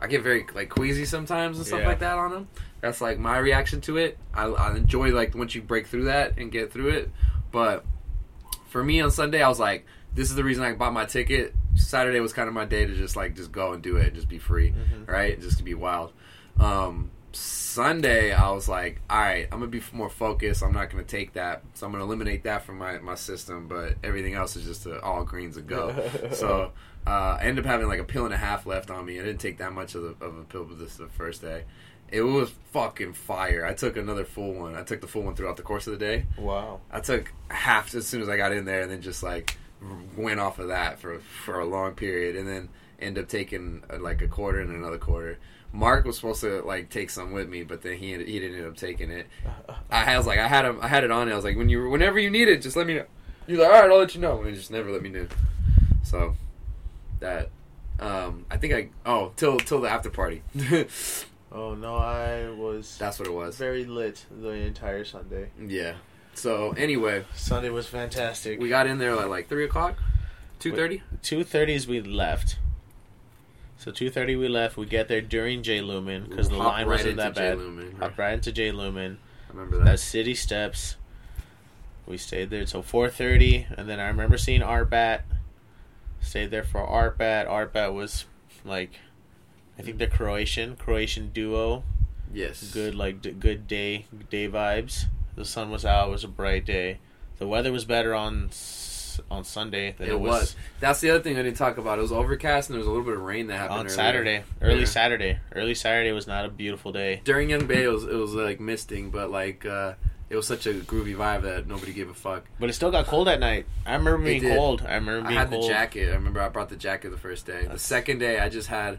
I 0.00 0.06
get 0.06 0.22
very 0.22 0.46
like 0.54 0.70
queasy 0.70 1.04
sometimes 1.04 1.58
and 1.58 1.66
stuff 1.66 1.80
Yeah. 1.80 1.88
like 1.88 2.00
that 2.00 2.18
on 2.18 2.30
them. 2.32 2.48
That's 2.80 3.00
like 3.00 3.18
my 3.18 3.38
reaction 3.38 3.80
to 3.82 3.98
it. 3.98 4.18
I, 4.34 4.44
I 4.46 4.74
enjoy 4.76 5.10
like 5.10 5.34
once 5.34 5.54
you 5.54 5.62
break 5.62 5.86
through 5.86 6.04
that 6.04 6.38
and 6.38 6.50
get 6.50 6.72
through 6.72 6.88
it. 6.90 7.10
But 7.52 7.84
for 8.68 8.82
me 8.82 9.00
on 9.00 9.10
Sunday, 9.10 9.42
I 9.42 9.48
was 9.48 9.58
like, 9.60 9.86
this 10.14 10.30
is 10.30 10.36
the 10.36 10.44
reason 10.44 10.62
I 10.64 10.72
bought 10.72 10.92
my 10.92 11.04
ticket. 11.04 11.54
Saturday 11.76 12.20
was 12.20 12.32
kind 12.32 12.48
of 12.48 12.54
my 12.54 12.64
day 12.64 12.84
to 12.86 12.94
just 12.94 13.16
like 13.16 13.34
just 13.36 13.52
go 13.52 13.72
and 13.72 13.82
do 13.82 13.96
it, 13.96 14.06
and 14.08 14.14
just 14.14 14.28
be 14.28 14.38
free, 14.38 14.72
Mhm. 14.72 15.08
right? 15.08 15.40
Just 15.40 15.58
to 15.58 15.62
be 15.64 15.74
wild. 15.74 16.12
Um, 16.58 17.10
Sunday, 17.32 18.32
I 18.32 18.50
was 18.50 18.68
like, 18.68 19.00
all 19.08 19.18
right, 19.20 19.46
I'm 19.52 19.60
gonna 19.60 19.70
be 19.70 19.82
more 19.92 20.10
focused. 20.10 20.62
I'm 20.62 20.72
not 20.72 20.90
gonna 20.90 21.04
take 21.04 21.34
that, 21.34 21.62
so 21.74 21.86
I'm 21.86 21.92
gonna 21.92 22.04
eliminate 22.04 22.42
that 22.44 22.64
from 22.64 22.78
my 22.78 22.98
my 22.98 23.14
system. 23.14 23.68
But 23.68 23.94
everything 24.02 24.34
else 24.34 24.56
is 24.56 24.64
just 24.64 24.86
a, 24.86 25.00
all 25.00 25.24
greens 25.24 25.56
a 25.56 25.62
go. 25.62 25.94
so 26.32 26.72
uh, 27.06 27.38
I 27.40 27.44
ended 27.44 27.64
up 27.64 27.70
having 27.70 27.86
like 27.88 28.00
a 28.00 28.04
pill 28.04 28.24
and 28.24 28.34
a 28.34 28.36
half 28.36 28.66
left 28.66 28.90
on 28.90 29.06
me. 29.06 29.20
I 29.20 29.22
didn't 29.22 29.40
take 29.40 29.58
that 29.58 29.72
much 29.72 29.94
of, 29.94 30.02
the, 30.02 30.24
of 30.24 30.36
a 30.38 30.42
pill 30.42 30.64
this 30.64 30.96
the 30.96 31.06
first 31.08 31.40
day. 31.42 31.64
It 32.10 32.22
was 32.22 32.50
fucking 32.72 33.12
fire. 33.12 33.64
I 33.64 33.72
took 33.72 33.96
another 33.96 34.24
full 34.24 34.52
one. 34.54 34.74
I 34.74 34.82
took 34.82 35.00
the 35.00 35.06
full 35.06 35.22
one 35.22 35.36
throughout 35.36 35.56
the 35.56 35.62
course 35.62 35.86
of 35.86 35.92
the 35.96 35.98
day. 36.04 36.26
wow. 36.36 36.80
I 36.90 36.98
took 36.98 37.32
half 37.48 37.94
as 37.94 38.06
soon 38.08 38.20
as 38.20 38.28
I 38.28 38.36
got 38.36 38.50
in 38.52 38.64
there, 38.64 38.82
and 38.82 38.90
then 38.90 39.00
just 39.00 39.22
like 39.22 39.56
went 40.16 40.40
off 40.40 40.58
of 40.58 40.68
that 40.68 40.98
for 40.98 41.18
for 41.18 41.58
a 41.60 41.64
long 41.64 41.94
period, 41.94 42.36
and 42.36 42.46
then 42.48 42.68
end 43.00 43.18
up 43.18 43.28
taking 43.28 43.82
uh, 43.90 43.98
like 43.98 44.20
a 44.22 44.28
quarter 44.28 44.60
and 44.60 44.70
another 44.74 44.98
quarter. 44.98 45.38
Mark 45.72 46.04
was 46.04 46.16
supposed 46.16 46.40
to 46.40 46.62
like 46.62 46.90
take 46.90 47.10
some 47.10 47.32
with 47.32 47.48
me, 47.48 47.62
but 47.62 47.82
then 47.82 47.96
he 47.96 48.08
he 48.24 48.38
didn't 48.40 48.58
end 48.58 48.66
up 48.66 48.76
taking 48.76 49.10
it. 49.10 49.26
I 49.90 50.16
was 50.16 50.26
like, 50.26 50.38
I 50.38 50.48
had 50.48 50.64
him, 50.64 50.78
I 50.82 50.88
had 50.88 51.04
it 51.04 51.10
on. 51.10 51.30
I 51.30 51.34
was 51.36 51.44
like, 51.44 51.56
when 51.56 51.68
you 51.68 51.88
whenever 51.88 52.18
you 52.18 52.30
need 52.30 52.48
it, 52.48 52.60
just 52.62 52.76
let 52.76 52.86
me 52.86 52.94
know. 52.94 53.06
He's 53.46 53.58
like, 53.58 53.68
all 53.68 53.80
right, 53.80 53.90
I'll 53.90 53.98
let 53.98 54.14
you 54.14 54.20
know, 54.20 54.38
and 54.40 54.48
he 54.50 54.54
just 54.54 54.70
never 54.70 54.90
let 54.90 55.02
me 55.02 55.08
know. 55.08 55.26
So 56.02 56.34
that 57.20 57.50
um, 58.00 58.46
I 58.50 58.56
think 58.56 58.74
I 58.74 58.88
oh 59.06 59.32
till 59.36 59.58
till 59.58 59.80
the 59.80 59.88
after 59.88 60.10
party. 60.10 60.42
Oh 61.52 61.74
no, 61.74 61.96
I 61.96 62.48
was 62.50 62.96
That's 62.96 63.18
what 63.18 63.26
it 63.26 63.32
was. 63.34 63.56
very 63.56 63.84
lit 63.84 64.24
the 64.30 64.50
entire 64.50 65.04
Sunday. 65.04 65.50
Yeah. 65.60 65.94
So 66.34 66.72
anyway, 66.72 67.24
Sunday 67.34 67.70
was 67.70 67.86
fantastic. 67.86 68.58
we 68.60 68.68
got 68.68 68.86
in 68.86 68.98
there 68.98 69.14
at 69.18 69.28
like 69.28 69.48
three 69.48 69.64
o'clock, 69.64 69.96
two 70.58 70.74
thirty. 70.74 71.02
two 71.22 71.44
thirties 71.44 71.86
we 71.86 72.00
left. 72.00 72.58
So 73.76 73.90
two 73.90 74.10
thirty 74.10 74.36
we 74.36 74.48
left. 74.48 74.76
We 74.76 74.86
get 74.86 75.08
there 75.08 75.20
during 75.20 75.62
Jay 75.62 75.80
Lumen 75.80 76.26
because 76.28 76.48
the 76.48 76.56
line 76.56 76.86
right 76.86 76.98
wasn't 76.98 77.16
that 77.16 77.34
bad. 77.34 77.56
Jay 77.58 77.62
Lumen. 77.62 77.96
Hopped 77.98 78.18
right 78.18 78.34
into 78.34 78.52
Jay 78.52 78.72
Lumen. 78.72 79.18
I 79.48 79.52
remember 79.52 79.78
that. 79.78 79.84
That's 79.84 80.02
City 80.02 80.34
Steps. 80.34 80.96
We 82.06 82.16
stayed 82.16 82.50
there 82.50 82.64
till 82.64 82.82
four 82.82 83.08
thirty, 83.10 83.66
and 83.76 83.88
then 83.88 84.00
I 84.00 84.08
remember 84.08 84.36
seeing 84.38 84.60
Artbat. 84.62 85.22
Stayed 86.20 86.50
there 86.50 86.64
for 86.64 86.80
Artbat. 86.86 87.46
Artbat 87.48 87.94
was 87.94 88.26
like, 88.64 88.92
I 89.78 89.82
think 89.82 89.98
the 89.98 90.06
Croatian 90.06 90.76
Croatian 90.76 91.30
duo. 91.32 91.82
yes. 92.32 92.70
Good 92.72 92.94
like 92.94 93.20
d- 93.22 93.32
good 93.32 93.66
day 93.66 94.06
day 94.30 94.48
vibes. 94.48 95.06
The 95.36 95.44
sun 95.44 95.70
was 95.70 95.84
out. 95.84 96.08
It 96.08 96.12
was 96.12 96.24
a 96.24 96.28
bright 96.28 96.64
day. 96.64 96.98
The 97.38 97.46
weather 97.46 97.72
was 97.72 97.84
better 97.84 98.14
on 98.14 98.50
on 99.30 99.44
Sunday 99.44 99.94
than 99.98 100.08
It, 100.08 100.12
it, 100.12 100.20
was. 100.20 100.56
That's 100.78 101.00
the 101.00 101.10
other 101.10 101.20
thing 101.22 101.36
I 101.36 101.42
didn't 101.42 101.56
talk 101.58 101.76
about. 101.78 101.98
It 101.98 102.02
was 102.02 102.12
overcast 102.12 102.70
and 102.70 102.74
there 102.74 102.78
was 102.78 102.86
a 102.86 102.90
little 102.90 103.04
bit 103.04 103.14
of 103.16 103.22
rain 103.22 103.48
that 103.48 103.56
happened 103.56 103.80
on 103.80 103.86
earlier. 103.86 103.94
Saturday. 103.96 104.42
Early 104.62 104.78
Yeah. 104.80 104.84
Saturday. 104.86 105.38
Early 105.54 105.74
Saturday 105.74 106.12
was 106.12 106.26
not 106.26 106.44
a 106.46 106.48
beautiful 106.48 106.92
day. 106.92 107.20
During 107.24 107.50
Yung 107.50 107.66
Bae, 107.66 107.74
it 107.84 107.92
was, 107.92 108.04
it 108.04 108.14
was 108.14 108.34
like 108.34 108.60
misting, 108.60 109.10
but 109.10 109.30
like 109.30 109.66
uh, 109.66 109.94
it 110.30 110.36
was 110.36 110.46
such 110.46 110.66
a 110.66 110.72
groovy 110.74 111.14
vibe 111.16 111.42
that 111.42 111.66
nobody 111.66 111.92
gave 111.92 112.08
a 112.08 112.14
fuck. 112.14 112.44
But 112.58 112.70
it 112.70 112.72
still 112.74 112.90
got 112.90 113.06
cold 113.06 113.28
at 113.28 113.40
night. 113.40 113.66
I 113.84 113.94
remember 113.94 114.24
being 114.24 114.42
cold. 114.56 114.84
I 114.88 114.94
remember 114.94 115.28
I 115.28 115.32
had 115.32 115.50
cold. 115.50 115.64
the 115.64 115.68
jacket. 115.68 116.10
I 116.10 116.14
remember 116.14 116.40
I 116.40 116.48
brought 116.48 116.68
the 116.70 116.76
jacket 116.76 117.10
the 117.10 117.18
first 117.18 117.44
day. 117.46 117.66
The 117.66 117.78
second 117.78 118.18
day, 118.20 118.38
I 118.38 118.48
just 118.48 118.68
had 118.68 118.98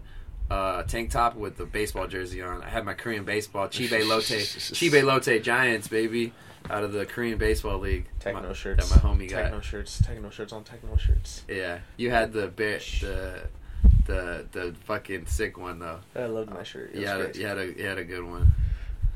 uh, 0.51 0.83
tank 0.83 1.11
top 1.11 1.35
with 1.35 1.55
the 1.57 1.65
baseball 1.65 2.07
jersey 2.07 2.41
on. 2.41 2.61
I 2.61 2.69
had 2.69 2.83
my 2.85 2.93
Korean 2.93 3.23
baseball 3.23 3.67
Chibe 3.67 4.05
Lotte, 4.07 4.23
Chibe 4.23 5.03
Lotte 5.03 5.41
Giants, 5.41 5.87
baby. 5.87 6.33
out 6.69 6.83
of 6.83 6.91
the 6.91 7.05
Korean 7.05 7.37
baseball 7.37 7.79
league. 7.79 8.05
Techno 8.19 8.47
my, 8.49 8.53
shirts. 8.53 8.89
that 8.89 9.03
my 9.03 9.09
homie 9.09 9.29
got. 9.29 9.43
Techno 9.43 9.61
shirts. 9.61 10.01
Techno 10.05 10.29
shirts 10.29 10.53
on 10.53 10.63
techno 10.63 10.95
shirts. 10.97 11.43
Yeah, 11.47 11.79
you 11.97 12.11
had 12.11 12.33
the 12.33 12.47
bear, 12.47 12.79
the 12.79 13.47
the 14.05 14.45
the 14.51 14.75
fucking 14.85 15.25
sick 15.27 15.57
one 15.57 15.79
though. 15.79 15.99
I 16.15 16.25
loved 16.25 16.49
my 16.51 16.63
shirt. 16.63 16.91
It 16.93 17.01
You 17.01 17.07
had 17.07 17.21
a, 17.21 17.37
you 17.39 17.45
had 17.45 17.57
a 17.57 17.65
you 17.67 17.85
had 17.85 17.97
a 17.97 18.03
good 18.03 18.23
one. 18.23 18.51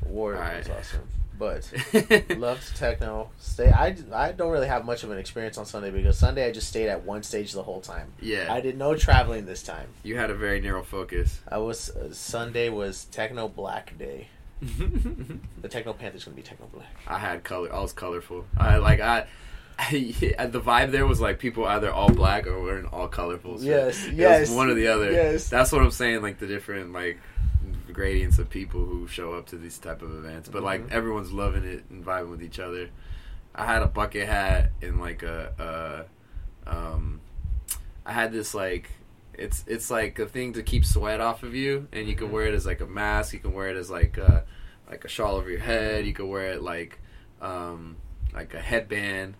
Wore 0.04 0.34
it 0.34 0.36
Alright. 0.36 0.68
was 0.68 0.70
awesome. 0.70 1.08
But 1.38 1.70
loved 2.38 2.76
techno. 2.76 3.30
Stay. 3.38 3.70
I, 3.70 3.96
I 4.12 4.32
don't 4.32 4.50
really 4.50 4.68
have 4.68 4.84
much 4.84 5.02
of 5.04 5.10
an 5.10 5.18
experience 5.18 5.58
on 5.58 5.66
Sunday 5.66 5.90
because 5.90 6.16
Sunday 6.18 6.46
I 6.46 6.52
just 6.52 6.68
stayed 6.68 6.88
at 6.88 7.04
one 7.04 7.22
stage 7.22 7.52
the 7.52 7.62
whole 7.62 7.80
time. 7.80 8.12
yeah, 8.20 8.52
I 8.52 8.60
did 8.60 8.78
no 8.78 8.94
traveling 8.96 9.46
this 9.46 9.62
time. 9.62 9.88
you 10.02 10.16
had 10.16 10.30
a 10.30 10.34
very 10.34 10.60
narrow 10.60 10.82
focus. 10.82 11.40
I 11.48 11.58
was 11.58 11.90
uh, 11.90 12.12
Sunday 12.12 12.68
was 12.68 13.04
techno 13.06 13.48
black 13.48 13.96
day. 13.98 14.28
The 15.62 15.68
techno 15.68 15.92
panther's 15.94 16.24
gonna 16.24 16.36
be 16.36 16.42
techno 16.42 16.66
black. 16.72 16.94
I 17.06 17.18
had 17.18 17.42
color. 17.44 17.72
I 17.74 17.80
was 17.80 17.92
colorful. 17.92 18.44
I 18.56 18.76
like 18.78 19.00
I. 19.00 19.26
the 19.90 20.60
vibe 20.64 20.90
there 20.90 21.06
was 21.06 21.20
like 21.20 21.38
people 21.38 21.66
either 21.66 21.92
all 21.92 22.08
black 22.08 22.46
or 22.46 22.62
wearing 22.62 22.86
all 22.86 23.08
colorful. 23.08 23.58
shit. 23.58 23.66
Yes, 23.66 24.08
yes, 24.08 24.50
one 24.50 24.70
or 24.70 24.74
the 24.74 24.86
other. 24.86 25.10
yes. 25.12 25.50
that's 25.50 25.70
what 25.72 25.82
I'm 25.82 25.90
saying. 25.90 26.22
Like 26.22 26.38
the 26.38 26.46
different 26.46 26.92
like 26.92 27.18
gradients 27.96 28.38
of 28.38 28.50
people 28.50 28.84
who 28.84 29.08
show 29.08 29.32
up 29.32 29.46
to 29.46 29.56
these 29.56 29.78
type 29.78 30.02
of 30.02 30.14
events, 30.14 30.50
but 30.50 30.62
like 30.62 30.82
Mhm. 30.86 30.90
everyone's 30.92 31.32
loving 31.32 31.64
it 31.64 31.84
and 31.90 32.04
vibing 32.04 32.30
with 32.30 32.42
each 32.42 32.58
other. 32.60 32.90
I 33.54 33.64
had 33.64 33.80
a 33.82 33.86
bucket 33.86 34.28
hat 34.28 34.72
and 34.82 35.00
like 35.00 35.22
a, 35.22 36.06
a 36.66 36.70
um, 36.70 37.20
I 38.04 38.12
had 38.12 38.32
this 38.32 38.54
like 38.54 38.90
it's 39.32 39.64
it's 39.66 39.90
like 39.90 40.18
a 40.18 40.26
thing 40.26 40.52
to 40.54 40.62
keep 40.62 40.84
sweat 40.84 41.20
off 41.22 41.42
of 41.42 41.54
you, 41.54 41.88
and 41.92 42.06
you 42.06 42.14
can 42.14 42.30
wear 42.30 42.46
it 42.46 42.54
as 42.54 42.66
like 42.66 42.80
a 42.82 42.86
mask. 42.86 43.32
You 43.32 43.38
can 43.40 43.54
wear 43.54 43.68
it 43.68 43.76
as 43.76 43.90
like 43.90 44.18
a, 44.18 44.44
like 44.90 45.04
a 45.04 45.08
shawl 45.08 45.36
over 45.36 45.48
your 45.50 45.60
head. 45.60 46.06
You 46.06 46.12
can 46.12 46.28
wear 46.28 46.52
it 46.52 46.62
like 46.62 46.98
um, 47.40 47.96
like 48.34 48.52
a 48.54 48.60
headband. 48.60 49.34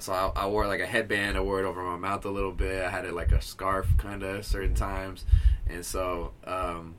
So 0.00 0.12
I, 0.12 0.42
I 0.44 0.46
wore 0.46 0.66
like 0.68 0.80
a 0.80 0.86
headband. 0.86 1.36
I 1.36 1.40
wore 1.40 1.58
it 1.60 1.66
over 1.66 1.82
my 1.82 1.96
mouth 1.96 2.24
a 2.24 2.30
little 2.30 2.52
bit. 2.52 2.84
I 2.84 2.90
had 2.90 3.04
it 3.04 3.14
like 3.14 3.32
a 3.32 3.40
scarf 3.42 3.86
kind 3.98 4.22
of 4.22 4.44
certain 4.46 4.74
times, 4.74 5.24
and 5.68 5.84
so 5.84 6.32
um, 6.44 6.94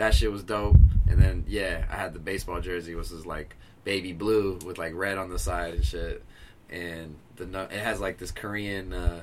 that 0.00 0.14
shit 0.14 0.30
was 0.32 0.42
dope. 0.42 0.76
And 1.08 1.20
then 1.20 1.44
yeah, 1.48 1.84
I 1.90 1.96
had 1.96 2.12
the 2.12 2.18
baseball 2.18 2.60
jersey, 2.60 2.94
which 2.94 3.10
is 3.10 3.24
like 3.26 3.56
baby 3.84 4.12
blue 4.12 4.58
with 4.64 4.78
like 4.78 4.92
red 4.94 5.16
on 5.18 5.30
the 5.30 5.38
side 5.38 5.74
and 5.74 5.84
shit. 5.84 6.22
And 6.68 7.16
the 7.36 7.44
it 7.64 7.72
has 7.80 8.00
like 8.00 8.18
this 8.18 8.30
Korean 8.30 8.92
uh, 8.92 9.20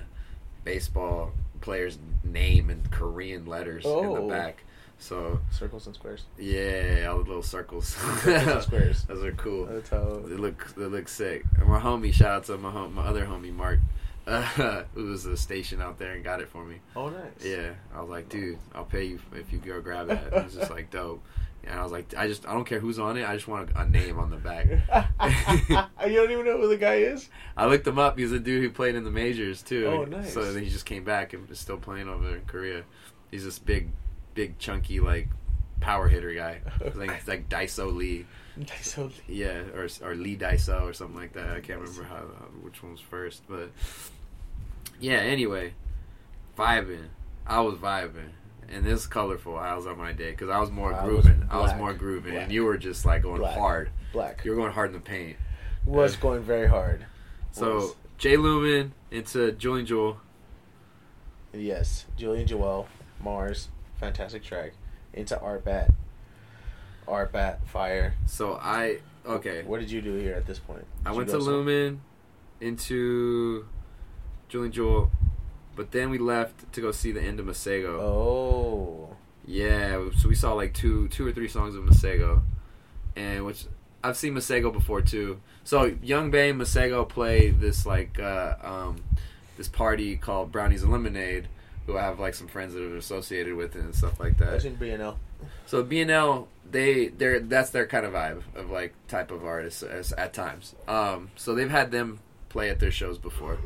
baseball 0.63 1.31
player's 1.61 1.97
name 2.23 2.69
in 2.69 2.81
Korean 2.91 3.45
letters 3.45 3.85
in 3.85 3.91
Oh. 3.91 4.15
the 4.15 4.33
back. 4.33 4.63
So 4.99 5.39
Circles 5.51 5.85
and 5.85 5.93
squares. 5.95 6.23
yeah, 6.39 7.05
all 7.09 7.19
the 7.19 7.27
little 7.27 7.43
circles. 7.43 7.87
Circles 7.89 8.47
and 8.47 8.63
squares. 8.63 9.03
Those 9.07 9.23
are 9.23 9.31
cool. 9.33 9.67
That's 9.67 9.89
how. 9.89 10.21
They 10.25 10.35
look 10.35 10.73
they 10.75 10.85
look 10.85 11.07
sick. 11.07 11.43
And 11.59 11.67
my 11.67 11.79
homie, 11.79 12.11
shout 12.13 12.31
out 12.31 12.43
to 12.45 12.57
my 12.57 12.71
hom- 12.71 12.95
my 12.95 13.03
other 13.05 13.25
homie 13.25 13.53
Mark, 13.53 13.79
uh, 14.27 14.83
who 14.93 15.05
was 15.05 15.25
a 15.25 15.37
station 15.37 15.81
out 15.81 15.97
there 15.97 16.11
and 16.11 16.23
got 16.23 16.41
it 16.41 16.49
for 16.49 16.65
me. 16.65 16.79
Oh, 16.97 17.07
nice. 17.07 17.45
Yeah, 17.45 17.71
I 17.95 18.01
was 18.01 18.09
like, 18.09 18.27
dude, 18.27 18.59
I'll 18.75 18.83
pay 18.83 19.05
you 19.05 19.19
if 19.33 19.53
you 19.53 19.59
go 19.59 19.79
grab 19.79 20.07
that. 20.07 20.27
It 20.27 20.43
was 20.43 20.53
just 20.53 20.69
like 20.69 20.91
dope. 20.91 21.23
And 21.63 21.79
I 21.79 21.83
was 21.83 21.93
like, 21.93 22.13
I 22.17 22.27
just 22.27 22.45
I 22.45 22.53
don't 22.53 22.65
care 22.65 22.79
who's 22.79 22.99
on 22.99 23.17
it. 23.17 23.27
I 23.27 23.35
just 23.35 23.47
want 23.47 23.71
a, 23.71 23.81
a 23.81 23.89
name 23.89 24.19
on 24.19 24.29
the 24.29 24.35
back. 24.35 24.67
you 26.07 26.15
don't 26.15 26.31
even 26.31 26.45
know 26.45 26.57
who 26.57 26.67
the 26.67 26.77
guy 26.77 26.95
is. 26.95 27.29
I 27.55 27.67
looked 27.67 27.87
him 27.87 27.97
up. 27.97 28.17
He's 28.17 28.33
a 28.33 28.39
dude 28.39 28.63
who 28.63 28.69
played 28.69 28.95
in 28.95 29.05
the 29.05 29.11
majors 29.11 29.61
too. 29.61 29.87
Oh, 29.87 30.03
nice. 30.03 30.33
So 30.33 30.51
then 30.51 30.61
he 30.61 30.69
just 30.69 30.85
came 30.85 31.05
back 31.05 31.31
and 31.31 31.49
is 31.49 31.59
still 31.59 31.77
playing 31.77 32.09
over 32.09 32.35
in 32.35 32.41
Korea. 32.45 32.83
He's 33.31 33.45
this 33.45 33.59
big, 33.59 33.89
big 34.33 34.59
chunky 34.59 34.99
like 34.99 35.29
power 35.79 36.09
hitter 36.09 36.33
guy. 36.33 36.59
His 36.83 36.97
name's 36.97 37.27
like 37.27 37.47
Daiso 37.47 37.95
Lee. 37.95 38.25
So 38.81 39.09
Yeah, 39.27 39.61
or 39.73 39.87
or 40.03 40.15
Lee 40.15 40.35
Daiso 40.37 40.81
or 40.81 40.93
something 40.93 41.17
like 41.17 41.33
that. 41.33 41.51
I 41.51 41.61
can't 41.61 41.79
remember 41.79 42.03
how 42.03 42.17
which 42.61 42.83
one 42.83 42.93
was 42.93 43.01
first, 43.01 43.43
but 43.47 43.71
yeah. 44.99 45.17
Anyway, 45.17 45.73
vibing. 46.57 47.07
I 47.45 47.61
was 47.61 47.75
vibing, 47.75 48.31
and 48.69 48.85
this 48.85 49.07
colorful. 49.07 49.57
I 49.57 49.73
was 49.75 49.87
on 49.87 49.97
my 49.97 50.11
day 50.11 50.31
because 50.31 50.49
I 50.49 50.59
was 50.59 50.69
more 50.69 50.93
I 50.93 51.03
was 51.05 51.09
grooving. 51.23 51.47
I 51.49 51.59
was 51.59 51.73
more 51.75 51.93
grooving, 51.93 52.33
Black. 52.33 52.43
and 52.43 52.51
you 52.51 52.65
were 52.65 52.77
just 52.77 53.05
like 53.05 53.23
going 53.23 53.39
Black. 53.39 53.57
hard. 53.57 53.89
black 54.11 54.43
You 54.43 54.51
were 54.51 54.57
going 54.57 54.73
hard 54.73 54.89
in 54.89 54.93
the 54.93 54.99
paint. 54.99 55.37
was 55.85 56.15
going 56.15 56.41
very 56.43 56.67
hard. 56.67 57.05
So 57.51 57.75
Was. 57.75 57.95
Jay 58.17 58.35
Lumen 58.37 58.93
into 59.11 59.51
Julian 59.53 59.85
Jeweil. 59.85 60.17
Yes, 61.53 62.05
Julian 62.17 62.45
Jeweil, 62.45 62.87
Mars, 63.21 63.69
fantastic 63.99 64.43
track. 64.43 64.73
Into 65.13 65.35
Artbat, 65.37 65.91
Art 67.07 67.31
Bat, 67.31 67.67
Fire. 67.67 68.13
So 68.27 68.59
I 68.61 68.99
okay. 69.25 69.63
What 69.63 69.79
did 69.79 69.89
you 69.89 70.01
do 70.01 70.15
here 70.15 70.33
at 70.35 70.45
this 70.45 70.59
point? 70.59 70.85
I 71.05 71.09
Did 71.09 71.13
you 71.13 71.17
went 71.17 71.29
to 71.29 71.37
Lumen, 71.37 72.01
into 72.61 73.65
Julian 74.49 74.71
Jeweil, 74.71 75.11
but 75.75 75.91
then 75.91 76.09
we 76.09 76.17
left 76.17 76.71
to 76.73 76.81
go 76.81 76.91
see 76.91 77.11
the 77.11 77.21
end 77.21 77.39
of 77.39 77.45
Masego. 77.45 77.99
Oh, 77.99 79.15
Yeah, 79.45 80.09
so 80.17 80.27
we 80.29 80.35
saw 80.35 80.53
like 80.53 80.73
two, 80.73 81.07
two 81.09 81.25
or 81.25 81.31
three 81.31 81.47
songs 81.47 81.75
of 81.75 81.83
Masego, 81.83 82.41
and 83.15 83.45
which 83.45 83.65
I've 84.03 84.17
seen 84.17 84.33
Masego 84.33 84.71
before 84.71 85.01
too. 85.01 85.39
So 85.63 85.95
Yung 86.01 86.31
Bae 86.31 86.49
and 86.49 86.59
Masego 86.61 87.07
play 87.07 87.49
this 87.49 87.85
like 87.85 88.19
uh, 88.19 88.55
um, 88.61 89.03
this 89.57 89.67
party 89.67 90.15
called 90.17 90.51
Brownies 90.51 90.83
and 90.83 90.91
Lemonade, 90.91 91.47
who 91.85 91.97
I 91.97 92.01
have 92.03 92.19
like 92.19 92.35
some 92.35 92.47
friends 92.47 92.73
that 92.73 92.83
are 92.83 92.97
associated 92.97 93.55
with 93.55 93.75
it 93.75 93.81
and 93.81 93.95
stuff 93.95 94.19
like 94.19 94.37
that. 94.37 94.63
in 94.65 94.77
BNL. 94.77 95.17
So 95.65 95.83
BNL, 95.83 96.47
they 96.69 97.07
they're 97.07 97.39
that's 97.39 97.69
their 97.69 97.87
kind 97.87 98.05
of 98.05 98.13
vibe 98.13 98.41
of 98.55 98.69
like 98.69 98.93
type 99.07 99.31
of 99.31 99.45
artists 99.45 99.83
as, 99.83 100.11
at 100.13 100.33
times. 100.33 100.75
Um, 100.87 101.31
so 101.35 101.53
they've 101.55 101.69
had 101.69 101.91
them 101.91 102.19
play 102.49 102.69
at 102.69 102.79
their 102.79 102.91
shows 102.91 103.17
before. 103.17 103.57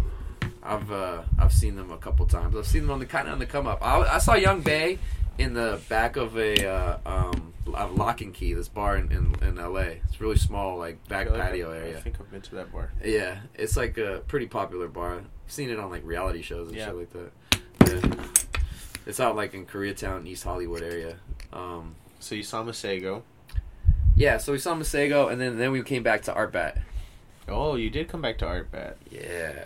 I've 0.64 0.92
uh, 0.92 1.24
I've 1.40 1.54
seen 1.54 1.76
them 1.76 1.92
a 1.92 1.98
couple 1.98 2.26
times. 2.26 2.56
I've 2.56 2.68
seen 2.68 2.84
them 2.84 2.92
on 2.92 3.00
the 3.00 3.06
kind 3.06 3.28
of 3.28 3.34
on 3.34 3.40
the 3.40 3.46
come 3.46 3.68
up. 3.68 3.80
I, 3.82 4.02
I 4.02 4.18
saw 4.20 4.36
Yung 4.36 4.62
Bae 4.62 4.98
in 5.38 5.54
the 5.54 5.80
back 5.90 6.18
of 6.18 6.38
a 6.38 6.68
uh, 6.68 6.98
um, 7.06 7.54
Lock 7.66 8.22
and 8.22 8.34
Key, 8.34 8.54
this 8.54 8.68
bar 8.68 8.98
in, 8.98 9.12
in, 9.12 9.36
in 9.48 9.58
L.A. 9.58 10.02
It's 10.08 10.20
really 10.22 10.36
small, 10.38 10.78
like 10.78 11.08
back 11.08 11.30
like 11.30 11.40
patio 11.40 11.72
I, 11.72 11.78
area. 11.78 11.98
I 11.98 12.02
think 12.02 12.18
I've 12.20 12.30
been 12.30 12.42
to 12.42 12.56
that 12.56 12.72
bar. 12.72 12.92
Yeah, 13.04 13.40
it's 13.56 13.76
like 13.78 13.98
a 13.98 14.22
pretty 14.28 14.46
popular 14.48 14.88
bar. 14.88 15.16
I've 15.16 15.26
seen 15.48 15.70
it 15.70 15.80
on 15.80 15.90
like 15.90 16.06
reality 16.06 16.42
shows 16.42 16.68
and 16.68 16.78
Yeah. 16.78 16.86
shit 16.88 16.96
like 16.96 17.14
that. 17.14 17.32
Yeah. 17.88 18.26
It's 19.08 19.20
out 19.20 19.36
like 19.36 19.54
in 19.56 19.66
Koreatown, 19.66 20.28
East 20.28 20.44
Hollywood 20.44 20.84
area. 20.84 21.16
Um, 21.52 21.96
So 22.20 22.36
you 22.36 22.44
saw 22.44 22.64
Masego. 22.64 23.24
yeah, 24.16 24.38
so 24.38 24.52
we 24.52 24.60
saw 24.60 24.76
Masego, 24.76 25.32
and 25.32 25.42
then 25.42 25.58
then 25.58 25.72
we 25.72 25.82
came 25.82 26.04
back 26.04 26.22
to 26.24 26.34
Artbat. 26.34 26.80
Oh, 27.48 27.76
you 27.76 27.90
did 27.90 28.08
come 28.10 28.22
back 28.22 28.38
to 28.40 28.46
Artbat. 28.46 28.96
Yeah, 29.10 29.66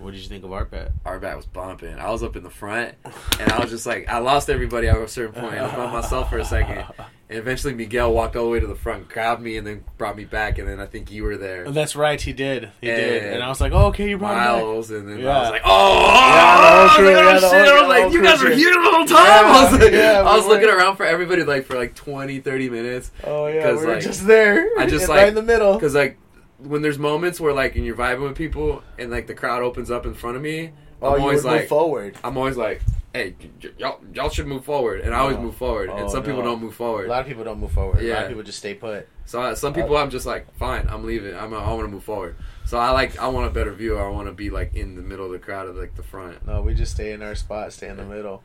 What 0.00 0.12
did 0.12 0.20
you 0.22 0.28
think 0.28 0.44
of 0.44 0.50
Artbat? 0.50 0.92
Art 1.04 1.20
Bat 1.22 1.36
was 1.36 1.46
bumping. 1.46 1.98
I 1.98 2.10
was 2.10 2.22
up 2.22 2.36
in 2.36 2.42
the 2.42 2.50
front, 2.50 2.94
and 3.40 3.50
I 3.52 3.58
was 3.60 3.70
just 3.70 3.86
like, 3.86 4.08
I 4.08 4.18
lost 4.18 4.48
everybody 4.48 4.86
at 4.88 4.96
a 4.96 5.08
certain 5.08 5.32
point. 5.40 5.54
I 5.54 5.62
was 5.62 5.72
by 5.72 5.90
myself 5.90 6.30
for 6.30 6.38
a 6.38 6.44
second, 6.44 6.84
and 7.28 7.38
eventually 7.38 7.74
Miguel 7.74 8.12
walked 8.12 8.36
all 8.36 8.44
the 8.44 8.50
way 8.50 8.60
to 8.60 8.66
the 8.66 8.74
front, 8.76 9.08
grabbed 9.08 9.42
me, 9.42 9.56
and 9.56 9.66
then 9.66 9.84
brought 9.98 10.16
me 10.16 10.24
back. 10.24 10.58
And 10.58 10.68
then 10.68 10.78
I 10.80 10.86
think 10.86 11.10
you 11.10 11.24
were 11.24 11.36
there, 11.36 11.64
Oh, 11.66 11.72
That's 11.72 11.96
right, 11.96 12.20
he 12.20 12.32
did. 12.32 12.70
He 12.80 12.86
did. 12.86 13.22
And 13.24 13.34
And 13.34 13.42
I 13.42 13.48
was 13.48 13.60
like, 13.60 13.72
oh, 13.72 13.86
okay, 13.88 14.08
you 14.08 14.18
brought 14.18 14.34
me. 14.34 14.36
back. 14.36 14.62
Miles, 14.64 14.90
and 14.92 15.08
then 15.08 15.26
I 15.26 15.40
was 15.40 15.50
like, 15.50 15.62
oh, 15.64 16.04
Yeah, 16.06 16.56
the 16.56 16.62
whole 16.62 16.78
I 16.78 16.82
was 16.84 16.92
crew, 16.92 17.04
like, 17.06 17.16
oh, 17.16 17.18
yeah, 17.18 17.32
the 17.34 17.40
shit. 17.40 17.50
whole- 17.50 17.68
I 17.68 17.80
was 17.80 17.88
like, 17.88 18.12
you 18.12 18.22
guys 18.22 18.42
were 18.42 18.50
here 18.50 18.72
the 18.72 18.90
whole 18.90 19.04
time. 19.04 19.44
I 19.44 19.70
was, 19.70 19.80
like, 19.80 19.92
yeah, 19.92 20.20
I 20.20 20.36
was 20.36 20.44
we 20.44 20.50
looking 20.52 20.68
were. 20.68 20.76
around 20.76 20.96
for 20.96 21.04
everybody 21.06 21.42
like 21.42 21.64
for 21.66 21.76
like 21.76 21.94
20, 21.96 22.40
30 22.40 22.70
minutes. 22.70 23.10
Oh, 23.24 23.46
yeah, 23.48 23.62
'Cause, 23.62 23.80
we 23.80 23.86
were 23.86 23.92
like, 23.94 24.02
just 24.02 24.26
there. 24.26 24.68
I 24.78 24.86
just, 24.86 25.08
like, 25.08 25.16
right 25.16 25.22
like- 25.24 25.28
in 25.28 25.34
the 25.34 25.42
middle. 25.42 25.74
Because 25.74 25.94
like 25.94 26.18
when 26.58 26.82
there's 26.82 26.98
moments 26.98 27.40
where 27.40 27.52
like 27.52 27.76
and 27.76 27.84
you're 27.84 27.96
vibing 27.96 28.22
with 28.28 28.36
people 28.36 28.82
and 28.98 29.10
like 29.10 29.26
the 29.26 29.34
crowd 29.34 29.62
opens 29.62 29.90
up 29.90 30.04
in 30.06 30.14
front 30.14 30.36
of 30.36 30.42
me, 30.42 30.72
Oh, 31.00 31.14
I'm 31.14 31.20
always 31.22 31.44
like 31.44 31.68
forward. 31.68 32.16
I'm 32.24 32.36
always 32.36 32.56
like, 32.56 32.82
hey, 33.14 33.34
y- 33.40 33.70
y'all 33.78 34.00
y'all 34.12 34.28
should 34.30 34.48
move 34.48 34.64
forward, 34.64 35.00
and 35.02 35.14
I 35.14 35.18
always 35.20 35.36
No. 35.36 35.44
move 35.44 35.56
forward, 35.56 35.90
and 35.90 36.00
Oh, 36.00 36.08
some 36.08 36.22
people 36.24 36.40
no. 36.42 36.46
don't 36.50 36.60
move 36.60 36.74
forward. 36.74 37.02
A 37.02 37.06
forward. 37.06 37.08
lot 37.10 37.20
of 37.20 37.26
people 37.28 37.44
don't 37.44 37.60
move 37.60 37.70
forward. 37.70 37.98
A 37.98 38.02
lot 38.02 38.04
Yeah. 38.04 38.22
of 38.22 38.28
people 38.28 38.42
just 38.42 38.58
stay 38.58 38.74
put. 38.74 39.06
So 39.24 39.40
I, 39.40 39.54
some 39.54 39.72
people 39.74 39.96
I'm 39.96 40.10
just 40.10 40.26
like, 40.26 40.52
fine, 40.56 40.88
I'm 40.90 41.04
leaving. 41.04 41.36
I'm 41.36 41.54
I 41.54 41.72
want 41.72 41.82
to 41.84 41.88
move 41.88 42.02
forward. 42.02 42.34
So 42.64 42.78
I 42.78 42.90
like 42.90 43.16
I 43.20 43.28
want 43.28 43.46
a 43.46 43.50
better 43.50 43.72
view. 43.72 43.96
I 43.96 44.08
want 44.08 44.26
to 44.26 44.32
be 44.34 44.50
like 44.50 44.74
in 44.74 44.96
the 44.96 45.02
middle 45.02 45.26
of 45.26 45.32
the 45.32 45.38
crowd, 45.38 45.68
of 45.68 45.76
like 45.76 45.94
the 45.94 46.02
front. 46.02 46.44
No, 46.46 46.62
we 46.62 46.74
just 46.74 46.92
stay 46.94 47.12
in 47.12 47.22
our 47.22 47.36
spot, 47.36 47.72
stay 47.72 47.88
in 47.88 47.96
the 47.96 48.04
middle. 48.04 48.42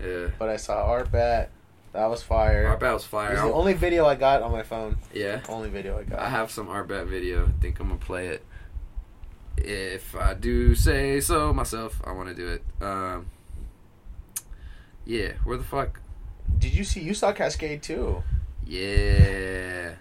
Yeah, 0.00 0.28
But 0.38 0.50
I 0.50 0.56
saw 0.58 0.86
Artbat. 0.86 1.48
That 1.96 2.10
was 2.10 2.22
fire. 2.22 2.66
Artbat 2.66 2.92
was 2.92 3.04
It 3.04 3.08
fire. 3.08 3.32
was 3.32 3.40
the 3.42 3.52
only 3.52 3.72
video 3.72 4.04
I 4.06 4.14
got 4.16 4.42
on 4.42 4.52
my 4.52 4.62
phone. 4.62 4.98
yeah, 5.14 5.40
Only 5.48 5.70
video 5.70 5.98
I 5.98 6.02
got. 6.04 6.18
I 6.18 6.28
have 6.28 6.50
some 6.50 6.66
Artbat 6.68 7.06
video. 7.08 7.46
I 7.46 7.60
think 7.62 7.80
I'm 7.80 7.88
gonna 7.88 7.98
play 7.98 8.28
it. 8.28 8.44
If 9.56 10.14
I 10.14 10.34
do 10.34 10.74
say 10.74 11.20
so 11.20 11.54
myself, 11.54 12.00
I 12.04 12.12
want 12.12 12.28
to 12.28 12.34
do 12.34 12.48
it. 12.48 12.62
Um, 12.84 13.30
yeah, 15.06 15.32
where 15.44 15.56
the 15.56 15.64
fuck? 15.64 16.00
Did 16.58 16.74
you 16.74 16.84
see? 16.84 17.00
You 17.00 17.14
saw 17.14 17.32
Kaskade 17.32 17.80
too. 17.80 18.22
Yeah, 18.66 19.94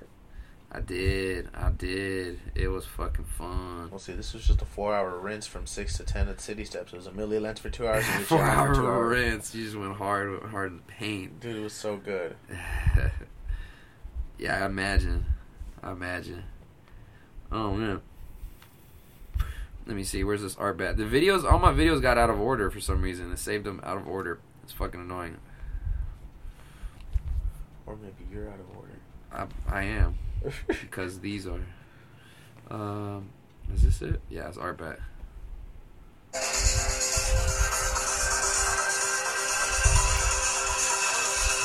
I 0.76 0.82
did. 0.82 1.48
I 1.54 1.70
did. 1.70 2.38
It 2.54 2.68
was 2.68 2.86
fucking 2.86 3.24
fun. 3.24 3.90
Well, 3.90 3.98
see, 3.98 4.12
this 4.12 4.34
was 4.34 4.46
just 4.46 4.62
a 4.62 4.66
four-hour 4.66 5.20
rinse 5.20 5.48
from 5.48 5.66
six 5.66 5.96
to 5.98 6.04
ten 6.04 6.28
at 6.28 6.42
City 6.42 6.66
Steps. 6.66 6.92
It 6.92 6.98
was 6.98 7.08
Amelie 7.08 7.40
Lens 7.40 7.60
for 7.60 7.70
two 7.70 7.88
hours. 7.88 8.04
Four 8.04 8.40
chatted 8.40 8.68
for 8.76 8.82
two 8.82 8.86
hour 8.86 9.06
hours. 9.06 9.18
rinse. 9.18 9.56
You 9.56 9.64
just 9.64 9.78
went 9.78 9.96
hard, 9.96 10.44
hard 10.44 10.72
in 10.72 10.78
the 10.78 10.84
paint. 10.84 11.40
Dude, 11.40 11.56
it 11.56 11.62
was 11.62 11.72
so 11.72 11.96
good. 11.96 12.36
yeah, 14.38 14.64
I 14.64 14.66
imagine. 14.66 15.26
I 15.82 15.94
imagine. 15.94 16.44
Oh 17.54 17.72
man. 17.72 18.02
Let 19.88 19.96
me 19.96 20.04
see. 20.04 20.26
Where's 20.26 20.42
this 20.42 20.56
Artbat? 20.56 20.98
The 20.98 21.04
videos, 21.04 21.50
all 21.50 21.60
my 21.60 21.72
videos 21.72 22.02
got 22.02 22.18
out 22.18 22.30
of 22.30 22.38
order 22.38 22.70
for 22.70 22.82
some 22.82 23.02
reason. 23.02 23.32
It 23.32 23.40
saved 23.40 23.64
them 23.64 23.80
out 23.82 23.96
of 23.96 24.10
order. 24.10 24.40
It's 24.64 24.74
fucking 24.74 25.00
annoying. 25.00 25.38
Or 27.86 27.96
maybe 27.96 28.26
you're 28.30 28.50
out 28.50 28.60
of 28.60 28.76
order. 28.76 29.00
I, 29.32 29.46
I 29.74 29.84
am 29.84 30.18
because 30.68 31.20
these 31.20 31.48
are. 31.48 31.62
Um, 32.70 33.30
is 33.74 33.84
this 33.84 34.02
it? 34.02 34.22
Yeah, 34.30 34.48
it's 34.48 34.58
Artbat. 34.58 35.00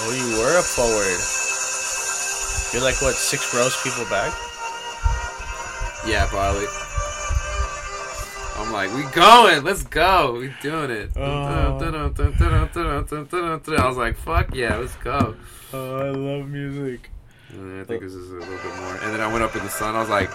Oh, 0.03 0.13
you 0.13 0.39
were 0.39 0.59
a 0.59 0.63
forward. 0.63 1.21
You're 2.73 2.83
like 2.83 3.03
what 3.03 3.15
six 3.15 3.55
rows 3.55 3.77
people 3.83 4.05
back? 4.09 4.33
Yeah, 6.07 6.27
probably. 6.29 6.67
I'm 8.57 8.73
like, 8.73 8.95
we 8.95 9.03
going, 9.13 9.65
let's 9.65 9.83
go, 9.83 10.39
we 10.39 10.53
doing 10.63 10.91
it. 10.91 11.11
Oh. 11.17 11.23
I 13.77 13.87
was 13.87 13.97
like, 13.97 14.17
fuck 14.17 14.55
yeah, 14.55 14.77
let's 14.77 14.97
go. 14.97 15.35
Oh, 15.73 15.97
I 15.99 16.11
love 16.11 16.49
music. 16.49 17.11
And 17.53 17.71
then 17.71 17.81
I 17.81 17.85
think 17.85 18.03
this 18.03 18.15
is 18.15 18.31
a 18.31 18.35
little 18.35 18.57
bit 18.57 18.77
more. 18.77 18.97
And 19.03 19.15
then 19.15 19.21
I 19.21 19.31
went 19.31 19.45
up 19.45 19.55
in 19.57 19.63
the 19.63 19.71
sun. 19.71 19.95
I 19.95 20.01
was 20.01 20.09
like, 20.09 20.31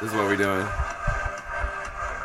"This 0.00 0.10
is 0.10 0.16
what 0.16 0.26
we're 0.26 0.36
doing." 0.36 0.66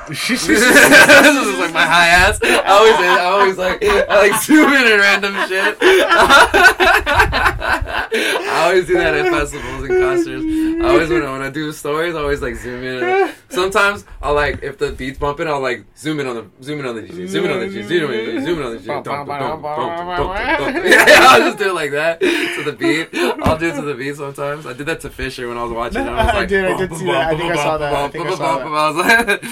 this 0.08 0.30
is 0.30 1.58
like 1.58 1.74
my 1.74 1.82
high 1.82 2.10
ass. 2.10 2.40
I 2.44 2.62
always, 2.68 2.96
I 2.96 3.24
always 3.24 3.58
like, 3.58 3.84
I 3.84 4.30
like 4.30 4.40
zoom 4.44 4.72
in 4.72 4.92
and 4.92 5.02
random 5.02 5.34
shit. 5.50 5.80
I 8.20 8.66
always 8.68 8.88
do 8.88 8.94
that 8.96 9.14
at 9.14 9.32
festivals 9.32 9.84
and 9.84 10.02
concerts. 10.02 10.46
I 10.46 10.88
always 10.90 11.10
when, 11.10 11.24
I- 11.24 11.32
when 11.32 11.42
I 11.42 11.50
do 11.50 11.72
stories, 11.72 12.16
I 12.16 12.20
always 12.20 12.42
like 12.42 12.56
zoom 12.56 12.84
in. 12.84 13.32
Sometimes 13.50 14.06
I'll 14.22 14.34
like 14.34 14.64
if 14.64 14.78
the 14.78 14.92
beat's 14.92 15.18
bumping, 15.20 15.48
I'll 15.48 15.60
like 15.62 15.86
zoom 15.98 16.20
in 16.20 16.28
on 16.28 16.36
the 16.36 16.46
zoom 16.64 16.80
in 16.80 16.86
on 16.86 16.96
the 16.96 17.02
DJ, 17.04 17.28
zoom 17.28 17.46
in 17.46 17.52
on 17.52 17.60
the 17.60 17.66
DJ, 17.68 17.88
zoom 17.88 18.12
in, 18.12 18.46
zoom 18.46 18.60
in 18.60 18.66
on 18.66 18.74
the 18.74 18.80
DJ. 18.80 18.86
Dum, 19.04 19.04
dum, 19.04 19.28
dum, 19.28 19.62
dum, 19.62 19.62
dum. 19.62 20.76
Yeah, 20.86 21.06
I'll 21.30 21.40
just 21.42 21.58
do 21.58 21.70
it 21.70 21.74
like 21.74 21.92
that 21.92 22.20
to 22.20 22.64
the 22.64 22.74
beat. 22.74 23.10
I'll 23.44 23.58
do 23.58 23.68
it 23.68 23.76
to 23.76 23.82
the 23.82 23.94
beat 23.96 24.16
sometimes. 24.16 24.66
I 24.66 24.74
did 24.74 24.86
that 24.88 25.02
to 25.02 25.10
Fisher 25.10 25.48
when 25.48 25.58
I 25.58 25.64
was 25.64 25.72
watching. 25.72 26.02
I 26.08 26.26
was 26.26 26.34
I 26.36 26.46
did, 26.46 26.66
I 26.66 26.78
did 26.78 26.94
see 26.96 27.06
that. 27.06 27.34
I 27.34 27.38
think 27.38 27.52
I 27.54 27.56
saw 27.56 27.78
that. 27.78 27.94
I 27.94 28.08
think 28.10 28.28
I 28.28 28.36
saw 28.36 28.58
that. 28.58 28.68
I 28.68 28.90
was 28.90 28.98
like, 28.98 29.44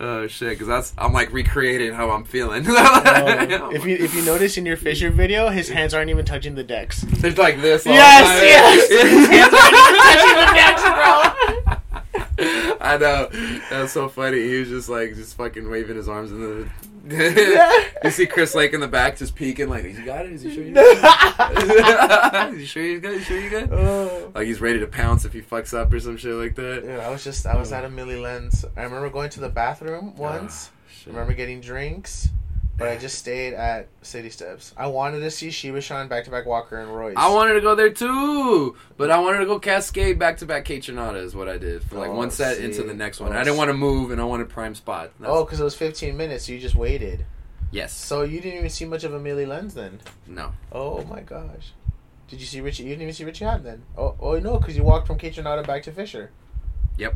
oh 0.00 0.26
shit, 0.26 0.50
because 0.50 0.66
that's 0.68 0.92
I'm 0.98 1.12
like 1.12 1.32
recreating 1.32 1.92
how 1.94 2.10
I'm 2.10 2.24
feeling. 2.24 2.64
Oh, 2.68 3.70
if 3.72 3.84
you 3.84 3.96
if 3.96 4.14
you 4.14 4.22
notice 4.24 4.56
in 4.56 4.66
your 4.66 4.76
Fisher 4.76 5.10
video, 5.10 5.48
his 5.48 5.68
hands 5.68 5.94
aren't 5.94 6.10
even 6.10 6.24
touching 6.24 6.54
the 6.54 6.64
decks. 6.64 7.00
There's 7.02 7.38
like 7.38 7.60
this. 7.60 7.86
all 7.86 7.92
Yes, 7.98 8.42
yes. 8.42 8.88
His 8.88 9.28
hands 9.28 9.54
aren't 9.54 9.76
even 9.76 9.98
touching 10.06 10.36
the 10.38 10.46
decks, 10.54 10.82
bro. 10.82 11.38
I 12.80 12.96
know. 12.98 13.28
That's 13.70 13.92
so 13.92 14.08
funny. 14.08 14.40
He 14.40 14.60
was 14.60 14.68
just 14.68 14.88
like 14.88 15.14
just 15.14 15.36
fucking 15.36 15.68
waving 15.68 15.96
his 15.96 16.08
arms 16.08 16.30
in 16.30 16.40
the. 16.40 16.68
you 18.04 18.10
see 18.10 18.26
Chris 18.26 18.54
Lake 18.54 18.74
in 18.74 18.80
the 18.80 18.88
back 18.88 19.16
just 19.16 19.34
peeking, 19.34 19.68
like, 19.68 19.84
"Is 19.84 19.96
he 19.96 20.04
got 20.04 20.26
it? 20.26 20.32
Is 20.32 20.42
he 20.42 20.54
sure 20.54 20.62
you 20.62 20.74
got 20.74 21.52
it? 21.52 22.54
Is 22.54 22.60
he 22.60 22.66
sure 22.66 22.82
you 22.82 23.00
got 23.00 23.12
it? 23.12 23.18
You 23.18 23.22
sure 23.22 23.40
you 23.40 23.50
got 23.50 23.62
it?" 23.64 23.72
Oh. 23.72 24.30
Like 24.34 24.46
he's 24.46 24.60
ready 24.60 24.78
to 24.80 24.86
pounce 24.86 25.24
if 25.24 25.32
he 25.32 25.40
fucks 25.40 25.76
up 25.76 25.92
or 25.92 26.00
some 26.00 26.16
shit 26.16 26.34
like 26.34 26.54
that. 26.56 26.84
Yeah, 26.84 26.98
I 26.98 27.10
was 27.10 27.24
just 27.24 27.46
I 27.46 27.56
was 27.56 27.72
oh. 27.72 27.76
at 27.76 27.84
Amelie 27.84 28.20
Lens. 28.20 28.64
I 28.76 28.82
remember 28.82 29.08
going 29.10 29.30
to 29.30 29.40
the 29.40 29.48
bathroom 29.48 30.12
ah, 30.16 30.20
once. 30.20 30.70
Shit. 30.90 31.08
remember 31.08 31.32
getting 31.32 31.60
drinks, 31.60 32.28
but 32.78 32.88
I 32.88 32.96
just 32.96 33.18
stayed 33.18 33.54
at 33.54 33.88
City 34.02 34.30
Steps. 34.30 34.72
I 34.76 34.86
wanted 34.86 35.20
to 35.20 35.30
see 35.30 35.50
Shiba 35.50 35.82
San 35.82 36.08
back 36.08 36.24
to 36.24 36.30
back 36.30 36.46
Walker 36.46 36.78
and 36.78 36.94
Royce. 36.94 37.14
I 37.16 37.28
wanted 37.30 37.54
to 37.54 37.60
go 37.60 37.74
there 37.74 37.90
too, 37.90 38.76
but 38.96 39.10
I 39.10 39.18
wanted 39.18 39.38
to 39.38 39.46
go 39.46 39.58
Kaskade 39.60 40.18
back 40.18 40.38
to 40.38 40.46
back 40.46 40.64
Kaytranada 40.64 41.16
is 41.22 41.34
what 41.34 41.48
I 41.48 41.58
did 41.58 41.82
for 41.82 41.96
like 41.96 42.10
Oh, 42.10 42.14
one 42.14 42.30
set 42.30 42.58
see. 42.58 42.64
into 42.64 42.82
the 42.84 42.94
next 42.94 43.20
Oh, 43.20 43.24
one. 43.24 43.34
I 43.36 43.42
didn't 43.44 43.56
want 43.58 43.68
to 43.68 43.74
move 43.74 44.10
and 44.12 44.20
I 44.20 44.24
wanted 44.24 44.48
prime 44.48 44.74
spot. 44.74 45.10
That's- 45.18 45.36
Oh, 45.36 45.44
because 45.44 45.60
it 45.60 45.64
was 45.64 45.74
15 45.74 46.16
minutes, 46.16 46.46
so 46.46 46.52
you 46.52 46.58
just 46.60 46.74
waited. 46.76 47.26
yes. 47.70 47.92
So 47.92 48.22
you 48.22 48.40
didn't 48.40 48.58
even 48.58 48.70
see 48.70 48.84
much 48.84 49.04
of 49.04 49.12
Amelie 49.12 49.44
Lens 49.46 49.74
then. 49.74 50.00
No. 50.26 50.52
Oh 50.72 51.04
my 51.04 51.20
gosh. 51.20 51.72
Did 52.28 52.40
you 52.40 52.46
see 52.46 52.60
Richie? 52.60 52.82
You 52.84 52.90
didn't 52.90 53.02
even 53.02 53.14
see 53.14 53.24
Richie 53.24 53.44
Hawtin 53.46 53.64
then. 53.64 53.82
Oh, 53.96 54.14
oh 54.20 54.38
no, 54.38 54.58
because 54.58 54.76
you 54.76 54.84
walked 54.84 55.06
from 55.06 55.18
Kaytranada 55.18 55.66
back 55.66 55.82
to 55.84 55.92
Fisher. 55.92 56.30
Yep. 56.98 57.14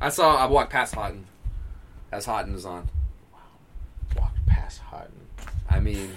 I 0.00 0.08
saw. 0.08 0.34
I 0.36 0.46
walked 0.46 0.70
past 0.70 0.94
Hawtin 0.94 1.24
as 2.10 2.26
Hawtin 2.26 2.52
was 2.54 2.64
on. 2.66 2.88
Past 4.66 4.82
Hawtin. 4.90 5.12
I 5.70 5.78
mean, 5.78 6.10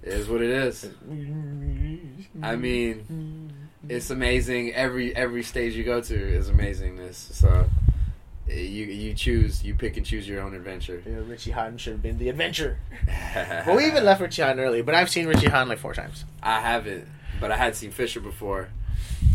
it 0.00 0.12
is 0.12 0.28
what 0.28 0.40
it 0.40 0.50
is. 0.50 0.88
I 2.40 2.54
mean, 2.54 3.50
it's 3.88 4.10
amazing. 4.10 4.72
Every 4.72 5.14
every 5.16 5.42
stage 5.42 5.74
you 5.74 5.82
go 5.82 6.00
to 6.00 6.14
is 6.14 6.48
amazingness. 6.48 7.14
So 7.14 7.68
you 8.46 8.84
you 8.84 9.14
choose, 9.14 9.64
you 9.64 9.74
pick 9.74 9.96
and 9.96 10.06
choose 10.06 10.28
your 10.28 10.42
own 10.42 10.54
adventure. 10.54 11.02
Yeah, 11.04 11.16
Richie 11.26 11.50
Hawtin 11.50 11.76
should 11.76 11.94
have 11.94 12.02
been 12.02 12.18
the 12.18 12.28
adventure. 12.28 12.78
Well, 13.66 13.74
we 13.76 13.86
even 13.86 14.04
left 14.04 14.20
Richie 14.20 14.42
Hawtin 14.42 14.58
early, 14.58 14.82
but 14.82 14.94
I've 14.94 15.10
seen 15.10 15.26
Richie 15.26 15.46
Hawtin 15.48 15.66
like 15.66 15.78
four 15.78 15.92
times. 15.92 16.24
I 16.40 16.60
haven't, 16.60 17.08
but 17.40 17.50
I 17.50 17.56
had 17.56 17.74
seen 17.74 17.90
Fisher 17.90 18.20
before. 18.20 18.68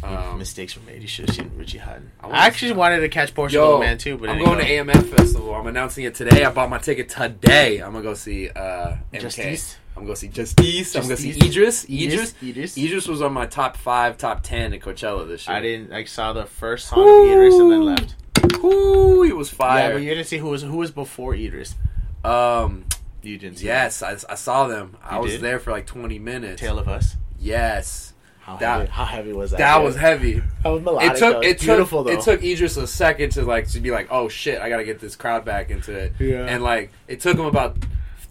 Um, 0.04 0.40
Mistakes 0.40 0.76
were 0.76 0.84
made. 0.84 1.02
You 1.02 1.08
should 1.08 1.28
have 1.28 1.36
seen 1.36 1.52
Richie 1.56 1.78
Hawtin. 1.80 2.08
I 2.22 2.28
I, 2.30 2.48
actually 2.48 2.74
wanted 2.74 3.02
to 3.02 3.10
catch 3.10 3.34
Portugal 3.36 3.74
Yo, 3.74 3.80
Man 3.80 3.98
too, 3.98 4.18
but 4.18 4.30
I'm 4.30 4.44
going 4.44 4.58
go. 4.58 4.64
to 4.64 4.70
AMF 4.70 5.16
Festival. 5.16 5.54
I'm 5.54 5.68
announcing 5.68 6.06
it 6.06 6.16
today. 6.16 6.44
I 6.44 6.52
bought 6.52 6.70
my 6.70 6.80
ticket 6.80 7.10
today. 7.10 7.80
I'm 7.80 7.92
gonna 7.94 8.04
go 8.04 8.14
see 8.14 8.50
uh, 8.50 8.96
MK. 9.14 9.22
Justice? 9.22 9.78
I'm 9.96 10.04
gonna 10.04 10.16
see 10.16 10.30
Justice. 10.30 10.96
I'm 10.96 11.04
gonna 11.04 11.18
see 11.18 11.34
Justice? 11.34 11.50
Idris. 11.50 11.86
Idris. 11.90 12.34
Idris. 12.42 12.78
Idris 12.78 13.08
was 13.08 13.22
on 13.22 13.34
my 13.34 13.46
top 13.46 13.78
five, 13.78 14.18
top 14.18 14.42
ten 14.42 14.74
at 14.74 14.80
Coachella 14.82 15.28
this 15.28 15.48
year. 15.48 15.58
I 15.58 15.62
didn't. 15.62 15.94
I 15.94 16.04
saw 16.06 16.34
the 16.34 16.46
first 16.46 16.88
song 16.88 17.00
of 17.00 17.30
Idris 17.32 17.56
and 17.56 17.72
then 17.72 17.84
left. 17.84 18.16
Ooh, 18.64 19.22
he 19.24 19.34
was 19.34 19.54
Yeah, 19.60 19.92
but 19.92 20.02
you 20.02 20.10
didn't 20.10 20.28
see 20.28 20.38
who 20.38 20.50
was 20.50 20.62
who 20.64 20.78
was 20.78 20.92
before 20.92 21.36
Idris. 21.36 21.76
um, 22.24 22.86
You 23.22 23.38
didn't 23.38 23.60
see. 23.60 23.66
yes, 23.66 24.02
I, 24.02 24.18
I 24.30 24.36
saw 24.36 24.68
them. 24.68 24.98
I 25.04 25.20
was 25.20 25.34
did? 25.34 25.42
there 25.42 25.60
for 25.60 25.72
like 25.72 25.86
20 25.86 26.20
minutes. 26.20 26.62
Tale 26.62 26.80
of 26.80 26.88
Us. 26.88 27.18
Yes, 27.40 28.14
How 28.54 28.58
That- 28.58 28.78
heavy? 28.80 28.92
How 28.92 29.06
heavy 29.06 29.34
was 29.34 29.52
that? 29.52 29.58
that 29.58 29.76
dude? 29.78 29.86
was 29.86 29.96
heavy. 29.96 30.42
That 30.64 30.70
was 30.70 30.82
melodic. 30.82 31.12
It 31.12 31.18
took 31.18 31.34
though. 31.34 31.42
it 31.42 31.58
took 31.60 31.68
beautiful 31.68 32.04
though. 32.04 32.12
it 32.12 32.22
took 32.22 32.44
Idris 32.44 32.78
a 32.78 32.88
second 32.88 33.32
to 33.32 33.44
like 33.44 33.68
to 33.70 33.80
be 33.80 33.92
like, 33.92 34.08
oh 34.12 34.28
shit, 34.30 34.62
I 34.62 34.70
gotta 34.70 34.84
get 34.84 35.00
this 35.00 35.16
crowd 35.16 35.46
back 35.46 35.70
into 35.72 35.92
it. 35.94 36.14
Yeah. 36.20 36.46
And 36.46 36.64
like 36.64 36.92
it 37.08 37.20
took 37.20 37.38
him 37.38 37.46
about 37.46 37.78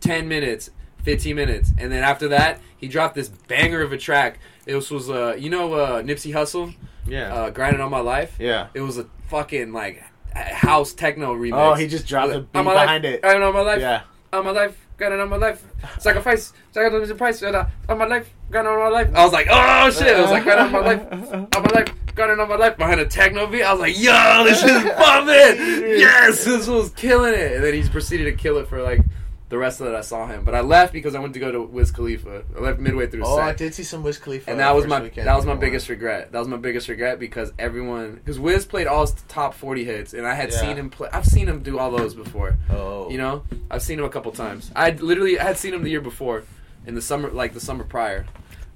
10 0.00 0.28
minutes, 0.28 0.70
15 1.04 1.36
minutes, 1.36 1.70
and 1.78 1.90
then 1.92 2.02
after 2.02 2.28
that 2.28 2.60
he 2.76 2.88
dropped 2.88 3.14
this 3.14 3.28
banger 3.28 3.82
of 3.82 3.92
a 3.92 3.98
track. 3.98 4.38
It 4.66 4.74
was, 4.74 4.90
was 4.90 5.10
uh 5.10 5.34
you 5.38 5.50
know 5.50 5.72
uh 5.74 6.02
Nipsey 6.02 6.32
Hussle, 6.32 6.74
yeah. 7.06 7.34
uh 7.34 7.50
Grinding 7.50 7.80
on 7.80 7.90
My 7.90 8.00
Life. 8.00 8.36
yeah. 8.38 8.68
It 8.74 8.80
was 8.80 8.98
a 8.98 9.06
fucking 9.28 9.72
like 9.72 10.02
house 10.34 10.92
techno 10.92 11.34
remix. 11.34 11.52
Oh, 11.54 11.74
he 11.74 11.86
just 11.88 12.06
dropped 12.06 12.32
the 12.32 12.40
beat 12.40 12.58
on 12.58 12.64
my 12.64 12.72
behind 12.74 13.04
life, 13.04 13.14
it. 13.14 13.22
Grinding 13.22 13.42
on 13.42 13.54
my 13.54 13.60
life. 13.62 13.80
Yeah. 13.80 14.02
on 14.32 14.44
my 14.44 14.50
life, 14.52 14.86
got 15.00 15.12
on 15.12 15.28
my 15.30 15.36
life, 15.36 15.64
sacrifice, 15.98 16.52
sacrifice 16.72 17.08
the 17.08 17.14
price, 17.14 17.42
on 17.42 17.98
my 17.98 18.04
life, 18.04 18.30
got 18.50 18.66
on 18.66 18.78
my 18.78 18.88
life. 18.88 19.10
I 19.14 19.24
was 19.24 19.32
like, 19.32 19.46
oh 19.50 19.90
shit, 19.90 20.14
I 20.14 20.20
was 20.20 20.30
like, 20.30 20.44
got 20.44 20.58
on 20.58 20.72
my 20.72 20.78
life, 20.80 21.32
on 21.32 21.48
my 21.50 21.70
life, 21.70 22.14
got 22.14 22.30
on 22.30 22.48
my 22.48 22.56
life, 22.56 22.76
behind 22.76 23.00
a 23.00 23.06
techno 23.06 23.46
beat. 23.46 23.62
I 23.62 23.72
was 23.72 23.80
like, 23.80 23.98
yo, 23.98 24.44
this 24.44 24.60
shit's 24.60 24.84
bumping, 24.98 25.98
yes, 25.98 26.44
this 26.44 26.68
was 26.68 26.90
killing 26.90 27.32
it. 27.32 27.52
And 27.52 27.64
then 27.64 27.72
he 27.72 27.88
proceeded 27.88 28.24
to 28.24 28.32
kill 28.32 28.58
it 28.58 28.68
for 28.68 28.82
like 28.82 29.00
the 29.50 29.58
rest 29.58 29.80
of 29.82 29.86
it. 29.88 29.94
I 29.94 30.00
saw 30.00 30.26
him, 30.26 30.44
but 30.44 30.54
I 30.54 30.60
left 30.62 30.92
because 30.94 31.14
I 31.14 31.18
went 31.20 31.34
to 31.34 31.40
go 31.40 31.52
to 31.52 31.60
Wiz 31.62 31.90
Khalifa. 31.90 32.44
I 32.56 32.60
left 32.60 32.80
midway 32.80 33.06
through 33.08 33.24
Oh, 33.26 33.36
set. 33.36 33.44
I 33.44 33.52
did 33.52 33.74
see 33.74 33.82
some 33.82 34.02
Wiz 34.02 34.16
Khalifa. 34.18 34.50
And 34.50 34.58
that 34.60 34.74
was 34.74 34.86
my 34.86 35.00
that 35.10 35.36
was 35.36 35.44
my 35.44 35.54
biggest 35.56 35.88
regret. 35.90 36.32
That 36.32 36.38
was 36.38 36.48
my 36.48 36.56
biggest 36.56 36.88
regret 36.88 37.18
because 37.18 37.52
everyone 37.58 38.14
because 38.14 38.38
Wiz 38.40 38.64
played 38.64 38.86
all 38.86 39.02
his 39.02 39.12
top 39.28 39.52
forty 39.52 39.84
hits, 39.84 40.14
and 40.14 40.26
I 40.26 40.32
had 40.34 40.50
Yeah. 40.50 40.56
seen 40.60 40.76
him 40.76 40.88
play. 40.88 41.10
I've 41.12 41.26
seen 41.26 41.46
him 41.46 41.62
do 41.62 41.78
all 41.78 41.90
those 41.90 42.14
before. 42.14 42.56
Oh, 42.70 43.10
You 43.10 43.18
know, 43.18 43.42
I've 43.70 43.82
seen 43.82 43.98
him 43.98 44.04
a 44.06 44.08
couple 44.10 44.32
times. 44.32 44.70
I 44.74 44.90
literally 44.92 45.38
I 45.38 45.44
had 45.44 45.58
seen 45.58 45.74
him 45.74 45.82
the 45.82 45.90
year 45.90 46.00
before, 46.00 46.44
in 46.86 46.94
the 46.94 47.02
summer, 47.02 47.28
like 47.30 47.52
the 47.52 47.60
summer 47.60 47.84
prior. 47.84 48.26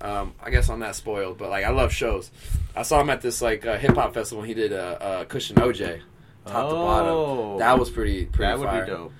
Um, 0.00 0.34
I 0.42 0.50
guess 0.50 0.68
I'm 0.68 0.80
not 0.80 0.96
spoiled, 0.96 1.38
but 1.38 1.48
like 1.50 1.64
I 1.64 1.70
love 1.70 1.92
shows. 1.92 2.30
I 2.76 2.82
saw 2.82 3.00
him 3.00 3.08
at 3.10 3.22
this 3.22 3.40
like 3.40 3.64
uh, 3.64 3.78
hip 3.78 3.94
hop 3.94 4.12
festival. 4.12 4.42
And 4.42 4.48
he 4.48 4.54
did 4.54 4.72
uh, 4.72 4.98
uh, 5.00 5.24
Kush 5.24 5.50
& 5.52 5.54
OJ, 5.54 6.00
top 6.44 6.68
to 6.68 6.74
Oh. 6.76 6.84
bottom. 6.84 7.58
That 7.60 7.78
was 7.78 7.90
pretty 7.90 8.26
pretty. 8.26 8.50
that 8.50 8.58
would 8.58 8.70
be 8.84 8.90
dope. 8.90 9.12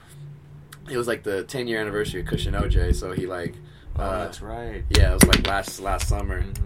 It 0.91 0.97
was 0.97 1.07
like 1.09 1.23
the 1.23 1.45
10 1.45 1.67
year 1.69 1.81
anniversary 1.81 2.21
of 2.21 2.27
Kush 2.27 2.47
& 2.47 2.49
OJ, 2.49 2.95
so 2.95 3.13
he 3.13 3.27
like, 3.27 3.55
Oh, 3.97 4.03
uh, 4.03 4.25
that's 4.25 4.41
right. 4.43 4.85
yeah, 4.91 5.11
it 5.11 5.15
was 5.15 5.25
like 5.27 5.47
last 5.47 5.79
last 5.81 6.09
summer. 6.09 6.43
Mhm. 6.43 6.57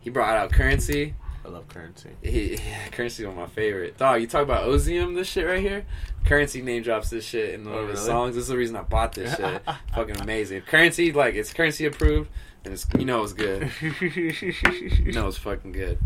He 0.00 0.10
brought 0.10 0.36
out 0.36 0.50
Curren$y. 0.52 1.14
I 1.44 1.48
love 1.48 1.68
Curren$y. 1.68 2.10
He, 2.22 2.58
Curren$y 2.92 3.24
one 3.26 3.34
of 3.34 3.40
my 3.40 3.46
favorite. 3.54 3.96
Dog, 3.98 4.20
you 4.20 4.26
talk 4.26 4.42
about 4.42 4.64
Ozium, 4.66 5.14
this 5.14 5.28
shit 5.28 5.46
right 5.46 5.60
here. 5.60 5.84
Curren$y 6.24 6.60
name 6.62 6.82
drops 6.82 7.10
this 7.10 7.24
shit 7.24 7.54
in 7.54 7.64
one 7.64 7.74
Oh, 7.74 7.78
of 7.80 7.88
his 7.90 7.98
really? 8.00 8.06
songs. 8.10 8.34
This 8.34 8.42
is 8.42 8.48
the 8.48 8.56
reason 8.56 8.76
I 8.76 8.82
bought 8.82 9.12
this 9.12 9.36
shit. 9.36 9.62
Fucking 9.94 10.20
amazing. 10.20 10.62
Curren$y, 10.62 11.12
like 11.14 11.34
it's 11.34 11.52
Curren$y 11.52 11.86
approved, 11.86 12.30
and 12.64 12.72
it's 12.74 12.86
you 12.98 13.04
know 13.04 13.22
it's 13.22 13.32
good. 13.34 13.70
You 13.82 15.12
know 15.12 15.28
it's 15.28 15.38
fucking 15.38 15.72
good. 15.72 15.98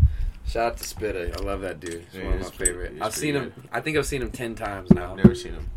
Shout 0.45 0.73
out 0.73 0.77
to 0.77 0.83
Spitta. 0.83 1.39
I 1.39 1.43
love 1.43 1.61
that 1.61 1.79
dude. 1.79 2.03
He's 2.11 2.19
Yeah, 2.21 2.25
one 2.25 2.33
of 2.35 2.41
my 2.41 2.49
favorite. 2.65 2.93
I've 3.01 3.13
seen 3.15 3.33
pretty 3.35 3.51
him. 3.51 3.69
I 3.71 3.79
think 3.81 3.97
I've 3.97 4.05
seen 4.05 4.21
him 4.21 4.31
ten 4.31 4.55
times 4.55 4.91
now. 4.91 5.15
Never 5.15 5.33
seen 5.35 5.53
him. 5.53 5.69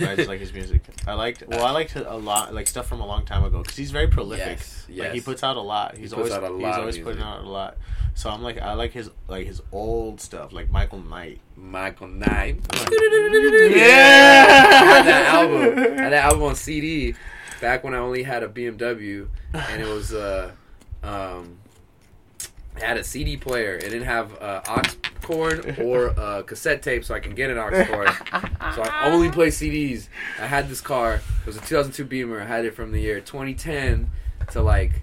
I 0.00 0.14
just 0.16 0.28
like 0.28 0.40
his 0.40 0.52
music. 0.52 0.82
I 1.06 1.14
liked 1.14 1.44
well, 1.46 1.64
I 1.64 1.70
liked 1.70 1.94
a 1.96 2.16
lot 2.16 2.52
like 2.54 2.66
stuff 2.66 2.86
from 2.88 3.00
a 3.00 3.06
long 3.06 3.24
time 3.24 3.44
ago 3.44 3.58
because 3.62 3.76
he's 3.76 3.90
very 3.90 4.08
prolific. 4.08 4.58
Yes, 4.58 4.86
Like 4.88 5.12
he 5.12 5.20
puts 5.20 5.42
out 5.44 5.56
a 5.56 5.60
lot. 5.60 5.96
He's 5.96 6.10
puts 6.12 6.30
always 6.30 6.32
out 6.32 6.42
a 6.50 6.54
he's 6.54 6.62
lot 6.62 6.72
of 6.74 6.78
always 6.80 6.96
music. 6.96 7.04
putting 7.04 7.22
out 7.22 7.44
a 7.44 7.48
lot. 7.48 7.76
So 8.14 8.28
I'm 8.30 8.42
like 8.42 8.58
I 8.60 8.72
like 8.74 8.92
his 8.92 9.10
like 9.28 9.46
his 9.46 9.62
old 9.70 10.20
stuff 10.20 10.52
like 10.52 10.70
Michael 10.70 10.98
Knight. 11.00 11.40
Michael 11.56 12.08
Knight. 12.08 12.60
Yeah. 13.76 14.46
I 14.82 14.84
had 14.84 15.06
that 15.06 15.34
album. 15.34 15.78
I 15.78 16.02
had 16.02 16.12
that 16.12 16.24
album 16.24 16.42
on 16.42 16.54
CD 16.56 17.14
back 17.60 17.84
when 17.84 17.94
I 17.94 17.98
only 17.98 18.22
had 18.24 18.42
a 18.42 18.48
BMW, 18.48 19.28
and 19.54 19.80
it 19.82 19.86
was 19.86 20.12
uh, 20.12 20.50
um, 21.02 21.58
it 21.59 21.59
had 22.82 22.96
a 22.96 23.04
CD 23.04 23.36
player. 23.36 23.74
It 23.76 23.82
didn't 23.90 24.02
have 24.04 24.40
uh, 24.42 24.60
aux 24.68 24.82
cord 25.22 25.78
or 25.78 26.10
uh, 26.18 26.42
cassette 26.42 26.82
tape, 26.82 27.04
so 27.04 27.14
I 27.14 27.20
can 27.20 27.34
get 27.34 27.50
an 27.50 27.58
aux 27.58 27.84
cord. 27.86 28.08
So 28.74 28.82
I 28.82 29.10
only 29.10 29.30
play 29.30 29.48
CDs. 29.48 30.08
I 30.38 30.46
had 30.46 30.68
this 30.68 30.80
car. 30.80 31.14
It 31.14 31.46
was 31.46 31.56
a 31.56 31.60
2002 31.60 32.04
Beamer. 32.04 32.40
I 32.40 32.44
had 32.46 32.64
it 32.64 32.74
from 32.74 32.92
the 32.92 33.00
year 33.00 33.20
2010 33.20 34.10
to 34.52 34.62
like 34.62 35.02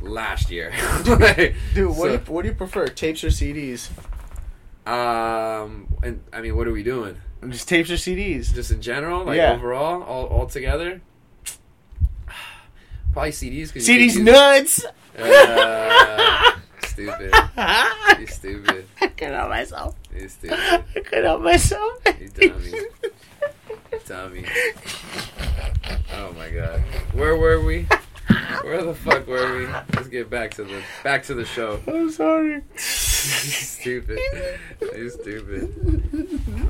last 0.00 0.50
year. 0.50 0.72
Like, 1.06 1.54
Dude, 1.74 1.88
what, 1.88 1.96
so- 1.96 2.04
do 2.06 2.12
you, 2.12 2.18
what 2.32 2.42
do 2.42 2.48
you 2.48 2.54
prefer, 2.54 2.86
tapes 2.88 3.24
or 3.24 3.28
CDs? 3.28 3.88
um, 4.86 5.88
and 6.02 6.22
I 6.32 6.40
mean, 6.42 6.56
what 6.56 6.68
are 6.68 6.72
we 6.72 6.82
doing? 6.82 7.16
Just 7.48 7.68
tapes 7.68 7.90
or 7.90 7.94
CDs? 7.94 8.52
Just 8.54 8.70
in 8.70 8.80
general, 8.82 9.24
like 9.24 9.36
Yeah. 9.36 9.52
overall, 9.52 10.02
all 10.02 10.26
all 10.26 10.46
together. 10.46 11.00
Probably 13.12 13.30
CDs. 13.32 13.72
CDs 13.72 14.14
you 14.16 14.24
nuts. 14.24 14.84
Uh, 15.18 16.52
stupid. 16.96 17.32
You 18.18 18.26
stupid. 18.26 18.86
I 19.02 19.08
couldn't 19.08 19.34
help 19.34 19.50
myself. 19.50 19.94
You 20.14 20.28
stupid. 20.28 20.58
I 20.58 21.00
couldn't 21.00 21.24
help 21.24 21.42
myself. 21.42 21.92
You 22.18 22.28
dummy. 22.28 22.72
Dummy. 24.06 24.44
Oh 26.14 26.32
my 26.32 26.48
god. 26.48 26.80
Where 27.12 27.36
were 27.36 27.60
we? 27.62 27.86
Where 28.62 28.82
the 28.82 28.94
fuck 28.94 29.26
were 29.26 29.58
we? 29.58 29.66
Let's 29.66 30.08
get 30.08 30.30
back 30.30 30.52
to 30.54 30.64
the 30.64 30.82
back 31.04 31.24
to 31.24 31.34
the 31.34 31.44
show. 31.44 31.78
I'm 31.86 32.10
sorry. 32.10 32.54
You 32.54 32.62
stupid. 32.78 34.18
You 34.80 35.10
stupid. 35.10 35.74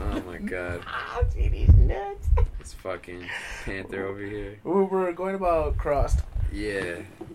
Oh 0.03 0.23
my 0.27 0.39
god. 0.39 0.83
Ah, 0.87 1.23
CDs 1.31 1.73
nuts. 1.77 2.27
This 2.59 2.73
fucking 2.73 3.25
panther 3.65 4.07
over 4.07 4.21
here. 4.23 4.59
We 4.65 4.83
were 4.83 5.13
going 5.13 5.37
about 5.37 5.77
CRSSD. 5.77 6.23
Yeah. 6.53 7.26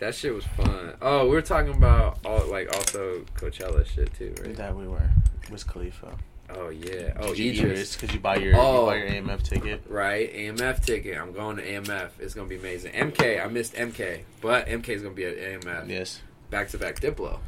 That 0.00 0.14
shit 0.14 0.34
was 0.34 0.44
fun. 0.44 0.94
Oh, 1.02 1.24
we 1.24 1.30
were 1.32 1.42
talking 1.42 1.74
about 1.74 2.18
all 2.24 2.46
like 2.50 2.74
also 2.74 3.20
Coachella 3.36 3.86
shit 3.86 4.12
too, 4.14 4.34
right? 4.42 4.56
That 4.56 4.74
we 4.74 4.86
were. 4.88 5.10
Wiz 5.50 5.62
Khalifa. 5.62 6.16
Oh 6.48 6.70
yeah. 6.70 7.12
Oh, 7.20 7.32
Idris. 7.32 7.94
because 7.96 8.12
you 8.14 8.20
buy 8.20 8.36
your 8.36 8.54
Oh. 8.56 8.80
you 8.80 8.86
buy 8.86 8.96
your 8.96 9.08
AMF 9.22 9.42
ticket. 9.42 9.82
Right, 9.88 10.32
AMF 10.34 10.84
ticket. 10.84 11.16
I'm 11.18 11.32
going 11.32 11.56
to 11.58 11.62
AMF. 11.62 12.10
It's 12.18 12.34
gonna 12.34 12.48
be 12.48 12.56
amazing. 12.56 12.92
MK, 12.92 13.44
I 13.44 13.46
missed 13.48 13.74
MK, 13.74 14.22
but 14.40 14.66
MK 14.66 14.88
is 14.88 15.02
gonna 15.02 15.14
be 15.14 15.24
at 15.24 15.36
AMF. 15.36 15.88
Yes. 15.88 16.22
Back 16.50 16.68
to 16.70 16.78
back 16.78 16.98
Diplo. 16.98 17.38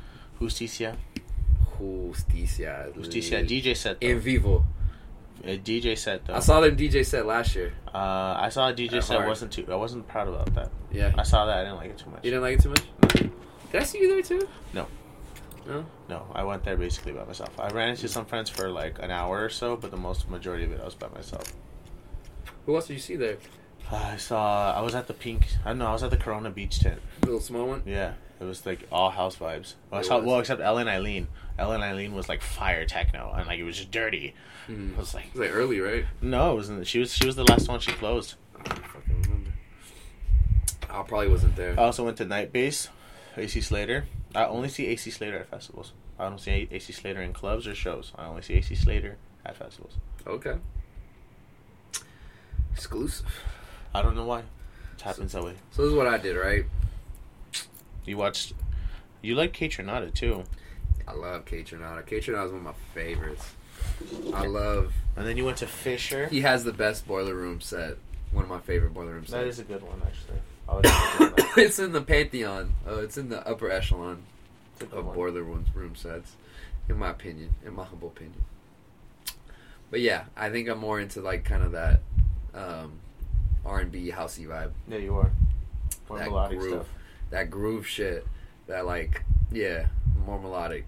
Justicia. 0.41 0.97
Justicia. 1.79 2.91
Justicia. 2.95 3.37
DJ 3.43 3.77
set 3.77 4.01
though. 4.01 4.07
In 4.07 4.21
vivo. 4.21 4.65
A 5.45 5.59
DJ 5.59 5.99
set 5.99 6.25
though. 6.25 6.35
I 6.35 6.41
saw 6.41 6.61
them 6.61 6.77
DJ 6.77 7.05
set 7.05 7.27
last 7.27 7.55
year. 7.57 7.73
Uh, 7.93 8.37
I 8.39 8.49
saw 8.49 8.69
a 8.69 8.73
DJ 8.73 8.95
At 8.95 9.05
set. 9.05 9.17
Hard. 9.17 9.29
wasn't 9.29 9.53
too. 9.53 9.67
I 9.71 9.75
wasn't 9.75 10.07
proud 10.07 10.29
about 10.29 10.55
that. 10.55 10.71
Yeah. 10.93 11.13
I 11.19 11.23
saw 11.25 11.47
that. 11.47 11.59
I 11.59 11.65
didn't 11.65 11.77
like 11.79 11.91
it 11.91 11.99
too 11.99 12.11
much. 12.11 12.25
You 12.25 12.31
didn't 12.31 12.43
like 12.43 12.59
it 12.59 12.63
too 12.63 12.69
much? 12.71 12.83
Did 13.73 13.81
I 13.81 13.85
see 13.85 13.99
you 14.01 14.09
there 14.09 14.23
too? 14.23 14.49
No. 14.73 14.87
No. 15.67 15.85
No, 16.09 16.27
I 16.35 16.45
went 16.45 16.65
there 16.65 16.77
basically 16.77 17.13
by 17.13 17.25
myself. 17.25 17.59
I 17.59 17.69
ran 17.69 17.91
into 17.91 18.09
some 18.09 18.25
friends 18.25 18.51
for 18.51 18.69
like 18.69 18.99
an 19.01 19.11
hour 19.11 19.45
or 19.45 19.49
so, 19.49 19.77
but 19.77 19.91
the 19.91 19.97
most 19.97 20.29
majority 20.29 20.65
of 20.65 20.73
it 20.73 20.81
I 20.81 20.85
was 20.85 20.95
by 20.95 21.09
myself. 21.09 21.45
Who 22.67 22.75
else 22.77 22.87
did 22.87 22.95
you 22.95 23.01
see 23.01 23.17
there? 23.17 23.39
I 23.91 24.17
saw. 24.17 24.73
I 24.77 24.81
was 24.81 24.95
at 24.95 25.07
the 25.07 25.15
pink. 25.15 25.47
I 25.65 25.73
know. 25.75 25.87
I 25.87 25.93
was 25.93 26.03
at 26.03 26.11
the 26.11 26.17
Corona 26.17 26.51
Beach 26.51 26.81
tent. 26.81 27.01
little 27.23 27.41
small 27.41 27.67
one. 27.67 27.83
Yeah, 27.85 28.15
it 28.41 28.45
was 28.45 28.65
like 28.65 28.87
all 28.91 29.11
house 29.11 29.37
vibes. 29.37 29.75
Well, 29.91 30.01
I 30.01 30.03
saw, 30.03 30.17
was. 30.19 30.27
well 30.27 30.39
except 30.41 30.61
Ellen 30.61 30.87
Allien. 30.87 31.27
Ellen 31.59 31.81
Allien 31.83 32.13
was 32.13 32.29
like 32.29 32.41
fire 32.43 32.87
techno, 32.87 33.33
and 33.37 33.47
like 33.47 33.59
it 33.59 33.65
was 33.65 33.77
just 33.77 33.91
dirty. 33.91 34.35
Mm. 34.69 34.95
I 34.95 34.99
was 35.01 35.13
like, 35.15 35.27
It 35.27 35.33
was 35.35 35.41
like 35.49 35.55
early, 35.57 35.81
right? 35.81 36.05
no, 36.23 36.53
it 36.53 36.55
wasn't. 36.57 36.87
She 36.87 36.99
was. 37.01 37.13
She 37.15 37.27
was 37.27 37.37
the 37.37 37.45
last 37.45 37.69
one. 37.69 37.81
She 37.81 37.93
closed. 37.93 38.35
I 38.59 38.63
don't 38.63 38.87
fucking 38.87 39.23
remember. 39.23 39.51
I 40.89 41.03
probably 41.03 41.29
wasn't 41.29 41.57
there. 41.57 41.73
I 41.79 41.83
also 41.85 42.05
went 42.05 42.17
to 42.19 42.25
Night 42.25 42.53
Bass, 42.53 42.89
AC 43.37 43.61
Slater. 43.61 44.07
I 44.35 44.47
only 44.47 44.69
see 44.71 44.87
AC 44.87 45.11
Slater 45.11 45.39
at 45.39 45.49
festivals. 45.49 45.93
I 46.19 46.29
don't 46.29 46.39
see 46.41 46.69
AC 46.71 46.93
Slater 46.93 47.21
in 47.21 47.33
clubs 47.35 47.67
or 47.67 47.75
shows. 47.75 48.13
I 48.17 48.27
only 48.27 48.41
see 48.43 48.55
AC 48.55 48.75
Slater 48.75 49.17
at 49.45 49.57
festivals. 49.57 49.95
Okay. 50.27 50.55
Exclusive. 52.73 53.27
I 53.95 54.03
don't 54.03 54.17
know 54.17 54.25
why. 54.25 54.41
It 54.97 55.03
happens 55.03 55.33
that 55.33 55.43
way. 55.45 55.55
So 55.73 55.83
this 55.83 55.91
is 55.91 55.97
what 55.97 56.07
I 56.07 56.19
did, 56.19 56.37
right? 56.37 56.65
You 58.05 58.17
watched. 58.17 58.53
You 59.21 59.35
like 59.37 59.53
Kaytranada 59.53 60.13
too, 60.13 60.45
I 61.07 61.13
love. 61.13 61.45
Kaytranada 61.45 62.03
is 62.09 62.51
one 62.53 62.57
of 62.57 62.63
my 62.63 62.73
favorites. 62.95 63.45
I 64.35 64.47
love. 64.47 64.93
and 65.17 65.27
then 65.27 65.37
you 65.37 65.45
went 65.45 65.59
to 65.59 65.67
Fisher. 65.67 66.27
He 66.27 66.41
has 66.41 66.65
the 66.65 66.73
best 66.73 67.07
boiler 67.07 67.35
room 67.35 67.61
set. 67.61 67.97
One 68.33 68.45
of 68.45 68.51
my 68.51 68.61
favorite 68.61 68.95
boiler 68.95 69.13
room 69.13 69.23
That 69.23 69.29
sets. 69.31 69.49
is 69.55 69.59
a 69.61 69.65
good 69.65 69.83
one, 69.83 70.01
actually. 70.07 70.39
I 70.69 70.75
was 70.77 70.83
thinking 70.91 71.37
that. 71.37 71.59
it's 71.59 71.79
in 71.79 71.93
the 71.93 72.01
pantheon. 72.01 72.73
Uh, 72.89 72.97
it's 73.01 73.19
in 73.19 73.29
the 73.29 73.47
upper 73.47 73.71
echelon 73.71 74.23
It's 74.75 74.83
a 74.83 74.87
good 74.87 74.99
of 75.01 75.07
one. 75.07 75.15
boiler 75.15 75.43
room 75.43 75.67
room 75.75 75.95
sets, 75.95 76.33
in 76.89 76.99
my 76.99 77.11
opinion. 77.11 77.51
In 77.65 77.75
my 77.75 77.85
humble 77.85 78.09
opinion. 78.09 78.43
But 79.91 80.01
yeah, 80.01 80.25
I 80.37 80.49
think 80.51 80.69
I'm 80.69 80.79
more 80.79 80.99
into 81.01 81.21
like 81.21 81.45
kind 81.45 81.63
of 81.63 81.73
that 81.73 82.01
um, 82.55 82.93
R&B 83.65 84.11
housey 84.11 84.47
vibe. 84.47 84.73
Yeah, 84.89 84.99
you 84.99 85.15
are. 85.17 85.31
More 86.09 86.19
That 86.19 86.29
melodic 86.29 86.59
groove. 86.59 86.73
stuff. 86.73 86.89
That 87.31 87.51
groove 87.51 87.87
shit. 87.87 88.27
That 88.67 88.87
like 88.87 89.23
yeah, 89.51 89.87
more 90.27 90.41
melodic. 90.41 90.87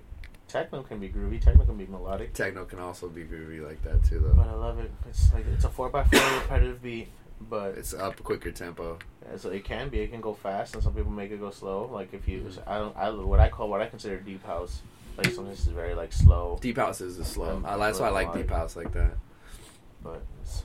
Techno 0.49 0.83
can 0.83 1.01
be 1.01 1.09
groovy. 1.09 1.41
Techno 1.41 1.65
can 1.65 1.77
be 1.77 1.87
melodic. 1.87 2.33
Techno 2.35 2.65
can 2.65 2.79
also 2.79 3.09
be 3.09 3.25
groovy 3.25 3.67
like 3.67 3.83
that 3.83 4.05
too, 4.05 4.19
though. 4.21 4.35
But. 4.35 4.49
I 4.49 4.53
love 4.55 4.79
it. 4.79 4.91
It's 5.09 5.33
like 5.35 5.45
it's 5.53 5.65
a 5.65 5.69
four 5.69 5.95
x 5.97 6.09
four 6.11 6.39
repetitive 6.41 6.83
beat, 6.83 7.09
but 7.51 7.77
It's 7.79 7.93
up 7.95 8.23
quicker 8.23 8.53
tempo. 8.53 8.99
Yeah, 9.29 9.37
so 9.37 9.51
it 9.51 9.65
can 9.65 9.89
be. 9.89 10.01
It 10.01 10.11
can 10.11 10.21
go 10.21 10.35
fast, 10.35 10.75
and 10.75 10.83
some 10.83 10.95
people 10.95 11.11
make 11.11 11.31
it 11.31 11.41
go 11.41 11.51
slow. 11.51 11.89
Like 11.93 12.13
if 12.15 12.29
you, 12.29 12.41
Mhm. 12.43 12.63
I 12.69 12.79
don't, 12.79 12.97
I 12.97 13.11
what 13.11 13.41
I 13.41 13.49
call 13.49 13.69
what 13.69 13.81
I 13.81 13.87
consider 13.87 14.19
deep 14.19 14.45
house. 14.45 14.83
Like 15.17 15.27
sometimes 15.33 15.61
it's 15.61 15.69
very 15.69 15.95
like 15.95 16.13
slow, 16.13 16.59
Deep 16.61 16.77
house 16.77 17.01
is 17.01 17.25
slow. 17.27 17.57
Um, 17.57 17.65
I, 17.67 17.77
that's 17.77 18.01
why 18.01 18.09
I 18.09 18.11
like 18.11 18.35
deep 18.35 18.51
house 18.51 18.75
like 18.77 18.93
that. 18.93 19.13
but 20.03 20.23
it's 20.43 20.65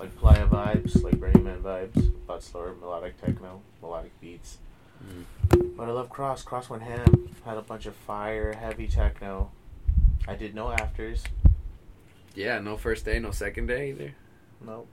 like 0.00 0.16
playa 0.16 0.46
vibes, 0.46 1.02
like 1.04 1.20
Burning 1.20 1.44
Man 1.44 1.62
vibes, 1.62 2.12
but 2.26 2.42
slower 2.42 2.74
melodic 2.80 3.20
techno, 3.20 3.60
melodic 3.82 4.18
beats. 4.20 4.58
Mhm. 5.04 5.76
But 5.76 5.88
I 5.88 5.92
love 5.92 6.08
CRSSD. 6.10 6.44
CRSSD 6.46 6.70
went 6.70 6.82
ham. 6.82 7.28
Had 7.44 7.56
a 7.58 7.62
bunch 7.62 7.86
of 7.86 7.94
fire, 7.94 8.52
heavy 8.52 8.88
techno. 8.88 9.50
I 10.26 10.34
did 10.34 10.54
no 10.54 10.70
afters. 10.72 11.22
Yeah, 12.34 12.58
no 12.60 12.76
first 12.76 13.04
day, 13.04 13.18
no 13.18 13.30
second 13.30 13.66
day 13.66 13.90
either. 13.90 14.12
Nope. 14.64 14.86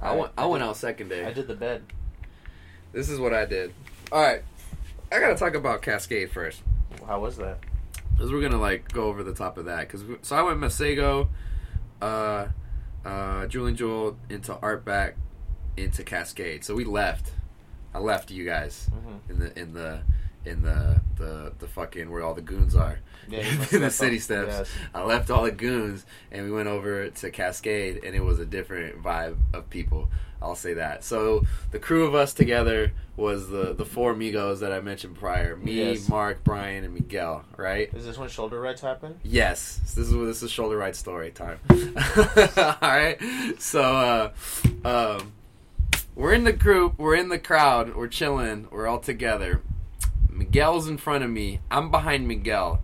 I, 0.00 0.14
went. 0.14 0.32
I, 0.38 0.46
went 0.46 0.62
did- 0.62 0.68
out 0.68 0.76
second 0.76 1.08
day. 1.08 1.24
I 1.24 1.32
did 1.32 1.48
the 1.48 1.54
bed. 1.54 1.82
This 2.92 3.08
is 3.08 3.18
what 3.20 3.34
I 3.34 3.44
did. 3.44 3.72
All 4.10 4.22
right, 4.22 4.42
I 5.12 5.20
gotta 5.20 5.34
talk 5.36 5.54
about 5.54 5.82
Kaskade 5.82 6.30
first, 6.30 6.62
How 7.06 7.20
was 7.20 7.36
that? 7.36 7.58
because 8.16 8.32
we're 8.32 8.40
gonna 8.40 8.60
like 8.60 8.90
go 8.92 9.04
over 9.04 9.22
the 9.22 9.34
top 9.34 9.58
of 9.58 9.66
that. 9.66 9.86
Because 9.88 10.02
so 10.22 10.34
I 10.36 10.42
went 10.42 10.58
Masego, 10.58 11.28
uh, 12.00 12.46
uh, 13.08 13.46
Julian 13.46 13.76
Jeweil 13.76 14.16
into 14.28 14.54
Artbat, 14.54 15.14
into 15.76 16.02
Kaskade. 16.02 16.62
So 16.64 16.74
we 16.74 16.84
left. 16.84 17.32
I 17.94 17.98
left 18.00 18.30
you 18.30 18.44
guys 18.44 18.90
Mm-hmm. 18.94 19.32
in 19.32 19.38
the 19.38 19.58
in 19.58 19.72
the 19.74 20.00
in 20.48 20.62
the 20.62 21.00
the 21.16 21.52
the 21.58 21.66
fucking 21.68 22.10
where 22.10 22.22
all 22.22 22.34
the 22.34 22.40
goons 22.42 22.74
are. 22.74 22.98
Yeah, 23.28 23.40
in 23.72 23.82
the 23.82 23.90
city 23.90 24.18
steps. 24.18 24.48
yes. 24.56 24.70
I 24.94 25.02
left 25.04 25.30
all 25.30 25.44
the 25.44 25.50
goons 25.52 26.06
and 26.32 26.44
we 26.46 26.50
went 26.50 26.68
over 26.68 27.08
to 27.10 27.30
Kaskade 27.30 28.04
and 28.06 28.14
it 28.16 28.24
was 28.24 28.38
a 28.38 28.46
different 28.46 29.02
vibe 29.02 29.36
of 29.52 29.68
people. 29.70 30.08
I'll 30.40 30.54
say 30.54 30.74
that. 30.74 31.02
So 31.04 31.42
the 31.72 31.78
crew 31.80 32.06
of 32.06 32.14
us 32.14 32.32
together 32.32 32.92
was 33.16 33.48
the 33.48 33.74
the 33.74 33.84
four 33.84 34.12
amigos 34.12 34.60
that 34.60 34.72
I 34.72 34.80
mentioned 34.80 35.16
prior. 35.16 35.56
Me, 35.56 35.72
Yes. 35.90 36.08
Mark, 36.08 36.42
Brian, 36.44 36.84
and 36.84 36.94
Miguel, 36.94 37.44
right? 37.56 37.92
Is 37.92 38.04
this 38.06 38.16
when 38.16 38.28
shoulder 38.28 38.60
rides 38.60 38.80
happen? 38.80 39.18
Yes. 39.24 39.80
This 39.84 39.98
is 40.08 40.12
this 40.12 40.42
is 40.42 40.50
shoulder 40.50 40.76
right 40.78 40.94
story 40.96 41.30
time. 41.32 41.58
all 41.70 42.76
right. 42.82 43.18
So 43.58 43.82
uh 43.82 44.30
um 44.84 45.32
we're 46.14 46.32
in 46.32 46.44
the 46.44 46.52
group, 46.52 46.98
we're 46.98 47.14
in 47.16 47.28
the 47.28 47.38
crowd, 47.38 47.94
we're 47.94 48.08
chilling, 48.08 48.68
we're 48.70 48.86
all 48.88 48.98
together. 49.00 49.60
Miguel's 50.38 50.86
in 50.88 50.96
front 50.96 51.24
of 51.24 51.30
me. 51.30 51.60
I'm 51.70 51.90
behind 51.90 52.28
Miguel. 52.28 52.80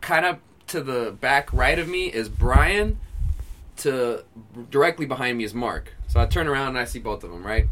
Kind 0.00 0.26
of 0.26 0.38
to 0.66 0.82
the 0.82 1.16
back 1.20 1.52
right 1.52 1.78
of 1.78 1.88
me 1.88 2.06
is 2.06 2.28
Brian. 2.28 2.98
To 3.78 4.24
directly 4.70 5.06
behind 5.06 5.38
me 5.38 5.44
is 5.44 5.54
Mark. 5.54 5.94
So 6.08 6.18
I 6.18 6.26
turn 6.26 6.48
around 6.48 6.70
and 6.70 6.78
I 6.78 6.84
see 6.84 6.98
both 6.98 7.22
of 7.22 7.30
them, 7.30 7.46
right? 7.46 7.66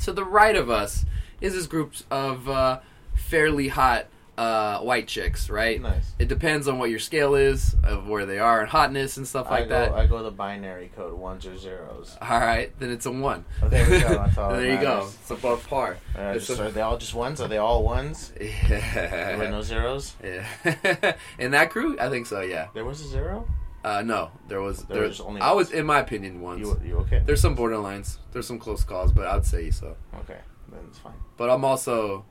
To 0.00 0.12
the 0.12 0.24
right 0.24 0.56
of 0.56 0.70
us 0.70 1.04
is 1.42 1.52
this 1.52 1.66
group 1.66 1.92
of 2.10 2.48
uh, 2.48 2.80
fairly 3.14 3.68
hot 3.68 4.06
uh, 4.42 4.78
white 4.80 5.06
chicks, 5.06 5.48
right? 5.48 5.80
Nice. 5.80 6.12
It 6.18 6.28
depends 6.28 6.66
on 6.68 6.78
what 6.78 6.90
your 6.90 6.98
scale 6.98 7.34
is 7.34 7.76
of 7.84 8.08
where 8.08 8.26
they 8.26 8.38
are 8.38 8.60
and 8.60 8.68
hotness 8.68 9.16
and 9.16 9.26
stuff 9.26 9.50
like 9.50 9.64
I 9.64 9.66
go, 9.66 9.68
that. 9.68 9.92
I 9.92 10.06
go 10.06 10.22
the 10.22 10.30
binary 10.30 10.90
code, 10.96 11.14
ones 11.14 11.46
or 11.46 11.56
zeros. 11.56 12.16
All 12.20 12.40
right, 12.40 12.72
then 12.80 12.90
it's 12.90 13.06
a 13.06 13.12
one. 13.12 13.44
Oh, 13.62 13.68
there 13.68 13.88
we 13.88 14.00
go, 14.00 14.08
that's 14.08 14.38
all 14.38 14.50
that 14.50 14.56
there 14.60 14.74
you 14.74 14.80
go. 14.80 15.08
It's 15.20 15.30
above 15.30 15.66
par. 15.68 15.96
Uh, 16.16 16.32
It's 16.36 16.50
a- 16.50 16.64
are 16.66 16.70
they 16.70 16.80
all 16.80 16.98
just 16.98 17.14
ones? 17.14 17.40
Are 17.40 17.48
they 17.48 17.58
all 17.58 17.84
ones? 17.84 18.32
Yeah. 18.40 19.26
There 19.36 19.38
were 19.38 19.48
no 19.48 19.62
zeros. 19.62 20.14
yeah. 20.22 21.14
In 21.38 21.52
that 21.52 21.70
crew, 21.70 21.96
I 22.00 22.08
think 22.08 22.26
so. 22.26 22.40
Yeah. 22.40 22.68
There 22.74 22.84
was 22.84 23.00
a 23.00 23.08
zero. 23.08 23.46
Uh, 23.84 24.02
no, 24.02 24.30
there 24.48 24.60
was. 24.60 24.84
There 24.84 24.98
There, 24.98 25.08
was 25.08 25.20
only 25.20 25.40
I 25.40 25.52
was, 25.52 25.68
ones. 25.68 25.78
in 25.80 25.86
my 25.86 25.98
opinion, 25.98 26.40
once. 26.40 26.60
You 26.60 26.80
you 26.84 26.96
okay? 26.98 27.20
There's 27.24 27.40
some 27.40 27.56
borderlines. 27.56 28.18
There's 28.32 28.46
some 28.46 28.58
close 28.60 28.84
calls, 28.84 29.12
but 29.12 29.26
I'd 29.26 29.44
say 29.44 29.70
so. 29.70 29.96
Okay, 30.20 30.38
then 30.70 30.80
it's 30.88 30.98
fine. 30.98 31.14
But 31.36 31.50
I'm 31.50 31.64
also 31.64 32.24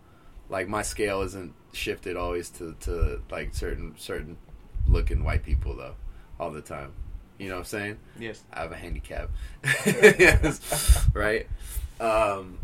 like 0.49 0.67
my 0.69 0.81
scale 0.81 1.21
isn't 1.21 1.53
shifted 1.73 2.17
always 2.17 2.49
to, 2.51 2.75
to 2.81 3.21
like 3.31 3.53
certain 3.53 3.93
certain 3.97 4.37
looking 4.87 5.23
white 5.23 5.43
people 5.43 5.75
though 5.75 5.95
all 6.39 6.51
the 6.51 6.61
time. 6.61 6.91
You 7.37 7.49
know 7.49 7.55
what 7.55 7.59
I'm 7.61 7.65
saying? 7.65 7.97
Yes. 8.19 8.43
I 8.53 8.61
have 8.61 8.71
a 8.71 8.75
handicap. 8.75 9.29
yes. 9.85 11.07
Right? 11.13 11.47
Um 11.99 12.57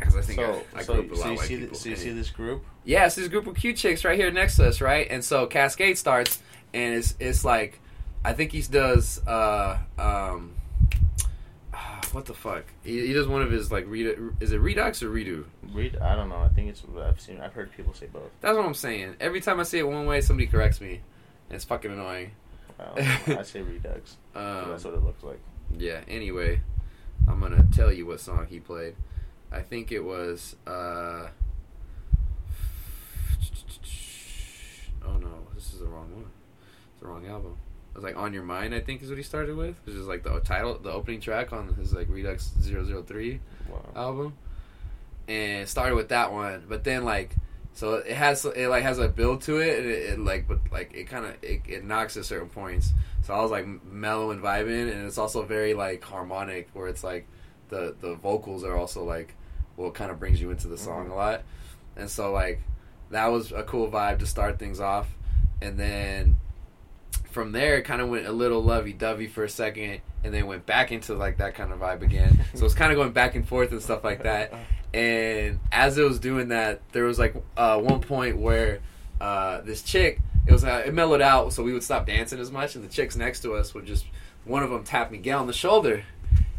'cause 0.00 0.16
I 0.16 0.20
think 0.20 0.38
So, 0.40 0.62
I, 0.74 0.80
I 0.80 0.82
so, 0.82 0.94
grew 0.94 1.04
up 1.04 1.12
a 1.12 1.16
so 1.16 1.20
lot 1.22 1.26
you 1.28 1.32
of 1.32 1.38
white 1.38 1.46
see, 1.48 1.56
people. 1.56 1.68
th- 1.70 1.82
so 1.82 1.88
you 1.88 1.96
see 1.96 2.10
this 2.10 2.30
group? 2.30 2.64
Yeah, 2.84 3.06
it's 3.06 3.14
this 3.16 3.28
group 3.28 3.46
of 3.46 3.56
cute 3.56 3.76
chicks 3.76 4.04
right 4.04 4.18
here 4.18 4.30
next 4.30 4.56
to 4.56 4.68
us, 4.68 4.80
right? 4.80 5.06
And 5.10 5.24
so 5.24 5.46
Kaskade 5.46 5.96
starts, 5.96 6.38
and 6.74 6.94
it's 6.94 7.14
it's 7.18 7.44
like, 7.44 7.80
I 8.24 8.32
think 8.34 8.52
he 8.52 8.60
does, 8.62 9.20
uh, 9.26 9.78
um, 9.98 10.54
what 12.16 12.24
the 12.24 12.32
fuck? 12.32 12.64
He, 12.82 13.06
he 13.08 13.12
does 13.12 13.26
one 13.28 13.42
of 13.42 13.50
his 13.50 13.70
like, 13.70 13.84
read, 13.86 14.16
is 14.40 14.50
it 14.50 14.56
Redux 14.56 15.02
or 15.02 15.10
Redo? 15.10 15.44
Read. 15.70 15.98
I 15.98 16.16
don't 16.16 16.30
know. 16.30 16.38
I 16.40 16.48
think 16.48 16.70
it's. 16.70 16.82
I've 16.98 17.20
seen. 17.20 17.42
I've 17.42 17.52
heard 17.52 17.70
people 17.76 17.92
say 17.92 18.06
both. 18.06 18.30
That's 18.40 18.56
what 18.56 18.64
I'm 18.64 18.72
saying. 18.72 19.16
Every 19.20 19.42
time 19.42 19.60
I 19.60 19.64
say 19.64 19.80
it 19.80 19.86
one 19.86 20.06
way, 20.06 20.22
somebody 20.22 20.46
corrects 20.46 20.80
me. 20.80 21.02
And 21.50 21.56
it's 21.56 21.66
fucking 21.66 21.90
annoying. 21.92 22.30
I 22.80 23.42
say 23.42 23.60
Redux. 23.62 24.16
Um, 24.34 24.70
That's 24.70 24.84
what 24.84 24.94
it 24.94 25.04
looks 25.04 25.22
like. 25.22 25.38
yeah. 25.76 26.00
Anyway, 26.08 26.62
I'm 27.28 27.38
gonna 27.38 27.66
tell 27.70 27.92
you 27.92 28.06
what 28.06 28.20
song 28.20 28.46
he 28.48 28.60
played. 28.60 28.96
I 29.52 29.60
think 29.60 29.92
it 29.92 30.00
was. 30.00 30.56
uh 30.66 31.28
Oh 35.04 35.18
no, 35.18 35.46
this 35.54 35.74
is 35.74 35.80
the 35.80 35.86
wrong 35.86 36.10
one. 36.14 36.30
It's 36.92 37.00
the 37.00 37.08
wrong 37.08 37.26
album. 37.26 37.58
It 37.96 38.00
was 38.00 38.04
like 38.04 38.16
"On 38.22 38.34
Your 38.34 38.42
Mind." 38.42 38.74
I 38.74 38.80
think 38.80 39.00
is 39.02 39.08
what 39.08 39.16
he 39.16 39.24
started 39.24 39.56
with, 39.56 39.74
which 39.86 39.94
is 39.94 40.06
like 40.06 40.22
the 40.22 40.38
title, 40.40 40.76
the 40.78 40.92
opening 40.92 41.18
track 41.18 41.54
on 41.54 41.72
his 41.76 41.94
like 41.94 42.08
Redux 42.10 42.52
003 42.60 43.40
Wow. 43.70 43.80
album, 43.96 44.34
and 45.28 45.66
started 45.66 45.94
with 45.94 46.10
that 46.10 46.30
one. 46.30 46.64
But 46.68 46.84
then 46.84 47.06
like, 47.06 47.34
so 47.72 47.94
it 47.94 48.12
has 48.12 48.44
it 48.44 48.68
like 48.68 48.82
has 48.82 48.98
a 48.98 49.08
build 49.08 49.40
to 49.42 49.60
it, 49.60 49.78
and 49.78 49.86
it, 49.88 50.10
it 50.10 50.18
like 50.18 50.46
but 50.46 50.58
like 50.70 50.92
it 50.92 51.04
kind 51.04 51.24
of 51.24 51.36
it, 51.42 51.62
it 51.66 51.84
knocks 51.84 52.18
at 52.18 52.26
certain 52.26 52.50
points. 52.50 52.90
So 53.22 53.32
I 53.32 53.40
was 53.40 53.50
like 53.50 53.66
mellow 53.90 54.30
and 54.30 54.42
vibing, 54.42 54.92
and 54.92 55.06
it's 55.06 55.16
also 55.16 55.42
very 55.46 55.72
like 55.72 56.04
harmonic, 56.04 56.68
where 56.74 56.88
it's 56.88 57.02
like 57.02 57.26
the 57.70 57.94
the 58.02 58.14
vocals 58.14 58.62
are 58.62 58.76
also 58.76 59.04
like 59.04 59.34
what 59.76 59.94
kind 59.94 60.10
of 60.10 60.18
brings 60.20 60.38
you 60.38 60.50
into 60.50 60.68
the 60.68 60.76
song 60.76 61.06
Mhm. 61.06 61.12
a 61.12 61.14
lot, 61.14 61.42
and 61.96 62.10
so 62.10 62.30
like 62.30 62.60
that 63.08 63.28
was 63.28 63.52
a 63.52 63.62
cool 63.62 63.88
vibe 63.90 64.18
to 64.18 64.26
start 64.26 64.58
things 64.58 64.80
off, 64.80 65.08
and 65.62 65.78
then 65.78 66.36
from 67.36 67.52
there 67.52 67.76
it 67.76 67.82
kind 67.82 68.00
of 68.00 68.08
went 68.08 68.26
a 68.26 68.32
little 68.32 68.62
lovey 68.62 68.94
dovey 68.94 69.26
for 69.26 69.44
a 69.44 69.48
second, 69.48 70.00
and 70.24 70.32
then 70.32 70.46
went 70.46 70.64
back 70.64 70.90
into 70.90 71.12
like 71.12 71.36
that 71.36 71.54
kind 71.54 71.70
of 71.70 71.80
vibe 71.80 72.00
again. 72.00 72.46
so 72.54 72.64
it's 72.64 72.72
kind 72.72 72.90
of 72.90 72.96
going 72.96 73.12
back 73.12 73.34
and 73.34 73.46
forth 73.46 73.72
and 73.72 73.82
stuff 73.82 74.02
like 74.02 74.22
that. 74.22 74.54
And 74.94 75.60
as 75.70 75.98
it 75.98 76.02
was 76.02 76.18
doing 76.18 76.48
that, 76.48 76.80
there 76.92 77.04
was 77.04 77.18
like 77.18 77.36
uh, 77.58 77.78
one 77.78 78.00
point 78.00 78.38
where 78.38 78.80
uh, 79.20 79.60
this 79.60 79.82
chick, 79.82 80.18
it 80.46 80.52
was 80.52 80.64
uh, 80.64 80.84
it 80.86 80.94
mellowed 80.94 81.20
out, 81.20 81.52
so 81.52 81.62
we 81.62 81.74
would 81.74 81.82
stop 81.84 82.06
dancing 82.06 82.40
as 82.40 82.50
much, 82.50 82.74
and 82.74 82.82
the 82.82 82.88
chicks 82.88 83.16
next 83.16 83.40
to 83.42 83.52
us 83.52 83.74
would 83.74 83.84
just 83.84 84.06
one 84.46 84.62
of 84.62 84.70
them 84.70 84.82
tap 84.82 85.10
Miguel 85.10 85.40
on 85.40 85.46
the 85.46 85.52
shoulder 85.52 86.04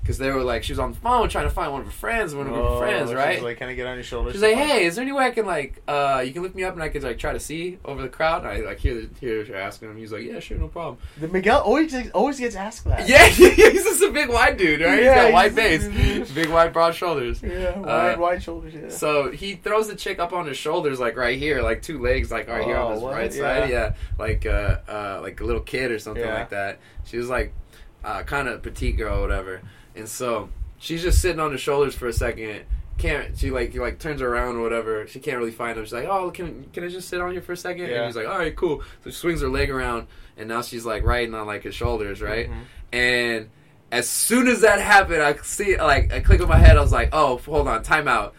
because 0.08 0.18
they 0.20 0.32
were 0.32 0.42
like 0.42 0.64
she 0.64 0.72
was 0.72 0.80
on 0.80 0.94
the 0.94 0.98
phone 1.00 1.28
trying 1.28 1.44
to 1.44 1.50
find 1.50 1.70
one 1.74 1.82
of 1.82 1.88
her 1.88 1.92
friends, 1.92 2.34
one 2.34 2.48
of 2.48 2.56
her 2.56 2.62
Oh, 2.62 2.80
friends, 2.80 3.10
she's 3.10 3.16
right? 3.16 3.44
Like, 3.44 3.58
can 3.58 3.68
I 3.68 3.74
get 3.74 3.86
on 3.88 3.96
your 3.96 4.04
shoulders? 4.06 4.32
She's 4.32 4.42
like, 4.42 4.56
"Hey, 4.56 4.86
is 4.86 4.96
there 4.96 5.02
any 5.04 5.12
way 5.12 5.26
I 5.26 5.32
can 5.32 5.46
like 5.46 5.82
uh 5.86 6.24
you 6.26 6.32
can 6.32 6.44
lift 6.44 6.56
me 6.56 6.64
up 6.64 6.74
and 6.76 6.82
I 6.82 6.88
can 6.88 7.02
like 7.02 7.20
try 7.20 7.34
to 7.34 7.40
see 7.42 7.78
over 7.84 8.02
the 8.02 8.08
crowd?" 8.08 8.44
And 8.46 8.52
I 8.52 8.66
like 8.66 8.80
hear 8.80 8.94
the, 9.02 9.10
hear 9.20 9.44
her 9.46 9.56
asking 9.58 9.90
him. 9.90 9.98
He's 9.98 10.14
like, 10.14 10.24
"Yeah, 10.24 10.40
sure, 10.40 10.58
no 10.58 10.70
problem." 10.70 10.98
The 11.20 11.28
Miguel 11.28 11.60
always 11.60 11.94
always 12.12 12.40
gets 12.40 12.56
asked 12.56 12.86
that. 12.86 13.08
Yeah, 13.10 13.26
he's 13.28 13.84
just 13.84 14.02
a 14.02 14.12
big 14.12 14.30
white 14.30 14.58
dude, 14.58 14.80
right? 14.80 15.04
Yeah, 15.04 15.08
he's 15.10 15.16
got 15.16 15.24
he's- 15.26 15.34
white 15.34 15.54
face, 15.54 16.32
big 16.32 16.50
white 16.50 16.72
broad 16.72 16.96
shoulders. 16.96 17.44
Yeah, 17.44 17.78
wide, 17.78 18.16
Uh, 18.16 18.20
wide 18.20 18.42
shoulders. 18.44 18.74
Yeah. 18.74 18.88
So 18.90 19.30
he 19.32 19.56
throws 19.56 19.90
the 19.90 19.96
chick 19.96 20.20
up 20.20 20.32
on 20.32 20.48
his 20.48 20.56
shoulders, 20.58 21.02
like 21.02 21.18
right 21.18 21.38
here, 21.38 21.62
like 21.62 21.82
two 21.82 22.00
legs, 22.02 22.32
like 22.32 22.48
right 22.48 22.64
here 22.64 22.78
Oh, 22.78 22.88
on 22.88 22.94
his 22.94 23.02
what? 23.04 23.14
right 23.14 23.34
Yeah. 23.36 23.42
side. 23.42 23.70
Yeah, 23.70 23.94
like 24.18 24.46
uh, 24.46 24.78
uh, 24.88 25.20
like 25.22 25.42
a 25.42 25.44
little 25.44 25.62
kid 25.64 25.92
or 25.92 26.00
something 26.00 26.24
Yeah. 26.24 26.34
like 26.34 26.50
that. 26.52 26.80
She 27.04 27.18
was 27.18 27.28
like 27.30 27.54
uh, 28.06 28.24
kind 28.24 28.48
of 28.48 28.62
petite 28.62 28.96
girl 28.96 29.18
or 29.18 29.22
whatever, 29.22 29.62
and 29.98 30.08
so 30.08 30.50
she's 30.78 31.02
just 31.02 31.22
sitting 31.22 31.40
on 31.40 31.52
his 31.52 31.62
shoulders 31.62 31.96
for 31.96 32.08
a 32.08 32.14
second. 32.14 32.64
Can't 32.98 33.38
she 33.38 33.52
like 33.52 33.72
he 33.74 33.80
like 33.80 34.00
turns 34.00 34.22
around 34.22 34.56
or 34.56 34.62
whatever? 34.62 35.06
She 35.08 35.20
can't 35.20 35.38
really 35.38 35.52
find 35.52 35.78
him. 35.78 35.84
She's 35.86 35.94
like, 35.94 36.08
"Oh, 36.08 36.32
can 36.32 36.66
can 36.74 36.84
I 36.84 36.88
just 36.88 37.10
sit 37.10 37.22
on 37.22 37.34
you 37.34 37.42
for 37.42 37.52
a 37.54 37.58
second? 37.58 37.90
Yeah. 37.90 37.98
And 37.98 38.06
he's 38.08 38.16
like, 38.16 38.28
"All 38.28 38.38
right, 38.38 38.56
cool." 38.56 38.82
So 39.04 39.10
she 39.10 39.16
swings 39.16 39.42
her 39.42 39.50
leg 39.50 39.70
around, 39.70 40.08
and 40.36 40.48
now 40.50 40.62
she's 40.64 40.86
like 40.86 41.04
riding 41.04 41.36
on 41.36 41.46
like 41.46 41.64
his 41.64 41.76
shoulders, 41.76 42.22
right? 42.22 42.50
Mhm. 42.50 42.56
And 42.94 43.50
as 43.92 44.10
soon 44.10 44.48
as 44.48 44.62
that 44.62 44.80
happened, 44.82 45.22
I 45.22 45.36
see 45.44 45.78
like 45.80 46.12
I 46.12 46.22
click 46.22 46.42
in 46.42 46.48
my 46.48 46.58
head. 46.58 46.76
I 46.78 46.82
was 46.82 46.92
like, 46.92 47.10
"Oh, 47.14 47.38
hold 47.38 47.68
on, 47.68 47.84
timeout." 47.84 48.32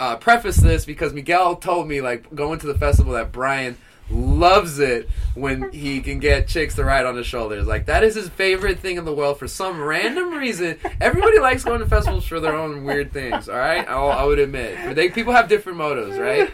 Uh, 0.00 0.16
preface 0.16 0.56
this 0.58 0.84
because 0.84 1.12
Miguel 1.14 1.56
told 1.56 1.88
me 1.88 2.00
like 2.00 2.34
going 2.34 2.58
to 2.60 2.66
the 2.66 2.74
festival 2.78 3.12
that 3.14 3.32
Brian 3.32 3.76
loves 4.10 4.78
it 4.78 5.08
when 5.34 5.70
he 5.72 6.00
can 6.00 6.18
get 6.18 6.46
chicks 6.48 6.74
to 6.76 6.84
ride 6.84 7.06
on 7.06 7.16
his 7.16 7.26
shoulders. 7.26 7.66
Like 7.66 7.86
that 7.86 8.04
is 8.04 8.14
his 8.14 8.28
favorite 8.28 8.78
thing 8.78 8.96
in 8.96 9.04
the 9.04 9.12
world 9.12 9.38
for 9.38 9.48
some 9.48 9.80
random 9.80 10.34
reason. 10.34 10.78
Everybody 11.00 11.38
likes 11.38 11.64
going 11.64 11.80
to 11.80 11.86
festivals 11.86 12.24
for 12.24 12.40
their 12.40 12.54
own 12.54 12.84
weird 12.84 13.12
things. 13.12 13.48
All 13.48 13.56
right, 13.56 13.86
I'll, 13.88 14.10
I 14.10 14.24
would 14.24 14.38
admit. 14.38 14.78
But 14.84 14.96
they 14.96 15.10
people 15.10 15.32
have 15.32 15.48
different 15.48 15.78
motives, 15.78 16.18
right? 16.18 16.50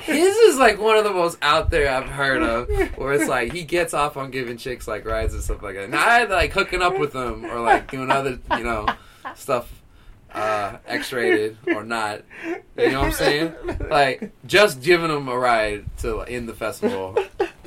His 0.00 0.36
is 0.36 0.58
like 0.58 0.80
one 0.80 0.96
of 0.96 1.04
the 1.04 1.12
most 1.12 1.38
out 1.42 1.70
there 1.70 1.90
I've 1.90 2.08
heard 2.08 2.42
of, 2.42 2.68
where 2.96 3.12
it's 3.12 3.28
like 3.28 3.52
he 3.52 3.62
gets 3.62 3.94
off 3.94 4.16
on 4.16 4.30
giving 4.30 4.56
chicks 4.56 4.88
like 4.88 5.04
rides 5.04 5.34
and 5.34 5.42
stuff 5.42 5.62
like 5.62 5.76
that. 5.76 5.90
Not 5.90 6.30
like 6.30 6.52
hooking 6.52 6.82
up 6.82 6.98
with 6.98 7.12
them 7.12 7.44
or 7.44 7.60
like 7.60 7.90
doing 7.90 8.10
other, 8.10 8.38
you 8.56 8.64
know, 8.64 8.86
stuff 9.34 9.70
uh, 10.34 10.76
X-rated 10.86 11.58
or 11.68 11.84
not. 11.84 12.22
You 12.76 12.92
know 12.92 13.00
what 13.00 13.06
I'm 13.06 13.12
saying? 13.12 13.54
Like 13.88 14.32
just 14.46 14.82
giving 14.82 15.08
them 15.08 15.28
a 15.28 15.36
ride 15.36 15.84
to 15.98 16.20
in 16.22 16.46
the 16.46 16.54
festival, 16.54 17.16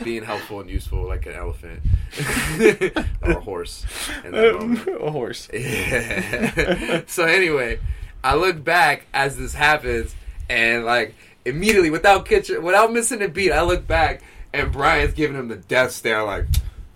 being 0.03 0.23
helpful 0.23 0.59
and 0.61 0.69
useful 0.69 1.05
like 1.07 1.25
an 1.25 1.33
elephant 1.33 1.81
or 3.21 3.31
a 3.31 3.39
horse. 3.39 3.85
Moment. 4.23 4.87
a 4.87 5.11
horse. 5.11 5.49
Yeah. 5.53 7.01
so 7.07 7.25
anyway, 7.25 7.79
I 8.23 8.35
look 8.35 8.63
back 8.63 9.05
as 9.13 9.37
this 9.37 9.53
happens, 9.53 10.15
and 10.49 10.85
like 10.85 11.15
immediately, 11.45 11.89
without 11.89 12.25
kitchen, 12.25 12.63
without 12.63 12.91
missing 12.93 13.21
a 13.21 13.27
beat, 13.27 13.51
I 13.51 13.63
look 13.63 13.85
back, 13.87 14.21
and 14.53 14.71
Brian's 14.71 15.13
giving 15.13 15.35
him 15.37 15.47
the 15.49 15.57
death 15.57 15.91
stare, 15.91 16.23
like, 16.23 16.45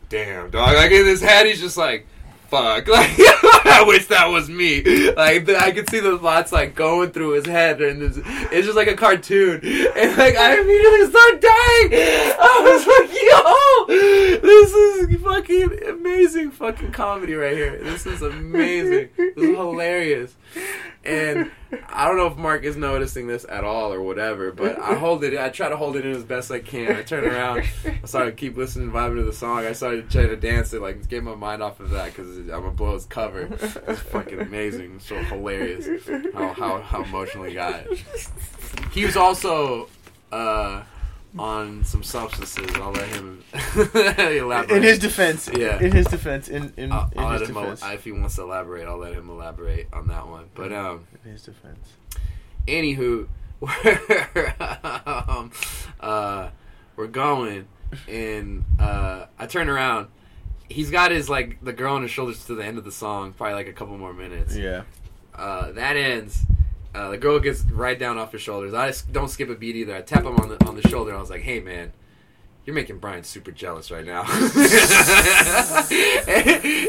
"Damn, 0.10 0.50
dog!" 0.50 0.76
Like 0.76 0.92
in 0.92 1.06
his 1.06 1.22
head, 1.22 1.46
he's 1.46 1.60
just 1.60 1.78
like, 1.78 2.08
"Fuck!" 2.50 2.88
Like 2.88 3.18
I 3.66 3.84
wish 3.88 4.08
that 4.08 4.28
was 4.28 4.50
me. 4.50 4.82
Like 5.12 5.46
the, 5.46 5.58
I 5.58 5.72
could 5.72 5.90
see 5.90 6.00
the 6.00 6.18
thoughts 6.18 6.52
like 6.52 6.76
going 6.76 7.12
through 7.12 7.32
his 7.32 7.46
head, 7.46 7.82
and 7.82 8.04
it's, 8.04 8.18
it's 8.18 8.66
just 8.66 8.76
like 8.76 8.88
a 8.88 8.96
cartoon, 8.96 9.62
and 9.64 10.18
like 10.18 10.36
I 10.36 10.60
immediately 10.60 11.10
start 11.10 11.42
dying. 11.42 11.90
I 12.40 12.62
was 12.64 12.88
like, 12.88 13.10
"Yo, 13.22 14.42
this 14.42 14.74
is 14.74 15.22
fucking 15.22 15.90
amazing, 15.90 16.52
fucking 16.52 16.92
comedy 16.92 17.34
right 17.34 17.56
here. 17.56 17.82
This 17.84 18.06
is 18.06 18.22
amazing. 18.22 19.10
This 19.16 19.38
is 19.38 19.56
hilarious." 19.56 20.36
And 21.08 21.52
I 21.88 22.06
don't 22.06 22.18
know 22.18 22.28
if 22.28 22.36
Mark 22.36 22.64
is 22.64 22.76
noticing 22.76 23.28
this 23.28 23.46
at 23.48 23.64
all 23.64 23.94
or 23.94 24.02
whatever, 24.02 24.52
but 24.52 24.78
I 24.78 24.96
hold 24.96 25.24
it. 25.24 25.38
I 25.38 25.50
try 25.50 25.70
to 25.70 25.78
hold 25.78 25.96
it 25.96 26.06
in 26.06 26.12
as 26.12 26.24
best 26.24 26.52
I 26.52 26.60
can. 26.60 26.94
I 26.96 27.02
turn 27.02 27.24
around. 27.24 27.64
I 27.86 28.06
started 28.06 28.32
to 28.32 28.36
keep 28.36 28.58
listening, 28.58 28.92
vibing 28.92 29.16
to 29.16 29.24
the 29.24 29.32
song. 29.32 29.60
I 29.60 29.72
started 29.72 30.10
trying 30.10 30.30
to 30.30 30.36
dance 30.36 30.74
it, 30.74 30.82
like 30.82 31.08
get 31.08 31.24
my 31.24 31.36
mind 31.36 31.64
off 31.64 31.80
of 31.80 31.92
that 31.92 32.08
because 32.08 32.38
I'm 32.38 32.48
gonna 32.48 32.72
blow 32.72 32.94
his 32.94 33.06
cover. 33.06 33.37
It's 33.42 34.00
fucking 34.02 34.40
amazing. 34.40 34.96
It's 34.98 35.06
so 35.08 35.16
hilarious 35.24 35.88
how 36.34 36.54
how 36.54 36.82
how 36.82 37.04
emotionally 37.04 37.54
got. 37.54 37.86
He 38.92 39.06
was 39.06 39.16
also 39.18 39.90
uh, 40.32 40.84
on 41.38 41.84
some 41.86 42.04
substances. 42.04 42.70
I'll 42.76 42.92
let 42.92 43.08
him 43.10 43.44
elaborate. 44.18 44.76
In 44.78 44.84
his 44.84 45.00
defense, 45.00 45.50
Yeah. 45.54 45.80
In 45.82 45.92
his 45.92 46.08
defense, 46.08 46.48
in 46.50 46.74
in, 46.78 46.92
I'll, 46.92 47.10
in 47.12 47.20
I'll 47.20 47.32
his 47.32 47.42
let 47.42 47.50
him, 47.50 47.56
defense, 47.56 47.82
if 47.94 48.04
he 48.04 48.12
wants 48.12 48.36
to 48.36 48.42
elaborate, 48.44 48.88
I'll 48.88 48.98
let 48.98 49.14
him 49.14 49.30
elaborate 49.30 49.88
on 49.94 50.08
that 50.08 50.28
one. 50.28 50.46
But 50.56 50.72
um, 50.74 51.08
in 51.26 51.32
his 51.32 51.44
defense. 51.44 51.88
anywho, 52.68 53.28
we're, 53.60 54.56
um, 55.28 55.52
uh, 56.00 56.50
we're 56.96 57.08
going, 57.08 57.68
and 58.08 58.64
uh, 58.80 59.26
I 59.38 59.46
turn 59.46 59.70
around. 59.70 60.08
He's 60.70 60.90
got 60.92 61.12
his 61.12 61.30
like 61.30 61.64
the 61.64 61.74
girl 61.74 61.96
on 61.96 62.02
his 62.02 62.12
shoulders 62.12 62.46
to 62.48 62.56
the 62.56 62.64
end 62.66 62.78
of 62.78 62.84
the 62.84 62.92
song, 62.92 63.34
probably 63.34 63.54
like 63.56 63.68
a 63.68 63.74
couple 63.74 63.98
more 63.98 64.14
minutes. 64.14 64.56
Yeah. 64.56 64.84
Uh, 65.36 65.72
that 65.74 65.96
ends, 65.96 66.46
Uh, 66.96 67.10
the 67.12 67.18
girl 67.18 67.40
gets 67.40 67.62
right 67.66 67.98
down 68.00 68.18
off 68.18 68.32
his 68.32 68.42
shoulders. 68.42 68.74
I 68.74 68.88
just 68.88 69.12
don't 69.14 69.30
skip 69.30 69.50
a 69.50 69.56
beat 69.56 69.76
either. 69.76 69.96
I 69.96 70.02
tap 70.02 70.24
him 70.26 70.36
on 70.38 70.50
the 70.50 70.66
on 70.66 70.76
the 70.76 70.88
shoulder. 70.90 71.16
I 71.16 71.20
was 71.20 71.30
like, 71.30 71.42
"Hey, 71.42 71.60
man, 71.60 71.94
you're 72.66 72.74
making 72.76 72.98
Brian 72.98 73.24
super 73.24 73.52
jealous 73.52 73.92
right 73.92 74.06
now." 74.06 74.24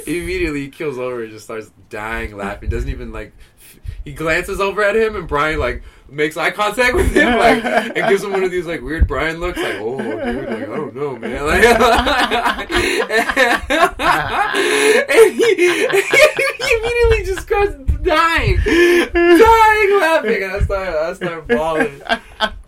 Immediately, 0.06 0.60
he 0.62 0.68
kills 0.68 0.98
over 0.98 1.22
and 1.22 1.30
just 1.30 1.44
starts 1.44 1.70
dying 1.90 2.36
laughing. 2.36 2.68
Doesn't 2.70 2.90
even 2.90 3.12
like. 3.12 3.32
He 4.05 4.12
glances 4.12 4.60
over 4.60 4.82
at 4.82 4.97
him, 4.97 5.16
and 5.16 5.28
Brian 5.28 5.59
like 5.59 5.82
makes 6.10 6.36
eye 6.36 6.51
contact 6.51 6.94
with 6.94 7.12
him, 7.12 7.39
like, 7.39 7.65
and 7.65 8.09
gives 8.09 8.24
him 8.24 8.32
one 8.32 8.43
of 8.43 8.51
these 8.51 8.66
like 8.66 8.81
weird 8.81 9.06
Brian 9.06 9.39
looks, 9.39 9.59
like, 9.59 9.77
"Oh, 9.78 9.98
dude, 9.98 10.48
like 10.48 10.62
I 10.62 10.66
don't 10.66 10.94
know, 10.94 11.16
man." 11.16 11.47
Like, 11.47 11.65
and 15.10 15.35
he, 15.35 15.55
he 15.55 16.78
immediately 16.78 17.24
just 17.24 17.40
starts 17.40 17.74
dying, 18.02 18.56
dying 18.65 20.01
laughing, 20.01 20.43
and 20.43 20.52
I 20.52 20.60
start, 20.60 20.89
I 20.89 21.12
start 21.15 21.48
bawling. 21.48 22.02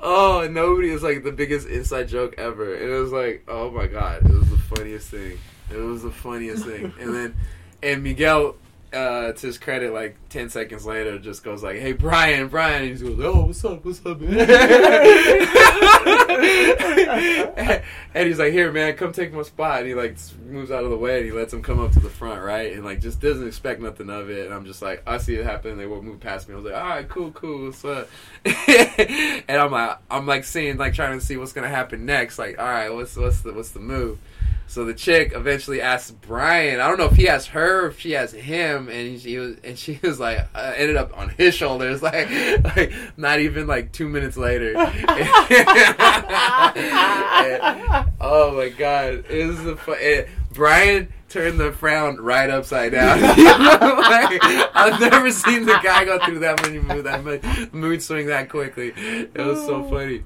Oh, 0.01 0.41
and 0.41 0.55
nobody 0.55 0.91
is 0.91 1.03
like 1.03 1.25
the 1.25 1.33
biggest 1.33 1.69
inside 1.69 2.09
joke 2.09 2.35
ever, 2.39 2.75
and 2.75 2.91
it 2.91 2.99
was 2.99 3.13
like, 3.13 3.45
oh 3.49 3.71
my 3.71 3.87
god, 3.87 4.25
it 4.25 4.33
was 4.33 4.51
the 4.51 4.59
funniest 4.59 5.09
thing. 5.09 5.39
It 5.71 5.77
was 5.77 6.03
the 6.03 6.11
funniest 6.11 6.65
thing, 6.65 6.93
and 7.01 7.15
then, 7.15 7.37
and 7.83 8.03
Miguel. 8.03 8.57
Uh, 8.93 9.31
to 9.31 9.47
his 9.47 9.57
credit, 9.57 9.93
like 9.93 10.17
ten 10.31 10.51
seconds 10.51 10.85
later, 10.85 11.17
just 11.19 11.45
goes 11.45 11.63
like, 11.63 11.79
"Hey, 11.79 11.93
Brian, 11.93 12.49
Brian," 12.49 12.83
and 12.83 12.99
he 12.99 13.05
goes, 13.05 13.21
"Oh, 13.21 13.47
what's 13.47 13.65
up, 13.65 13.85
what's 13.85 14.05
up?" 14.05 14.21
man?" 14.21 14.41
and 18.15 18.27
he's 18.27 18.39
like, 18.39 18.53
"Here, 18.53 18.73
man, 18.73 18.97
come 18.97 19.13
take 19.13 19.33
my 19.33 19.43
spot." 19.43 19.81
And 19.81 19.89
he 19.89 19.95
like 19.95 20.17
moves 20.45 20.73
out 20.73 20.83
of 20.83 20.91
the 20.91 20.97
way 20.97 21.19
and 21.19 21.27
he 21.27 21.33
lets 21.33 21.53
him 21.53 21.63
come 21.63 21.79
up 21.79 21.93
to 21.93 22.01
the 22.01 22.11
front, 22.11 22.43
right? 22.43 22.73
And 22.73 22.85
like 22.85 23.01
just 23.01 23.21
doesn't 23.21 23.47
expect 23.47 23.81
nothing 23.81 24.11
of 24.11 24.29
it. 24.29 24.47
And 24.47 24.55
I'm 24.55 24.65
just 24.65 24.83
like, 24.83 25.03
I 25.07 25.19
see 25.19 25.37
it 25.37 25.45
happen. 25.45 25.79
They 25.79 25.87
will 25.87 26.03
move 26.03 26.21
past 26.21 26.49
me. 26.49 26.55
I 26.55 26.57
was 26.57 26.65
like, 26.65 26.75
"All 26.75 26.89
right, 26.89 27.09
cool, 27.09 27.31
cool, 27.31 27.67
what's 27.67 27.85
up?" 27.85 28.09
and 28.45 29.57
I'm 29.57 29.71
like, 29.71 29.99
I'm 30.11 30.27
like 30.27 30.45
seeing, 30.45 30.79
like 30.79 30.95
trying 30.95 31.19
to 31.19 31.25
see 31.25 31.37
what's 31.37 31.53
gonna 31.53 31.69
happen 31.69 32.07
next. 32.07 32.39
Like, 32.39 32.59
all 32.59 32.67
right, 32.67 32.93
what's 32.93 33.17
what's 33.17 33.43
the 33.43 33.53
what's 33.53 33.71
the 33.71 33.81
move? 33.81 34.19
So 34.71 34.85
the 34.85 34.95
chick 34.95 35.33
eventually 35.35 35.81
asks 35.81 36.13
Brian. 36.13 36.79
I 36.79 36.87
don't 36.87 36.97
know 36.97 37.07
if 37.07 37.17
he 37.17 37.29
asked 37.29 37.49
her 37.49 37.87
or 37.87 37.89
if 37.89 37.99
she 37.99 38.15
asked 38.15 38.37
him, 38.37 38.89
and 38.89 39.21
she 39.21 39.37
was 39.37 39.57
and 39.65 39.77
she 39.77 39.99
was 40.05 40.21
like, 40.21 40.47
uh, 40.55 40.75
ended 40.77 40.95
up 40.95 41.11
on 41.19 41.31
his 41.31 41.57
shoulders, 41.57 42.01
like, 42.05 42.31
like 42.77 42.93
not 43.17 43.41
even 43.41 43.67
like 43.67 43.91
two 43.91 44.09
minutes 44.09 44.37
later. 44.37 44.75
oh 48.21 48.53
my 48.55 48.69
god, 48.79 49.25
it 49.29 49.49
was 49.49 49.61
the 49.65 49.75
fu- 49.77 49.95
eh, 49.95 50.29
Brian 50.53 51.13
turned 51.29 51.59
the 51.59 51.73
frown 51.73 52.19
right 52.19 52.49
upside 52.49 52.93
down. 52.93 53.21
like, 53.21 54.41
I've 54.73 55.01
never 55.01 55.33
seen 55.33 55.67
the 55.67 55.81
guy 55.83 56.05
go 56.05 56.25
through 56.25 56.39
that 56.39 56.63
many 56.63 56.79
mood 56.79 57.07
that 57.07 57.25
much 57.25 57.73
mood 57.73 58.05
swing 58.05 58.29
that 58.29 58.49
quickly. 58.49 58.93
It 58.95 59.37
was 59.37 59.67
so 59.67 59.83
funny. 59.91 60.23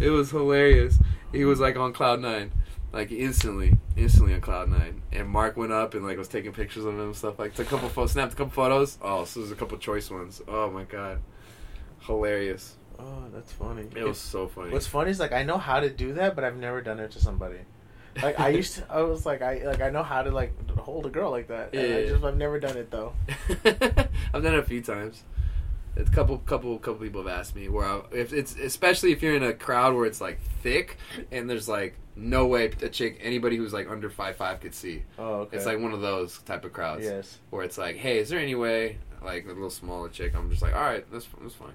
It 0.00 0.10
was 0.10 0.30
hilarious. 0.30 0.98
He 1.32 1.46
was 1.46 1.60
like 1.60 1.76
on 1.76 1.94
cloud 1.94 2.20
nine 2.20 2.52
like 2.96 3.12
instantly, 3.12 3.74
instantly 3.96 4.34
on 4.34 4.40
cloud 4.40 4.68
nine. 4.70 5.02
And 5.12 5.28
Mark 5.28 5.56
went 5.56 5.72
up 5.72 5.94
and 5.94 6.04
like 6.04 6.16
was 6.18 6.28
taking 6.28 6.52
pictures 6.52 6.84
of 6.84 6.94
him 6.94 7.00
and 7.00 7.16
stuff. 7.16 7.38
Like 7.38 7.54
took 7.54 7.66
a 7.66 7.70
couple 7.70 7.88
photos, 7.88 8.12
snapped 8.12 8.32
a 8.32 8.36
couple 8.36 8.52
photos. 8.52 8.98
Oh, 9.02 9.24
so 9.24 9.40
there's 9.40 9.52
a 9.52 9.56
couple 9.56 9.76
choice 9.78 10.10
ones. 10.10 10.40
Oh 10.48 10.70
my 10.70 10.84
god, 10.84 11.20
hilarious! 12.00 12.76
Oh, 12.98 13.24
that's 13.32 13.52
funny. 13.52 13.86
It 13.94 14.04
was 14.04 14.18
so 14.18 14.48
funny. 14.48 14.70
What's 14.70 14.86
funny 14.86 15.10
is 15.10 15.20
like 15.20 15.32
I 15.32 15.42
know 15.42 15.58
how 15.58 15.80
to 15.80 15.90
do 15.90 16.14
that, 16.14 16.34
but 16.34 16.44
I've 16.44 16.56
never 16.56 16.80
done 16.80 16.98
it 16.98 17.10
to 17.12 17.20
somebody. 17.20 17.58
Like 18.22 18.40
I 18.40 18.48
used 18.48 18.76
to, 18.76 18.86
I 18.90 19.02
was 19.02 19.26
like 19.26 19.42
I 19.42 19.64
like 19.66 19.82
I 19.82 19.90
know 19.90 20.02
how 20.02 20.22
to 20.22 20.30
like 20.30 20.70
hold 20.78 21.04
a 21.04 21.10
girl 21.10 21.30
like 21.30 21.48
that. 21.48 21.74
And 21.74 21.94
I 21.94 22.00
Yeah. 22.00 22.08
just 22.08 22.24
I've 22.24 22.36
never 22.36 22.58
done 22.58 22.78
it 22.78 22.90
though. 22.90 23.12
I've 23.64 24.42
done 24.42 24.54
it 24.54 24.58
a 24.58 24.62
few 24.62 24.80
times. 24.80 25.22
A 25.96 26.04
couple, 26.04 26.36
couple, 26.38 26.78
couple 26.78 27.00
people 27.00 27.22
have 27.22 27.38
asked 27.38 27.56
me 27.56 27.68
where 27.68 27.86
I, 27.86 28.02
if 28.12 28.32
it's 28.32 28.54
especially 28.56 29.12
if 29.12 29.22
you're 29.22 29.34
in 29.34 29.42
a 29.42 29.54
crowd 29.54 29.94
where 29.94 30.04
it's 30.04 30.20
like 30.20 30.40
thick 30.62 30.98
and 31.32 31.48
there's 31.48 31.68
like 31.68 31.96
no 32.14 32.46
way 32.46 32.70
a 32.82 32.88
chick 32.88 33.18
anybody 33.22 33.56
who's 33.56 33.72
like 33.72 33.88
under 33.88 34.10
five 34.10 34.36
five 34.36 34.60
could 34.60 34.74
see. 34.74 35.02
Oh, 35.18 35.40
okay. 35.40 35.56
It's 35.56 35.66
like 35.66 35.80
one 35.80 35.92
of 35.92 36.00
those 36.02 36.38
type 36.40 36.64
of 36.64 36.72
crowds. 36.72 37.04
yes. 37.04 37.38
where 37.50 37.64
it's 37.64 37.78
like, 37.78 37.96
hey, 37.96 38.18
is 38.18 38.28
there 38.28 38.38
any 38.38 38.54
way, 38.54 38.98
like 39.22 39.44
a 39.44 39.48
little 39.48 39.70
smaller 39.70 40.08
chick? 40.10 40.34
I'm 40.36 40.50
just 40.50 40.62
like, 40.62 40.74
all 40.74 40.82
right, 40.82 41.10
that's 41.10 41.26
that's 41.40 41.54
fine. 41.54 41.72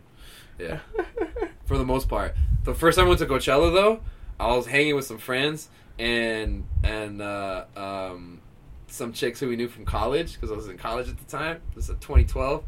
Yeah, 0.60 0.80
for 1.66 1.78
the 1.78 1.86
most 1.86 2.08
part. 2.08 2.36
The 2.64 2.76
first 2.76 2.98
time 2.98 3.06
I 3.06 3.10
went 3.10 3.20
to 3.22 3.26
Coachella 3.26 3.74
though, 3.74 4.02
I 4.40 4.56
was 4.56 4.68
hanging 4.68 4.96
with 4.96 5.06
some 5.06 5.18
friends 5.18 5.70
and 5.98 6.66
and 6.84 7.22
uh, 7.22 7.66
um, 7.76 8.42
some 8.88 9.14
chicks 9.14 9.40
who 9.40 9.48
we 9.50 9.56
knew 9.56 9.68
from 9.68 9.86
college 9.86 10.34
because 10.34 10.52
I 10.52 10.56
was 10.56 10.68
in 10.68 10.78
college 10.78 11.10
at 11.10 11.18
the 11.18 11.26
time. 11.26 11.62
This 11.76 11.90
is 11.90 11.96
2012, 12.02 12.64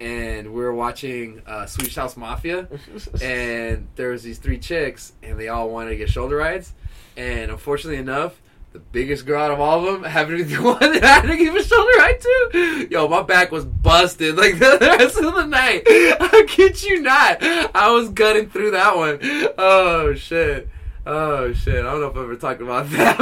and 0.00 0.52
we 0.52 0.62
were 0.62 0.74
watching 0.74 1.42
uh, 1.46 1.66
Swedish 1.66 1.94
House 1.94 2.16
Mafia, 2.16 2.66
and 3.22 3.86
there 3.96 4.10
was 4.10 4.22
these 4.22 4.38
three 4.38 4.58
chicks, 4.58 5.12
and 5.22 5.38
they 5.38 5.48
all 5.48 5.70
wanted 5.70 5.90
to 5.90 5.96
get 5.96 6.08
shoulder 6.08 6.36
rides, 6.36 6.72
and 7.16 7.50
unfortunately 7.50 7.98
enough. 8.00 8.40
The 8.72 8.78
biggest 8.78 9.26
girl 9.26 9.42
out 9.42 9.50
of 9.50 9.58
all 9.58 9.84
of 9.84 9.94
them 9.94 10.08
happened 10.08 10.38
to 10.38 10.44
be 10.44 10.54
the 10.54 10.62
one 10.62 10.78
that 10.78 11.02
I 11.02 11.06
had 11.08 11.22
to 11.22 11.36
give 11.36 11.56
a 11.56 11.64
shoulder 11.64 11.90
ride 11.98 12.20
to. 12.20 12.86
Yo, 12.88 13.08
my 13.08 13.22
back 13.22 13.50
was 13.50 13.64
busted 13.64 14.36
like 14.36 14.58
the 14.60 14.78
rest 14.80 15.18
of 15.18 15.34
the 15.34 15.44
night. 15.44 15.82
I 15.88 16.44
kid 16.46 16.80
you 16.80 17.02
not. 17.02 17.38
I 17.42 17.90
was 17.90 18.10
gutting 18.10 18.48
through 18.48 18.70
that 18.70 18.96
one. 18.96 19.18
Oh 19.58 20.14
shit. 20.14 20.68
Oh 21.04 21.52
shit. 21.52 21.84
I 21.84 21.90
don't 21.90 22.00
know 22.00 22.06
if 22.06 22.16
I've 22.16 22.22
ever 22.22 22.36
talked 22.36 22.62
about 22.62 22.88
that 22.90 23.18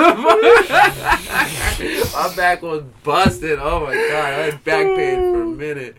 my 2.13 2.35
back 2.37 2.61
was 2.61 2.83
busted. 3.03 3.59
Oh 3.59 3.87
my 3.87 3.95
god. 3.95 4.25
I 4.25 4.31
had 4.31 4.65
back 4.65 4.87
pain 4.87 5.33
for 5.33 5.43
a 5.45 5.47
minute. 5.47 5.97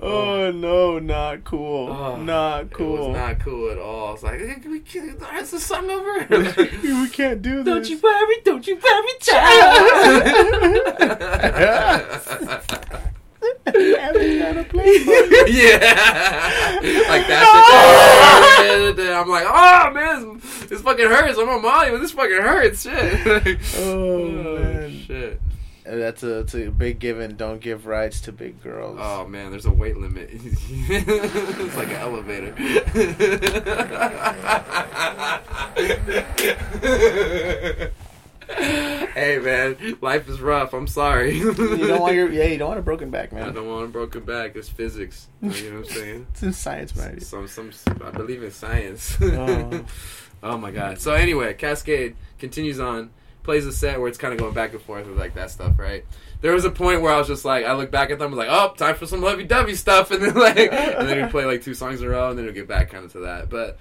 Oh, 0.00 0.08
oh 0.46 0.50
no, 0.50 0.98
not 0.98 1.44
cool. 1.44 1.88
Oh, 1.88 2.16
not 2.16 2.62
It 2.64 2.70
cool. 2.72 3.08
was 3.08 3.16
not 3.16 3.38
cool 3.40 3.70
at 3.70 3.78
all. 3.78 4.14
It's 4.14 4.22
like, 4.24 4.40
hey, 4.40 4.56
can't. 4.60 4.84
kill 4.84 5.04
Is 5.38 5.50
the 5.52 5.60
sun 5.60 5.88
over? 5.90 6.26
we 6.82 7.08
can't 7.10 7.40
do 7.40 7.62
this. 7.62 7.64
Don't 7.64 7.88
you 7.88 7.98
worry, 7.98 8.36
don't 8.44 8.66
you 8.66 8.74
worry, 8.76 9.12
child. 9.20 10.84
Haven't 13.66 14.38
got 14.38 14.56
a 14.56 14.64
play. 14.64 14.84
yeah, 15.48 16.80
like 17.08 17.26
that. 17.28 18.94
shit. 18.96 18.98
I'm 19.10 19.28
like, 19.28 19.46
oh 19.46 19.90
man, 19.92 20.38
this, 20.38 20.64
this 20.66 20.80
fucking 20.82 21.06
hurts. 21.06 21.38
I'm 21.38 21.48
on 21.48 21.62
Molly, 21.62 21.90
but 21.90 22.00
this 22.00 22.12
fucking 22.12 22.42
hurts. 22.42 22.82
Shit. 22.82 23.58
Oh, 23.76 23.78
oh 23.78 24.58
man. 24.58 24.90
shit. 25.06 25.40
That's 25.84 26.22
a, 26.22 26.26
that's 26.26 26.54
a 26.54 26.70
big 26.70 26.98
given. 26.98 27.36
Don't 27.36 27.60
give 27.60 27.86
rides 27.86 28.22
to 28.22 28.32
big 28.32 28.62
girls. 28.62 28.98
Oh 29.00 29.26
man, 29.26 29.50
there's 29.50 29.66
a 29.66 29.70
weight 29.70 29.98
limit. 29.98 30.30
it's 30.40 31.76
like 31.76 31.88
an 31.88 31.96
elevator. 31.96 32.54
hey 38.54 39.38
man, 39.38 39.98
life 40.00 40.28
is 40.28 40.40
rough. 40.40 40.72
I'm 40.72 40.86
sorry. 40.86 41.36
you 41.36 41.52
don't 41.52 42.00
want 42.00 42.14
your 42.14 42.32
yeah. 42.32 42.44
You 42.44 42.56
don't 42.56 42.68
want 42.68 42.80
a 42.80 42.82
broken 42.82 43.10
back, 43.10 43.32
man. 43.32 43.48
I 43.48 43.52
don't 43.52 43.68
want 43.68 43.84
a 43.84 43.88
broken 43.88 44.24
back. 44.24 44.56
It's 44.56 44.70
physics. 44.70 45.28
You 45.42 45.48
know 45.48 45.80
what 45.80 45.88
I'm 45.88 45.94
saying? 45.94 46.26
It's 46.32 46.42
in 46.42 46.52
science, 46.54 46.96
man. 46.96 47.20
Some, 47.20 47.46
some, 47.46 47.70
I 48.02 48.10
believe 48.10 48.42
in 48.42 48.50
science. 48.50 49.18
Oh. 49.20 49.84
oh 50.42 50.56
my 50.56 50.70
god. 50.70 50.98
So 50.98 51.12
anyway, 51.12 51.52
Kaskade 51.52 52.14
continues 52.38 52.80
on, 52.80 53.10
plays 53.44 53.66
a 53.66 53.72
set 53.72 54.00
where 54.00 54.08
it's 54.08 54.18
kind 54.18 54.32
of 54.32 54.40
going 54.40 54.54
back 54.54 54.72
and 54.72 54.82
forth 54.82 55.06
with 55.06 55.18
like 55.18 55.34
that 55.34 55.50
stuff, 55.50 55.78
right? 55.78 56.04
There 56.40 56.52
was 56.52 56.64
a 56.64 56.70
point 56.70 57.02
where 57.02 57.12
I 57.12 57.18
was 57.18 57.28
just 57.28 57.44
like, 57.44 57.64
I 57.64 57.74
look 57.74 57.90
back 57.90 58.10
at 58.10 58.18
them, 58.18 58.32
I 58.32 58.36
was 58.36 58.38
like, 58.38 58.48
oh, 58.50 58.74
time 58.74 58.96
for 58.96 59.06
some 59.06 59.20
lovey 59.20 59.44
dovey 59.44 59.76
stuff, 59.76 60.10
and 60.10 60.22
then 60.22 60.34
like, 60.34 60.56
and 60.56 61.08
then 61.08 61.24
we 61.24 61.30
play 61.30 61.44
like 61.44 61.62
two 61.62 61.74
songs 61.74 62.00
in 62.00 62.06
a 62.08 62.10
row, 62.10 62.30
and 62.30 62.38
then 62.38 62.46
we 62.46 62.52
get 62.52 62.66
back 62.66 62.90
kind 62.90 63.04
of 63.04 63.12
to 63.12 63.20
that. 63.20 63.48
But 63.48 63.78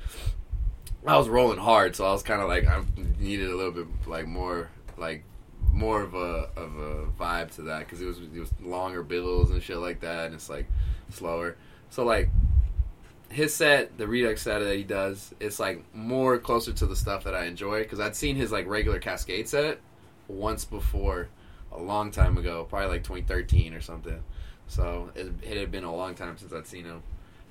I 1.07 1.17
was 1.17 1.27
rolling 1.27 1.57
hard, 1.57 1.95
so 1.95 2.05
I 2.05 2.11
was 2.11 2.21
kind 2.21 2.41
of 2.41 2.47
like, 2.47 2.67
I 2.67 2.83
needed 3.17 3.49
a 3.49 3.55
little 3.55 3.71
bit 3.71 3.87
like 4.05 4.27
more, 4.27 4.69
like 4.97 5.23
more 5.71 6.03
of 6.03 6.13
a 6.13 6.49
of 6.55 6.77
a 6.77 7.05
vibe 7.19 7.49
to 7.55 7.63
that 7.63 7.79
because 7.79 7.99
it 7.99 8.05
was 8.05 8.19
it 8.19 8.39
was 8.39 8.51
longer 8.61 9.01
bills 9.01 9.49
and 9.49 9.63
shit 9.63 9.77
like 9.77 10.01
that, 10.01 10.27
and 10.27 10.35
it's 10.35 10.49
like 10.49 10.67
slower. 11.09 11.55
So 11.89 12.03
like 12.03 12.29
his 13.33 13.53
set, 13.53 13.97
the 13.97 14.07
Redux 14.07 14.41
set 14.41 14.59
that 14.59 14.75
he 14.75 14.83
does, 14.83 15.33
it's 15.39 15.59
like 15.59 15.83
more 15.95 16.37
closer 16.37 16.71
to 16.73 16.85
the 16.85 16.95
stuff 16.95 17.23
that 17.25 17.33
I 17.35 17.45
enjoy 17.45 17.83
because 17.83 17.99
I'd 17.99 18.15
seen 18.15 18.35
his 18.35 18.51
like 18.51 18.67
regular 18.67 18.99
Kaskade 18.99 19.47
set 19.47 19.79
once 20.27 20.65
before, 20.65 21.27
a 21.71 21.79
long 21.81 22.11
time 22.11 22.37
ago, 22.37 22.65
probably 22.69 22.89
like 22.89 23.03
2013 23.03 23.73
or 23.73 23.81
something. 23.81 24.21
So 24.67 25.09
it, 25.15 25.31
it 25.41 25.57
had 25.57 25.71
been 25.71 25.83
a 25.83 25.93
long 25.93 26.15
time 26.15 26.37
since 26.37 26.53
I'd 26.53 26.67
seen 26.67 26.85
him. 26.85 27.03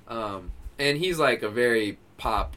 Um, 0.09 0.53
and 0.79 0.97
he's 0.99 1.19
like 1.19 1.43
a 1.43 1.49
very 1.49 1.99
pop 2.17 2.57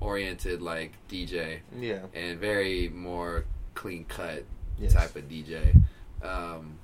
oriented 0.00 0.60
like 0.62 0.92
DJ 1.08 1.60
Yeah. 1.78 2.00
and 2.14 2.38
very 2.40 2.88
more 2.88 3.44
clean 3.74 4.04
cut 4.06 4.44
Yes. 4.78 4.94
type 4.94 5.14
of 5.16 5.28
DJ. 5.28 5.76
Um, 6.22 6.78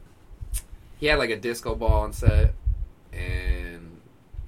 he 0.99 1.07
had 1.07 1.19
like 1.19 1.31
a 1.31 1.37
disco 1.37 1.75
ball 1.75 2.03
on 2.03 2.13
set, 2.13 2.55
and 3.13 4.01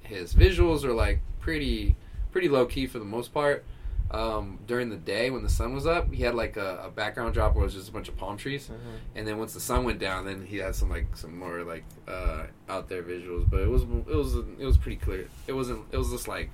his 0.03 0.33
visuals 0.33 0.83
are 0.83 0.93
like 0.93 1.19
pretty 1.41 1.95
pretty 2.31 2.47
low 2.47 2.65
key 2.65 2.87
for 2.87 2.99
the 2.99 3.05
most 3.05 3.33
part. 3.33 3.65
um, 4.11 4.59
during 4.67 4.89
the 4.89 4.97
day 4.97 5.29
when 5.29 5.41
the 5.41 5.47
sun 5.49 5.73
was 5.73 5.87
up, 5.87 6.11
he 6.13 6.21
had 6.23 6.35
like 6.35 6.57
a, 6.57 6.83
a 6.85 6.89
background 6.89 7.33
drop 7.33 7.55
where 7.55 7.63
it 7.63 7.67
was 7.67 7.73
just 7.73 7.87
a 7.87 7.93
bunch 7.93 8.09
of 8.09 8.17
palm 8.17 8.35
trees, 8.35 8.67
Mhm. 8.67 8.77
and 9.15 9.25
then 9.27 9.37
once 9.37 9.53
the 9.53 9.59
sun 9.61 9.85
went 9.85 9.99
down, 9.99 10.25
then 10.25 10.45
he 10.45 10.57
had 10.57 10.75
some 10.75 10.89
like 10.89 11.15
some 11.15 11.37
more 11.39 11.63
like 11.63 11.85
uh, 12.09 12.43
out 12.67 12.89
there 12.89 13.03
visuals. 13.03 13.49
But 13.49 13.61
it 13.61 13.69
was 13.69 13.83
it 13.83 14.15
was 14.15 14.35
it 14.35 14.65
was 14.65 14.77
pretty 14.77 14.97
clear. 14.97 15.29
It 15.47 15.53
wasn't. 15.53 15.85
It 15.93 15.97
was 15.97 16.09
just 16.11 16.27
like 16.27 16.49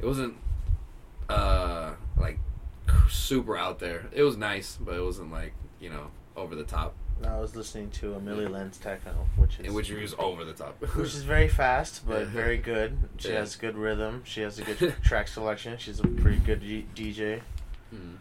it 0.00 0.06
wasn't 0.06 0.36
uh, 1.28 1.92
like 2.18 2.38
super 3.10 3.56
out 3.56 3.78
there. 3.78 4.06
It 4.12 4.22
was 4.22 4.36
nice, 4.38 4.78
but 4.80 4.94
it 4.96 5.02
wasn't 5.04 5.30
like 5.30 5.52
you 5.80 5.90
know 5.90 6.06
over 6.34 6.54
the 6.54 6.64
top. 6.64 6.94
I 7.26 7.38
was 7.40 7.56
listening 7.56 7.90
to 7.92 8.14
Amelie 8.14 8.46
Lens 8.46 8.78
techno, 8.78 9.12
which 9.36 9.58
is 9.60 9.72
which 9.72 9.90
is 9.90 10.14
over 10.18 10.44
the 10.44 10.52
top. 10.52 10.80
which 10.80 11.14
is 11.14 11.22
very 11.24 11.48
fast 11.48 12.06
but 12.06 12.26
very 12.28 12.58
good. 12.58 12.96
She 13.18 13.28
Yeah. 13.30 13.40
has 13.40 13.56
good 13.56 13.76
rhythm. 13.76 14.22
She 14.24 14.40
has 14.42 14.58
a 14.58 14.62
good 14.62 14.94
track 15.02 15.26
selection. 15.28 15.76
She's 15.78 15.98
a 16.00 16.06
pretty 16.06 16.38
good 16.38 16.60
G- 16.62 16.86
DJ. 16.94 17.40
Mm. 17.94 18.16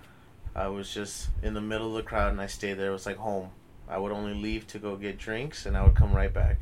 I 0.56 0.68
was 0.70 0.92
just 0.92 1.30
in 1.44 1.54
the 1.54 1.62
middle 1.62 1.88
of 1.90 1.94
the 2.04 2.10
crowd 2.10 2.32
and 2.32 2.42
I 2.42 2.48
stayed 2.48 2.74
there. 2.76 2.90
It 2.90 2.94
was 2.94 3.06
like 3.06 3.18
home. 3.18 3.50
I 3.88 3.98
would 4.00 4.12
only 4.12 4.34
leave 4.34 4.66
to 4.68 4.80
go 4.80 4.96
get 4.96 5.18
drinks 5.20 5.66
and 5.68 5.78
I 5.78 5.84
would 5.84 5.96
come 5.96 6.12
right 6.14 6.34
back. 6.34 6.58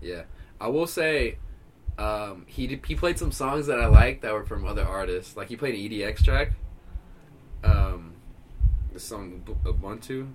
Yeah, 0.00 0.22
I 0.60 0.68
will 0.68 0.86
say, 0.86 1.38
um, 1.98 2.44
he 2.46 2.66
did, 2.68 2.86
he 2.86 2.94
played 2.94 3.18
some 3.18 3.32
songs 3.32 3.66
that 3.66 3.80
I 3.80 3.86
liked 3.86 4.22
that 4.22 4.32
were 4.32 4.44
from 4.44 4.64
other 4.64 4.84
artists. 4.84 5.36
Like 5.36 5.48
he 5.48 5.56
played 5.56 5.74
an 5.74 5.80
EDX 5.80 6.22
track. 6.24 6.52
Um, 7.64 8.12
the 8.92 9.00
song 9.00 9.42
Bu- 9.44 9.56
Ubuntu. 9.72 10.28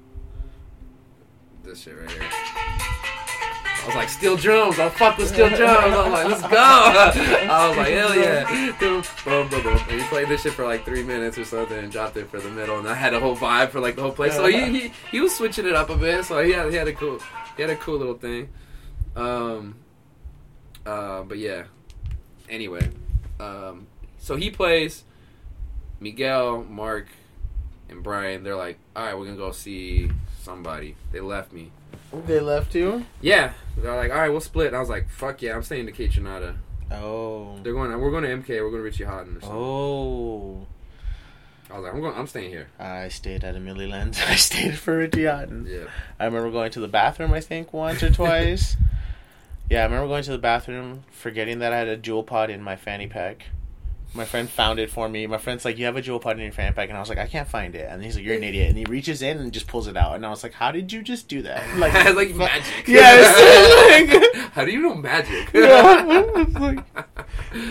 This 1.69 1.81
shit 1.81 1.99
right 1.99 2.09
here. 2.09 2.23
I 2.23 3.83
was 3.85 3.93
like, 3.93 4.09
steel 4.09 4.35
drums. 4.35 4.79
I'll 4.79 4.89
fuck 4.89 5.19
with 5.19 5.27
steel 5.27 5.49
drums. 5.49 5.61
I 5.61 6.03
was 6.03 6.11
like, 6.11 6.27
let's 6.27 6.41
go. 6.41 6.47
I 6.57 7.67
was 7.67 7.77
like, 7.77 7.93
hell 7.93 8.15
yeah. 8.15 8.49
And 8.49 10.01
he 10.01 10.07
played 10.07 10.29
this 10.29 10.41
shit 10.41 10.53
for 10.53 10.65
like 10.65 10.83
three 10.83 11.03
minutes 11.03 11.37
or 11.37 11.45
something 11.45 11.77
and 11.77 11.91
dropped 11.91 12.17
it 12.17 12.27
for 12.27 12.39
the 12.39 12.49
middle. 12.49 12.79
And 12.79 12.87
I 12.87 12.95
had 12.95 13.13
a 13.13 13.19
whole 13.19 13.35
vibe 13.35 13.69
for 13.69 13.79
like 13.79 13.95
the 13.95 14.01
whole 14.01 14.11
place. 14.11 14.33
So 14.33 14.47
he, 14.47 14.79
he, 14.79 14.93
he 15.11 15.19
was 15.19 15.35
switching 15.35 15.67
it 15.67 15.75
up 15.75 15.91
a 15.91 15.95
bit. 15.95 16.25
So 16.25 16.43
he 16.43 16.53
had, 16.53 16.71
he 16.71 16.75
had 16.75 16.87
a 16.87 16.93
cool, 16.93 17.19
he 17.55 17.61
had 17.61 17.69
a 17.69 17.75
cool 17.75 17.99
little 17.99 18.17
thing. 18.17 18.49
Um, 19.15 19.75
uh, 20.87 21.21
but 21.21 21.37
yeah. 21.37 21.65
Anyway, 22.49 22.89
um, 23.39 23.85
so 24.17 24.35
he 24.35 24.49
plays 24.49 25.03
Miguel, 25.99 26.63
Mark, 26.63 27.09
and 27.89 28.01
Brian. 28.01 28.43
They're 28.43 28.55
like, 28.55 28.79
all 28.95 29.05
right, 29.05 29.15
we're 29.15 29.25
gonna 29.25 29.37
go 29.37 29.51
see 29.51 30.09
somebody. 30.49 30.95
They 31.11 31.19
left 31.19 31.53
me. 31.53 31.71
They 32.25 32.39
left 32.39 32.73
you? 32.73 33.05
Yeah, 33.21 33.53
they're 33.77 33.95
like, 33.95 34.11
all 34.11 34.17
right, 34.17 34.29
we'll 34.29 34.41
split. 34.41 34.67
And 34.67 34.75
I 34.75 34.79
was 34.79 34.89
like, 34.89 35.09
fuck 35.09 35.41
yeah, 35.41 35.55
I'm 35.55 35.63
staying 35.63 35.85
to 35.85 35.91
Kaytranada. 35.91 36.55
Oh. 36.91 37.55
They're 37.61 37.73
going. 37.73 37.91
We're 37.99 38.11
going 38.11 38.23
to 38.23 38.29
MK. 38.29 38.49
We're 38.49 38.71
going 38.71 38.77
to 38.77 38.81
Richie 38.81 39.03
Hawtin 39.03 39.37
or 39.37 39.41
something. 39.41 39.49
Oh. 39.51 40.65
I 41.69 41.75
was 41.75 41.83
like, 41.83 41.93
I'm 41.93 42.01
going. 42.01 42.15
I'm 42.15 42.25
staying 42.25 42.49
here. 42.49 42.67
I 42.79 43.09
stayed 43.09 43.43
at 43.43 43.55
Amelie 43.55 43.87
Lens. 43.87 44.19
I 44.27 44.35
stayed 44.35 44.77
for 44.77 44.97
Richie 44.97 45.23
Hawtin. 45.23 45.67
Yeah. 45.67 45.87
I 46.19 46.25
remember 46.25 46.49
going 46.49 46.71
to 46.71 46.79
the 46.79 46.87
bathroom, 46.87 47.31
I 47.31 47.41
think, 47.41 47.71
once 47.71 48.01
or 48.01 48.09
twice. 48.09 48.75
yeah, 49.69 49.81
I 49.81 49.83
remember 49.83 50.07
going 50.07 50.23
to 50.23 50.31
the 50.31 50.39
bathroom, 50.39 51.03
forgetting 51.11 51.59
that 51.59 51.71
I 51.71 51.77
had 51.77 51.87
a 51.87 51.97
JUUL 51.97 52.23
pod 52.23 52.49
in 52.49 52.63
my 52.63 52.75
fanny 52.75 53.05
pack. 53.05 53.45
My 54.13 54.25
friend 54.25 54.49
found 54.49 54.79
it 54.79 54.89
for 54.89 55.07
me. 55.07 55.27
My 55.27 55.37
friend's 55.37 55.63
like, 55.63 55.77
"You 55.77 55.85
have 55.85 55.95
a 55.95 56.01
JUUL 56.01 56.19
pod 56.19 56.37
in 56.37 56.43
your 56.43 56.51
fanny 56.51 56.73
pack," 56.73 56.89
and 56.89 56.97
I 56.97 56.99
was 56.99 57.09
like, 57.09 57.19
"I 57.19 57.27
can't 57.27 57.47
find 57.47 57.75
it." 57.75 57.87
And 57.91 58.03
he's 58.03 58.15
like, 58.15 58.25
"You're 58.25 58.35
an 58.37 58.43
idiot." 58.43 58.69
And 58.69 58.77
he 58.77 58.85
reaches 58.85 59.21
in 59.21 59.37
and 59.37 59.51
just 59.53 59.67
pulls 59.67 59.85
it 59.87 59.95
out, 59.95 60.15
and 60.15 60.25
I 60.25 60.29
was 60.29 60.41
like, 60.41 60.53
"How 60.53 60.71
did 60.71 60.91
you 60.91 61.03
just 61.03 61.27
do 61.27 61.43
that?" 61.43 61.63
Like, 61.77 61.93
Like, 61.93 62.15
like 62.15 62.35
magic. 62.35 62.87
Yes. 62.87 64.49
How 64.53 64.65
do 64.65 64.71
you 64.71 64.81
know 64.81 64.95
magic? 64.95 65.51
Yeah. 65.53 66.33
Like- 66.59 66.85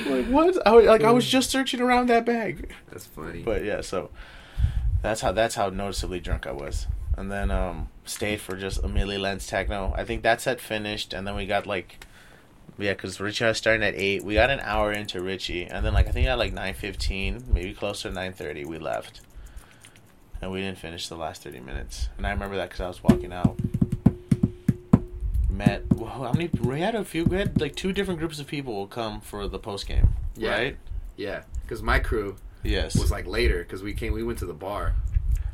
like 0.07 0.27
what? 0.27 0.67
I 0.67 0.73
was, 0.73 0.87
like 0.87 1.03
I 1.05 1.11
was 1.11 1.27
just 1.27 1.51
searching 1.51 1.81
around 1.81 2.09
that 2.09 2.25
bag. 2.25 2.71
That's 2.91 3.07
funny. 3.07 3.43
But 3.43 3.65
yeah, 3.65 3.81
so 3.81 4.11
that's 5.03 5.21
how 5.21 5.33
that's 5.33 5.55
how 5.57 5.71
noticeably 5.71 6.21
drunk 6.21 6.47
I 6.47 6.53
was. 6.53 6.87
And 7.17 7.31
then 7.31 7.51
um 7.51 7.89
stayed 8.05 8.41
for 8.41 8.57
just 8.57 8.83
a 8.83 8.87
Lens 8.89 9.47
techno. 9.47 9.93
I 9.97 10.05
think 10.05 10.23
that 10.23 10.41
set 10.41 10.61
finished, 10.61 11.13
and 11.13 11.27
then 11.27 11.35
we 11.35 11.47
got 11.47 11.67
like 11.67 12.05
yeah, 12.79 12.93
because 12.93 13.19
Richie 13.21 13.45
was 13.45 13.59
starting 13.59 13.83
at 13.83 13.95
eight. 13.97 14.23
We 14.25 14.35
got 14.35 14.51
an 14.51 14.61
hour 14.61 14.93
into 14.93 15.21
Richie, 15.21 15.65
and 15.65 15.85
then 15.85 15.93
like 15.95 16.07
I 16.09 16.11
think 16.13 16.27
at 16.29 16.39
like 16.39 16.53
nine 16.53 16.75
fifteen, 16.75 17.45
maybe 17.53 17.73
closer 17.75 18.09
to 18.09 18.15
nine 18.15 18.33
thirty, 18.33 18.65
we 18.65 18.79
left, 18.79 19.21
and 20.41 20.51
we 20.53 20.61
didn't 20.61 20.79
finish 20.79 21.09
the 21.09 21.17
last 21.17 21.43
thirty 21.43 21.61
minutes. 21.61 22.09
And 22.17 22.27
I 22.27 22.31
remember 22.31 22.57
that 22.57 22.69
because 22.71 22.81
I 22.81 22.89
was 22.89 23.03
walking 23.03 23.33
out. 23.33 23.59
Met 25.51 25.91
whoa, 25.93 26.07
how 26.07 26.33
many? 26.33 26.49
We 26.61 26.81
had 26.81 26.95
a 26.95 27.05
few. 27.05 27.25
We 27.25 27.37
had 27.39 27.61
like 27.61 27.75
two 27.75 27.93
different 27.93 28.21
groups 28.21 28.39
of 28.39 28.47
people 28.47 28.75
will 28.75 28.87
come 28.87 29.21
for 29.21 29.49
the 29.49 29.59
post 29.59 29.87
game, 29.89 30.11
Yeah. 30.37 30.51
right? 30.51 30.77
yeah, 31.17 31.43
because 31.63 31.83
my 31.83 31.99
crew 31.99 32.37
Yes. 32.63 32.97
was 32.97 33.11
like 33.11 33.27
later 33.27 33.59
because 33.65 33.83
we 33.83 33.93
came. 33.93 34.13
We 34.13 34.23
went 34.23 34.39
to 34.41 34.47
the 34.47 34.53
bar. 34.55 34.95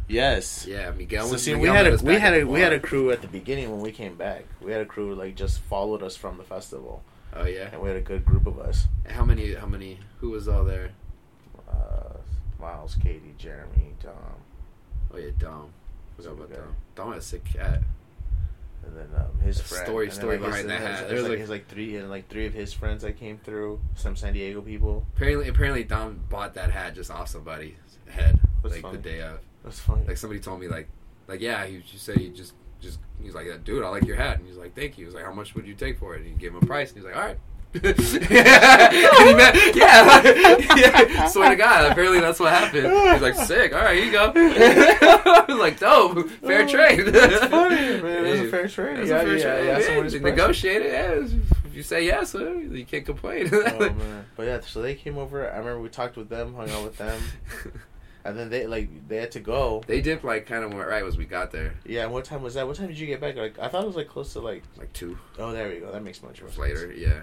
yes. 0.09 0.67
Yeah, 0.69 0.91
Miguel. 0.91 1.27
So 1.27 1.33
was, 1.33 1.43
see, 1.45 1.55
we 1.55 1.69
had 1.69 1.87
a 1.87 1.97
we 2.05 2.17
had 2.19 2.35
a 2.35 2.45
we 2.45 2.61
had 2.61 2.73
a 2.75 2.81
crew 2.81 3.11
at 3.13 3.23
the 3.23 3.29
beginning 3.29 3.71
when 3.71 3.81
we 3.81 3.93
came 3.93 4.17
back. 4.17 4.45
We 4.61 4.73
had 4.73 4.83
a 4.83 4.87
crew 4.87 5.15
like 5.15 5.37
just 5.37 5.61
followed 5.61 6.03
us 6.03 6.17
from 6.17 6.37
the 6.37 6.45
festival, 6.45 7.03
Oh 7.35 7.45
yeah. 7.47 7.69
and 7.73 7.81
we 7.81 7.89
had 7.89 7.97
a 7.97 8.01
good 8.03 8.25
group 8.25 8.47
of 8.47 8.59
us. 8.59 8.87
How 9.07 9.25
many? 9.25 9.55
How 9.55 9.67
many? 9.67 9.99
Who 10.21 10.31
was 10.31 10.47
all 10.49 10.65
there? 10.65 10.91
Uh, 11.69 12.19
Miles, 12.61 12.95
Katie, 12.97 13.35
Jeremy, 13.39 13.95
Dom, 14.03 14.13
Oh 15.13 15.17
yeah, 15.19 15.31
Dom. 15.39 15.71
Forgot 16.17 16.33
about 16.33 16.49
Super 16.49 16.55
guy. 16.55 16.61
Dom. 16.67 16.77
Dom 16.95 17.09
had 17.09 17.19
a 17.19 17.23
sick 17.23 17.45
cat. 17.45 17.81
and 18.87 18.97
then 18.97 19.09
um, 19.17 19.41
his 19.41 19.59
The 19.59 19.65
friend. 19.65 19.87
story- 19.87 20.05
and 20.07 20.13
then, 20.13 20.21
story 20.21 20.39
like, 20.39 20.45
his- 20.55 20.63
behind 20.65 20.71
that 20.71 20.77
and 20.77 20.85
then 20.87 20.93
hat. 21.01 21.09
There's, 21.09 21.23
like, 21.23 21.31
like- 21.31 21.39
his 21.41 21.51
like 21.51 21.69
three 21.69 21.97
and 21.97 22.11
like 22.11 22.29
three 22.29 22.47
of 22.47 22.55
his 22.55 22.73
friends 22.73 23.03
that 23.03 23.17
came 23.19 23.39
through. 23.39 23.81
Some 23.95 24.15
San 24.17 24.33
Diego 24.35 24.61
people. 24.61 25.05
Apparently, 25.17 25.49
apparently 25.49 25.85
Dom 25.85 26.21
bought 26.29 26.55
that 26.55 26.71
hat 26.71 26.95
just 26.95 27.11
off 27.11 27.29
somebody's 27.29 27.75
head, 28.09 28.39
That's 28.63 28.75
like 28.77 28.83
funny. 28.83 28.97
the 28.99 29.03
day 29.03 29.23
of. 29.23 29.41
That's 29.65 29.81
funny. 29.81 30.03
Like 30.07 30.17
somebody 30.19 30.41
told 30.41 30.61
me, 30.61 30.69
like, 30.69 30.89
like 31.27 31.41
yeah, 31.41 31.65
he 31.67 31.79
just 31.79 32.05
said 32.05 32.19
he 32.19 32.29
just, 32.29 32.53
just 32.81 32.99
he's 33.23 33.35
like, 33.35 33.47
dude, 33.65 33.85
I 33.85 33.89
like 33.89 34.05
your 34.07 34.17
hat, 34.17 34.39
and 34.39 34.47
he's 34.47 34.57
like, 34.57 34.75
thank 34.75 34.99
you. 34.99 35.05
He's 35.07 35.15
like, 35.15 35.25
how 35.25 35.33
much 35.33 35.55
would 35.55 35.67
you 35.67 35.75
take 35.75 35.99
for 35.99 36.15
it? 36.15 36.19
And 36.23 36.27
he 36.27 36.33
gave 36.35 36.51
him 36.53 36.63
a 36.63 36.67
price, 36.67 36.91
and 36.91 36.99
he's 36.99 37.05
like, 37.07 37.17
all 37.17 37.23
right. 37.23 37.39
and 37.83 37.99
he 37.99 39.35
met, 39.35 39.75
yeah, 39.75 40.23
yeah, 40.77 41.27
swear 41.27 41.51
to 41.51 41.57
God, 41.57 41.91
apparently 41.91 42.21
that's 42.21 42.39
what 42.39 42.53
happened. 42.53 42.87
He's 43.13 43.21
like, 43.23 43.35
sick, 43.35 43.75
all 43.75 43.81
right, 43.81 43.97
here 43.97 44.05
you 44.07 44.13
go. 44.13 44.33
I 44.37 45.45
was 45.49 45.59
like, 45.59 45.81
dope, 45.81 46.29
fair 46.31 46.69
trade. 46.69 47.01
That's 47.07 47.47
funny, 47.47 48.01
man. 48.01 48.25
It 48.27 48.31
was 48.31 48.41
a 48.43 48.49
fair 48.49 48.69
trade. 48.69 48.99
That's 48.99 49.09
Yeah, 49.11 49.17
a 49.17 49.25
fair 49.25 49.37
yeah, 49.37 49.43
trade. 49.43 49.67
yeah, 49.67 49.79
Yeah, 49.79 49.87
someone 49.87 50.07
is 50.07 50.15
you 50.15 50.21
pressure. 50.21 50.37
negotiate. 50.37 50.83
Yeah, 50.85 51.27
if 51.65 51.75
you 51.75 51.83
say 51.83 52.05
yes, 52.07 52.35
you 52.35 52.87
can't 52.89 53.05
complain. 53.05 53.51
oh 53.53 53.79
man, 53.91 54.25
but 54.37 54.47
yeah, 54.47 54.61
so 54.61 54.81
they 54.81 54.95
came 54.95 55.19
over. 55.19 55.45
I 55.51 55.59
remember 55.59 55.81
we 55.81 55.89
talked 55.89 56.17
with 56.17 56.29
them, 56.29 56.55
hung 56.55 56.71
out 56.71 56.85
with 56.85 56.97
them, 56.97 57.21
and 58.25 58.39
then 58.39 58.49
they 58.51 58.67
like 58.67 59.09
they 59.09 59.17
had 59.19 59.31
to 59.33 59.41
go. 59.41 59.83
they 59.87 60.01
dipped 60.01 60.25
like 60.25 60.47
kind 60.47 60.65
of 60.65 60.73
went 60.73 60.89
right 60.89 61.05
as 61.05 61.17
we 61.19 61.25
got 61.27 61.51
there, 61.53 61.75
Yeah, 61.85 62.05
and 62.05 62.13
what 62.13 62.25
time 62.25 62.43
was 62.43 62.55
that? 62.55 62.67
What 62.67 62.77
time 62.77 62.89
did 62.89 62.99
you 62.99 63.07
get 63.07 63.21
back? 63.21 63.37
Like 63.37 63.59
I 63.59 63.69
thought 63.69 63.83
it 63.85 63.87
was 63.87 63.97
like 63.97 64.09
close 64.09 64.33
to 64.35 64.41
like. 64.41 64.63
like 64.77 64.93
two 64.93 65.19
Oh, 65.39 65.53
there 65.53 65.69
we 65.69 65.81
go. 65.81 65.93
That 65.93 66.03
makes 66.03 66.23
much 66.23 66.41
more 66.41 66.51
sense. 66.51 66.59
later. 66.59 66.93
Yeah, 66.93 67.21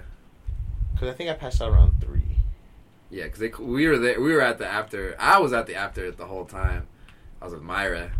Because 0.93 1.09
I 1.09 1.13
think 1.13 1.29
I 1.29 1.33
passed 1.33 1.61
out 1.61 1.71
around 1.71 1.99
three. 2.01 2.37
yeah, 3.09 3.23
because 3.25 3.59
we 3.59 3.87
were 3.87 3.97
there. 3.97 4.21
We 4.21 4.31
were 4.33 4.41
at 4.41 4.57
the 4.57 4.67
after. 4.67 5.15
I 5.19 5.39
was 5.39 5.53
at 5.53 5.65
the 5.67 5.75
after 5.75 6.11
the 6.11 6.25
whole 6.25 6.45
time. 6.45 6.87
I 7.41 7.45
was 7.45 7.53
with 7.53 7.63
Myra. 7.63 8.11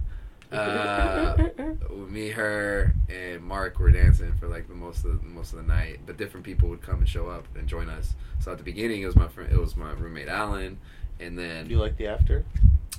Uh, 0.51 1.37
with 1.89 2.09
me, 2.09 2.29
her, 2.29 2.93
and 3.07 3.41
Mark 3.41 3.79
were 3.79 3.89
dancing 3.89 4.33
for 4.33 4.47
like 4.49 4.67
the 4.67 4.73
most 4.73 5.05
of 5.05 5.21
the, 5.21 5.25
most 5.25 5.53
of 5.53 5.57
the 5.59 5.63
night. 5.63 5.99
But 6.05 6.17
different 6.17 6.45
people 6.45 6.67
would 6.69 6.81
come 6.81 6.97
and 6.99 7.07
show 7.07 7.27
up 7.29 7.47
and 7.55 7.67
join 7.69 7.87
us. 7.87 8.15
So 8.39 8.51
at 8.51 8.57
the 8.57 8.63
beginning, 8.65 9.01
it 9.01 9.05
was 9.05 9.15
my 9.15 9.27
friend, 9.29 9.49
it 9.51 9.57
was 9.57 9.77
my 9.77 9.91
roommate 9.93 10.27
Alan, 10.27 10.77
and 11.22 11.38
then 11.38 11.65
Do 11.68 11.72
you 11.72 11.80
like 11.80 11.98
the 11.98 12.07
after? 12.07 12.43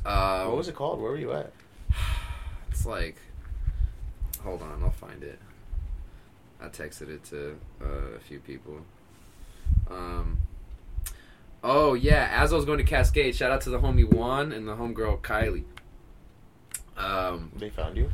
uh, 0.07 0.45
what 0.47 0.57
was 0.57 0.69
it 0.69 0.75
called? 0.75 1.01
Where 1.01 1.11
were 1.13 1.19
you 1.19 1.33
at? 1.33 1.53
It's 2.71 2.87
like, 2.87 3.17
hold 4.43 4.63
on, 4.63 4.83
I'll 4.83 4.91
find 4.91 5.23
it. 5.23 5.39
I 6.61 6.67
texted 6.69 7.09
it 7.09 7.25
to 7.25 7.57
uh, 7.83 8.17
a 8.17 8.21
few 8.21 8.39
people. 8.41 8.79
Um, 9.91 10.39
oh 11.63 11.95
yeah, 11.95 12.29
as 12.33 12.53
I 12.53 12.57
was 12.57 12.65
going 12.65 12.79
to 12.79 12.85
Kaskade, 12.85 13.35
shout 13.35 13.51
out 13.51 13.61
to 13.63 13.71
the 13.71 13.81
homie 13.81 14.11
Juan 14.11 14.53
and 14.53 14.67
the 14.67 14.75
homegirl 14.77 15.21
Kylie. 15.21 15.65
Um, 16.97 17.51
They 17.57 17.71
found 17.71 17.97
you. 17.97 18.11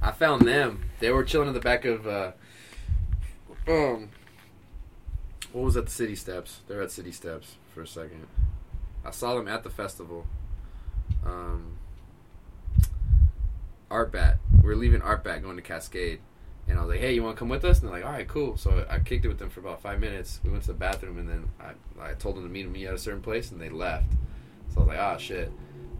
I 0.00 0.10
found 0.10 0.46
them. 0.46 0.84
They 0.98 1.10
were 1.10 1.22
chilling 1.24 1.48
in 1.48 1.54
the 1.54 1.60
back 1.60 1.84
of 1.84 2.06
uh, 2.06 2.32
um, 3.68 4.08
what 5.52 5.64
was 5.64 5.76
at 5.76 5.84
the 5.86 5.90
city 5.92 6.16
steps? 6.16 6.60
They're 6.66 6.82
at 6.82 6.90
city 6.90 7.12
steps 7.12 7.54
for 7.74 7.82
a 7.82 7.86
second. 7.86 8.26
I 9.04 9.10
saw 9.10 9.34
them 9.34 9.48
at 9.48 9.62
the 9.62 9.70
festival. 9.70 10.26
Um, 11.24 11.78
Artbat. 13.90 14.38
We 14.62 14.70
are 14.70 14.76
leaving 14.76 15.00
Artbat 15.00 15.42
going 15.42 15.56
to 15.56 15.62
Kaskade. 15.62 16.18
And 16.68 16.78
I 16.78 16.82
was 16.82 16.90
like, 16.90 17.00
hey, 17.00 17.12
you 17.12 17.22
want 17.22 17.36
to 17.36 17.38
come 17.38 17.48
with 17.48 17.64
us? 17.64 17.80
And 17.80 17.88
they're 17.88 17.96
like, 17.96 18.06
all 18.06 18.12
right, 18.12 18.26
cool. 18.28 18.56
So 18.56 18.86
I 18.88 19.00
kicked 19.00 19.24
it 19.24 19.28
with 19.28 19.38
them 19.38 19.50
for 19.50 19.60
about 19.60 19.82
five 19.82 19.98
minutes. 19.98 20.40
We 20.44 20.50
went 20.50 20.62
to 20.62 20.68
the 20.68 20.74
bathroom, 20.74 21.18
and 21.18 21.28
then 21.28 21.48
I, 21.60 21.72
I 22.00 22.14
told 22.14 22.36
them 22.36 22.44
to 22.44 22.48
meet 22.48 22.68
me 22.68 22.86
at 22.86 22.94
a 22.94 22.98
certain 22.98 23.20
place, 23.20 23.50
and 23.50 23.60
they 23.60 23.68
left. 23.68 24.12
So 24.72 24.76
I 24.76 24.80
was 24.80 24.88
like, 24.88 24.98
ah, 24.98 25.16
shit. 25.16 25.50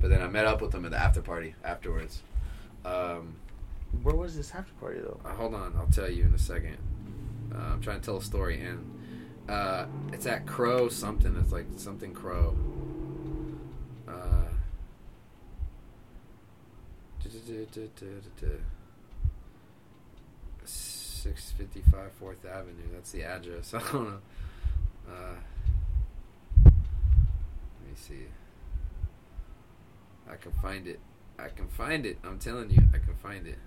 But 0.00 0.10
then 0.10 0.22
I 0.22 0.28
met 0.28 0.46
up 0.46 0.62
with 0.62 0.70
them 0.70 0.84
at 0.84 0.92
the 0.92 0.98
after 0.98 1.20
party 1.20 1.54
afterwards. 1.64 2.22
Um, 2.84 3.36
Where 4.02 4.14
was 4.14 4.36
this 4.36 4.52
after 4.54 4.72
party 4.74 5.00
though? 5.00 5.20
uh, 5.24 5.34
hold 5.34 5.54
on, 5.54 5.74
I'll 5.76 5.86
tell 5.86 6.10
you 6.10 6.24
in 6.24 6.34
a 6.34 6.38
second. 6.38 6.78
Uh, 7.54 7.58
I'm 7.58 7.80
trying 7.80 8.00
to 8.00 8.04
tell 8.04 8.16
a 8.16 8.22
story, 8.22 8.60
and 8.60 8.88
uh, 9.48 9.86
it's 10.12 10.26
at 10.26 10.46
Crow 10.46 10.88
something. 10.88 11.36
It's 11.40 11.52
like 11.52 11.66
something 11.76 12.14
Crow. 12.14 12.56
Uh, 14.12 14.48
Six 20.64 21.52
fifty 21.52 21.82
five 21.82 22.12
Fourth 22.12 22.44
Avenue. 22.44 22.88
That's 22.92 23.12
the 23.12 23.22
address. 23.22 23.74
I 23.74 23.78
don't 23.78 23.92
know. 24.10 24.18
Uh, 25.08 25.36
let 26.64 26.74
me 27.88 27.94
see. 27.94 28.26
I 30.28 30.36
can 30.36 30.52
find 30.52 30.86
it. 30.86 31.00
I 31.38 31.48
can 31.48 31.68
find 31.68 32.06
it. 32.06 32.18
I'm 32.24 32.38
telling 32.38 32.70
you, 32.70 32.82
I 32.92 32.98
can 32.98 33.14
find 33.14 33.46
it. 33.46 33.58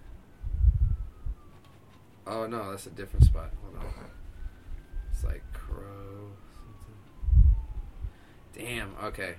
Oh 2.27 2.45
no, 2.47 2.71
that's 2.71 2.87
a 2.87 2.91
different 2.91 3.25
spot. 3.25 3.51
Hold 3.63 3.77
on. 3.77 3.93
It's 5.11 5.23
like 5.23 5.43
Crow. 5.53 6.31
Something. 8.53 8.65
Damn. 8.65 8.95
Okay. 9.03 9.35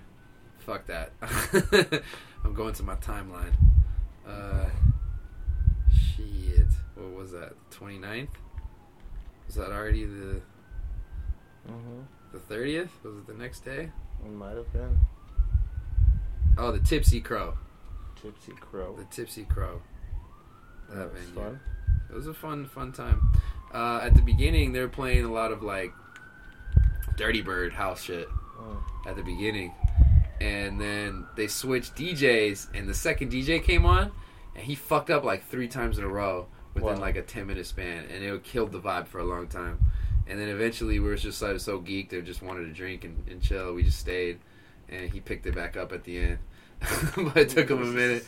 Fuck 0.66 0.86
that. 0.88 1.12
I'm 2.44 2.52
going 2.52 2.74
to 2.74 2.82
my 2.82 2.96
timeline. 2.96 3.52
Uh, 4.26 4.66
shit. 5.94 6.66
What 6.96 7.12
was 7.14 7.32
that? 7.32 7.52
29th? 7.70 8.28
Was 9.46 9.54
that 9.56 9.70
already 9.70 10.04
the 10.04 10.40
Mm-hmm. 11.70 12.00
the 12.32 12.38
30th? 12.54 12.88
Was 13.02 13.16
it 13.18 13.26
the 13.26 13.34
next 13.34 13.64
day? 13.64 13.90
It 14.24 14.30
might 14.32 14.56
have 14.56 14.72
been 14.72 14.98
Oh, 16.58 16.70
the 16.72 16.78
Tipsy 16.78 17.20
Crow. 17.20 17.54
Tipsy 18.22 18.52
Crow. 18.52 18.94
The 18.96 19.04
Tipsy 19.04 19.44
Crow. 19.44 19.82
That 20.88 20.96
That 20.96 21.12
was 21.12 21.22
venue. 21.22 21.34
fun. 21.40 21.60
It 22.08 22.14
was 22.14 22.26
a 22.28 22.34
fun, 22.34 22.66
fun 22.66 22.92
time. 22.92 23.32
Uh, 23.74 23.98
at 24.02 24.14
the 24.14 24.22
beginning, 24.22 24.72
they 24.72 24.80
were 24.80 24.88
playing 24.88 25.24
a 25.24 25.32
lot 25.32 25.50
of 25.52 25.62
like 25.64 25.92
Dirty 27.16 27.42
Bird 27.42 27.72
house 27.72 28.02
shit 28.02 28.28
Oh. 28.58 28.82
at 29.06 29.16
the 29.16 29.22
beginning, 29.22 29.72
and 30.40 30.80
then 30.80 31.26
they 31.36 31.46
switched 31.46 31.94
DJs, 31.96 32.68
and 32.74 32.88
the 32.88 32.94
second 32.94 33.30
DJ 33.32 33.62
came 33.62 33.86
on, 33.86 34.12
and 34.54 34.64
he 34.64 34.74
fucked 34.74 35.10
up 35.10 35.24
like 35.24 35.44
three 35.46 35.68
times 35.68 35.98
in 35.98 36.04
a 36.04 36.08
row 36.08 36.46
within 36.74 36.94
Wow. 36.94 37.00
like 37.00 37.16
a 37.16 37.22
ten 37.22 37.46
minute 37.46 37.66
span, 37.66 38.04
and 38.12 38.22
it 38.24 38.44
killed 38.44 38.72
the 38.72 38.80
vibe 38.80 39.06
for 39.06 39.18
a 39.18 39.24
long 39.24 39.46
time. 39.48 39.78
And 40.28 40.40
then 40.40 40.48
eventually, 40.48 40.98
we 40.98 41.08
were 41.08 41.16
just 41.16 41.40
like 41.40 41.60
so 41.60 41.80
geeked 41.80 42.12
and 42.12 42.26
just 42.26 42.42
wanted 42.42 42.64
to 42.64 42.72
drink 42.72 43.04
and, 43.04 43.22
and 43.28 43.40
chill. 43.40 43.72
We 43.74 43.82
just 43.84 43.98
stayed, 44.00 44.38
and 44.88 45.08
he 45.10 45.20
picked 45.20 45.46
it 45.46 45.54
back 45.54 45.76
up 45.76 45.92
at 45.92 46.04
the 46.04 46.18
end. 46.18 46.38
but 47.16 47.36
it 47.36 47.48
took 47.50 47.70
him 47.70 47.80
a 47.82 47.86
minute. 47.86 48.24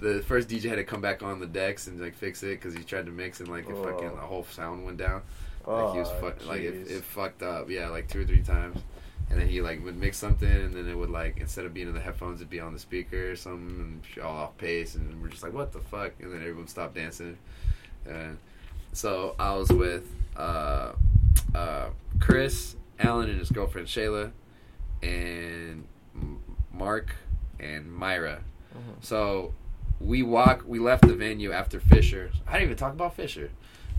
The 0.00 0.22
first 0.26 0.48
DJ 0.48 0.64
had 0.70 0.76
to 0.76 0.84
come 0.84 1.00
back 1.00 1.22
on 1.22 1.38
the 1.38 1.46
decks 1.46 1.86
and 1.86 2.00
like 2.00 2.14
fix 2.16 2.42
it 2.42 2.60
because 2.60 2.74
he 2.74 2.82
tried 2.82 3.06
to 3.06 3.12
mix 3.12 3.38
and 3.40 3.48
like 3.48 3.68
it 3.68 3.76
fucking 3.76 4.08
Oh. 4.10 4.16
the 4.16 4.20
whole 4.22 4.44
sound 4.44 4.84
went 4.84 4.96
down. 4.96 5.22
Oh, 5.66 5.84
Like 5.84 5.92
he 5.94 5.98
was 6.00 6.08
ah, 6.08 6.20
fuck, 6.20 6.46
like 6.46 6.62
it, 6.62 6.90
it 6.90 7.04
fucked 7.04 7.42
up. 7.44 7.70
Yeah, 7.70 7.88
like 7.90 8.08
two 8.08 8.22
or 8.22 8.24
three 8.24 8.42
times. 8.42 8.78
And 9.30 9.40
then 9.40 9.48
he 9.48 9.60
like 9.60 9.82
would 9.84 9.96
mix 9.96 10.16
something, 10.18 10.48
and 10.48 10.72
then 10.72 10.88
it 10.88 10.96
would 10.96 11.10
like 11.10 11.38
instead 11.38 11.64
of 11.64 11.74
being 11.74 11.88
in 11.88 11.94
the 11.94 12.00
headphones, 12.00 12.40
it'd 12.40 12.50
be 12.50 12.60
on 12.60 12.72
the 12.72 12.78
speaker 12.78 13.32
or 13.32 13.36
something, 13.36 14.02
and 14.14 14.24
all 14.24 14.36
off 14.36 14.56
pace. 14.58 14.94
And 14.94 15.20
we're 15.22 15.28
just 15.28 15.42
like, 15.42 15.52
what 15.52 15.72
the 15.72 15.80
fuck? 15.80 16.12
And 16.20 16.32
then 16.32 16.40
everyone 16.40 16.68
stopped 16.68 16.94
dancing. 16.94 17.36
And 18.06 18.38
so 18.92 19.34
I 19.38 19.54
was 19.54 19.70
with 19.70 20.06
uh, 20.36 20.92
uh, 21.54 21.86
Chris, 22.20 22.76
Alan, 23.00 23.30
and 23.30 23.38
his 23.38 23.50
girlfriend 23.50 23.88
Shayla, 23.88 24.30
and 25.02 25.86
Mark 26.72 27.14
and 27.58 27.92
Myra. 27.92 28.40
Mhm. 28.76 29.04
So 29.04 29.54
we 30.00 30.22
walk. 30.22 30.64
We 30.66 30.78
left 30.78 31.06
the 31.06 31.14
venue 31.14 31.50
after 31.52 31.80
Fisher. 31.80 32.30
I 32.46 32.52
didn't 32.52 32.64
even 32.64 32.76
talk 32.76 32.92
about 32.92 33.16
Fisher. 33.16 33.50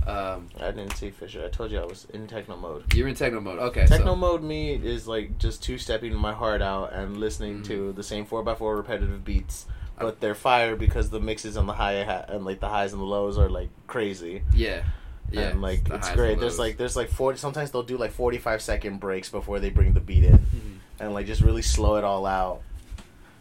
Um, 0.07 0.47
I 0.59 0.65
didn't 0.71 0.95
see 0.95 1.09
Fisher. 1.09 1.43
I 1.45 1.49
told 1.49 1.71
you 1.71 1.79
I 1.79 1.85
was 1.85 2.05
in 2.13 2.27
techno 2.27 2.55
mode. 2.57 2.93
you're 2.93 3.07
in 3.07 3.15
techno 3.15 3.39
mode. 3.41 3.59
Okay. 3.59 3.85
Techno 3.87 4.13
so, 4.13 4.15
mode 4.15 4.43
me 4.43 4.73
is 4.75 5.07
like 5.07 5.37
just 5.39 5.63
two 5.63 5.77
stepping 5.77 6.13
my 6.15 6.33
heart 6.33 6.61
out 6.61 6.93
and 6.93 7.17
listening 7.17 7.61
Mhm. 7.61 7.65
to 7.65 7.91
the 7.93 8.03
same 8.03 8.25
four 8.25 8.47
x 8.47 8.59
four 8.59 8.75
repetitive 8.77 9.25
beats, 9.25 9.65
but 9.99 10.19
they're 10.19 10.35
fire 10.35 10.75
because 10.75 11.09
the 11.09 11.19
mixes 11.19 11.55
and 11.57 11.67
the 11.67 11.73
high 11.73 12.03
ha- 12.03 12.25
and 12.27 12.45
like 12.45 12.59
the 12.59 12.69
highs 12.69 12.93
and 12.93 13.01
the 13.01 13.05
lows 13.05 13.37
are 13.37 13.49
like 13.49 13.69
crazy. 13.87 14.43
Yeah. 14.53 14.83
Yeah. 15.31 15.41
and 15.49 15.61
like 15.63 15.85
the 15.89 15.95
it's 15.95 16.11
great. 16.11 16.39
There's 16.39 16.59
like 16.59 16.77
there's 16.77 16.95
like 16.95 17.09
forty. 17.09 17.39
Sometimes 17.39 17.71
they'll 17.71 17.81
do 17.81 17.97
like 17.97 18.11
forty 18.11 18.37
five 18.37 18.61
second 18.61 18.99
breaks 18.99 19.29
before 19.29 19.59
they 19.59 19.71
bring 19.71 19.93
the 19.93 19.99
beat 19.99 20.23
in, 20.23 20.37
Mhm. 20.37 20.77
and 20.99 21.13
like 21.15 21.25
just 21.25 21.41
really 21.41 21.63
slow 21.63 21.95
it 21.95 22.03
all 22.03 22.27
out. 22.27 22.61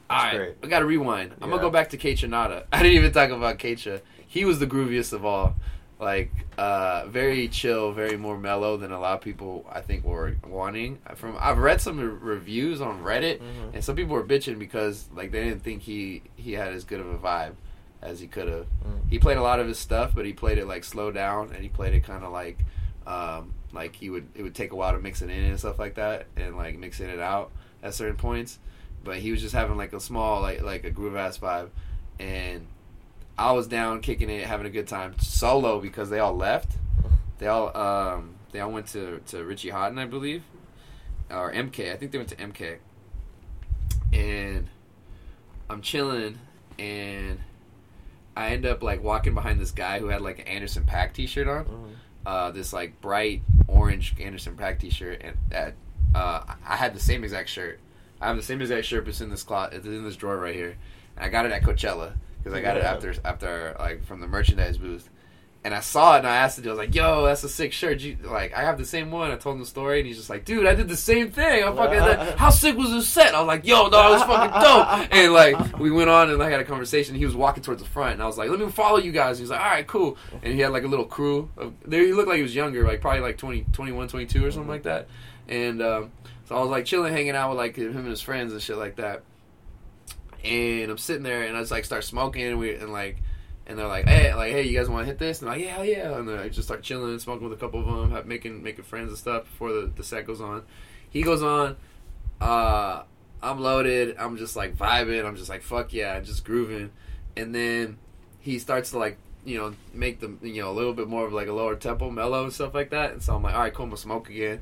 All 0.08 0.16
right, 0.24 0.34
great. 0.36 0.54
I 0.62 0.66
got 0.68 0.78
to 0.80 0.86
rewind. 0.86 1.32
I'm 1.42 1.50
gonna 1.50 1.60
go 1.60 1.70
back 1.70 1.90
to 1.90 1.98
Kaytranada. 1.98 2.64
I 2.72 2.82
didn't 2.82 2.96
even 2.96 3.12
talk 3.12 3.28
about 3.30 3.58
Keisha. 3.58 4.00
He 4.26 4.44
was 4.46 4.58
the 4.60 4.66
grooviest 4.66 5.12
of 5.12 5.24
all. 5.26 5.56
Like, 6.00 6.30
uh, 6.58 7.06
very 7.06 7.46
chill, 7.48 7.92
very 7.92 8.16
more 8.16 8.36
mellow 8.36 8.76
than 8.76 8.90
a 8.90 8.98
lot 9.00 9.14
of 9.14 9.20
people 9.20 9.64
I 9.70 9.80
think 9.80 10.04
were 10.04 10.34
wanting. 10.46 10.98
From 11.14 11.36
I've 11.38 11.58
read 11.58 11.80
some 11.80 11.98
reviews 12.20 12.80
on 12.80 13.02
Reddit, 13.02 13.38
Mhm. 13.40 13.74
and 13.74 13.84
some 13.84 13.94
people 13.96 14.14
were 14.14 14.24
bitching 14.24 14.58
because 14.58 15.08
like 15.14 15.30
they 15.30 15.44
didn't 15.44 15.62
think 15.62 15.82
he 15.82 16.22
he 16.36 16.52
had 16.54 16.72
as 16.72 16.84
good 16.84 17.00
of 17.00 17.06
a 17.06 17.16
vibe 17.18 17.54
as 18.02 18.18
he 18.20 18.26
could 18.26 18.48
have. 18.48 18.66
Mm. 18.86 19.08
He 19.08 19.18
played 19.18 19.36
a 19.38 19.42
lot 19.42 19.60
of 19.60 19.68
his 19.68 19.78
stuff, 19.78 20.12
but 20.14 20.26
he 20.26 20.32
played 20.32 20.58
it 20.58 20.66
like 20.66 20.82
slow 20.84 21.10
down, 21.12 21.50
and 21.52 21.62
he 21.62 21.68
played 21.68 21.94
it 21.94 22.00
kind 22.04 22.24
of 22.24 22.32
like 22.32 22.58
um, 23.06 23.54
like 23.72 23.94
he 23.96 24.10
would 24.10 24.26
it 24.34 24.42
would 24.42 24.54
take 24.54 24.72
a 24.72 24.76
while 24.76 24.92
to 24.92 24.98
mix 24.98 25.22
it 25.22 25.30
in 25.30 25.44
and 25.44 25.58
stuff 25.58 25.78
like 25.78 25.94
that, 25.94 26.26
and 26.36 26.56
like 26.56 26.76
mixing 26.76 27.08
it 27.08 27.20
out 27.20 27.50
at 27.84 27.94
certain 27.94 28.16
points. 28.16 28.58
But 29.04 29.18
he 29.18 29.30
was 29.30 29.40
just 29.40 29.54
having 29.54 29.76
like 29.76 29.92
a 29.92 30.00
small 30.00 30.42
like 30.42 30.60
like 30.62 30.84
a 30.84 30.90
groove 30.90 31.14
ass 31.16 31.38
vibe, 31.38 31.68
and 32.18 32.66
I 33.36 33.52
was 33.52 33.66
down 33.66 34.00
kicking 34.00 34.30
it, 34.30 34.46
having 34.46 34.66
a 34.66 34.70
good 34.70 34.86
time 34.86 35.18
solo 35.18 35.80
because 35.80 36.08
they 36.10 36.18
all 36.20 36.34
left. 36.36 36.72
They 37.38 37.46
all 37.48 37.76
um 37.76 38.34
they 38.52 38.60
all 38.60 38.70
went 38.70 38.86
to 38.88 39.20
to 39.28 39.44
Richie 39.44 39.70
Hawtin, 39.70 39.98
I 39.98 40.04
believe, 40.06 40.42
or 41.30 41.52
MK. 41.52 41.92
I 41.92 41.96
think 41.96 42.12
they 42.12 42.18
went 42.18 42.30
to 42.30 42.36
MK, 42.36 42.78
and 44.12 44.68
I'm 45.68 45.80
chilling, 45.82 46.38
and 46.78 47.40
I 48.36 48.50
end 48.50 48.66
up 48.66 48.82
like 48.82 49.02
walking 49.02 49.34
behind 49.34 49.60
this 49.60 49.70
guy 49.70 49.98
who 49.98 50.08
had 50.08 50.20
like 50.20 50.38
an 50.38 50.46
Anderson 50.46 50.84
.Paak 50.84 51.12
T-shirt 51.12 51.46
on 51.48 51.64
Mhm. 51.64 51.94
uh, 52.26 52.50
this 52.50 52.72
like 52.72 53.00
bright 53.00 53.42
orange 53.66 54.14
Anderson 54.20 54.56
.Paak 54.56 54.78
T-shirt, 54.78 55.20
and 55.24 55.36
that 55.50 55.74
uh, 56.14 56.44
I 56.66 56.76
had 56.76 56.94
the 56.94 57.00
same 57.00 57.24
exact 57.24 57.48
shirt. 57.48 57.80
I 58.20 58.28
have 58.28 58.36
the 58.36 58.42
same 58.42 58.60
exact 58.60 58.86
shirt, 58.86 59.04
but 59.04 59.10
it's 59.10 59.20
in 59.20 59.30
this 59.30 59.42
closet. 59.42 59.74
It's 59.78 59.86
in 59.86 60.04
this 60.04 60.14
drawer 60.16 60.38
right 60.38 60.54
here. 60.54 60.76
And 61.16 61.24
I 61.26 61.28
got 61.28 61.44
it 61.46 61.52
at 61.52 61.62
Coachella 61.62 62.12
because 62.44 62.56
I 62.56 62.60
got 62.60 62.76
it 62.76 62.84
after 62.84 63.14
after 63.24 63.74
like 63.78 64.04
from 64.04 64.20
the 64.20 64.26
merchandise 64.26 64.76
booth. 64.76 65.08
And 65.66 65.72
I 65.72 65.80
saw 65.80 66.16
it 66.16 66.18
and 66.18 66.26
I 66.26 66.36
asked 66.36 66.56
the 66.56 66.62
dude, 66.62 66.72
I 66.72 66.74
was 66.74 66.78
like, 66.78 66.94
"Yo, 66.94 67.24
that's 67.24 67.42
a 67.42 67.48
sick 67.48 67.72
shirt." 67.72 68.00
You, 68.00 68.18
like, 68.22 68.52
I 68.52 68.60
have 68.60 68.76
the 68.76 68.84
same 68.84 69.10
one. 69.10 69.30
I 69.30 69.36
told 69.36 69.54
him 69.54 69.60
the 69.60 69.66
story, 69.66 69.98
and 69.98 70.06
he's 70.06 70.18
just 70.18 70.28
like, 70.28 70.44
"Dude, 70.44 70.66
I 70.66 70.74
did 70.74 70.88
the 70.88 70.96
same 70.96 71.30
thing. 71.30 71.64
I'm 71.64 71.74
fucking 71.74 72.36
how 72.36 72.50
sick 72.50 72.76
was 72.76 72.90
this 72.90 73.08
set?" 73.08 73.34
I 73.34 73.40
was 73.40 73.46
like, 73.46 73.66
"Yo, 73.66 73.88
no, 73.88 74.08
it 74.08 74.10
was 74.10 74.22
fucking 74.24 74.60
dope." 74.60 75.10
And 75.10 75.32
like, 75.32 75.78
we 75.78 75.90
went 75.90 76.10
on 76.10 76.28
and 76.28 76.42
I 76.42 76.50
had 76.50 76.60
a 76.60 76.64
conversation. 76.64 77.14
He 77.14 77.24
was 77.24 77.34
walking 77.34 77.62
towards 77.62 77.82
the 77.82 77.88
front, 77.88 78.12
and 78.12 78.22
I 78.22 78.26
was 78.26 78.36
like, 78.36 78.50
"Let 78.50 78.60
me 78.60 78.68
follow 78.68 78.98
you 78.98 79.10
guys." 79.10 79.38
He 79.38 79.42
was 79.42 79.50
like, 79.50 79.60
"All 79.60 79.70
right, 79.70 79.86
cool." 79.86 80.18
And 80.42 80.52
he 80.52 80.60
had 80.60 80.70
like 80.70 80.84
a 80.84 80.88
little 80.88 81.06
crew. 81.06 81.48
Of, 81.56 81.72
there, 81.86 82.04
he 82.04 82.12
looked 82.12 82.28
like 82.28 82.36
he 82.36 82.42
was 82.42 82.54
younger, 82.54 82.86
like 82.86 83.00
probably 83.00 83.22
like 83.22 83.38
20, 83.38 83.64
21, 83.72 84.08
22 84.08 84.44
or 84.44 84.50
something 84.50 84.68
like 84.68 84.82
that. 84.82 85.08
And 85.48 85.80
um, 85.80 86.10
so 86.44 86.56
I 86.56 86.60
was 86.60 86.68
like 86.68 86.84
chilling, 86.84 87.14
hanging 87.14 87.36
out 87.36 87.48
with 87.48 87.58
like 87.58 87.76
him 87.76 87.96
and 87.96 88.08
his 88.08 88.20
friends 88.20 88.52
and 88.52 88.60
shit 88.60 88.76
like 88.76 88.96
that. 88.96 89.22
And 90.44 90.90
I'm 90.90 90.98
sitting 90.98 91.22
there, 91.22 91.42
and 91.44 91.56
I 91.56 91.60
just 91.60 91.70
like 91.70 91.84
start 91.84 92.04
smoking, 92.04 92.44
and 92.44 92.58
we 92.58 92.74
and 92.74 92.92
like, 92.92 93.18
and 93.66 93.78
they're 93.78 93.86
like, 93.88 94.06
hey, 94.06 94.34
like, 94.34 94.52
hey, 94.52 94.62
you 94.62 94.78
guys 94.78 94.88
want 94.88 95.02
to 95.02 95.06
hit 95.06 95.18
this? 95.18 95.40
And 95.40 95.50
I'm 95.50 95.58
like, 95.58 95.66
yeah, 95.66 95.82
yeah. 95.82 96.18
And 96.18 96.28
then 96.28 96.38
I 96.38 96.48
just 96.48 96.68
start 96.68 96.82
chilling 96.82 97.10
and 97.10 97.20
smoking 97.20 97.48
with 97.48 97.56
a 97.56 97.60
couple 97.60 97.80
of 97.80 98.10
them, 98.10 98.28
making 98.28 98.62
making 98.62 98.84
friends 98.84 99.08
and 99.08 99.18
stuff 99.18 99.44
before 99.44 99.72
the 99.72 99.90
the 99.94 100.04
set 100.04 100.26
goes 100.26 100.40
on. 100.40 100.62
He 101.10 101.22
goes 101.22 101.42
on. 101.42 101.76
Uh, 102.40 103.04
I'm 103.42 103.60
loaded. 103.60 104.16
I'm 104.18 104.36
just 104.36 104.56
like 104.56 104.76
vibing. 104.76 105.24
I'm 105.24 105.36
just 105.36 105.48
like 105.48 105.62
fuck 105.62 105.92
yeah, 105.92 106.20
just 106.20 106.44
grooving. 106.44 106.90
And 107.36 107.54
then 107.54 107.98
he 108.40 108.58
starts 108.58 108.90
to 108.90 108.98
like 108.98 109.18
you 109.44 109.58
know 109.58 109.74
make 109.92 110.20
the 110.20 110.36
you 110.42 110.62
know 110.62 110.70
a 110.70 110.72
little 110.72 110.94
bit 110.94 111.08
more 111.08 111.26
of 111.26 111.32
like 111.32 111.48
a 111.48 111.52
lower 111.52 111.76
tempo, 111.76 112.10
mellow 112.10 112.44
and 112.44 112.52
stuff 112.52 112.74
like 112.74 112.90
that. 112.90 113.12
And 113.12 113.22
so 113.22 113.34
I'm 113.36 113.42
like, 113.42 113.54
all 113.54 113.60
right, 113.60 113.72
cool, 113.72 113.84
I'm 113.84 113.90
gonna 113.90 113.98
smoke 113.98 114.28
again. 114.30 114.60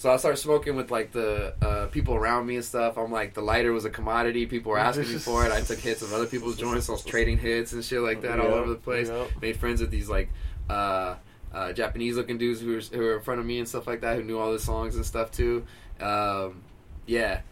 So 0.00 0.10
I 0.10 0.16
started 0.16 0.38
smoking 0.38 0.76
with 0.76 0.90
like 0.90 1.12
the 1.12 1.52
uh, 1.60 1.86
people 1.88 2.14
around 2.14 2.46
me 2.46 2.56
and 2.56 2.64
stuff. 2.64 2.96
I'm 2.96 3.12
like, 3.12 3.34
the 3.34 3.42
lighter 3.42 3.70
was 3.70 3.84
a 3.84 3.90
commodity. 3.90 4.46
People 4.46 4.72
were 4.72 4.78
asking 4.78 5.12
me 5.12 5.18
for 5.18 5.44
it. 5.44 5.52
I 5.52 5.60
took 5.60 5.78
hits 5.78 6.00
of 6.00 6.14
other 6.14 6.24
people's 6.24 6.56
joints. 6.56 6.88
I 6.88 6.92
was 6.92 7.04
trading 7.04 7.36
hits 7.36 7.74
and 7.74 7.84
shit 7.84 8.00
like 8.00 8.22
that 8.22 8.40
all 8.40 8.46
over 8.46 8.70
the 8.70 8.76
place. 8.76 9.10
yep. 9.10 9.28
Made 9.42 9.58
friends 9.58 9.82
with 9.82 9.90
these 9.90 10.08
like 10.08 10.30
uh, 10.70 11.16
uh, 11.52 11.74
Japanese 11.74 12.16
looking 12.16 12.38
dudes 12.38 12.62
who 12.62 12.72
were, 12.72 12.80
who 12.80 12.98
were 12.98 13.16
in 13.16 13.20
front 13.20 13.40
of 13.40 13.46
me 13.46 13.58
and 13.58 13.68
stuff 13.68 13.86
like 13.86 14.00
that, 14.00 14.16
who 14.16 14.22
knew 14.22 14.38
all 14.38 14.50
the 14.50 14.58
songs 14.58 14.96
and 14.96 15.04
stuff 15.04 15.30
too. 15.32 15.66
Um, 16.00 16.62
yeah, 17.04 17.42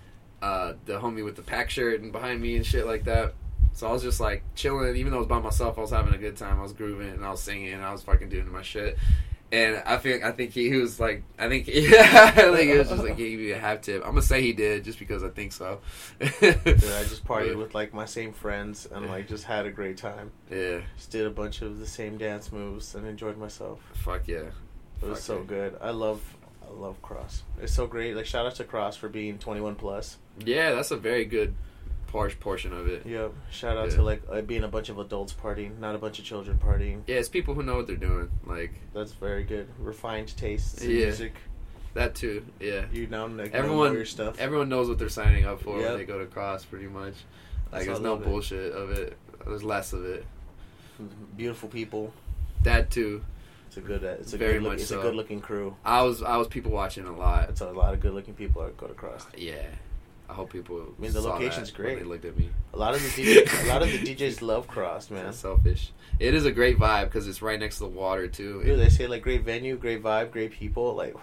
uh, 0.40 0.72
the 0.86 0.98
homie 0.98 1.22
with 1.22 1.36
the 1.36 1.42
pack 1.42 1.68
shirt 1.68 2.00
and 2.00 2.12
behind 2.12 2.40
me 2.40 2.56
and 2.56 2.64
shit 2.64 2.86
like 2.86 3.04
that. 3.04 3.34
So 3.74 3.86
I 3.86 3.92
was 3.92 4.02
just 4.02 4.20
like 4.20 4.42
chilling, 4.54 4.96
even 4.96 5.12
though 5.12 5.18
I 5.18 5.20
was 5.20 5.28
by 5.28 5.38
myself. 5.38 5.76
I 5.76 5.82
was 5.82 5.90
having 5.90 6.14
a 6.14 6.18
good 6.18 6.38
time. 6.38 6.60
I 6.60 6.62
was 6.62 6.72
grooving 6.72 7.10
and 7.10 7.26
I 7.26 7.30
was 7.30 7.42
singing 7.42 7.74
and 7.74 7.84
I 7.84 7.92
was 7.92 8.00
fucking 8.00 8.30
doing 8.30 8.50
my 8.50 8.62
shit. 8.62 8.96
And 9.50 9.82
I 9.86 9.96
think 9.96 10.24
I 10.24 10.32
think 10.32 10.50
he, 10.52 10.68
he 10.68 10.76
was 10.76 11.00
like 11.00 11.22
I 11.38 11.48
think 11.48 11.68
yeah 11.68 12.32
I 12.36 12.54
think 12.54 12.70
it 12.70 12.78
was 12.78 12.88
just 12.90 13.02
like 13.02 13.16
he 13.16 13.30
gave 13.30 13.38
me 13.38 13.50
a 13.52 13.58
half 13.58 13.80
tip. 13.80 14.02
I'm 14.02 14.10
gonna 14.10 14.22
say 14.22 14.42
he 14.42 14.52
did 14.52 14.84
just 14.84 14.98
because 14.98 15.24
I 15.24 15.30
think 15.30 15.52
so. 15.52 15.80
I 16.20 16.26
just 16.30 17.24
partied 17.26 17.56
with 17.56 17.74
like 17.74 17.94
my 17.94 18.04
same 18.04 18.32
friends 18.32 18.86
and 18.90 19.06
like 19.06 19.26
just 19.28 19.44
had 19.44 19.64
a 19.64 19.70
great 19.70 19.96
time. 19.96 20.32
yeah, 20.50 20.80
Just 20.96 21.10
did 21.10 21.26
a 21.26 21.30
bunch 21.30 21.62
of 21.62 21.78
the 21.78 21.86
same 21.86 22.18
dance 22.18 22.52
moves 22.52 22.94
and 22.94 23.06
enjoyed 23.06 23.38
myself. 23.38 23.80
fuck 23.94 24.28
yeah. 24.28 24.36
It 25.00 25.08
was 25.08 25.18
Fuck 25.18 25.18
so 25.18 25.38
yeah. 25.38 25.44
good. 25.46 25.76
I 25.80 25.90
love 25.90 26.20
I 26.66 26.70
love 26.72 27.00
CRSSD. 27.02 27.42
It's 27.62 27.72
so 27.72 27.86
great. 27.86 28.14
Like 28.16 28.26
shout 28.26 28.44
out 28.44 28.54
to 28.56 28.64
CRSSD 28.64 28.96
for 28.96 29.08
being 29.08 29.38
21 29.38 29.76
plus. 29.76 30.18
Yeah, 30.44 30.72
that's 30.74 30.90
a 30.90 30.96
very 30.98 31.24
good 31.24 31.54
por- 32.08 32.28
portion 32.30 32.72
of 32.72 32.88
it. 32.88 33.06
Yep. 33.06 33.32
Shout 33.50 33.76
out 33.76 33.90
Yeah. 33.90 33.96
to 33.96 34.02
like 34.02 34.22
uh, 34.30 34.40
being 34.42 34.64
a 34.64 34.68
bunch 34.68 34.88
of 34.88 34.98
adults 34.98 35.32
partying, 35.32 35.78
not 35.78 35.94
a 35.94 35.98
bunch 35.98 36.18
of 36.18 36.24
children 36.24 36.58
partying. 36.58 37.02
Yeah, 37.06 37.16
it's 37.16 37.28
people 37.28 37.54
who 37.54 37.62
know 37.62 37.76
what 37.76 37.86
they're 37.86 37.96
doing. 37.96 38.30
Like 38.44 38.72
That's 38.92 39.12
very 39.12 39.44
good. 39.44 39.68
Refined 39.78 40.36
tastes 40.36 40.82
in 40.82 40.90
Yeah. 40.90 41.04
music. 41.06 41.34
that 41.94 42.14
too. 42.14 42.44
Yeah. 42.60 42.84
You 42.92 43.06
know, 43.08 43.26
like, 43.26 43.52
Everyone, 43.54 43.88
know 43.88 43.92
your 43.94 44.04
stuff. 44.04 44.38
everyone 44.38 44.68
knows 44.68 44.88
what 44.88 44.98
they're 44.98 45.08
signing 45.08 45.46
up 45.46 45.62
for 45.62 45.80
Yep. 45.80 45.88
when 45.88 45.98
they 45.98 46.04
go 46.04 46.18
to 46.18 46.26
CRSSD, 46.26 46.66
pretty 46.70 46.86
much. 46.86 47.14
Like, 47.14 47.70
That's 47.72 47.86
there's 47.86 48.00
no 48.00 48.12
love 48.12 48.22
it. 48.22 48.24
bullshit 48.26 48.72
of 48.72 48.90
it. 48.90 49.16
There's 49.44 49.64
less 49.64 49.92
of 49.92 50.04
it. 50.04 50.24
Beautiful 51.36 51.68
people. 51.68 52.12
That 52.62 52.90
too. 52.90 53.24
It's 53.66 53.76
a 53.76 53.80
good. 53.80 54.02
It's 54.02 54.32
a 54.32 54.36
Very 54.38 54.54
good 54.54 54.62
look, 54.62 54.72
much 54.72 54.80
It's 54.80 54.88
so. 54.90 54.98
a 54.98 55.02
good 55.02 55.14
looking 55.14 55.40
crew. 55.40 55.76
I 55.84 56.02
was 56.02 56.22
I 56.22 56.36
was 56.36 56.46
people 56.48 56.70
watching 56.72 57.06
a 57.06 57.16
lot. 57.16 57.48
It's 57.50 57.60
a 57.60 57.70
lot 57.70 57.94
of 57.94 58.00
good 58.00 58.12
looking 58.14 58.34
people 58.34 58.62
that 58.64 58.76
go 58.76 58.86
to 58.86 58.94
CRSSD. 58.94 59.34
Yeah. 59.38 59.66
I 60.28 60.34
hope 60.34 60.52
people. 60.52 60.76
I 60.98 61.00
mean, 61.02 61.12
the 61.12 61.22
saw 61.22 61.32
location's 61.34 61.70
great. 61.70 61.98
They 61.98 62.04
looked 62.04 62.24
at 62.24 62.36
me. 62.36 62.50
A 62.74 62.76
lot 62.76 62.94
of 62.94 63.02
the 63.02 63.08
DJ, 63.08 63.64
a 63.64 63.68
lot 63.68 63.82
of 63.82 63.90
the 63.90 63.98
DJs 63.98 64.42
love 64.42 64.66
CRSSD, 64.68 65.10
man. 65.12 65.24
That's 65.24 65.38
selfish. 65.38 65.92
It 66.20 66.34
is 66.34 66.44
a 66.44 66.52
great 66.52 66.78
vibe 66.78 67.04
because 67.06 67.26
it's 67.26 67.40
right 67.42 67.58
next 67.58 67.78
to 67.78 67.84
the 67.84 67.90
water 67.90 68.28
too. 68.28 68.62
Dude, 68.62 68.78
they 68.78 68.88
say 68.90 69.06
like 69.06 69.22
great 69.22 69.44
venue, 69.44 69.76
great 69.76 70.02
vibe, 70.02 70.30
great 70.30 70.52
people. 70.52 70.94
Like, 70.94 71.14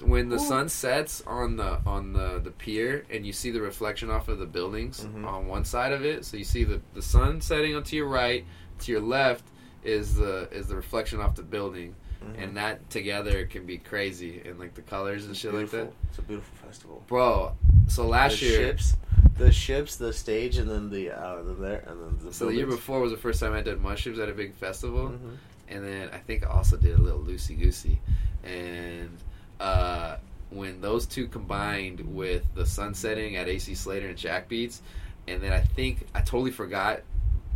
when 0.00 0.28
the 0.28 0.36
Ooh. 0.36 0.38
sun 0.40 0.68
sets 0.68 1.22
on 1.26 1.56
the 1.56 1.80
on 1.86 2.12
the, 2.12 2.40
the 2.42 2.50
pier 2.50 3.04
and 3.10 3.24
you 3.26 3.32
see 3.32 3.50
the 3.50 3.60
reflection 3.60 4.10
off 4.10 4.28
of 4.28 4.38
the 4.38 4.46
buildings 4.46 5.00
Mhm. 5.04 5.24
on 5.26 5.46
one 5.48 5.64
side 5.64 5.92
of 5.92 6.04
it, 6.04 6.24
so 6.24 6.36
you 6.36 6.44
see 6.44 6.64
the, 6.64 6.80
the 6.94 7.02
sun 7.02 7.40
setting 7.40 7.74
onto 7.76 7.94
your 7.96 8.06
right, 8.08 8.44
to 8.80 8.92
your 8.92 9.00
left 9.00 9.44
is 9.84 10.16
the 10.16 10.48
is 10.50 10.66
the 10.66 10.76
reflection 10.76 11.20
off 11.20 11.36
the 11.36 11.42
building, 11.42 11.94
mhm. 12.24 12.42
and 12.42 12.56
that 12.56 12.88
together 12.90 13.46
can 13.46 13.64
be 13.66 13.78
crazy 13.78 14.42
and 14.44 14.58
like 14.58 14.74
the 14.74 14.82
colors 14.82 15.26
and 15.26 15.36
shit 15.36 15.54
like 15.54 15.70
that, 15.70 15.92
It's 16.10 16.18
a 16.18 16.22
beautiful 16.22 16.56
festival. 16.66 17.02
bro. 17.06 17.52
So 17.88 18.06
last 18.06 18.38
the 18.40 18.46
year, 18.46 18.56
ships, 18.58 18.96
the 19.38 19.50
ships, 19.52 19.96
the 19.96 20.12
stage, 20.12 20.56
and 20.58 20.68
then 20.70 20.90
the 20.90 21.10
uh, 21.10 21.42
then 21.42 21.60
there, 21.60 21.84
and 21.86 22.00
then 22.00 22.18
the. 22.26 22.32
so 22.32 22.46
the 22.46 22.54
year 22.54 22.66
before 22.66 23.00
was 23.00 23.12
the 23.12 23.16
first 23.16 23.40
time 23.40 23.52
I 23.52 23.62
did 23.62 23.80
mushrooms 23.80 24.18
at 24.18 24.28
a 24.28 24.32
big 24.32 24.54
festival. 24.54 25.08
Mhm. 25.10 25.36
and 25.70 25.84
then 25.86 26.08
I 26.12 26.18
think 26.18 26.44
I 26.44 26.50
also 26.50 26.76
did 26.76 26.98
a 26.98 27.02
little 27.02 27.20
loosey 27.20 27.58
goosey, 27.58 28.00
and 28.44 29.16
uh, 29.60 30.16
when 30.50 30.80
those 30.80 31.04
two 31.06 31.26
combined 31.28 32.00
with 32.14 32.42
the 32.54 32.64
sun 32.64 32.94
setting 32.94 33.36
at 33.36 33.48
AC 33.48 33.74
Slater 33.74 34.08
and 34.08 34.16
Jack 34.16 34.48
Beats, 34.48 34.80
and 35.26 35.42
then 35.42 35.52
I 35.52 35.60
think 35.60 36.06
I 36.14 36.20
totally 36.20 36.50
forgot. 36.52 37.02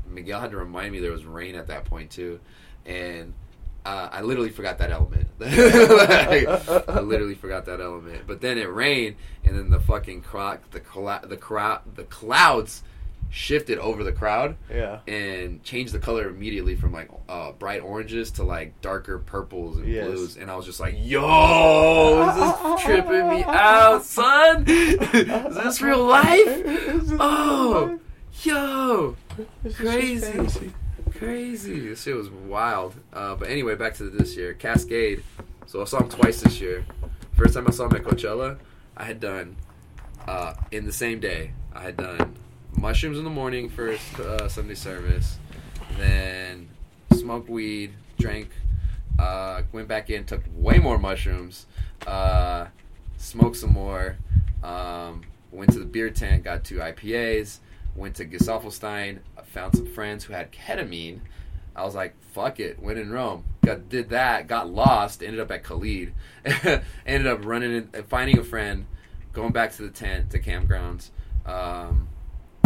Miguel 0.08 0.40
had 0.40 0.50
to 0.50 0.58
remind 0.58 0.92
me 0.92 1.00
there 1.00 1.10
was 1.12 1.24
rain 1.24 1.54
at 1.54 1.68
that 1.68 1.84
point 1.86 2.10
too, 2.10 2.38
and 2.84 3.32
uh, 3.84 4.08
I 4.12 4.20
literally 4.22 4.50
forgot 4.50 4.78
that 4.78 4.90
element. 4.90 5.28
Like, 5.40 6.46
I 6.88 7.00
literally 7.00 7.34
forgot 7.34 7.66
that 7.66 7.80
element. 7.80 8.22
But 8.26 8.40
then 8.40 8.56
it 8.58 8.72
rained, 8.72 9.16
and 9.44 9.56
then 9.56 9.70
the 9.70 9.80
fucking 9.80 10.22
croc, 10.22 10.70
the 10.70 10.80
clou- 10.80 11.26
the 11.26 11.36
crowd, 11.36 11.80
the 11.96 12.04
clouds 12.04 12.82
shifted 13.30 13.78
over 13.78 14.04
the 14.04 14.12
crowd 14.12 14.56
Yeah. 14.70 15.00
and 15.08 15.62
changed 15.64 15.94
the 15.94 15.98
color 15.98 16.28
immediately 16.28 16.76
from 16.76 16.92
like 16.92 17.10
uh, 17.30 17.52
bright 17.52 17.80
oranges 17.82 18.30
to 18.32 18.42
like 18.44 18.78
darker 18.82 19.18
purples 19.18 19.78
and 19.78 19.88
Yes. 19.88 20.06
blues. 20.06 20.36
And 20.36 20.50
I 20.50 20.54
was 20.56 20.66
just 20.66 20.80
like, 20.80 20.94
"Yo, 20.98 22.28
is 22.28 22.34
this 22.36 22.54
is 22.78 22.84
tripping 22.84 23.28
me 23.30 23.42
out, 23.46 24.02
son. 24.04 24.64
is 24.68 24.98
this 25.56 25.80
real 25.82 26.04
life? 26.04 27.08
Oh, 27.18 27.98
yo, 28.42 29.16
life. 29.38 29.46
This 29.62 29.72
is 29.72 29.78
crazy. 29.78 30.72
Crazy. 31.22 31.88
This 31.88 32.02
shit 32.02 32.16
was 32.16 32.30
wild." 32.30 32.96
Uh, 33.12 33.36
but 33.36 33.48
anyway, 33.48 33.76
back 33.76 33.94
to 33.94 34.10
this 34.10 34.36
year, 34.36 34.54
Kaskade. 34.54 35.22
So 35.66 35.80
I 35.80 35.84
saw 35.84 36.00
him 36.00 36.08
twice 36.08 36.40
this 36.40 36.60
year. 36.60 36.84
First 37.36 37.54
time 37.54 37.68
I 37.68 37.70
saw 37.70 37.86
him 37.86 37.94
at 37.94 38.02
Coachella, 38.02 38.58
I 38.96 39.04
had 39.04 39.20
done 39.20 39.54
uh, 40.26 40.54
in 40.72 40.84
the 40.84 40.92
same 40.92 41.20
day. 41.20 41.52
I 41.72 41.82
had 41.82 41.96
done 41.96 42.34
mushrooms 42.76 43.18
in 43.18 43.24
the 43.24 43.30
morning 43.30 43.68
first 43.68 44.18
uh, 44.18 44.48
Sunday 44.48 44.74
service, 44.74 45.38
then 45.96 46.68
smoked 47.12 47.48
weed, 47.48 47.92
drank, 48.18 48.50
uh, 49.18 49.62
went 49.70 49.86
back 49.86 50.10
in, 50.10 50.24
took 50.24 50.42
way 50.56 50.78
more 50.78 50.98
mushrooms, 50.98 51.66
uh, 52.04 52.66
smoked 53.16 53.56
some 53.56 53.72
more, 53.72 54.16
um, 54.64 55.22
went 55.52 55.72
to 55.72 55.78
the 55.78 55.84
beer 55.84 56.10
tent, 56.10 56.42
got 56.42 56.64
two 56.64 56.78
IPAs, 56.78 57.58
went 57.94 58.16
to 58.16 58.24
Gesaffelstein, 58.24 59.20
found 59.52 59.76
some 59.76 59.86
friends 59.86 60.24
who 60.24 60.32
had 60.32 60.50
ketamine. 60.50 61.20
I 61.76 61.84
was 61.84 61.94
like, 61.94 62.14
fuck 62.32 62.58
it, 62.58 62.82
went 62.82 62.98
in 62.98 63.10
Rome. 63.10 63.44
Got 63.64 63.88
did 63.88 64.10
that, 64.10 64.46
got 64.46 64.70
lost, 64.70 65.22
ended 65.22 65.40
up 65.40 65.50
at 65.50 65.62
Khalid. 65.62 66.12
ended 67.06 67.26
up 67.26 67.44
running 67.44 67.88
and 67.92 68.06
finding 68.06 68.38
a 68.38 68.44
friend, 68.44 68.86
going 69.32 69.52
back 69.52 69.72
to 69.72 69.82
the 69.82 69.90
tent, 69.90 70.30
to 70.30 70.40
campgrounds, 70.40 71.10
um, 71.46 72.08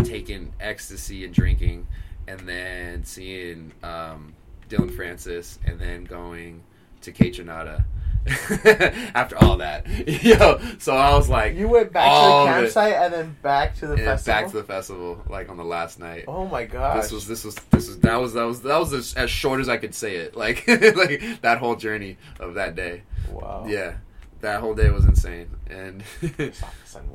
taking 0.03 0.53
ecstasy 0.61 1.25
and 1.25 1.35
drinking, 1.35 1.87
and 2.27 2.41
then 2.41 3.05
seeing 3.05 3.73
um, 3.83 4.35
Dillon 4.69 4.89
Francis, 4.89 5.59
and 5.65 5.79
then 5.79 6.05
going 6.05 6.63
to 7.03 7.13
Kaytranada. 7.13 7.85
After 9.15 9.37
all 9.43 9.59
that, 9.59 9.87
yo, 10.23 10.59
so 10.79 10.95
I 10.97 11.15
was 11.15 11.29
like, 11.29 11.55
You 11.55 11.69
went 11.69 11.93
back 11.93 12.11
to 12.11 12.27
the 12.29 12.43
it. 12.43 12.47
campsite 12.63 12.93
and 12.95 13.13
then 13.15 13.37
back 13.43 13.77
to 13.77 13.87
the 13.87 13.97
festival. 13.97 14.35
back 14.43 14.51
to 14.51 14.57
the 14.59 14.65
festival, 14.65 15.23
like 15.29 15.49
on 15.49 15.57
the 15.57 15.65
last 15.65 15.99
night. 16.01 16.25
oh 16.27 16.47
my 16.47 16.65
god! 16.65 16.99
This 17.03 17.13
was 17.13 17.27
this 17.27 17.45
was 17.45 17.55
this 17.71 17.87
was 17.89 17.99
that 18.01 18.17
was 18.17 18.33
that 18.35 18.43
was 18.45 18.63
that 18.63 18.79
was 18.79 18.93
as, 18.93 19.15
as 19.15 19.31
short 19.31 19.61
as 19.61 19.69
I 19.69 19.77
could 19.77 19.95
say 19.95 20.17
it. 20.17 20.35
Like 20.47 20.67
like 20.69 21.41
that 21.43 21.59
whole 21.59 21.77
journey 21.77 22.19
of 22.41 22.55
that 22.55 22.75
day. 22.75 23.03
wow. 23.31 23.65
Yeah, 23.69 23.95
that 24.41 24.61
whole 24.61 24.75
day 24.75 24.91
was 24.91 25.05
insane, 25.05 25.49
and 25.71 26.03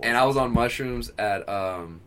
and 0.02 0.18
I 0.18 0.26
was 0.26 0.38
on 0.38 0.52
mushrooms 0.54 1.12
at 1.18 1.48
um 1.50 2.02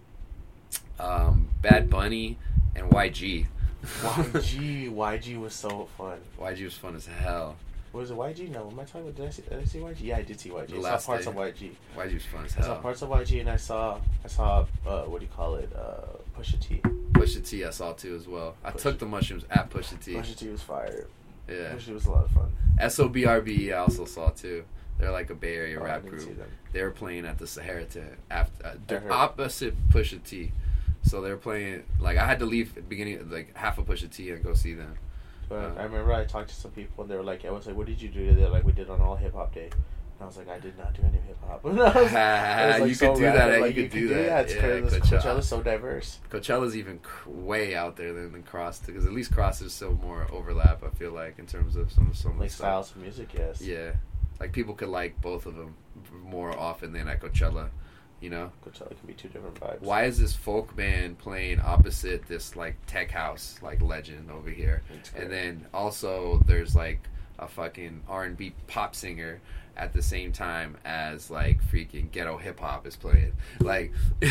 um 0.99 1.49
Bad 1.63 1.91
Bunny 1.91 2.39
and 2.77 2.91
YG. 2.91 3.47
YG. 3.85 4.91
YG 4.95 5.39
was 5.41 5.55
so 5.55 5.89
fun. 5.99 6.19
YG 6.41 6.65
was 6.65 6.75
fun 6.75 6.97
as 6.97 7.07
hell. 7.07 7.57
Was 7.95 8.11
it 8.11 8.17
YG? 8.17 8.51
No, 8.51 8.69
am 8.71 8.79
I 8.81 8.85
talking 8.85 9.03
about? 9.03 9.15
Did 9.15 9.27
I 9.27 9.31
see, 9.31 9.43
did 9.43 9.59
I 9.61 9.65
see 9.65 9.79
YG? 9.79 9.97
Yeah, 10.01 10.17
I 10.19 10.23
did 10.23 10.41
see 10.41 10.51
YG. 10.51 10.67
The 10.69 10.77
I 10.77 10.81
last 10.81 11.05
saw 11.05 11.13
parts 11.13 11.25
day. 11.27 11.31
of 11.31 11.37
YG. 11.37 11.71
YG 11.97 12.15
was 12.15 12.25
fun 12.27 12.45
as 12.45 12.53
hell. 12.55 12.65
I 12.65 12.69
saw 12.69 12.81
parts 12.81 13.03
of 13.03 13.09
YG, 13.11 13.41
and 13.41 13.51
I 13.51 13.57
saw 13.57 14.01
I 14.25 14.29
saw 14.29 14.67
uh, 14.87 15.03
what 15.03 15.21
do 15.21 15.27
you 15.27 15.31
call 15.35 15.55
it? 15.57 15.71
Uh, 15.75 16.39
Pusha 16.39 16.61
T. 16.61 16.81
Pusha 17.13 17.49
T 17.49 17.65
I 17.65 17.71
saw 17.71 17.93
too 17.93 18.15
as 18.17 18.27
well. 18.27 18.57
I 18.65 18.73
Pusha- 18.73 18.83
took 18.83 18.99
the 18.99 19.07
mushrooms 19.07 19.45
at 19.51 19.71
Pusha 19.71 19.99
T. 20.03 20.15
Pusha 20.15 20.37
T 20.37 20.49
was 20.49 20.61
fire. 20.63 21.07
Yeah. 21.49 21.73
Pusha 21.75 21.87
T 21.87 21.93
was 21.93 22.07
a 22.07 22.11
lot 22.11 22.25
of 22.25 22.31
fun. 22.33 22.53
SOBRB 22.81 23.69
I 23.73 23.77
also 23.79 24.05
saw 24.05 24.31
too. 24.31 24.65
They're 24.99 25.11
like 25.13 25.31
a 25.31 25.35
Bay 25.35 25.55
Area 25.57 25.79
Oh, 25.81 25.83
I 25.83 25.87
rap 25.87 26.07
group. 26.07 26.21
them. 26.39 26.49
They 26.73 26.83
were 26.83 26.91
playing 26.91 27.27
at 27.27 27.39
the 27.39 27.47
Sahara 27.47 27.85
tent 27.85 28.15
after 28.31 28.67
uh, 28.67 28.75
the 28.87 29.09
opposite 29.13 29.75
Pusha 29.91 30.23
T. 30.23 30.53
So 31.03 31.21
they're 31.21 31.37
playing 31.37 31.85
like 32.01 32.17
I 32.19 32.27
had 32.27 32.39
to 32.41 32.47
leave 32.47 32.89
beginning 32.89 33.31
like 33.31 33.57
half 33.57 33.79
a 33.79 33.83
Pusha 33.83 34.11
T 34.11 34.31
and 34.31 34.43
go 34.43 34.55
see 34.55 34.75
them. 34.75 34.95
But. 35.49 35.79
I 35.79 35.85
remember 35.85 36.13
I 36.13 36.25
talked 36.25 36.49
to 36.51 36.55
some 36.55 36.71
people, 36.73 37.03
and 37.03 37.11
they 37.11 37.17
were 37.17 37.23
like, 37.23 37.45
"I 37.45 37.51
was 37.51 37.67
like, 37.67 37.77
what 37.77 37.87
did 37.87 38.01
you 38.01 38.09
do?" 38.09 38.35
They're 38.35 38.49
like, 38.49 38.65
"We 38.65 38.73
did 38.73 38.91
on 38.91 39.01
all 39.01 39.17
hip 39.17 39.35
hop 39.35 39.55
day." 39.55 39.71
And 39.73 40.23
I 40.23 40.27
was 40.27 40.37
like, 40.37 40.49
"I 40.49 40.59
did 40.59 40.79
not 40.79 40.95
do 40.95 41.03
any 41.03 41.19
hip 41.19 41.37
hop." 41.47 41.65
And 41.65 41.81
I 41.81 41.85
was- 41.85 41.95
it 41.97 42.03
was, 42.05 42.81
like, 42.81 42.89
You 42.89 42.95
so 42.95 43.09
could 43.13 43.17
do 43.19 43.23
that, 43.25 43.49
random, 43.49 43.67
you 43.69 43.75
could 43.75 43.91
do 43.91 44.09
that, 44.09 44.45
It's 44.45 44.55
yeah, 44.55 44.61
crazy. 44.61 45.01
Coachella. 45.01 45.23
Coachella's 45.23 45.49
so 45.49 45.63
diverse. 45.63 46.19
Coachella's 46.31 46.77
even 46.77 47.01
way 47.27 47.75
out 47.75 47.97
there 47.97 48.13
than, 48.13 48.33
than 48.33 48.43
CRSSD 48.43 48.87
because 48.87 49.07
at 49.07 49.13
least 49.13 49.33
CRSSD 49.33 49.63
is 49.67 49.73
still 49.75 49.95
more 49.95 50.27
overlap. 50.33 50.83
I 50.85 50.91
feel 50.91 51.13
like 51.13 51.39
in 51.39 51.47
terms 51.47 51.77
of 51.77 51.91
some 51.93 52.13
some 52.15 52.33
of 52.33 52.37
the 52.39 52.45
Like 52.45 52.51
styles 52.51 52.91
of 52.93 52.99
music, 52.99 53.31
yes. 53.37 53.61
Yeah, 53.61 53.93
like 54.41 54.53
people 54.53 54.75
could 54.75 54.89
like 54.89 55.21
both 55.21 55.47
of 55.47 55.57
them 55.57 55.75
more 56.23 56.57
often 56.59 56.93
than 56.93 57.09
at 57.09 57.21
Coachella. 57.21 57.71
You 58.25 58.31
know, 58.31 58.51
Coachella 58.65 58.89
can 58.89 59.07
be 59.07 59.13
two 59.13 59.29
different 59.29 59.61
vibes. 59.61 59.83
why 59.83 60.05
is 60.05 60.19
this 60.19 60.33
folk 60.33 60.75
band 60.75 61.19
playing 61.19 61.61
opposite 61.61 62.27
this 62.27 62.57
like 62.57 62.75
tech 62.87 63.11
house 63.11 63.59
like 63.61 63.83
legend 63.83 64.31
over 64.31 64.49
here? 64.49 64.83
And 65.15 65.31
then 65.31 65.67
also 65.75 66.41
there's 66.47 66.75
like 66.75 67.01
a 67.39 67.47
fucking 67.47 68.03
R 68.09 68.25
and 68.25 68.35
B 68.35 68.55
pop 68.67 68.95
singer 68.95 69.43
at 69.77 69.93
the 69.93 70.01
same 70.01 70.33
time 70.33 70.79
as 70.87 71.31
like 71.31 71.63
freaking 71.71 72.11
ghetto 72.11 72.39
hip 72.39 72.61
hop 72.61 72.87
is 72.87 72.97
playing. 72.97 73.35
Like, 73.61 73.93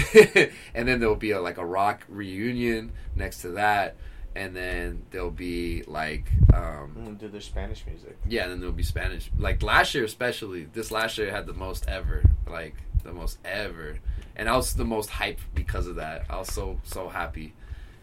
and 0.74 0.88
then 0.88 1.00
there'll 1.00 1.16
be 1.16 1.30
a, 1.30 1.40
like 1.40 1.60
a 1.60 1.66
rock 1.66 2.04
reunion 2.10 2.94
next 3.16 3.42
to 3.42 3.50
that, 3.50 3.96
and 4.36 4.56
then 4.56 5.04
there'll 5.12 5.30
be 5.30 5.84
like 5.84 6.26
um, 6.52 7.16
do 7.20 7.28
their 7.28 7.42
Spanish 7.42 7.86
music. 7.86 8.18
yeah, 8.28 8.42
and 8.44 8.54
then 8.54 8.60
there'll 8.60 8.74
be 8.74 8.82
Spanish. 8.82 9.30
Like 9.38 9.62
last 9.62 9.94
year, 9.94 10.04
especially 10.04 10.66
this 10.74 10.90
last 10.90 11.20
year 11.20 11.30
had 11.30 11.46
the 11.46 11.54
most 11.54 11.88
ever, 11.88 12.24
like 12.50 12.74
the 13.04 13.14
most 13.14 13.38
ever, 13.46 14.00
and 14.36 14.50
I 14.50 14.56
was 14.56 14.74
the 14.76 14.86
most 14.86 15.10
hyped 15.10 15.40
because 15.54 15.88
of 15.88 15.96
that. 15.96 16.26
I 16.30 16.38
was 16.38 16.52
so 16.52 16.80
so 16.84 17.10
happy 17.10 17.54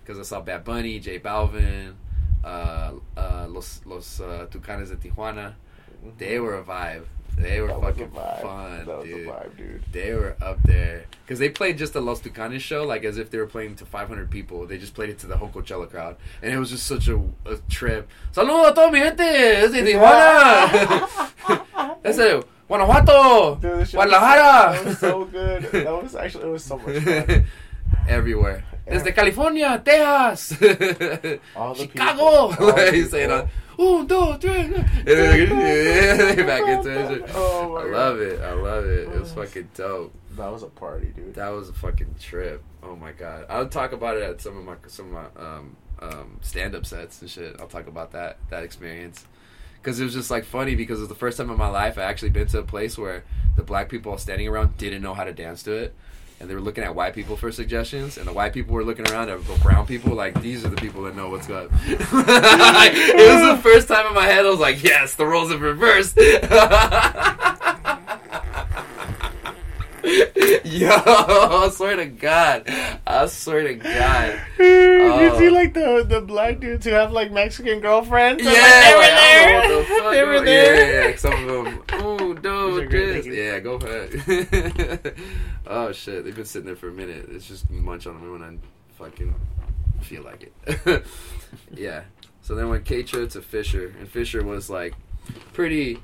because 0.04 0.18
I 0.18 0.22
saw 0.22 0.40
Bad 0.40 0.64
Bunny, 0.64 0.98
J 1.00 1.18
Balvin, 1.18 1.94
uh, 2.44 2.92
uh, 3.16 3.46
Los 3.48 3.80
Los 3.84 4.20
uh, 4.20 4.46
Tucanes 4.50 4.88
de 4.90 4.96
Tijuana. 4.96 5.54
They 6.18 6.38
were 6.40 6.58
a 6.58 6.62
vibe. 6.64 7.04
They 7.36 7.60
were 7.60 7.68
That 7.68 7.80
fucking 7.80 8.10
vibe. 8.10 8.42
fun, 8.42 8.86
That 8.86 8.98
was 8.98 9.06
dude. 9.06 9.26
a 9.26 9.30
vibe, 9.30 9.56
dude. 9.56 9.82
They 9.92 10.12
were 10.14 10.36
up 10.42 10.58
there 10.64 11.04
because 11.24 11.38
they 11.38 11.48
played 11.48 11.78
just 11.78 11.92
the 11.92 12.00
Los 12.00 12.20
Tucanes 12.20 12.60
show, 12.60 12.84
like 12.84 13.04
as 13.04 13.18
if 13.18 13.30
they 13.30 13.38
were 13.38 13.46
playing 13.46 13.76
to 13.76 13.86
500 13.86 14.30
people. 14.30 14.66
They 14.66 14.78
just 14.78 14.94
played 14.94 15.10
it 15.10 15.18
to 15.20 15.26
the 15.26 15.36
whole 15.36 15.48
Coachella 15.48 15.88
crowd, 15.88 16.16
and 16.42 16.52
it 16.52 16.58
was 16.58 16.70
just 16.70 16.86
such 16.86 17.08
a, 17.08 17.16
a 17.46 17.56
trip. 17.68 18.10
Saludos 18.34 18.72
a 18.72 18.74
toda 18.74 18.90
mi 18.92 18.98
gente, 18.98 19.22
es 19.22 19.72
de 19.72 19.82
Tijuana, 19.82 21.30
es 22.04 22.16
de 22.16 22.44
Guanajuato, 22.70 23.56
Dude, 23.56 23.90
Guadalajara. 23.90 24.72
That 24.76 24.84
was 24.84 24.98
so 24.98 25.24
good. 25.24 25.62
That 25.72 26.02
was 26.02 26.14
actually 26.14 26.44
it 26.44 26.52
was 26.52 26.64
so 26.64 26.78
much 26.78 27.02
fun. 27.02 27.44
everywhere. 28.08 28.62
Desde 28.86 29.12
California, 29.12 29.82
Texas, 29.84 30.52
All 31.56 31.74
the 31.74 31.80
Chicago. 31.82 32.52
the 32.52 32.90
He's 32.94 33.10
saying, 33.10 33.30
uh, 33.32 33.48
un, 33.76 34.06
dos, 34.06 34.38
tres. 34.38 34.68
yeah, 35.06 36.42
back 36.46 36.68
into 36.68 37.14
it. 37.14 37.30
Oh 37.34 37.76
I 37.76 37.82
God. 37.82 37.90
love 37.90 38.20
it. 38.20 38.40
I 38.40 38.52
love 38.52 38.84
it. 38.84 39.08
It 39.08 39.20
was 39.20 39.32
fucking 39.32 39.70
dope. 39.74 40.14
That 40.36 40.52
was 40.52 40.62
a 40.62 40.68
party, 40.68 41.08
dude. 41.14 41.34
That 41.34 41.48
was 41.48 41.68
a 41.70 41.72
fucking 41.72 42.14
trip. 42.20 42.62
Oh 42.84 42.94
my 42.94 43.10
god. 43.10 43.46
I'll 43.48 43.68
talk 43.68 43.90
about 43.92 44.16
it 44.16 44.22
at 44.22 44.40
some 44.40 44.56
of 44.56 44.64
my 44.64 44.76
some 44.86 45.06
of 45.06 45.12
my 45.12 45.42
um, 45.44 45.76
um, 46.00 46.38
stand 46.40 46.76
up 46.76 46.86
sets 46.86 47.20
and 47.20 47.28
shit. 47.28 47.56
I'll 47.60 47.66
talk 47.66 47.88
about 47.88 48.12
that 48.12 48.38
that 48.50 48.62
experience 48.62 49.26
because 49.80 49.98
it 50.00 50.04
was 50.04 50.12
just 50.14 50.30
like 50.30 50.44
funny 50.44 50.74
because 50.74 50.98
it 50.98 51.02
was 51.02 51.08
the 51.08 51.14
first 51.14 51.38
time 51.38 51.50
in 51.50 51.56
my 51.56 51.68
life 51.68 51.98
I 51.98 52.02
actually 52.02 52.30
been 52.30 52.46
to 52.48 52.58
a 52.58 52.62
place 52.62 52.98
where 52.98 53.24
the 53.56 53.62
black 53.62 53.88
people 53.88 54.16
standing 54.18 54.46
around 54.48 54.76
didn't 54.76 55.02
know 55.02 55.14
how 55.14 55.24
to 55.24 55.32
dance 55.32 55.62
to 55.64 55.72
it. 55.72 55.94
And 56.38 56.48
they 56.48 56.54
were 56.54 56.60
looking 56.62 56.84
at 56.84 56.94
white 56.94 57.14
people 57.14 57.36
for 57.36 57.52
suggestions, 57.52 58.16
and 58.16 58.26
the 58.26 58.32
white 58.32 58.54
people 58.54 58.74
were 58.74 58.82
looking 58.82 59.06
around 59.10 59.28
at 59.28 59.44
the 59.46 59.54
brown 59.56 59.86
people 59.86 60.14
like 60.14 60.40
these 60.40 60.64
are 60.64 60.70
the 60.70 60.76
people 60.76 61.02
that 61.02 61.14
know 61.14 61.28
what's 61.28 61.50
up. 61.50 61.70
It 61.86 61.98
was 63.42 63.56
the 63.56 63.62
first 63.62 63.88
time 63.88 64.06
in 64.06 64.14
my 64.14 64.24
head 64.24 64.46
I 64.46 64.48
was 64.48 64.58
like, 64.58 64.82
yes, 64.82 65.16
the 65.16 65.26
roles 65.26 65.50
have 65.50 65.60
reversed. 65.60 66.16
Yo, 70.64 70.88
I 70.90 71.70
swear 71.72 71.96
to 71.96 72.06
God. 72.06 72.64
I 73.06 73.26
swear 73.26 73.62
to 73.68 73.74
God. 73.74 74.40
you 74.58 75.00
Oh. 75.02 75.38
see, 75.38 75.50
like 75.50 75.74
the 75.74 76.04
the 76.08 76.20
black 76.20 76.60
dudes 76.60 76.84
who 76.86 76.92
have 76.92 77.12
like 77.12 77.30
Mexican 77.32 77.80
girlfriends. 77.80 78.42
Yeah, 78.42 78.50
like, 78.50 78.58
they 78.58 78.94
were 78.96 79.00
like, 79.00 79.12
I 79.12 79.62
don't 79.62 79.62
know 79.62 79.62
there. 79.64 79.70
what 79.70 79.88
the 79.88 79.94
fuck 79.94 80.10
they 80.12 80.24
were 80.24 80.40
there. 80.44 81.00
Yeah, 81.00 81.06
like 81.06 81.18
some 81.18 81.32
of 81.48 81.64
them. 81.64 81.82
Oh, 81.92 82.34
These 82.34 82.42
no, 82.44 82.76
are 82.76 82.86
great 82.86 83.24
this. 83.24 83.26
Yeah, 83.26 83.60
go 83.60 83.74
ahead. 83.74 85.14
oh 85.66 85.92
shit, 85.92 86.24
they've 86.24 86.34
been 86.36 86.44
sitting 86.44 86.66
there 86.66 86.76
for 86.76 86.88
a 86.88 86.92
minute. 86.92 87.26
It's 87.30 87.46
just 87.46 87.68
munch 87.70 88.06
on 88.06 88.14
them 88.20 88.32
when 88.32 88.42
I 88.42 88.56
fucking 89.02 89.34
feel 90.02 90.22
like 90.22 90.50
it. 90.64 91.04
yeah. 91.74 92.02
So 92.42 92.54
then 92.54 92.68
went 92.68 92.84
Keitra 92.84 93.30
to 93.32 93.42
Fisher, 93.42 93.94
and 93.98 94.08
Fisher 94.08 94.42
was 94.44 94.70
like 94.70 94.94
pretty. 95.52 95.98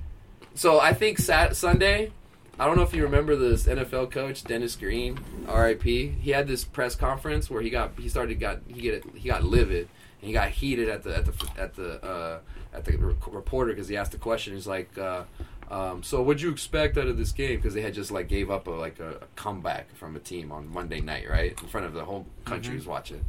So 0.55 0.81
I 0.81 0.93
think 0.93 1.19
Sat- 1.19 1.57
Sunday. 1.57 2.13
I 2.59 2.65
don't 2.65 2.77
know 2.77 2.83
if 2.83 2.95
you 2.95 3.03
remember 3.03 3.37
this 3.37 3.67
NFL 3.67 4.11
coach 4.11 4.43
Dennis 4.45 4.77
Green, 4.77 5.19
R.I.P. 5.47 6.09
He 6.21 6.31
had 6.31 6.47
this 6.49 6.65
press 6.65 6.95
conference 6.95 7.51
where 7.51 7.61
he 7.61 7.69
got 7.69 7.93
he 7.99 8.09
started 8.09 8.41
got 8.41 8.61
he 8.67 8.81
get 8.81 9.05
he 9.15 9.29
got 9.29 9.45
livid 9.45 9.89
and 10.21 10.29
he 10.29 10.33
got 10.33 10.49
heated 10.49 10.89
at 10.89 11.03
the 11.03 11.17
at 11.17 11.27
the 11.27 11.49
at 11.59 11.75
the 11.75 12.05
uh, 12.05 12.39
at 12.73 12.85
the 12.87 12.97
re- 12.97 13.15
reporter 13.31 13.73
because 13.73 13.89
he 13.89 13.97
asked 13.97 14.13
the 14.13 14.19
question. 14.19 14.55
He's 14.55 14.67
like, 14.67 14.97
uh, 14.97 15.25
um, 15.71 16.03
"So 16.03 16.23
what'd 16.23 16.41
you 16.41 16.51
expect 16.51 16.97
out 16.97 17.09
of 17.09 17.19
this 17.19 17.31
game?" 17.33 17.57
Because 17.57 17.75
they 17.75 17.83
had 17.83 17.93
just 17.93 18.11
like 18.11 18.27
gave 18.27 18.51
up 18.51 18.67
a 18.67 18.71
like 18.71 19.01
a, 19.01 19.11
a 19.11 19.27
comeback 19.37 19.95
from 19.95 20.17
a 20.17 20.21
team 20.21 20.51
on 20.51 20.73
Monday 20.73 21.03
night, 21.03 21.29
right 21.29 21.61
in 21.61 21.69
front 21.69 21.87
of 21.87 21.93
the 21.93 22.07
whole 22.07 22.27
country 22.47 22.75
was 22.75 22.87
watching, 22.87 23.25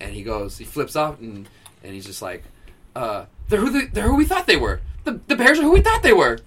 and 0.00 0.14
he 0.14 0.22
goes, 0.22 0.56
he 0.56 0.64
flips 0.64 0.96
off 0.96 1.20
and 1.20 1.48
and 1.84 1.92
he's 1.92 2.06
just 2.06 2.22
like, 2.22 2.44
uh, 2.96 3.26
"They're 3.48 3.60
who 3.60 3.70
they, 3.70 3.86
they're 3.86 4.08
who 4.08 4.16
we 4.16 4.24
thought 4.24 4.46
they 4.46 4.56
were. 4.56 4.80
The 5.04 5.20
the 5.26 5.36
Bears 5.36 5.58
are 5.58 5.62
who 5.64 5.72
we 5.72 5.82
thought 5.82 6.02
they 6.02 6.14
were." 6.14 6.38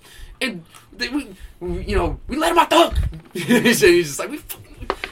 And 0.43 0.65
they, 0.91 1.09
we, 1.09 1.35
we, 1.59 1.83
you 1.83 1.95
know, 1.95 2.19
we 2.27 2.37
let 2.37 2.49
them 2.49 2.59
off 2.59 2.69
the 2.69 2.77
hook. 2.77 2.95
he's 3.33 3.79
just 3.79 4.19
like, 4.19 4.29
we, 4.29 4.41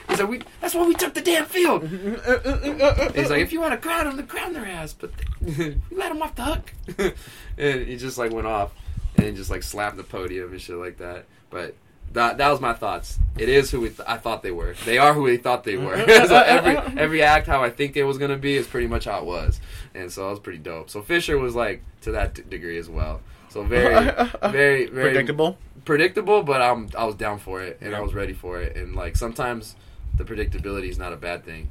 he's 0.08 0.20
like, 0.20 0.28
we, 0.28 0.40
that's 0.60 0.74
why 0.74 0.86
we 0.86 0.94
took 0.94 1.14
the 1.14 1.20
damn 1.20 1.46
field. 1.46 1.88
He's 1.88 3.30
like, 3.30 3.40
if 3.40 3.52
you 3.52 3.60
want 3.60 3.72
to 3.72 3.78
ground 3.78 4.08
them, 4.08 4.16
then 4.16 4.26
ground 4.26 4.54
their 4.54 4.66
ass, 4.66 4.92
but 4.92 5.10
we 5.40 5.76
let 5.90 6.10
them 6.10 6.22
off 6.22 6.34
the 6.34 6.42
hook. 6.42 6.74
and 7.58 7.86
he 7.86 7.96
just 7.96 8.18
like 8.18 8.32
went 8.32 8.46
off 8.46 8.72
and 9.16 9.36
just 9.36 9.50
like 9.50 9.62
slapped 9.62 9.96
the 9.96 10.04
podium 10.04 10.52
and 10.52 10.60
shit 10.60 10.76
like 10.76 10.98
that. 10.98 11.26
But 11.50 11.74
that 12.12 12.38
that 12.38 12.50
was 12.50 12.60
my 12.60 12.72
thoughts. 12.72 13.18
It 13.38 13.48
is 13.48 13.70
who 13.70 13.80
th- 13.80 14.00
I 14.06 14.18
thought 14.18 14.42
they 14.42 14.50
were. 14.50 14.74
They 14.84 14.98
are 14.98 15.14
who 15.14 15.22
we 15.22 15.36
thought 15.36 15.64
they 15.64 15.76
were. 15.76 15.96
so 16.26 16.36
every 16.36 16.76
every 16.98 17.22
act 17.22 17.46
how 17.46 17.62
I 17.62 17.70
think 17.70 17.96
it 17.96 18.04
was 18.04 18.18
gonna 18.18 18.36
be 18.36 18.56
is 18.56 18.66
pretty 18.66 18.86
much 18.86 19.06
how 19.06 19.20
it 19.20 19.24
was, 19.24 19.60
and 19.94 20.12
so 20.12 20.24
that 20.24 20.30
was 20.30 20.40
pretty 20.40 20.58
dope. 20.58 20.90
So 20.90 21.02
Fisher 21.02 21.38
was 21.38 21.54
like 21.54 21.82
to 22.02 22.12
that 22.12 22.48
degree 22.50 22.78
as 22.78 22.88
well. 22.88 23.20
So 23.52 23.62
very 23.62 23.94
very 24.50 24.86
very 24.86 24.88
Predictable. 25.10 25.58
predictable, 25.84 26.42
but 26.42 26.62
I'm 26.62 26.88
I 26.96 27.04
was 27.04 27.14
down 27.14 27.38
for 27.38 27.62
it 27.62 27.78
and 27.80 27.94
I 27.94 28.00
was 28.00 28.14
ready 28.14 28.32
for 28.32 28.60
it. 28.60 28.76
And 28.76 28.96
like 28.96 29.16
sometimes 29.16 29.76
the 30.16 30.24
predictability 30.24 30.88
is 30.88 30.98
not 30.98 31.12
a 31.12 31.16
bad 31.16 31.44
thing. 31.44 31.70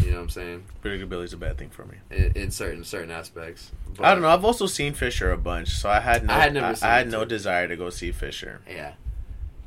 You 0.00 0.10
know 0.10 0.16
what 0.18 0.22
I'm 0.22 0.28
saying? 0.30 0.64
Predictability 0.82 1.24
is 1.24 1.32
a 1.32 1.36
bad 1.38 1.58
thing 1.58 1.70
for 1.70 1.84
me. 1.84 1.96
In, 2.10 2.32
in 2.36 2.50
certain 2.50 2.84
certain 2.84 3.10
aspects. 3.10 3.72
But, 3.96 4.06
I 4.06 4.12
don't 4.12 4.22
know. 4.22 4.28
I've 4.28 4.44
also 4.44 4.66
seen 4.66 4.94
Fisher 4.94 5.32
a 5.32 5.36
bunch, 5.38 5.70
so 5.70 5.88
I 5.90 6.00
had 6.00 6.24
no. 6.26 6.32
I 6.32 6.36
I, 6.36 6.40
had 6.40 6.54
never 6.54 6.74
seen 6.76 6.88
I 6.88 6.98
had 6.98 7.10
no 7.10 7.20
too. 7.24 7.28
desire 7.30 7.68
to 7.68 7.76
go 7.76 7.90
see 7.90 8.12
Fisher. 8.12 8.60
Yeah. 8.68 8.92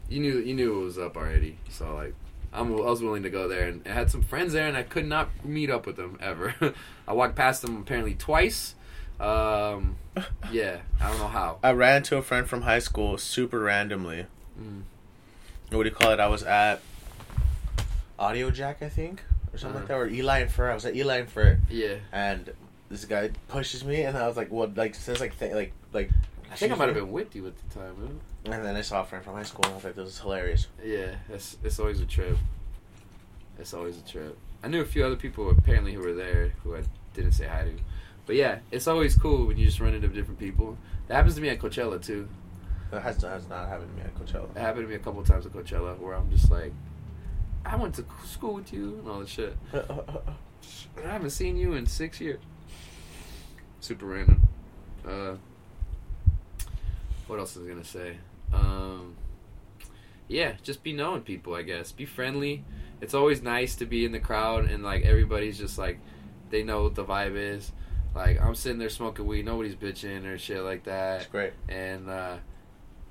You 0.09 0.19
knew 0.19 0.37
you 0.37 0.53
knew 0.53 0.81
it 0.81 0.83
was 0.85 0.97
up 0.99 1.17
already. 1.17 1.57
So 1.69 1.93
like 1.95 2.13
I'm, 2.53 2.71
I 2.73 2.75
was 2.89 3.01
willing 3.01 3.23
to 3.23 3.29
go 3.29 3.47
there 3.47 3.67
and 3.67 3.81
I 3.87 3.91
had 3.91 4.09
some 4.11 4.21
friends 4.21 4.53
there 4.53 4.67
and 4.67 4.77
I 4.77 4.83
could 4.83 5.05
not 5.07 5.29
meet 5.43 5.69
up 5.69 5.85
with 5.85 5.95
them 5.95 6.17
ever. 6.21 6.55
I 7.07 7.13
walked 7.13 7.35
past 7.35 7.61
them 7.63 7.77
apparently 7.77 8.13
twice. 8.13 8.75
Um, 9.19 9.95
yeah, 10.51 10.79
I 11.01 11.09
don't 11.09 11.19
know 11.19 11.27
how. 11.27 11.59
I 11.63 11.71
ran 11.71 11.97
into 11.97 12.17
a 12.17 12.21
friend 12.21 12.47
from 12.47 12.61
high 12.63 12.79
school 12.79 13.17
super 13.17 13.59
randomly. 13.59 14.25
Mm. 14.59 14.83
What 15.71 15.83
do 15.83 15.89
you 15.89 15.95
call 15.95 16.11
it? 16.11 16.19
I 16.19 16.27
was 16.27 16.43
at 16.43 16.81
Audiojack, 18.19 18.81
I 18.81 18.89
think, 18.89 19.23
or 19.53 19.57
something 19.57 19.79
like 19.81 19.87
that, 19.87 19.95
or 19.97 20.07
Eli 20.07 20.39
and 20.39 20.51
Fur. 20.51 20.69
I 20.69 20.73
was 20.73 20.85
at 20.85 20.95
Eli 20.95 21.17
and 21.17 21.29
Fur, 21.29 21.59
Yeah. 21.69 21.95
and 22.11 22.51
this 22.89 23.05
guy 23.05 23.31
pushes 23.47 23.83
me, 23.83 24.01
and 24.03 24.17
I 24.17 24.27
was 24.27 24.37
like, 24.37 24.51
"What?" 24.51 24.75
Like 24.77 24.95
says 24.95 25.19
like 25.19 25.37
th- 25.37 25.53
like 25.53 25.73
like. 25.93 26.09
I 26.51 26.55
think 26.55 26.71
I 26.71 26.75
might 26.75 26.85
have 26.85 26.95
been 26.95 27.11
with 27.11 27.35
you 27.35 27.47
at 27.47 27.53
the 27.57 27.79
time. 27.79 28.19
And 28.45 28.63
then 28.63 28.75
I 28.75 28.81
saw 28.81 29.01
a 29.01 29.05
friend 29.05 29.25
from 29.25 29.33
high 29.33 29.43
school, 29.43 29.61
and 29.65 29.73
I 29.73 29.75
was 29.75 29.83
like, 29.83 29.95
"This 29.95 30.07
is 30.09 30.19
hilarious." 30.19 30.67
Yeah, 30.83 31.15
it's 31.29 31.57
it's 31.63 31.79
always 31.79 31.99
a 31.99 32.05
trip. 32.05 32.37
It's 33.59 33.73
always 33.73 33.97
a 33.97 34.01
trip. 34.01 34.37
I 34.63 34.67
knew 34.67 34.81
a 34.81 34.85
few 34.85 35.05
other 35.05 35.15
people 35.15 35.49
apparently 35.49 35.93
who 35.93 36.01
were 36.01 36.13
there 36.13 36.53
who 36.63 36.75
I 36.75 36.83
didn't 37.13 37.31
say 37.33 37.47
hi 37.47 37.63
to, 37.63 37.71
but 38.25 38.35
yeah, 38.35 38.59
it's 38.71 38.87
always 38.87 39.15
cool 39.15 39.45
when 39.47 39.57
you 39.57 39.65
just 39.65 39.79
run 39.79 39.93
into 39.93 40.07
different 40.07 40.39
people. 40.39 40.77
That 41.07 41.15
happens 41.15 41.35
to 41.35 41.41
me 41.41 41.49
at 41.49 41.59
Coachella 41.59 42.03
too. 42.03 42.27
That 42.91 43.01
has, 43.01 43.21
has 43.21 43.47
not 43.47 43.67
happened 43.67 43.91
to 43.91 43.95
me 43.95 44.01
at 44.03 44.15
Coachella. 44.15 44.55
It 44.55 44.59
happened 44.59 44.85
to 44.85 44.89
me 44.89 44.95
a 44.95 44.99
couple 44.99 45.23
times 45.23 45.45
at 45.45 45.53
Coachella 45.53 45.97
where 45.99 46.13
I'm 46.15 46.29
just 46.31 46.49
like, 46.51 46.73
I 47.65 47.75
went 47.75 47.95
to 47.95 48.05
school 48.25 48.55
with 48.55 48.71
you 48.73 48.99
and 48.99 49.09
all 49.09 49.19
that 49.19 49.29
shit. 49.29 49.55
I 49.73 51.07
haven't 51.07 51.31
seen 51.31 51.57
you 51.57 51.73
in 51.73 51.85
six 51.85 52.19
years. 52.21 52.39
Super 53.79 54.05
random. 54.05 54.47
Uh, 55.07 55.35
what 57.27 57.39
else 57.39 57.55
was 57.55 57.65
I 57.65 57.69
gonna 57.69 57.83
say? 57.83 58.17
Um, 58.53 59.15
yeah, 60.27 60.53
just 60.63 60.83
be 60.83 60.93
knowing 60.93 61.21
people. 61.21 61.55
I 61.55 61.61
guess 61.63 61.91
be 61.91 62.05
friendly. 62.05 62.63
It's 63.01 63.13
always 63.13 63.41
nice 63.41 63.75
to 63.75 63.85
be 63.85 64.05
in 64.05 64.11
the 64.11 64.19
crowd 64.19 64.69
and 64.69 64.83
like 64.83 65.03
everybody's 65.05 65.57
just 65.57 65.77
like 65.77 65.99
they 66.49 66.63
know 66.63 66.83
what 66.83 66.95
the 66.95 67.05
vibe 67.05 67.35
is. 67.35 67.71
Like 68.15 68.41
I'm 68.41 68.55
sitting 68.55 68.79
there 68.79 68.89
smoking 68.89 69.27
weed, 69.27 69.45
nobody's 69.45 69.75
bitching 69.75 70.25
or 70.25 70.37
shit 70.37 70.61
like 70.63 70.85
that 70.85 71.21
It's 71.21 71.29
great. 71.29 71.51
and 71.67 72.09
uh, 72.09 72.37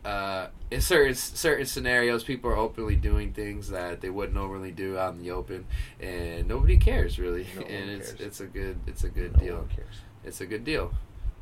uh, 0.04 0.48
in 0.70 0.80
certain 0.80 1.14
certain 1.14 1.66
scenarios, 1.66 2.24
people 2.24 2.50
are 2.50 2.56
openly 2.56 2.96
doing 2.96 3.32
things 3.32 3.68
that 3.70 4.00
they 4.00 4.10
wouldn't 4.10 4.34
normally 4.34 4.70
do 4.72 4.98
out 4.98 5.12
in 5.14 5.22
the 5.22 5.30
open, 5.30 5.66
and 6.00 6.48
nobody 6.48 6.76
cares 6.78 7.18
really. 7.18 7.46
No 7.56 7.62
and 7.62 7.90
it's 7.90 8.08
cares. 8.12 8.20
it's 8.20 8.40
a 8.40 8.46
good 8.46 8.78
it's 8.86 9.04
a 9.04 9.08
good 9.08 9.32
No 9.34 9.38
deal. 9.38 9.56
one 9.58 9.68
cares. 9.68 9.94
It's 10.24 10.40
a 10.40 10.46
good 10.46 10.64
deal. 10.64 10.92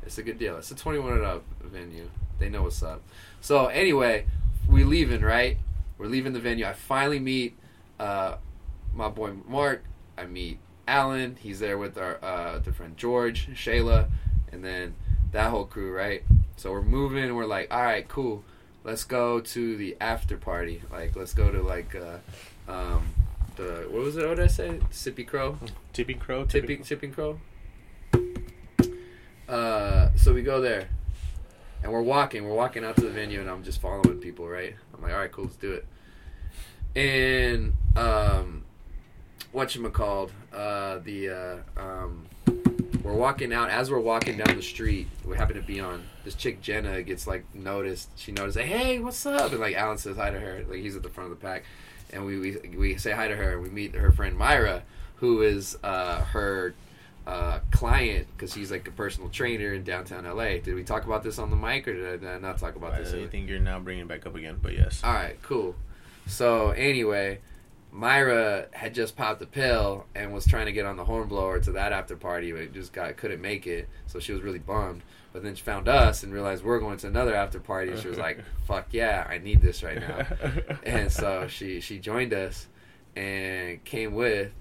It's 0.05 0.17
a 0.17 0.23
good 0.23 0.37
deal. 0.37 0.57
It's 0.57 0.71
a 0.71 0.75
twenty 0.75 0.99
one 0.99 1.13
and 1.13 1.23
up 1.25 1.43
venue. 1.61 2.09
They 2.39 2.49
know 2.49 2.63
what's 2.63 2.83
up. 2.83 3.01
So 3.41 3.67
anyway, 3.67 4.25
we 4.69 4.83
leaving 4.83 5.21
right. 5.21 5.57
We're 5.97 6.07
leaving 6.07 6.33
the 6.33 6.39
venue. 6.41 6.65
I 6.65 6.73
finally 6.73 7.19
meet 7.19 7.57
uh, 7.99 8.35
my 8.93 9.07
boy 9.09 9.33
Mark. 9.47 9.83
I 10.17 10.25
meet 10.25 10.59
Alan. 10.87 11.37
He's 11.41 11.59
there 11.59 11.77
with 11.77 11.97
our 11.97 12.23
uh, 12.23 12.59
the 12.59 12.73
friend 12.73 12.97
George, 12.97 13.49
Shayla, 13.53 14.09
and 14.51 14.63
then 14.63 14.95
that 15.31 15.49
whole 15.49 15.65
crew, 15.65 15.93
right? 15.93 16.23
So 16.57 16.71
we're 16.71 16.81
moving. 16.81 17.23
and 17.23 17.35
We're 17.35 17.45
like, 17.45 17.73
all 17.73 17.81
right, 17.81 18.07
cool. 18.07 18.43
Let's 18.83 19.03
go 19.03 19.39
to 19.39 19.77
the 19.77 19.95
after 20.01 20.37
party. 20.37 20.81
Like, 20.91 21.15
let's 21.15 21.33
go 21.33 21.51
to 21.51 21.61
like 21.61 21.95
uh, 21.95 22.71
um, 22.71 23.13
the 23.55 23.87
what 23.89 24.03
was 24.03 24.17
it? 24.17 24.27
What 24.27 24.35
did 24.35 24.45
I 24.45 24.47
say? 24.47 24.79
Sippy 24.91 25.25
Crow. 25.27 25.57
Tipping 25.93 26.19
Crow. 26.19 26.45
Tipping 26.45 26.83
Tipping 26.83 27.13
Crow. 27.13 27.39
Uh, 29.47 30.09
so 30.15 30.33
we 30.33 30.41
go 30.41 30.61
there, 30.61 30.89
and 31.83 31.91
we're 31.91 32.01
walking. 32.01 32.45
We're 32.45 32.55
walking 32.55 32.83
out 32.83 32.95
to 32.95 33.01
the 33.01 33.09
venue, 33.09 33.39
and 33.41 33.49
I'm 33.49 33.63
just 33.63 33.81
following 33.81 34.19
people. 34.19 34.47
Right? 34.47 34.75
I'm 34.93 35.01
like, 35.01 35.13
all 35.13 35.19
right, 35.19 35.31
cool, 35.31 35.45
let's 35.45 35.55
do 35.57 35.73
it. 35.73 35.85
And 36.95 37.73
um, 37.95 38.63
what 39.53 39.73
you 39.75 39.89
called? 39.89 40.31
Uh, 40.53 40.97
the 40.99 41.29
uh, 41.29 41.81
um, 41.81 42.25
we're 43.03 43.13
walking 43.13 43.53
out. 43.53 43.69
As 43.69 43.89
we're 43.89 43.99
walking 43.99 44.37
down 44.37 44.55
the 44.55 44.61
street, 44.61 45.07
we 45.25 45.37
happen 45.37 45.55
to 45.55 45.61
be 45.61 45.79
on. 45.79 46.03
This 46.25 46.35
chick 46.35 46.61
Jenna 46.61 47.01
gets 47.03 47.27
like 47.27 47.45
noticed. 47.55 48.09
She 48.17 48.31
noticed, 48.31 48.57
like, 48.57 48.65
hey, 48.65 48.99
what's 48.99 49.25
up? 49.25 49.51
And 49.51 49.59
like 49.61 49.75
Alan 49.75 49.97
says 49.97 50.17
hi 50.17 50.31
to 50.31 50.39
her. 50.39 50.63
Like 50.67 50.79
he's 50.79 50.95
at 50.95 51.03
the 51.03 51.09
front 51.09 51.31
of 51.31 51.39
the 51.39 51.45
pack, 51.45 51.63
and 52.11 52.25
we 52.25 52.39
we, 52.39 52.57
we 52.77 52.97
say 52.97 53.11
hi 53.11 53.27
to 53.27 53.35
her. 53.35 53.53
and 53.53 53.63
We 53.63 53.69
meet 53.69 53.95
her 53.95 54.11
friend 54.11 54.37
Myra, 54.37 54.83
who 55.17 55.41
is 55.41 55.77
uh, 55.83 56.21
her 56.25 56.73
uh, 57.25 57.59
client 57.71 58.27
because 58.35 58.53
she's 58.53 58.71
like 58.71 58.87
a 58.87 58.91
personal 58.91 59.29
trainer 59.29 59.73
in 59.73 59.83
downtown 59.83 60.25
LA. 60.25 60.57
Did 60.57 60.73
we 60.75 60.83
talk 60.83 61.05
about 61.05 61.23
this 61.23 61.39
on 61.39 61.49
the 61.49 61.55
mic 61.55 61.87
or 61.87 61.93
did 61.93 62.05
I, 62.05 62.17
did 62.17 62.27
I 62.27 62.39
not 62.39 62.57
talk 62.57 62.75
about 62.75 62.97
this? 62.97 63.13
I 63.13 63.27
think 63.27 63.49
you're 63.49 63.59
now 63.59 63.79
bringing 63.79 64.03
it 64.03 64.07
back 64.07 64.25
up 64.25 64.35
again, 64.35 64.59
but 64.61 64.73
yes. 64.73 65.01
All 65.03 65.13
right, 65.13 65.41
cool. 65.41 65.75
So 66.27 66.71
anyway, 66.71 67.39
Myra 67.93 68.65
had 68.71 68.95
just 68.95 69.15
popped 69.15 69.39
a 69.43 69.45
pill 69.45 70.07
and 70.15 70.33
was 70.33 70.47
trying 70.47 70.65
to 70.65 70.71
get 70.71 70.87
on 70.87 70.97
the 70.97 71.05
hornblower 71.05 71.59
to 71.59 71.73
that 71.73 71.93
after 71.93 72.15
party, 72.15 72.51
but 72.51 72.73
just 72.73 72.91
got 72.91 73.15
couldn't 73.17 73.39
make 73.39 73.67
it, 73.67 73.87
so 74.07 74.19
she 74.19 74.33
was 74.33 74.41
really 74.41 74.57
bummed. 74.57 75.03
But 75.31 75.43
then 75.43 75.53
she 75.53 75.61
found 75.61 75.87
us 75.87 76.23
and 76.23 76.33
realized 76.33 76.63
we're 76.63 76.79
going 76.79 76.97
to 76.97 77.07
another 77.07 77.35
after 77.35 77.59
party. 77.59 77.91
And 77.91 78.01
she 78.01 78.07
was 78.07 78.17
like, 78.17 78.43
"Fuck 78.67 78.87
yeah, 78.91 79.27
I 79.29 79.37
need 79.37 79.61
this 79.61 79.83
right 79.83 79.99
now." 79.99 80.25
and 80.83 81.11
so 81.11 81.47
she 81.47 81.81
she 81.81 81.99
joined 81.99 82.33
us 82.33 82.67
and 83.15 83.83
came 83.85 84.15
with, 84.15 84.51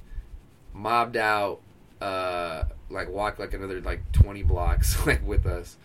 mobbed 0.74 1.16
out, 1.16 1.62
uh, 2.02 2.64
like 2.90 3.08
walked 3.08 3.40
like 3.40 3.54
another 3.54 3.80
like 3.80 4.12
twenty 4.12 4.42
blocks 4.42 5.06
like 5.06 5.26
with 5.26 5.46
us, 5.46 5.78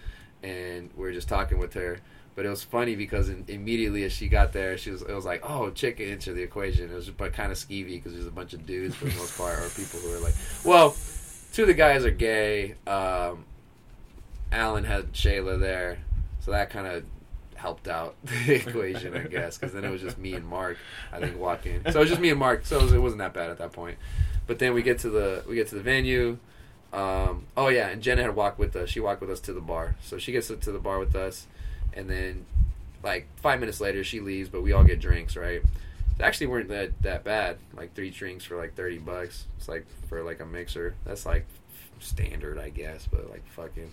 and 0.44 0.90
we're 0.98 1.14
just 1.14 1.30
talking 1.30 1.60
with 1.60 1.74
her. 1.76 2.00
But 2.38 2.46
it 2.46 2.50
was 2.50 2.62
funny 2.62 2.96
because 2.96 3.30
in, 3.30 3.46
immediately 3.48 4.04
as 4.04 4.14
she 4.14 4.28
got 4.28 4.54
there, 4.54 4.78
she 4.78 4.92
was 4.92 5.02
it 5.02 5.12
was 5.12 5.26
like, 5.26 5.42
oh, 5.44 5.72
chicken 5.72 6.08
into 6.08 6.34
the 6.34 6.44
equation. 6.44 6.92
It 6.92 6.94
was 6.94 7.10
but 7.10 7.34
kind 7.34 7.52
of 7.52 7.58
skeevy 7.58 7.96
because 7.96 8.14
there's 8.14 8.28
a 8.28 8.32
bunch 8.32 8.54
of 8.54 8.64
dudes 8.64 8.94
for 8.94 9.06
the 9.06 9.16
most 9.16 9.36
part, 9.36 9.58
or 9.58 9.68
people 9.70 10.00
who 10.02 10.14
are 10.14 10.20
like, 10.20 10.36
well, 10.64 10.96
two 11.52 11.64
of 11.64 11.68
the 11.68 11.74
guys 11.74 12.06
are 12.06 12.12
gay. 12.12 12.76
Um, 12.86 13.46
Alan 14.52 14.84
had 14.84 15.14
Shayla 15.14 15.60
there, 15.60 15.98
so 16.40 16.52
that 16.52 16.70
kind 16.70 16.86
of 16.86 17.06
helped 17.56 17.88
out 17.88 18.14
the 18.24 18.54
equation, 18.54 19.18
I 19.18 19.24
guess, 19.24 19.58
because 19.58 19.74
then 19.74 19.84
it 19.84 19.90
was 19.90 20.02
just 20.02 20.20
me 20.20 20.34
and 20.34 20.46
Mark. 20.46 20.78
I 21.12 21.20
think 21.20 21.40
walking, 21.40 21.82
so 21.90 21.98
it 21.98 22.04
was 22.04 22.10
just 22.10 22.22
me 22.22 22.30
and 22.30 22.40
Mark. 22.40 22.68
So 22.68 22.78
it, 22.78 22.84
was, 22.84 22.94
it 22.94 23.00
wasn't 23.00 23.20
that 23.20 23.34
bad 23.34 23.50
at 23.50 23.58
that 23.58 23.72
point. 23.72 23.98
But 24.46 24.60
then 24.60 24.76
we 24.76 24.84
get 24.84 25.00
to 25.00 25.10
the 25.10 25.44
we 25.50 25.56
get 25.56 25.70
to 25.70 25.76
the 25.76 25.82
venue. 25.82 26.38
Um, 26.94 27.48
oh 27.58 27.70
yeah, 27.70 27.88
and 27.88 28.00
Jenna 28.00 28.22
had 28.22 28.36
walked 28.36 28.60
with 28.60 28.76
us. 28.76 28.90
She 28.90 29.00
walked 29.00 29.22
with 29.22 29.32
us 29.32 29.40
to 29.40 29.54
the 29.54 29.60
bar, 29.60 29.96
so 30.04 30.20
she 30.20 30.32
gets 30.32 30.50
to 30.50 30.56
the 30.56 30.78
bar 30.78 31.00
with 31.00 31.16
us, 31.16 31.48
and 31.98 32.10
then 32.10 32.46
like 33.04 33.28
five 33.38 33.60
minutes 33.60 33.82
later 33.82 34.04
she 34.04 34.20
leaves, 34.20 34.50
but 34.50 34.62
we 34.62 34.72
all 34.72 34.84
get 34.84 35.00
drinks, 35.00 35.36
right? 35.36 35.62
They 36.18 36.24
actually 36.24 36.48
weren't 36.48 36.70
that 36.70 37.02
that 37.02 37.24
bad. 37.24 37.58
Like 37.76 37.94
three 37.94 38.12
drinks 38.12 38.46
for 38.46 38.56
like 38.58 38.76
thirty 38.76 39.00
bucks. 39.00 39.46
It's 39.58 39.68
like 39.68 39.86
for 40.08 40.24
like 40.24 40.40
a 40.40 40.46
mixer. 40.46 40.96
That's 41.06 41.26
like 41.26 41.46
standard, 42.00 42.58
I 42.58 42.70
guess. 42.70 43.08
But 43.10 43.30
like 43.30 43.46
fucking. 43.50 43.92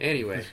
Anyway, 0.00 0.44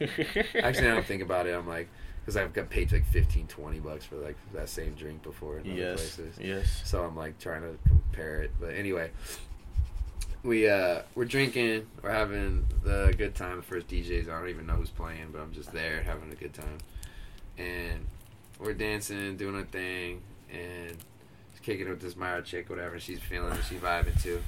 actually, 0.62 0.88
I 0.88 0.94
don't 0.94 1.06
think 1.06 1.24
about 1.24 1.48
it. 1.48 1.56
I'm 1.56 1.68
like, 1.68 1.90
because 2.22 2.38
I've 2.38 2.54
got 2.54 2.70
paid 2.70 2.92
like 2.92 3.06
15, 3.06 3.48
20 3.48 3.80
bucks 3.80 4.06
for 4.06 4.18
like 4.18 4.38
that 4.54 4.70
same 4.70 4.94
drink 4.94 5.24
before 5.24 5.58
in 5.58 5.72
other 5.72 5.80
yes, 5.80 6.16
places. 6.16 6.38
yes. 6.40 6.82
So 6.86 7.04
I'm 7.04 7.16
like 7.16 7.40
trying 7.40 7.62
to 7.62 7.76
compare 7.88 8.44
it. 8.44 8.52
But 8.60 8.76
anyway, 8.76 9.10
we 10.44 10.68
uh 10.68 11.02
we're 11.16 11.26
drinking, 11.26 11.88
we're 12.02 12.12
having 12.12 12.66
the 12.84 13.14
good 13.18 13.36
time. 13.36 13.58
The 13.58 13.64
first 13.64 13.88
DJs, 13.88 14.30
I 14.30 14.40
don't 14.40 14.50
even 14.50 14.66
know 14.66 14.74
who's 14.74 14.90
playing, 14.90 15.30
but 15.32 15.42
I'm 15.42 15.54
just 15.54 15.72
there 15.72 16.02
having 16.04 16.32
a 16.32 16.36
good 16.36 16.54
time. 16.54 16.78
And 17.58 18.06
we're 18.60 18.74
dancing, 18.74 19.38
doing 19.38 19.56
our 19.56 19.64
thing, 19.64 20.22
and 20.52 20.98
kicking 21.62 21.86
it 21.86 21.90
with 21.90 22.02
this 22.02 22.16
Myra 22.16 22.42
chick, 22.42 22.70
whatever. 22.70 23.00
She's 23.00 23.20
feeling 23.20 23.56
she's 23.70 23.80
vibing 23.80 24.22
too. 24.22 24.42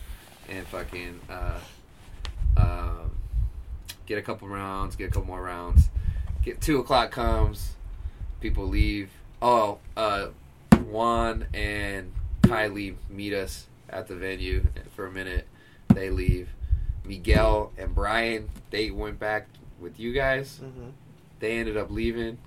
And 0.49 0.65
fucking 0.67 1.19
uh 1.29 1.59
um 2.57 3.11
get 4.05 4.17
a 4.17 4.21
couple 4.21 4.47
rounds, 4.47 4.95
get 4.95 5.05
a 5.05 5.11
couple 5.11 5.27
more 5.27 5.43
rounds. 5.43 5.89
Get 6.43 6.59
two 6.59 6.79
o'clock 6.79 7.11
comes, 7.11 7.75
people 8.41 8.67
leave. 8.67 9.09
Oh, 9.41 9.79
uh, 9.95 10.27
Juan 10.89 11.47
and 11.53 12.11
Kylie 12.41 12.95
meet 13.09 13.33
us 13.33 13.67
at 13.89 14.07
the 14.07 14.15
venue 14.15 14.65
for 14.95 15.05
a 15.05 15.11
minute. 15.11 15.47
They 15.89 16.09
leave. 16.09 16.49
Miguel 17.05 17.71
and 17.77 17.93
Brian, 17.93 18.49
they 18.69 18.89
went 18.91 19.19
back 19.19 19.47
with 19.79 19.99
you 19.99 20.13
guys. 20.13 20.59
Mm-hmm. 20.63 20.89
They 21.39 21.57
ended 21.57 21.75
up 21.75 21.91
leaving, 21.91 22.37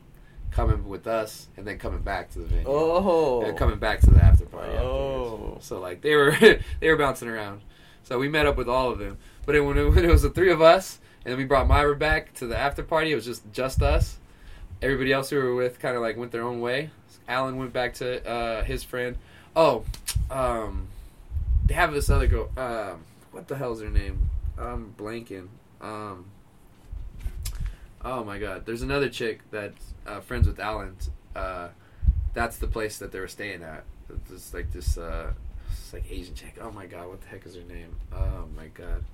coming 0.51 0.89
with 0.89 1.07
us, 1.07 1.49
and 1.57 1.67
then 1.67 1.79
coming 1.79 2.01
back 2.01 2.31
to 2.33 2.39
the 2.39 2.47
venue. 2.47 2.65
Oh. 2.67 3.43
And 3.43 3.57
coming 3.59 3.79
back 3.79 4.01
to 4.01 4.11
the 4.11 4.23
after 4.23 4.47
party. 4.47 4.73
Oh. 4.79 5.57
afterwards. 5.57 5.67
So 5.67 5.81
like 5.81 6.01
they 6.01 6.15
were 6.15 6.35
they 6.81 6.89
were 6.89 6.97
bouncing 6.97 7.29
around. 7.29 7.61
So 8.05 8.19
we 8.19 8.29
met 8.29 8.47
up 8.47 8.57
with 8.57 8.69
all 8.69 8.91
of 8.91 8.99
them. 8.99 9.19
But 9.45 9.57
it, 9.57 9.61
when, 9.61 9.77
it, 9.77 9.85
when 9.95 10.05
it 10.05 10.11
was 10.11 10.23
the 10.23 10.31
three 10.31 10.51
of 10.51 10.63
us, 10.63 10.99
and 11.25 11.33
then 11.33 11.39
we 11.39 11.45
brought 11.45 11.67
Myra 11.67 11.97
back 11.97 12.35
to 12.35 12.47
the 12.47 12.57
after 12.57 12.83
party, 12.83 13.13
it 13.13 13.15
was 13.15 13.25
just 13.25 13.43
just 13.53 13.83
us. 13.83 14.17
Everybody 14.83 15.13
else 15.13 15.31
we 15.31 15.39
were 15.39 15.55
with 15.55 15.79
kind 15.79 15.97
of 15.97 16.03
like 16.03 16.17
went 16.17 16.33
their 16.33 16.43
own 16.43 16.61
way. 16.61 16.91
Alan 17.29 17.57
went 17.57 17.73
back 17.73 17.95
to 17.95 18.27
uh, 18.29 18.63
his 18.63 18.85
friend. 18.85 19.17
Oh, 19.55 19.85
um, 20.31 20.87
they 21.67 21.75
have 21.75 21.93
this 21.93 22.09
other 22.09 22.27
girl. 22.27 22.51
Um, 22.57 23.01
what 23.37 23.49
the 23.49 23.57
hell's 23.57 23.83
her 23.83 23.91
name? 23.91 24.31
I'm 24.57 24.95
blanking. 24.97 25.49
Um, 25.83 26.25
oh 28.03 28.25
my 28.25 28.39
god, 28.39 28.65
there's 28.65 28.81
another 28.81 29.11
chick 29.11 29.43
that's 29.51 29.93
uh, 30.07 30.21
friends 30.21 30.47
with 30.47 30.59
Alan. 30.59 30.97
Uh, 31.35 31.69
that's 32.33 32.57
the 32.57 32.67
place 32.67 32.97
that 32.97 33.13
they 33.13 33.21
were 33.21 33.29
staying 33.29 33.63
at. 33.63 33.85
It's 34.33 34.55
like 34.55 34.73
this, 34.73 34.97
uh, 34.97 35.35
it's 35.71 35.93
like 35.93 36.11
Asian 36.11 36.35
chick. 36.35 36.55
Oh 36.63 36.71
my 36.71 36.87
god, 36.87 37.09
what 37.09 37.21
the 37.21 37.27
heck 37.27 37.45
is 37.45 37.57
her 37.57 37.63
name? 37.63 37.97
Oh 38.11 38.47
my 38.57 38.69
god, 38.69 39.05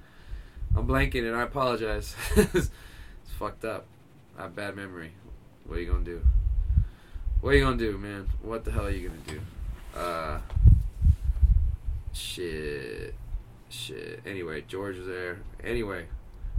I'm 0.76 0.86
blanking 0.86 1.26
and 1.26 1.34
I 1.34 1.42
apologize. 1.42 2.14
it's 2.36 2.70
fucked 3.36 3.64
up. 3.64 3.86
I 4.38 4.42
have 4.42 4.54
bad 4.54 4.76
memory. 4.76 5.10
What 5.66 5.78
are 5.78 5.80
you 5.80 5.90
gonna 5.90 6.04
do? 6.04 6.22
What 7.40 7.54
are 7.54 7.56
you 7.56 7.64
gonna 7.64 7.76
do, 7.76 7.98
man? 7.98 8.28
What 8.40 8.64
the 8.64 8.70
hell 8.70 8.86
are 8.86 8.90
you 8.90 9.08
gonna 9.08 9.20
do? 9.26 9.98
Uh, 9.98 10.38
shit, 12.12 13.16
shit. 13.72 14.20
Anyway, 14.26 14.64
George 14.68 14.98
was 14.98 15.06
there. 15.06 15.38
Anyway, 15.64 16.06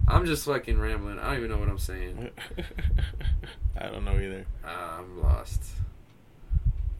I'm 0.08 0.26
just 0.26 0.46
fucking 0.46 0.80
rambling. 0.80 1.20
I 1.20 1.28
don't 1.28 1.38
even 1.38 1.52
know 1.52 1.58
what 1.58 1.70
I'm 1.70 1.78
saying. 1.78 2.30
I 3.80 3.88
don't 3.88 4.04
know 4.04 4.14
either. 4.14 4.46
Uh, 4.64 5.00
I'm 5.00 5.22
lost. 5.22 5.62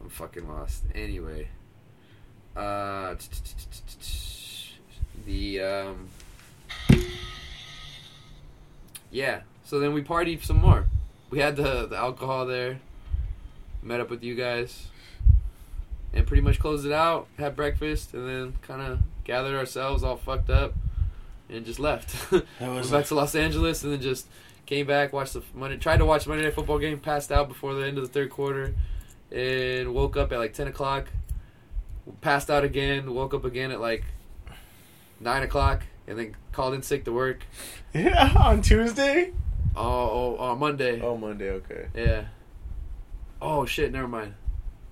I'm 0.00 0.08
fucking 0.08 0.48
lost. 0.48 0.84
Anyway, 0.94 1.48
uh, 2.56 3.14
the 5.26 5.60
um, 5.60 6.08
yeah. 9.10 9.40
So 9.64 9.78
then 9.80 9.92
we 9.92 10.02
partied 10.02 10.44
some 10.44 10.58
more. 10.58 10.86
We 11.30 11.40
had 11.40 11.56
the 11.56 11.86
the 11.86 11.96
alcohol 11.96 12.46
there. 12.46 12.80
Met 13.82 14.00
up 14.00 14.08
with 14.08 14.22
you 14.22 14.34
guys, 14.34 14.88
and 16.12 16.26
pretty 16.26 16.42
much 16.42 16.58
closed 16.58 16.86
it 16.86 16.92
out. 16.92 17.26
Had 17.38 17.54
breakfast, 17.54 18.14
and 18.14 18.26
then 18.26 18.54
kind 18.62 18.80
of 18.80 19.00
gathered 19.24 19.56
ourselves 19.56 20.02
all 20.02 20.16
fucked 20.16 20.50
up, 20.50 20.74
and 21.48 21.64
just 21.64 21.80
left. 21.80 22.14
That 22.30 22.44
Went 22.60 22.74
was 22.74 22.90
back 22.90 23.06
to 23.06 23.14
Los 23.14 23.34
Angeles, 23.34 23.82
and 23.82 23.92
then 23.92 24.00
just 24.00 24.26
came 24.66 24.86
back, 24.86 25.12
watched 25.12 25.34
the 25.34 25.42
Monday, 25.54 25.76
tried 25.76 25.98
to 25.98 26.04
watch 26.04 26.24
the 26.24 26.30
Monday 26.30 26.44
Night 26.44 26.54
Football 26.54 26.78
game, 26.78 27.00
passed 27.00 27.32
out 27.32 27.48
before 27.48 27.74
the 27.74 27.86
end 27.86 27.98
of 27.98 28.04
the 28.04 28.10
third 28.12 28.30
quarter, 28.30 28.74
and 29.32 29.94
woke 29.94 30.16
up 30.16 30.32
at 30.32 30.38
like 30.38 30.52
ten 30.52 30.68
o'clock. 30.68 31.08
Passed 32.20 32.50
out 32.50 32.64
again, 32.64 33.14
woke 33.14 33.32
up 33.32 33.44
again 33.44 33.70
at 33.70 33.80
like 33.80 34.04
nine 35.20 35.42
o'clock, 35.42 35.84
and 36.06 36.18
then 36.18 36.36
called 36.52 36.74
in 36.74 36.82
sick 36.82 37.04
to 37.04 37.12
work. 37.12 37.44
yeah, 37.94 38.32
on 38.38 38.62
Tuesday. 38.62 39.32
Oh, 39.74 39.82
oh 39.82 40.36
on 40.38 40.58
Monday. 40.58 41.00
Oh, 41.00 41.16
Monday. 41.16 41.50
Okay, 41.50 41.88
Yeah. 41.94 42.24
Oh 43.40 43.66
shit! 43.66 43.92
Never 43.92 44.08
mind. 44.08 44.34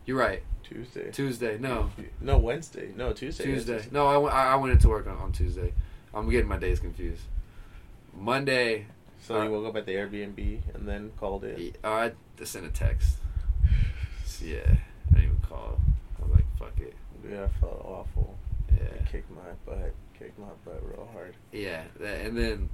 You're 0.05 0.19
right. 0.19 0.43
Tuesday. 0.73 1.11
Tuesday. 1.11 1.59
No. 1.59 1.91
No, 2.21 2.39
Wednesday. 2.39 2.93
No, 2.97 3.13
Tuesday. 3.13 3.45
Tuesday. 3.45 3.85
No, 3.91 4.07
I 4.07 4.17
went, 4.17 4.35
I 4.35 4.57
went 4.57 4.73
into 4.73 4.89
work 4.89 5.07
on, 5.07 5.17
on 5.19 5.33
Tuesday. 5.33 5.73
I'm 6.15 6.29
getting 6.29 6.49
my 6.49 6.59
days 6.59 6.81
confused. 6.81 7.23
Monday. 8.15 8.87
So 9.21 9.41
you 9.43 9.51
woke 9.51 9.67
up 9.67 9.77
at 9.77 9.87
the 9.87 9.93
Airbnb 9.93 10.75
and 10.75 10.89
then 10.89 11.13
called 11.17 11.45
in. 11.45 11.75
Uh, 11.85 11.89
I 11.89 12.13
just 12.37 12.53
sent 12.53 12.67
a 12.67 12.71
text. 12.71 13.17
Yeah, 14.45 14.59
I 14.67 15.15
didn't 15.15 15.25
even 15.25 15.39
call. 15.49 15.79
I 16.19 16.25
was 16.25 16.33
like, 16.33 16.59
fuck 16.59 16.81
it. 16.81 16.97
Yeah, 17.31 17.45
I 17.45 17.61
felt 17.61 17.81
awful. 17.85 18.37
Yeah. 18.75 18.89
I 19.01 19.09
kicked 19.09 19.31
my 19.31 19.43
butt. 19.65 19.95
Kicked 20.19 20.37
my 20.37 20.47
butt 20.65 20.83
real 20.83 21.09
hard. 21.13 21.37
Yeah, 21.53 21.85
that, 22.01 22.23
and 22.23 22.37
then 22.37 22.69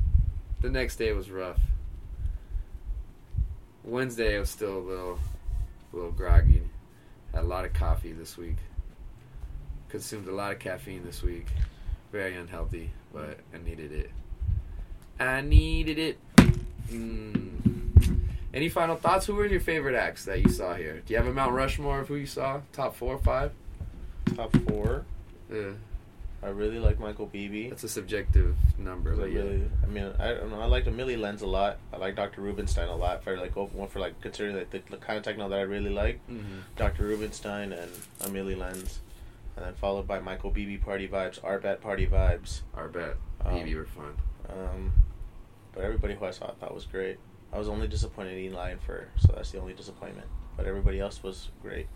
the 0.63 0.71
next 0.71 0.97
day 0.97 1.13
was 1.13 1.31
rough. 1.31 1.61
Wednesday 3.85 4.37
I 4.37 4.41
was 4.41 4.49
still 4.49 4.79
a 4.79 4.81
little, 4.81 5.19
a 5.93 5.97
little 5.97 6.13
groggy. 6.13 6.63
Had 7.35 7.45
a 7.45 7.47
lot 7.47 7.65
of 7.65 7.73
coffee 7.73 8.13
this 8.13 8.37
week. 8.37 8.57
Consumed 9.89 10.29
a 10.29 10.33
lot 10.33 10.53
of 10.53 10.59
caffeine 10.59 11.05
this 11.05 11.23
week. 11.23 11.47
Very 12.13 12.37
unhealthy, 12.37 12.91
but 13.13 13.39
I 13.55 13.59
needed 13.59 13.93
it. 13.93 14.11
I 15.21 15.41
needed 15.41 15.99
it. 15.99 16.19
Mm. 16.91 17.49
Any 18.53 18.69
final 18.69 18.97
thoughts? 18.97 19.27
Who 19.27 19.35
were 19.35 19.47
your 19.47 19.61
favorite 19.61 19.95
acts 19.95 20.25
that 20.25 20.41
you 20.41 20.49
saw 20.49 20.75
here? 20.75 21.03
Do 21.05 21.13
you 21.13 21.19
have 21.19 21.27
a 21.27 21.33
Mount 21.33 21.53
Rushmore 21.53 22.01
of 22.01 22.09
who 22.09 22.17
you 22.17 22.27
saw? 22.27 22.61
Top 22.73 22.95
four, 22.97 23.15
or 23.15 23.19
five? 23.19 23.53
Top 24.35 24.57
four. 24.69 25.05
Yeah, 25.53 25.73
I 26.43 26.49
really 26.49 26.79
like 26.79 27.01
Michael 27.01 27.27
Bibi. 27.27 27.69
that's 27.69 27.83
a 27.85 27.89
subjective 27.89 28.57
number. 28.79 29.13
I 29.13 29.17
But 29.17 29.33
yeah. 29.33 29.41
really, 29.41 29.63
I 29.83 29.87
mean, 29.87 30.13
I 30.21 30.29
don't 30.35 30.51
know. 30.51 30.61
I 30.61 30.67
like 30.67 30.87
Millie 30.87 31.17
Lenz 31.17 31.43
a 31.43 31.47
lot. 31.47 31.79
I 31.93 31.97
like 31.97 32.15
Dr. 32.15 32.43
Rubinstein 32.43 32.89
a 32.89 32.95
lot. 32.95 33.23
I 33.27 33.35
like 33.35 33.57
one 33.57 33.89
for 33.89 33.99
like 33.99 34.21
considering 34.21 34.57
like 34.57 34.71
the, 34.71 34.81
the 34.91 34.99
kind 34.99 35.17
of 35.19 35.25
techno 35.25 35.49
that 35.49 35.59
I 35.59 35.63
really 35.63 35.91
like, 35.91 36.21
Mhm. 36.31 36.63
Dr. 36.77 37.03
Rubinstein 37.05 37.73
and 37.73 37.91
Amelie 38.25 38.55
Lens, 38.55 39.01
and 39.57 39.65
then 39.67 39.75
followed 39.75 40.07
by 40.07 40.21
Michael 40.21 40.51
Bibi 40.51 40.79
Party 40.79 41.09
Vibes, 41.09 41.41
Artbat 41.41 41.81
Party 41.81 42.07
Vibes. 42.07 42.61
Our 42.75 42.87
bet. 42.89 43.17
Um, 43.45 43.55
Bibi 43.55 43.75
were 43.75 43.85
fun. 43.87 44.15
Um, 44.49 44.93
but 45.73 45.83
everybody 45.85 46.15
who 46.15 46.25
I 46.25 46.31
saw 46.31 46.47
I 46.49 46.53
thought 46.55 46.73
was 46.75 46.85
great. 46.87 47.19
I 47.53 47.59
was 47.59 47.69
only 47.69 47.89
disappointed 47.89 48.35
in 48.35 48.53
Eli 48.53 48.71
and 48.71 48.81
Fur, 48.81 49.09
so 49.19 49.33
that's 49.35 49.51
the 49.51 49.59
only 49.61 49.73
disappointment. 49.73 50.29
But 50.57 50.67
everybody 50.67 51.01
else 51.01 51.23
was 51.23 51.49
great. 51.63 51.89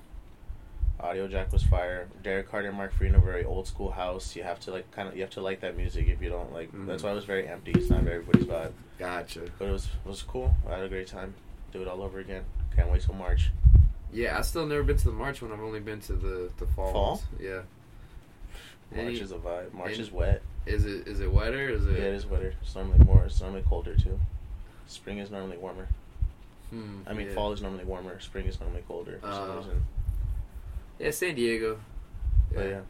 Uh, 1.03 1.07
Audiojack 1.07 1.53
was 1.53 1.63
fire. 1.65 2.09
Derrick 2.23 2.49
Carter 2.51 2.69
and 2.69 2.77
Mark 2.77 2.93
Farina, 2.95 3.19
very 3.19 3.45
old 3.45 3.67
school 3.67 3.91
house. 3.91 4.37
You 4.37 4.45
have 4.45 4.61
to 4.61 4.71
like 4.71 4.91
kind 4.93 5.09
of 5.09 5.15
you 5.17 5.23
have 5.23 5.31
to 5.31 5.41
like 5.41 5.61
that 5.61 5.77
music 5.77 6.07
if 6.09 6.23
you 6.23 6.29
don't 6.31 6.53
like. 6.53 6.73
Mhm. 6.73 6.87
That's 6.87 7.03
why 7.03 7.11
it 7.11 7.15
was 7.15 7.25
very 7.25 7.49
empty. 7.49 7.73
It's 7.73 7.91
not 7.91 8.01
everybody's 8.07 8.45
vibe, 8.45 8.73
Gotcha. 8.99 9.41
but 9.59 9.69
it 9.69 9.73
was 9.73 9.87
it 9.87 10.09
was 10.09 10.23
cool. 10.23 10.55
I 10.69 10.75
had 10.77 10.85
a 10.85 10.89
great 10.89 11.09
time. 11.09 11.35
Do 11.73 11.83
it 11.83 11.89
all 11.89 12.03
over 12.03 12.19
again. 12.21 12.45
Can't 12.77 12.91
wait 12.91 13.03
till 13.03 13.15
March. 13.15 13.51
Yeah, 14.13 14.39
I 14.39 14.43
still 14.43 14.67
never 14.67 14.83
been 14.83 14.99
to 14.99 15.05
the 15.07 15.13
March 15.13 15.41
one. 15.43 15.53
I've 15.53 15.61
only 15.61 15.81
been 15.81 16.01
to 16.03 16.13
the 16.13 16.51
the 16.59 16.67
fall. 16.67 16.93
Fall? 16.93 17.11
ones. 17.13 17.23
Yeah. 17.41 17.63
March 18.95 19.07
Any- 19.07 19.21
is 19.21 19.33
a 19.33 19.37
vibe. 19.39 19.73
March 19.73 19.99
is 19.99 20.13
wet. 20.13 20.43
Is 20.67 20.85
it 20.85 21.09
is 21.09 21.21
it 21.21 21.33
wetter? 21.33 21.69
Is 21.69 21.87
it? 21.87 21.93
Yeah, 21.99 22.05
it 22.05 22.15
is 22.15 22.27
wetter. 22.27 22.55
It's 22.63 22.75
normally 22.77 23.05
more. 23.05 23.25
It's 23.25 23.41
normally 23.41 23.63
colder 23.69 23.97
too. 23.97 24.21
Spring 24.87 25.19
is 25.19 25.31
normally 25.31 25.57
warmer. 25.57 25.89
Hmm, 26.71 27.01
I 27.07 27.13
mean, 27.15 27.29
yeah. 27.29 27.35
fall 27.35 27.53
is 27.53 27.61
normally 27.61 27.85
warmer. 27.85 28.21
Spring 28.21 28.47
is 28.47 28.61
normally 28.61 28.83
colder 28.87 29.19
for 29.21 29.27
some 29.33 29.51
Oh. 29.51 29.57
reason. 29.59 29.85
Yeah, 31.03 31.11
San 31.11 31.35
Diego. 31.35 31.79
But 32.55 32.61
yeah. 32.65 32.69
Yeah. 32.71 32.81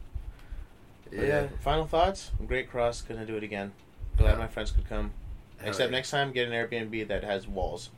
But 1.19 1.27
yeah. 1.27 1.47
Final 1.61 1.85
thoughts. 1.85 2.31
Great 2.47 2.69
CRSSD. 2.71 3.07
Couldn't 3.07 3.25
do 3.27 3.35
it 3.37 3.43
again. 3.43 3.71
Glad 4.17 4.33
Yeah. 4.33 4.37
my 4.37 4.47
friends 4.47 4.71
could 4.71 4.87
come. 4.87 5.11
Hell 5.57 5.69
Except 5.69 5.91
yeah. 5.91 5.97
next 5.97 6.11
time, 6.11 6.31
get 6.31 6.47
an 6.47 6.53
Airbnb 6.53 7.07
that 7.07 7.23
has 7.23 7.47
walls. 7.47 7.89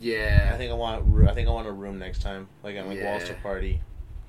Yeah. 0.00 0.50
I 0.52 0.56
think 0.56 0.70
I 0.70 0.74
want. 0.74 1.04
I 1.28 1.34
think 1.34 1.48
I 1.48 1.52
want 1.52 1.66
a 1.66 1.72
room 1.72 1.98
next 1.98 2.22
time. 2.22 2.48
Like 2.62 2.76
on 2.76 2.88
like 2.88 3.02
walls 3.02 3.24
to 3.24 3.34
party, 3.34 3.80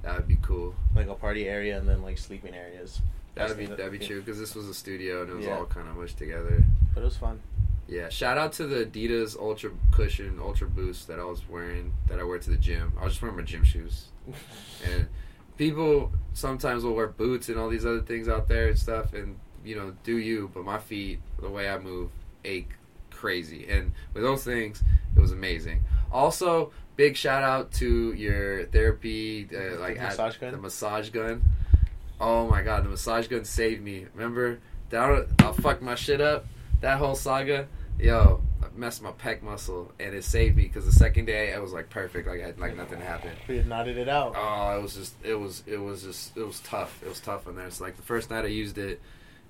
that 0.03 0.15
would 0.15 0.27
be 0.27 0.37
cool. 0.41 0.75
like 0.95 1.07
a 1.07 1.15
party 1.15 1.47
area, 1.47 1.77
and 1.77 1.87
then 1.87 2.01
like 2.01 2.17
sleeping 2.17 2.53
areas. 2.53 3.01
That'd 3.35 3.57
be 3.57 3.65
that'd 3.67 3.91
be 3.91 3.99
true 3.99 4.19
because 4.21 4.39
this 4.39 4.55
was 4.55 4.67
a 4.67 4.73
studio 4.73 5.21
and 5.21 5.29
it 5.31 5.35
was 5.35 5.45
Yeah. 5.45 5.57
all 5.57 5.65
kind 5.65 5.87
of 5.87 5.95
mushed 5.95 6.17
together. 6.17 6.63
But 6.93 7.01
it 7.01 7.05
was 7.05 7.17
fun. 7.17 7.39
Yeah, 7.87 8.09
shout 8.09 8.37
out 8.37 8.51
to 8.53 8.65
the 8.67 8.85
Adidas 8.85 9.37
Ultra 9.39 9.69
Cushion 9.91 10.39
Ultra 10.41 10.67
Boost 10.67 11.07
that 11.07 11.19
I 11.19 11.23
was 11.23 11.47
wearing 11.47 11.93
that 12.07 12.19
I 12.19 12.23
wear 12.23 12.37
to 12.39 12.49
the 12.49 12.57
gym. 12.57 12.93
I 12.99 13.03
was 13.05 13.13
just 13.13 13.21
wearing 13.21 13.37
my 13.37 13.43
gym 13.43 13.63
shoes, 13.63 14.07
and 14.85 15.07
people 15.57 16.11
sometimes 16.33 16.83
will 16.83 16.93
wear 16.93 17.07
boots 17.07 17.49
and 17.49 17.57
all 17.57 17.69
these 17.69 17.85
other 17.85 18.01
things 18.01 18.27
out 18.27 18.47
there 18.47 18.67
and 18.69 18.77
stuff, 18.79 19.13
and 19.13 19.37
you 19.65 19.75
know, 19.75 19.93
do 20.03 20.17
you? 20.17 20.49
But 20.53 20.63
my 20.63 20.77
feet, 20.77 21.19
the 21.41 21.49
way 21.49 21.69
I 21.69 21.77
move, 21.79 22.09
ache 22.45 22.69
crazy, 23.11 23.67
and 23.69 23.91
with 24.13 24.23
those 24.23 24.43
things, 24.43 24.83
it 25.15 25.19
was 25.19 25.31
amazing. 25.31 25.81
Also, 26.11 26.71
big 26.95 27.15
shout 27.17 27.43
out 27.43 27.71
to 27.73 28.13
your 28.13 28.65
therapy, 28.67 29.47
uh, 29.53 29.79
like 29.79 29.97
at- 29.97 30.09
Massage 30.09 30.37
gun? 30.37 30.51
the 30.51 30.57
massage 30.57 31.09
gun. 31.09 31.41
Oh 32.19 32.47
my 32.47 32.61
god, 32.63 32.85
the 32.85 32.89
massage 32.89 33.27
gun 33.27 33.43
saved 33.45 33.81
me. 33.83 34.05
Remember 34.13 34.59
that 34.89 35.27
I 35.39 35.51
fucked 35.51 35.81
my 35.81 35.95
shit 35.95 36.21
up. 36.21 36.45
That 36.81 36.97
whole 36.99 37.15
saga, 37.15 37.67
yo, 37.99 38.41
I 38.61 38.67
messed 38.75 39.01
my 39.01 39.11
pec 39.11 39.41
muscle, 39.41 39.91
and 39.99 40.13
it 40.13 40.23
saved 40.23 40.57
me 40.57 40.63
because 40.63 40.85
the 40.85 40.91
second 40.91 41.25
day 41.25 41.49
it 41.53 41.61
was 41.61 41.73
like 41.73 41.89
perfect, 41.89 42.27
like 42.27 42.41
I 42.41 42.53
like 42.57 42.75
nothing 42.75 42.99
happened. 42.99 43.37
We 43.47 43.57
had 43.57 43.67
knotted 43.67 43.97
it 43.97 44.09
out. 44.09 44.35
Oh, 44.37 44.77
it 44.77 44.81
was 44.81 44.95
just, 44.95 45.13
it 45.23 45.35
was, 45.35 45.63
it 45.65 45.77
was 45.77 46.03
just, 46.03 46.35
it 46.37 46.45
was 46.45 46.59
tough. 46.61 47.01
It 47.03 47.09
was 47.09 47.19
tough 47.19 47.47
on 47.47 47.55
there. 47.55 47.67
It's 47.67 47.81
like 47.81 47.95
the 47.95 48.03
first 48.03 48.29
night 48.29 48.45
I 48.45 48.49
used 48.49 48.77
it. 48.77 49.01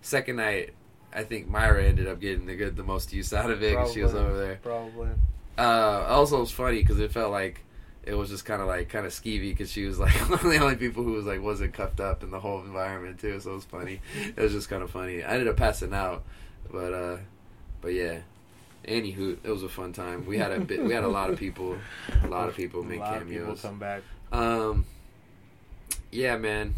Second 0.02 0.38
night, 0.38 0.74
I 1.14 1.24
think 1.24 1.48
Myra 1.48 1.84
ended 1.84 2.08
up 2.08 2.20
getting 2.20 2.46
the 2.46 2.56
good, 2.56 2.76
the 2.76 2.84
most 2.84 3.14
use 3.14 3.34
out 3.34 3.50
of 3.50 3.64
it 3.64 3.72
because 3.72 3.94
she 3.94 4.04
was 4.04 4.14
over 4.14 4.38
there. 4.38 4.60
Probably. 4.62 5.10
Uh, 5.58 6.06
also, 6.08 6.38
it 6.38 6.42
was 6.42 6.52
funny 6.52 6.78
because 6.78 7.00
it 7.00 7.12
felt 7.12 7.32
like 7.32 7.62
it 8.04 8.14
was 8.14 8.30
just 8.30 8.46
kind 8.46 8.62
of 8.62 8.68
like 8.68 8.90
kind 8.90 9.06
of 9.06 9.12
skeevy 9.12 9.50
because 9.50 9.72
she 9.72 9.86
was 9.86 10.00
like 10.00 10.14
one 10.30 10.40
of 10.40 10.44
the 10.44 10.58
only 10.60 10.76
people 10.76 11.04
who 11.04 11.14
was 11.14 11.26
like 11.26 11.42
wasn't 11.42 11.74
cuffed 11.74 12.00
up 12.00 12.24
in 12.24 12.32
the 12.32 12.40
whole 12.40 12.62
environment 12.62 13.20
too. 13.20 13.40
So 13.40 13.52
it 13.52 13.56
was 13.56 13.66
funny. 13.66 14.02
It 14.36 14.42
was 14.42 14.52
just 14.54 14.70
kind 14.70 14.84
of 14.84 14.92
funny. 14.92 15.24
I 15.24 15.32
ended 15.32 15.48
up 15.48 15.58
passing 15.58 15.94
out, 15.94 16.24
but 16.72 16.94
uh, 16.94 17.18
but 17.82 17.90
yeah. 17.94 18.20
Anywho, 18.88 19.38
it 19.44 19.50
was 19.50 19.64
a 19.64 19.70
fun 19.70 19.92
time. 19.92 20.26
We 20.26 20.38
had 20.38 20.52
a 20.52 20.60
bit. 20.60 20.84
We 20.84 20.94
had 20.94 21.04
a 21.04 21.10
lot 21.10 21.30
of 21.30 21.38
people. 21.38 21.78
A 22.24 22.28
lot 22.28 22.48
of 22.48 22.56
people 22.56 22.84
make 22.84 23.00
a 23.00 23.04
lot 23.04 23.22
of 23.22 23.30
people 23.30 23.56
come 23.56 23.80
back. 23.80 24.02
Um, 24.32 24.86
yeah, 26.12 26.38
man. 26.38 26.74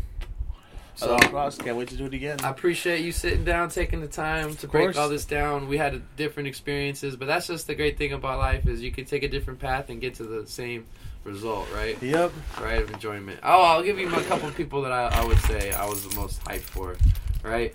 So 0.95 1.15
CRSSD. 1.17 1.63
Can't 1.63 1.77
wait 1.77 1.87
to 1.89 1.95
do 1.95 2.05
it 2.05 2.13
again. 2.13 2.39
I 2.43 2.49
appreciate 2.49 3.01
you 3.01 3.13
sitting 3.13 3.45
down, 3.45 3.69
taking 3.69 4.01
the 4.01 4.07
time 4.07 4.55
to 4.57 4.67
break 4.67 4.97
all 4.97 5.07
this 5.07 5.23
down. 5.23 5.69
We 5.69 5.77
had 5.77 6.01
different 6.17 6.47
experiences, 6.47 7.15
but 7.15 7.27
that's 7.27 7.47
just 7.47 7.67
the 7.67 7.75
great 7.75 7.97
thing 7.97 8.11
about 8.11 8.37
life 8.39 8.67
is 8.67 8.81
you 8.81 8.91
can 8.91 9.05
take 9.05 9.23
a 9.23 9.29
different 9.29 9.59
path 9.59 9.89
and 9.89 10.01
get 10.01 10.15
to 10.15 10.23
the 10.23 10.45
same 10.45 10.85
result, 11.23 11.67
right? 11.73 12.01
Yep. 12.01 12.33
Right 12.59 12.81
of 12.81 12.91
enjoyment. 12.91 13.39
Oh, 13.43 13.61
I'll 13.61 13.83
give 13.83 13.97
you 13.97 14.13
a 14.13 14.23
couple 14.23 14.49
of 14.49 14.57
people 14.57 14.81
that 14.81 14.91
I, 14.91 15.05
I 15.07 15.25
would 15.25 15.39
say 15.41 15.71
I 15.71 15.85
was 15.85 16.05
the 16.05 16.15
most 16.19 16.43
hyped 16.43 16.61
for, 16.61 16.97
right? 17.43 17.73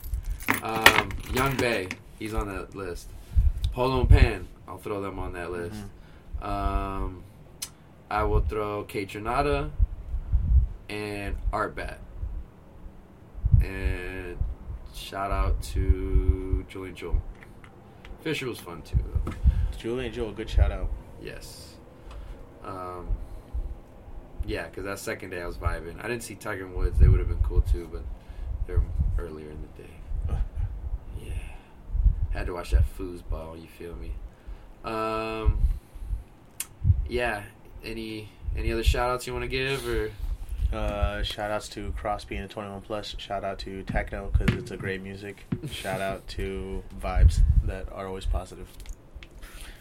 Um, 0.62 1.08
Yung 1.32 1.56
Bae, 1.56 1.88
he's 2.18 2.34
on 2.34 2.48
that 2.48 2.74
list. 2.74 3.08
Polo 3.74 4.00
and 4.00 4.08
Pan, 4.08 4.46
I'll 4.68 4.78
throw 4.78 5.02
them 5.02 5.18
on 5.18 5.32
that 5.32 5.50
list. 5.50 5.82
Um, 6.40 7.24
I 8.08 8.22
will 8.22 8.40
throw 8.40 8.84
Kaytranada 8.84 9.70
and 10.88 11.36
Artbat. 11.52 11.96
And 13.60 14.38
shout 14.94 15.32
out 15.32 15.60
to 15.74 16.64
Julian 16.68 16.94
Jeweil. 16.94 17.20
Fisher 18.20 18.46
was 18.46 18.60
fun 18.60 18.82
too, 18.82 18.96
though. 19.24 19.32
Julie 19.76 20.06
and 20.06 20.14
Joe, 20.14 20.30
good 20.30 20.48
shout 20.48 20.70
out. 20.70 20.88
Yes. 21.20 21.74
Um, 22.64 23.08
yeah, 24.46 24.68
because 24.68 24.84
that 24.84 25.00
second 25.00 25.30
day 25.30 25.42
I 25.42 25.46
was 25.46 25.58
vibing. 25.58 25.98
I 25.98 26.06
didn't 26.06 26.22
see 26.22 26.36
Tiger 26.36 26.68
Woods. 26.68 26.98
They 27.00 27.08
would 27.08 27.18
have 27.18 27.28
been 27.28 27.42
cool 27.42 27.62
too, 27.62 27.88
but 27.90 28.02
they're 28.68 28.82
earlier 29.18 29.50
in 29.50 29.60
the 29.60 29.82
day. 29.82 29.90
Had 32.34 32.46
to 32.46 32.52
watch 32.52 32.72
that 32.72 32.82
foosball, 32.98 33.58
you 33.60 33.68
feel 33.68 33.94
me? 33.94 34.12
Um, 34.84 35.60
yeah. 37.08 37.44
Any 37.82 38.28
any 38.56 38.72
other 38.72 38.82
shout 38.84 39.10
outs 39.10 39.26
you 39.26 39.32
want 39.32 39.44
to 39.44 39.48
give 39.48 39.86
or 39.88 40.10
Uh, 40.72 41.22
shout 41.22 41.52
outs 41.52 41.68
to 41.68 41.92
CRSSD 41.92 42.28
being 42.28 42.42
a 42.42 42.48
21 42.48 42.80
plus. 42.80 43.14
Shout 43.18 43.44
out 43.44 43.60
to 43.60 43.84
Techno 43.84 44.30
because 44.32 44.56
it's 44.56 44.72
a 44.72 44.76
great 44.76 45.00
music. 45.00 45.44
shout 45.70 46.00
out 46.00 46.26
to 46.28 46.82
Vibes 47.00 47.40
that 47.64 47.86
are 47.92 48.08
always 48.08 48.26
positive. 48.26 48.68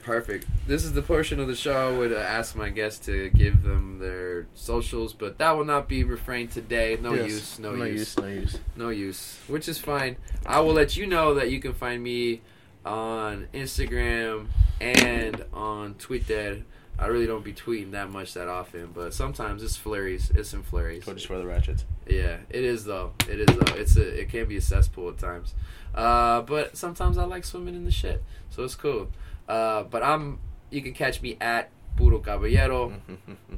Perfect. 0.03 0.45
This 0.67 0.83
is 0.83 0.93
the 0.93 1.01
portion 1.01 1.39
of 1.39 1.47
the 1.47 1.55
show 1.55 1.89
I 1.93 1.97
would 1.97 2.11
uh, 2.11 2.17
ask 2.17 2.55
my 2.55 2.69
guests 2.69 3.05
to 3.05 3.29
give 3.29 3.63
them 3.63 3.99
their 3.99 4.47
socials, 4.53 5.13
but 5.13 5.37
that 5.37 5.51
will 5.51 5.65
not 5.65 5.87
be 5.87 6.03
refrained 6.03 6.51
today. 6.51 6.97
No 7.01 7.13
Yes. 7.13 7.29
use. 7.29 7.59
No, 7.59 7.71
no 7.73 7.85
use. 7.85 7.99
use. 7.99 8.17
No 8.17 8.27
use. 8.27 8.59
No 8.75 8.89
use. 8.89 9.39
Which 9.47 9.69
is 9.69 9.79
fine. 9.79 10.17
I 10.45 10.59
will 10.59 10.73
let 10.73 10.97
you 10.97 11.07
know 11.07 11.33
that 11.35 11.51
you 11.51 11.59
can 11.61 11.73
find 11.73 12.03
me 12.03 12.41
on 12.85 13.47
Instagram 13.53 14.47
and 14.81 15.45
on 15.53 15.95
TweetDead. 15.95 16.63
I 16.99 17.07
really 17.07 17.25
don't 17.25 17.43
be 17.43 17.53
tweeting 17.53 17.91
that 17.91 18.11
much 18.11 18.33
that 18.33 18.47
often, 18.47 18.89
but 18.93 19.13
sometimes 19.13 19.63
it's 19.63 19.75
flurries. 19.77 20.31
It's 20.35 20.49
some 20.49 20.63
flurries. 20.63 21.05
Go 21.05 21.13
just 21.13 21.27
for 21.27 21.37
the 21.39 21.45
ratchets. 21.47 21.85
Yeah, 22.07 22.37
it 22.49 22.63
is 22.63 22.85
though. 22.85 23.13
It 23.29 23.39
is 23.39 23.47
though. 23.57 23.75
It's 23.75 23.95
a. 23.97 24.21
It 24.21 24.29
can 24.29 24.45
be 24.47 24.57
a 24.57 24.61
cesspool 24.61 25.09
at 25.09 25.17
times, 25.17 25.55
uh, 25.95 26.41
but 26.41 26.77
sometimes 26.77 27.17
I 27.17 27.23
like 27.23 27.45
swimming 27.45 27.73
in 27.75 27.85
the 27.85 27.91
shit, 27.91 28.21
so 28.51 28.63
it's 28.63 28.75
cool. 28.75 29.09
Uh, 29.47 29.83
but 29.83 30.03
I'm. 30.03 30.39
You 30.69 30.81
can 30.81 30.93
catch 30.93 31.21
me 31.21 31.37
at 31.39 31.69
Puro 31.95 32.19
Caballero. 32.19 32.93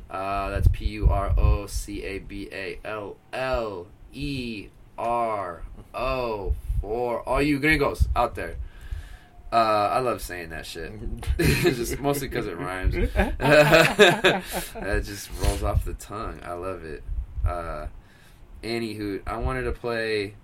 Uh, 0.10 0.50
that's 0.50 0.68
P 0.68 0.86
U 0.86 1.10
R 1.10 1.34
O 1.38 1.66
C 1.66 2.04
A 2.04 2.20
B 2.20 2.50
A 2.52 2.80
L 2.84 3.16
L 3.34 3.88
E 4.14 4.68
R 4.98 5.64
O 5.94 6.56
for 6.82 7.22
all 7.28 7.42
you 7.42 7.60
gringos 7.60 8.08
out 8.16 8.36
there. 8.36 8.58
Uh, 9.52 9.90
I 9.94 10.00
love 10.00 10.22
saying 10.22 10.50
that 10.50 10.66
shit. 10.66 10.92
just 11.38 12.00
mostly 12.00 12.28
because 12.28 12.48
it 12.48 12.58
rhymes. 12.58 12.94
that 13.14 15.02
just 15.06 15.30
rolls 15.42 15.64
off 15.64 15.86
the 15.86 15.94
tongue. 15.94 16.42
I 16.44 16.54
love 16.54 16.84
it. 16.84 17.04
Uh, 17.48 17.88
anywho, 18.64 19.22
I 19.26 19.38
wanted 19.38 19.64
to 19.64 19.72
play 19.72 20.36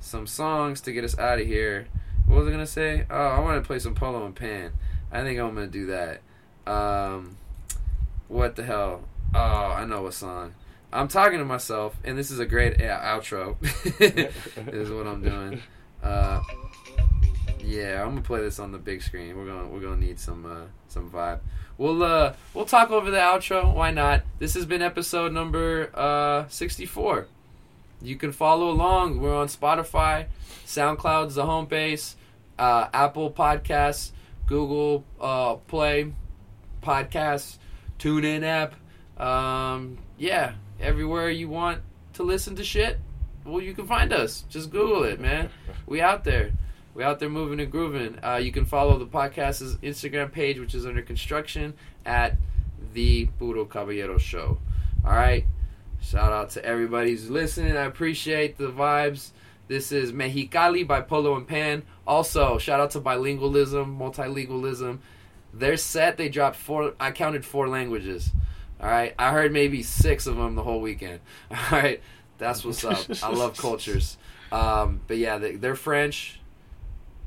some 0.00 0.26
songs 0.26 0.80
to 0.82 0.92
get 0.92 1.04
us 1.04 1.18
out 1.18 1.40
of 1.40 1.46
here. 1.46 1.88
What 2.26 2.40
was 2.40 2.48
I 2.48 2.50
gonna 2.50 2.66
say? 2.66 3.06
Oh, 3.08 3.16
I 3.16 3.40
wanted 3.40 3.60
to 3.60 3.66
play 3.66 3.78
some 3.78 3.94
Polo 3.94 4.26
and 4.26 4.34
Pan. 4.34 4.72
I 5.10 5.22
think 5.22 5.40
I'm 5.40 5.54
gonna 5.54 5.66
do 5.66 5.86
that. 5.86 6.20
Um, 6.66 7.36
what 8.28 8.56
the 8.56 8.64
hell? 8.64 9.04
Oh, 9.34 9.38
I 9.38 9.84
know 9.84 10.06
a 10.06 10.12
song. 10.12 10.54
I'm 10.92 11.08
talking 11.08 11.38
to 11.38 11.44
myself, 11.44 11.96
and 12.04 12.16
this 12.16 12.30
is 12.30 12.38
a 12.38 12.46
great 12.46 12.80
uh, 12.80 12.98
outro. 13.00 13.56
is 14.72 14.90
what 14.90 15.06
I'm 15.06 15.22
doing. 15.22 15.62
Uh, 16.02 16.42
yeah, 17.60 18.02
I'm 18.02 18.10
gonna 18.10 18.22
play 18.22 18.40
this 18.40 18.58
on 18.58 18.72
the 18.72 18.78
big 18.78 19.02
screen. 19.02 19.36
We're 19.36 19.46
gonna 19.46 19.68
we're 19.68 19.80
gonna 19.80 19.96
need 19.96 20.18
some 20.18 20.46
uh, 20.46 20.66
some 20.88 21.10
vibe. 21.10 21.40
We'll 21.76 22.02
uh 22.02 22.34
we'll 22.54 22.64
talk 22.64 22.90
over 22.90 23.10
the 23.10 23.18
outro. 23.18 23.74
Why 23.74 23.90
not? 23.90 24.22
This 24.38 24.54
has 24.54 24.66
been 24.66 24.82
episode 24.82 25.32
number 25.32 25.90
uh 25.94 26.48
64. 26.48 27.26
You 28.00 28.16
can 28.16 28.32
follow 28.32 28.70
along. 28.70 29.20
We're 29.20 29.36
on 29.36 29.48
Spotify, 29.48 30.26
SoundCloud's 30.64 31.34
the 31.34 31.46
home 31.46 31.66
base, 31.66 32.16
uh, 32.58 32.88
Apple 32.92 33.30
Podcasts, 33.30 34.12
Google 34.48 35.04
uh, 35.20 35.56
Play 35.56 36.12
Podcasts, 36.82 37.58
TuneIn 37.98 38.42
app. 38.42 38.74
Um, 39.20 39.98
yeah, 40.16 40.54
everywhere 40.80 41.30
you 41.30 41.48
want 41.48 41.82
to 42.14 42.22
listen 42.22 42.56
to 42.56 42.64
shit, 42.64 42.98
well, 43.44 43.62
you 43.62 43.74
can 43.74 43.86
find 43.86 44.12
us. 44.12 44.44
Just 44.48 44.70
Google 44.70 45.04
it, 45.04 45.20
man. 45.20 45.50
We 45.86 46.00
out 46.00 46.24
there. 46.24 46.52
We 46.94 47.04
out 47.04 47.20
there 47.20 47.28
moving 47.28 47.60
and 47.60 47.70
grooving. 47.70 48.18
Uh, 48.24 48.36
you 48.36 48.50
can 48.50 48.64
follow 48.64 48.98
the 48.98 49.06
podcast's 49.06 49.76
Instagram 49.76 50.32
page, 50.32 50.58
which 50.58 50.74
is 50.74 50.84
under 50.86 51.02
construction, 51.02 51.74
at 52.04 52.36
the 52.92 53.26
Puro 53.38 53.64
Caballero 53.64 54.18
Show. 54.18 54.58
All 55.04 55.12
right. 55.12 55.46
Shout 56.00 56.32
out 56.32 56.50
to 56.50 56.64
everybody 56.64 57.10
who's 57.10 57.30
listening. 57.30 57.76
I 57.76 57.84
appreciate 57.84 58.56
the 58.56 58.70
vibes. 58.70 59.30
This 59.68 59.92
is 59.92 60.12
Mexicali 60.12 60.86
by 60.86 61.02
Polo 61.02 61.36
and 61.36 61.46
Pan. 61.46 61.82
Also, 62.06 62.56
shout 62.58 62.80
out 62.80 62.90
to 62.92 63.00
bilingualism, 63.00 63.98
multilingualism. 63.98 64.98
Their 65.52 65.76
set, 65.76 66.16
they 66.16 66.28
dropped 66.28 66.56
four. 66.56 66.94
I 66.98 67.10
counted 67.10 67.44
four 67.44 67.68
languages. 67.68 68.30
All 68.80 68.88
right, 68.88 69.14
I 69.18 69.32
heard 69.32 69.52
maybe 69.52 69.82
six 69.82 70.26
of 70.26 70.36
them 70.36 70.54
the 70.54 70.62
whole 70.62 70.80
weekend. 70.80 71.20
All 71.50 71.56
right, 71.70 72.00
that's 72.38 72.64
what's 72.64 72.84
up. 72.84 72.98
I 73.22 73.30
love 73.30 73.56
cultures. 73.58 74.16
Um, 74.50 75.00
but 75.06 75.18
yeah, 75.18 75.36
they, 75.38 75.56
they're 75.56 75.74
French. 75.76 76.40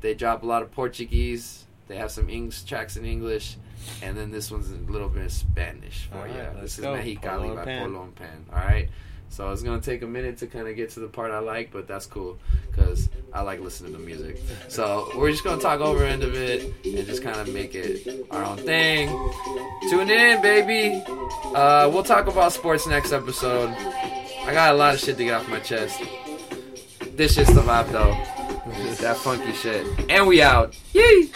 They 0.00 0.14
drop 0.14 0.42
a 0.42 0.46
lot 0.46 0.62
of 0.62 0.72
Portuguese. 0.72 1.64
They 1.86 1.96
have 1.96 2.10
some 2.10 2.28
English 2.28 2.62
tracks 2.64 2.96
in 2.96 3.04
English, 3.04 3.56
and 4.02 4.16
then 4.16 4.30
this 4.30 4.50
one's 4.50 4.70
a 4.70 4.90
little 4.90 5.08
bit 5.08 5.26
of 5.26 5.32
Spanish 5.32 6.08
for 6.10 6.18
All 6.18 6.26
you. 6.26 6.34
right, 6.40 6.60
This 6.60 6.78
is 6.78 6.84
go. 6.84 6.94
Mexicali 6.94 7.20
Polo 7.42 7.54
by 7.56 7.64
Pan. 7.64 7.86
Polo 7.92 8.02
and 8.04 8.14
Pan. 8.16 8.46
All 8.52 8.58
right. 8.58 8.88
So 9.32 9.50
it's 9.50 9.62
gonna 9.62 9.80
take 9.80 10.02
a 10.02 10.06
minute 10.06 10.36
to 10.38 10.46
kind 10.46 10.68
of 10.68 10.76
get 10.76 10.90
to 10.90 11.00
the 11.00 11.08
part 11.08 11.30
I 11.30 11.38
like, 11.38 11.72
but 11.72 11.88
that's 11.88 12.04
cool 12.04 12.38
because 12.70 13.08
I 13.32 13.40
like 13.40 13.60
listening 13.60 13.94
to 13.94 13.98
music. 13.98 14.38
So 14.68 15.10
we're 15.16 15.30
just 15.30 15.42
gonna 15.42 15.60
talk 15.60 15.80
over 15.80 16.04
end 16.04 16.22
of 16.22 16.34
it 16.34 16.70
and 16.84 17.06
just 17.06 17.22
kind 17.22 17.40
of 17.40 17.48
make 17.48 17.74
it 17.74 18.26
our 18.30 18.44
own 18.44 18.58
thing. 18.58 19.08
Tune 19.88 20.10
in, 20.10 20.42
baby. 20.42 21.02
Uh, 21.54 21.88
we'll 21.90 22.02
talk 22.02 22.26
about 22.26 22.52
sports 22.52 22.86
next 22.86 23.10
episode. 23.12 23.70
I 24.44 24.52
got 24.52 24.74
a 24.74 24.76
lot 24.76 24.92
of 24.94 25.00
shit 25.00 25.16
to 25.16 25.24
get 25.24 25.32
off 25.32 25.48
my 25.48 25.60
chest. 25.60 26.02
This 27.12 27.34
shit's 27.34 27.54
the 27.54 27.62
vibe 27.62 27.90
though. 27.90 28.14
That 29.00 29.16
funky 29.16 29.54
shit. 29.54 29.86
And 30.10 30.26
we 30.26 30.42
out. 30.42 30.76
Yee! 30.92 31.32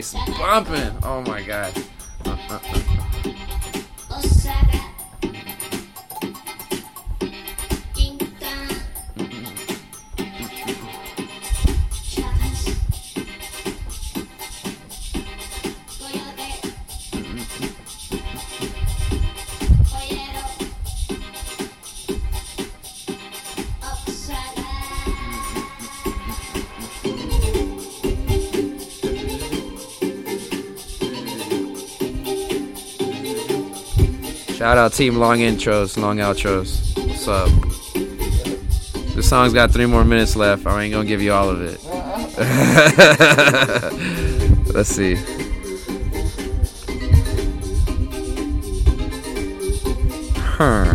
Bumping. 0.00 0.96
Oh 1.02 1.22
my 1.26 1.42
god. 1.42 1.81
Shout 34.62 34.78
out 34.78 34.92
team 34.92 35.16
long 35.16 35.38
intros, 35.38 36.00
long 36.00 36.18
outros. 36.18 36.96
What's 37.08 37.26
up? 37.26 37.50
This 39.16 39.28
song's 39.28 39.52
got 39.52 39.72
three 39.72 39.86
more 39.86 40.04
minutes 40.04 40.36
left. 40.36 40.68
I 40.68 40.84
ain't 40.84 40.92
gonna 40.92 41.04
give 41.04 41.20
you 41.20 41.32
all 41.32 41.50
of 41.50 41.60
it. 41.60 41.82
Let's 44.72 44.88
see. 44.88 45.16
Huh. 50.36 50.91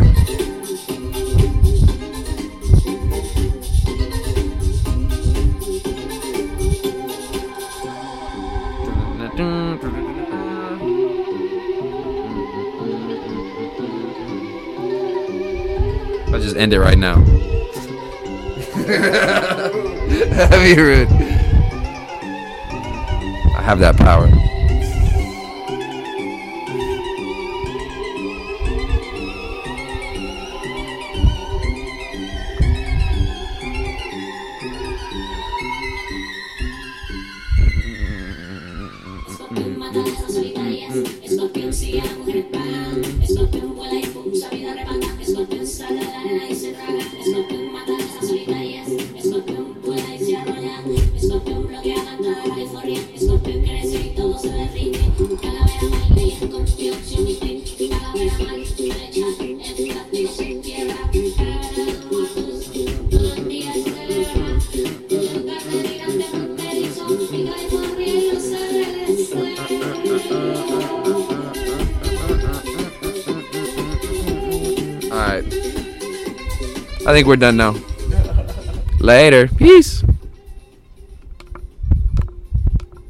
End 16.67 16.73
it 16.73 16.79
right 16.81 16.97
now. 16.97 17.15
Heavy 20.49 20.81
rude. 20.81 21.07
I 23.55 23.61
have 23.61 23.79
that 23.79 23.95
power. 23.95 24.36
Think 77.17 77.27
we're 77.27 77.35
done 77.35 77.57
now. 77.57 77.73
Later. 78.99 79.47
Peace. 79.47 79.96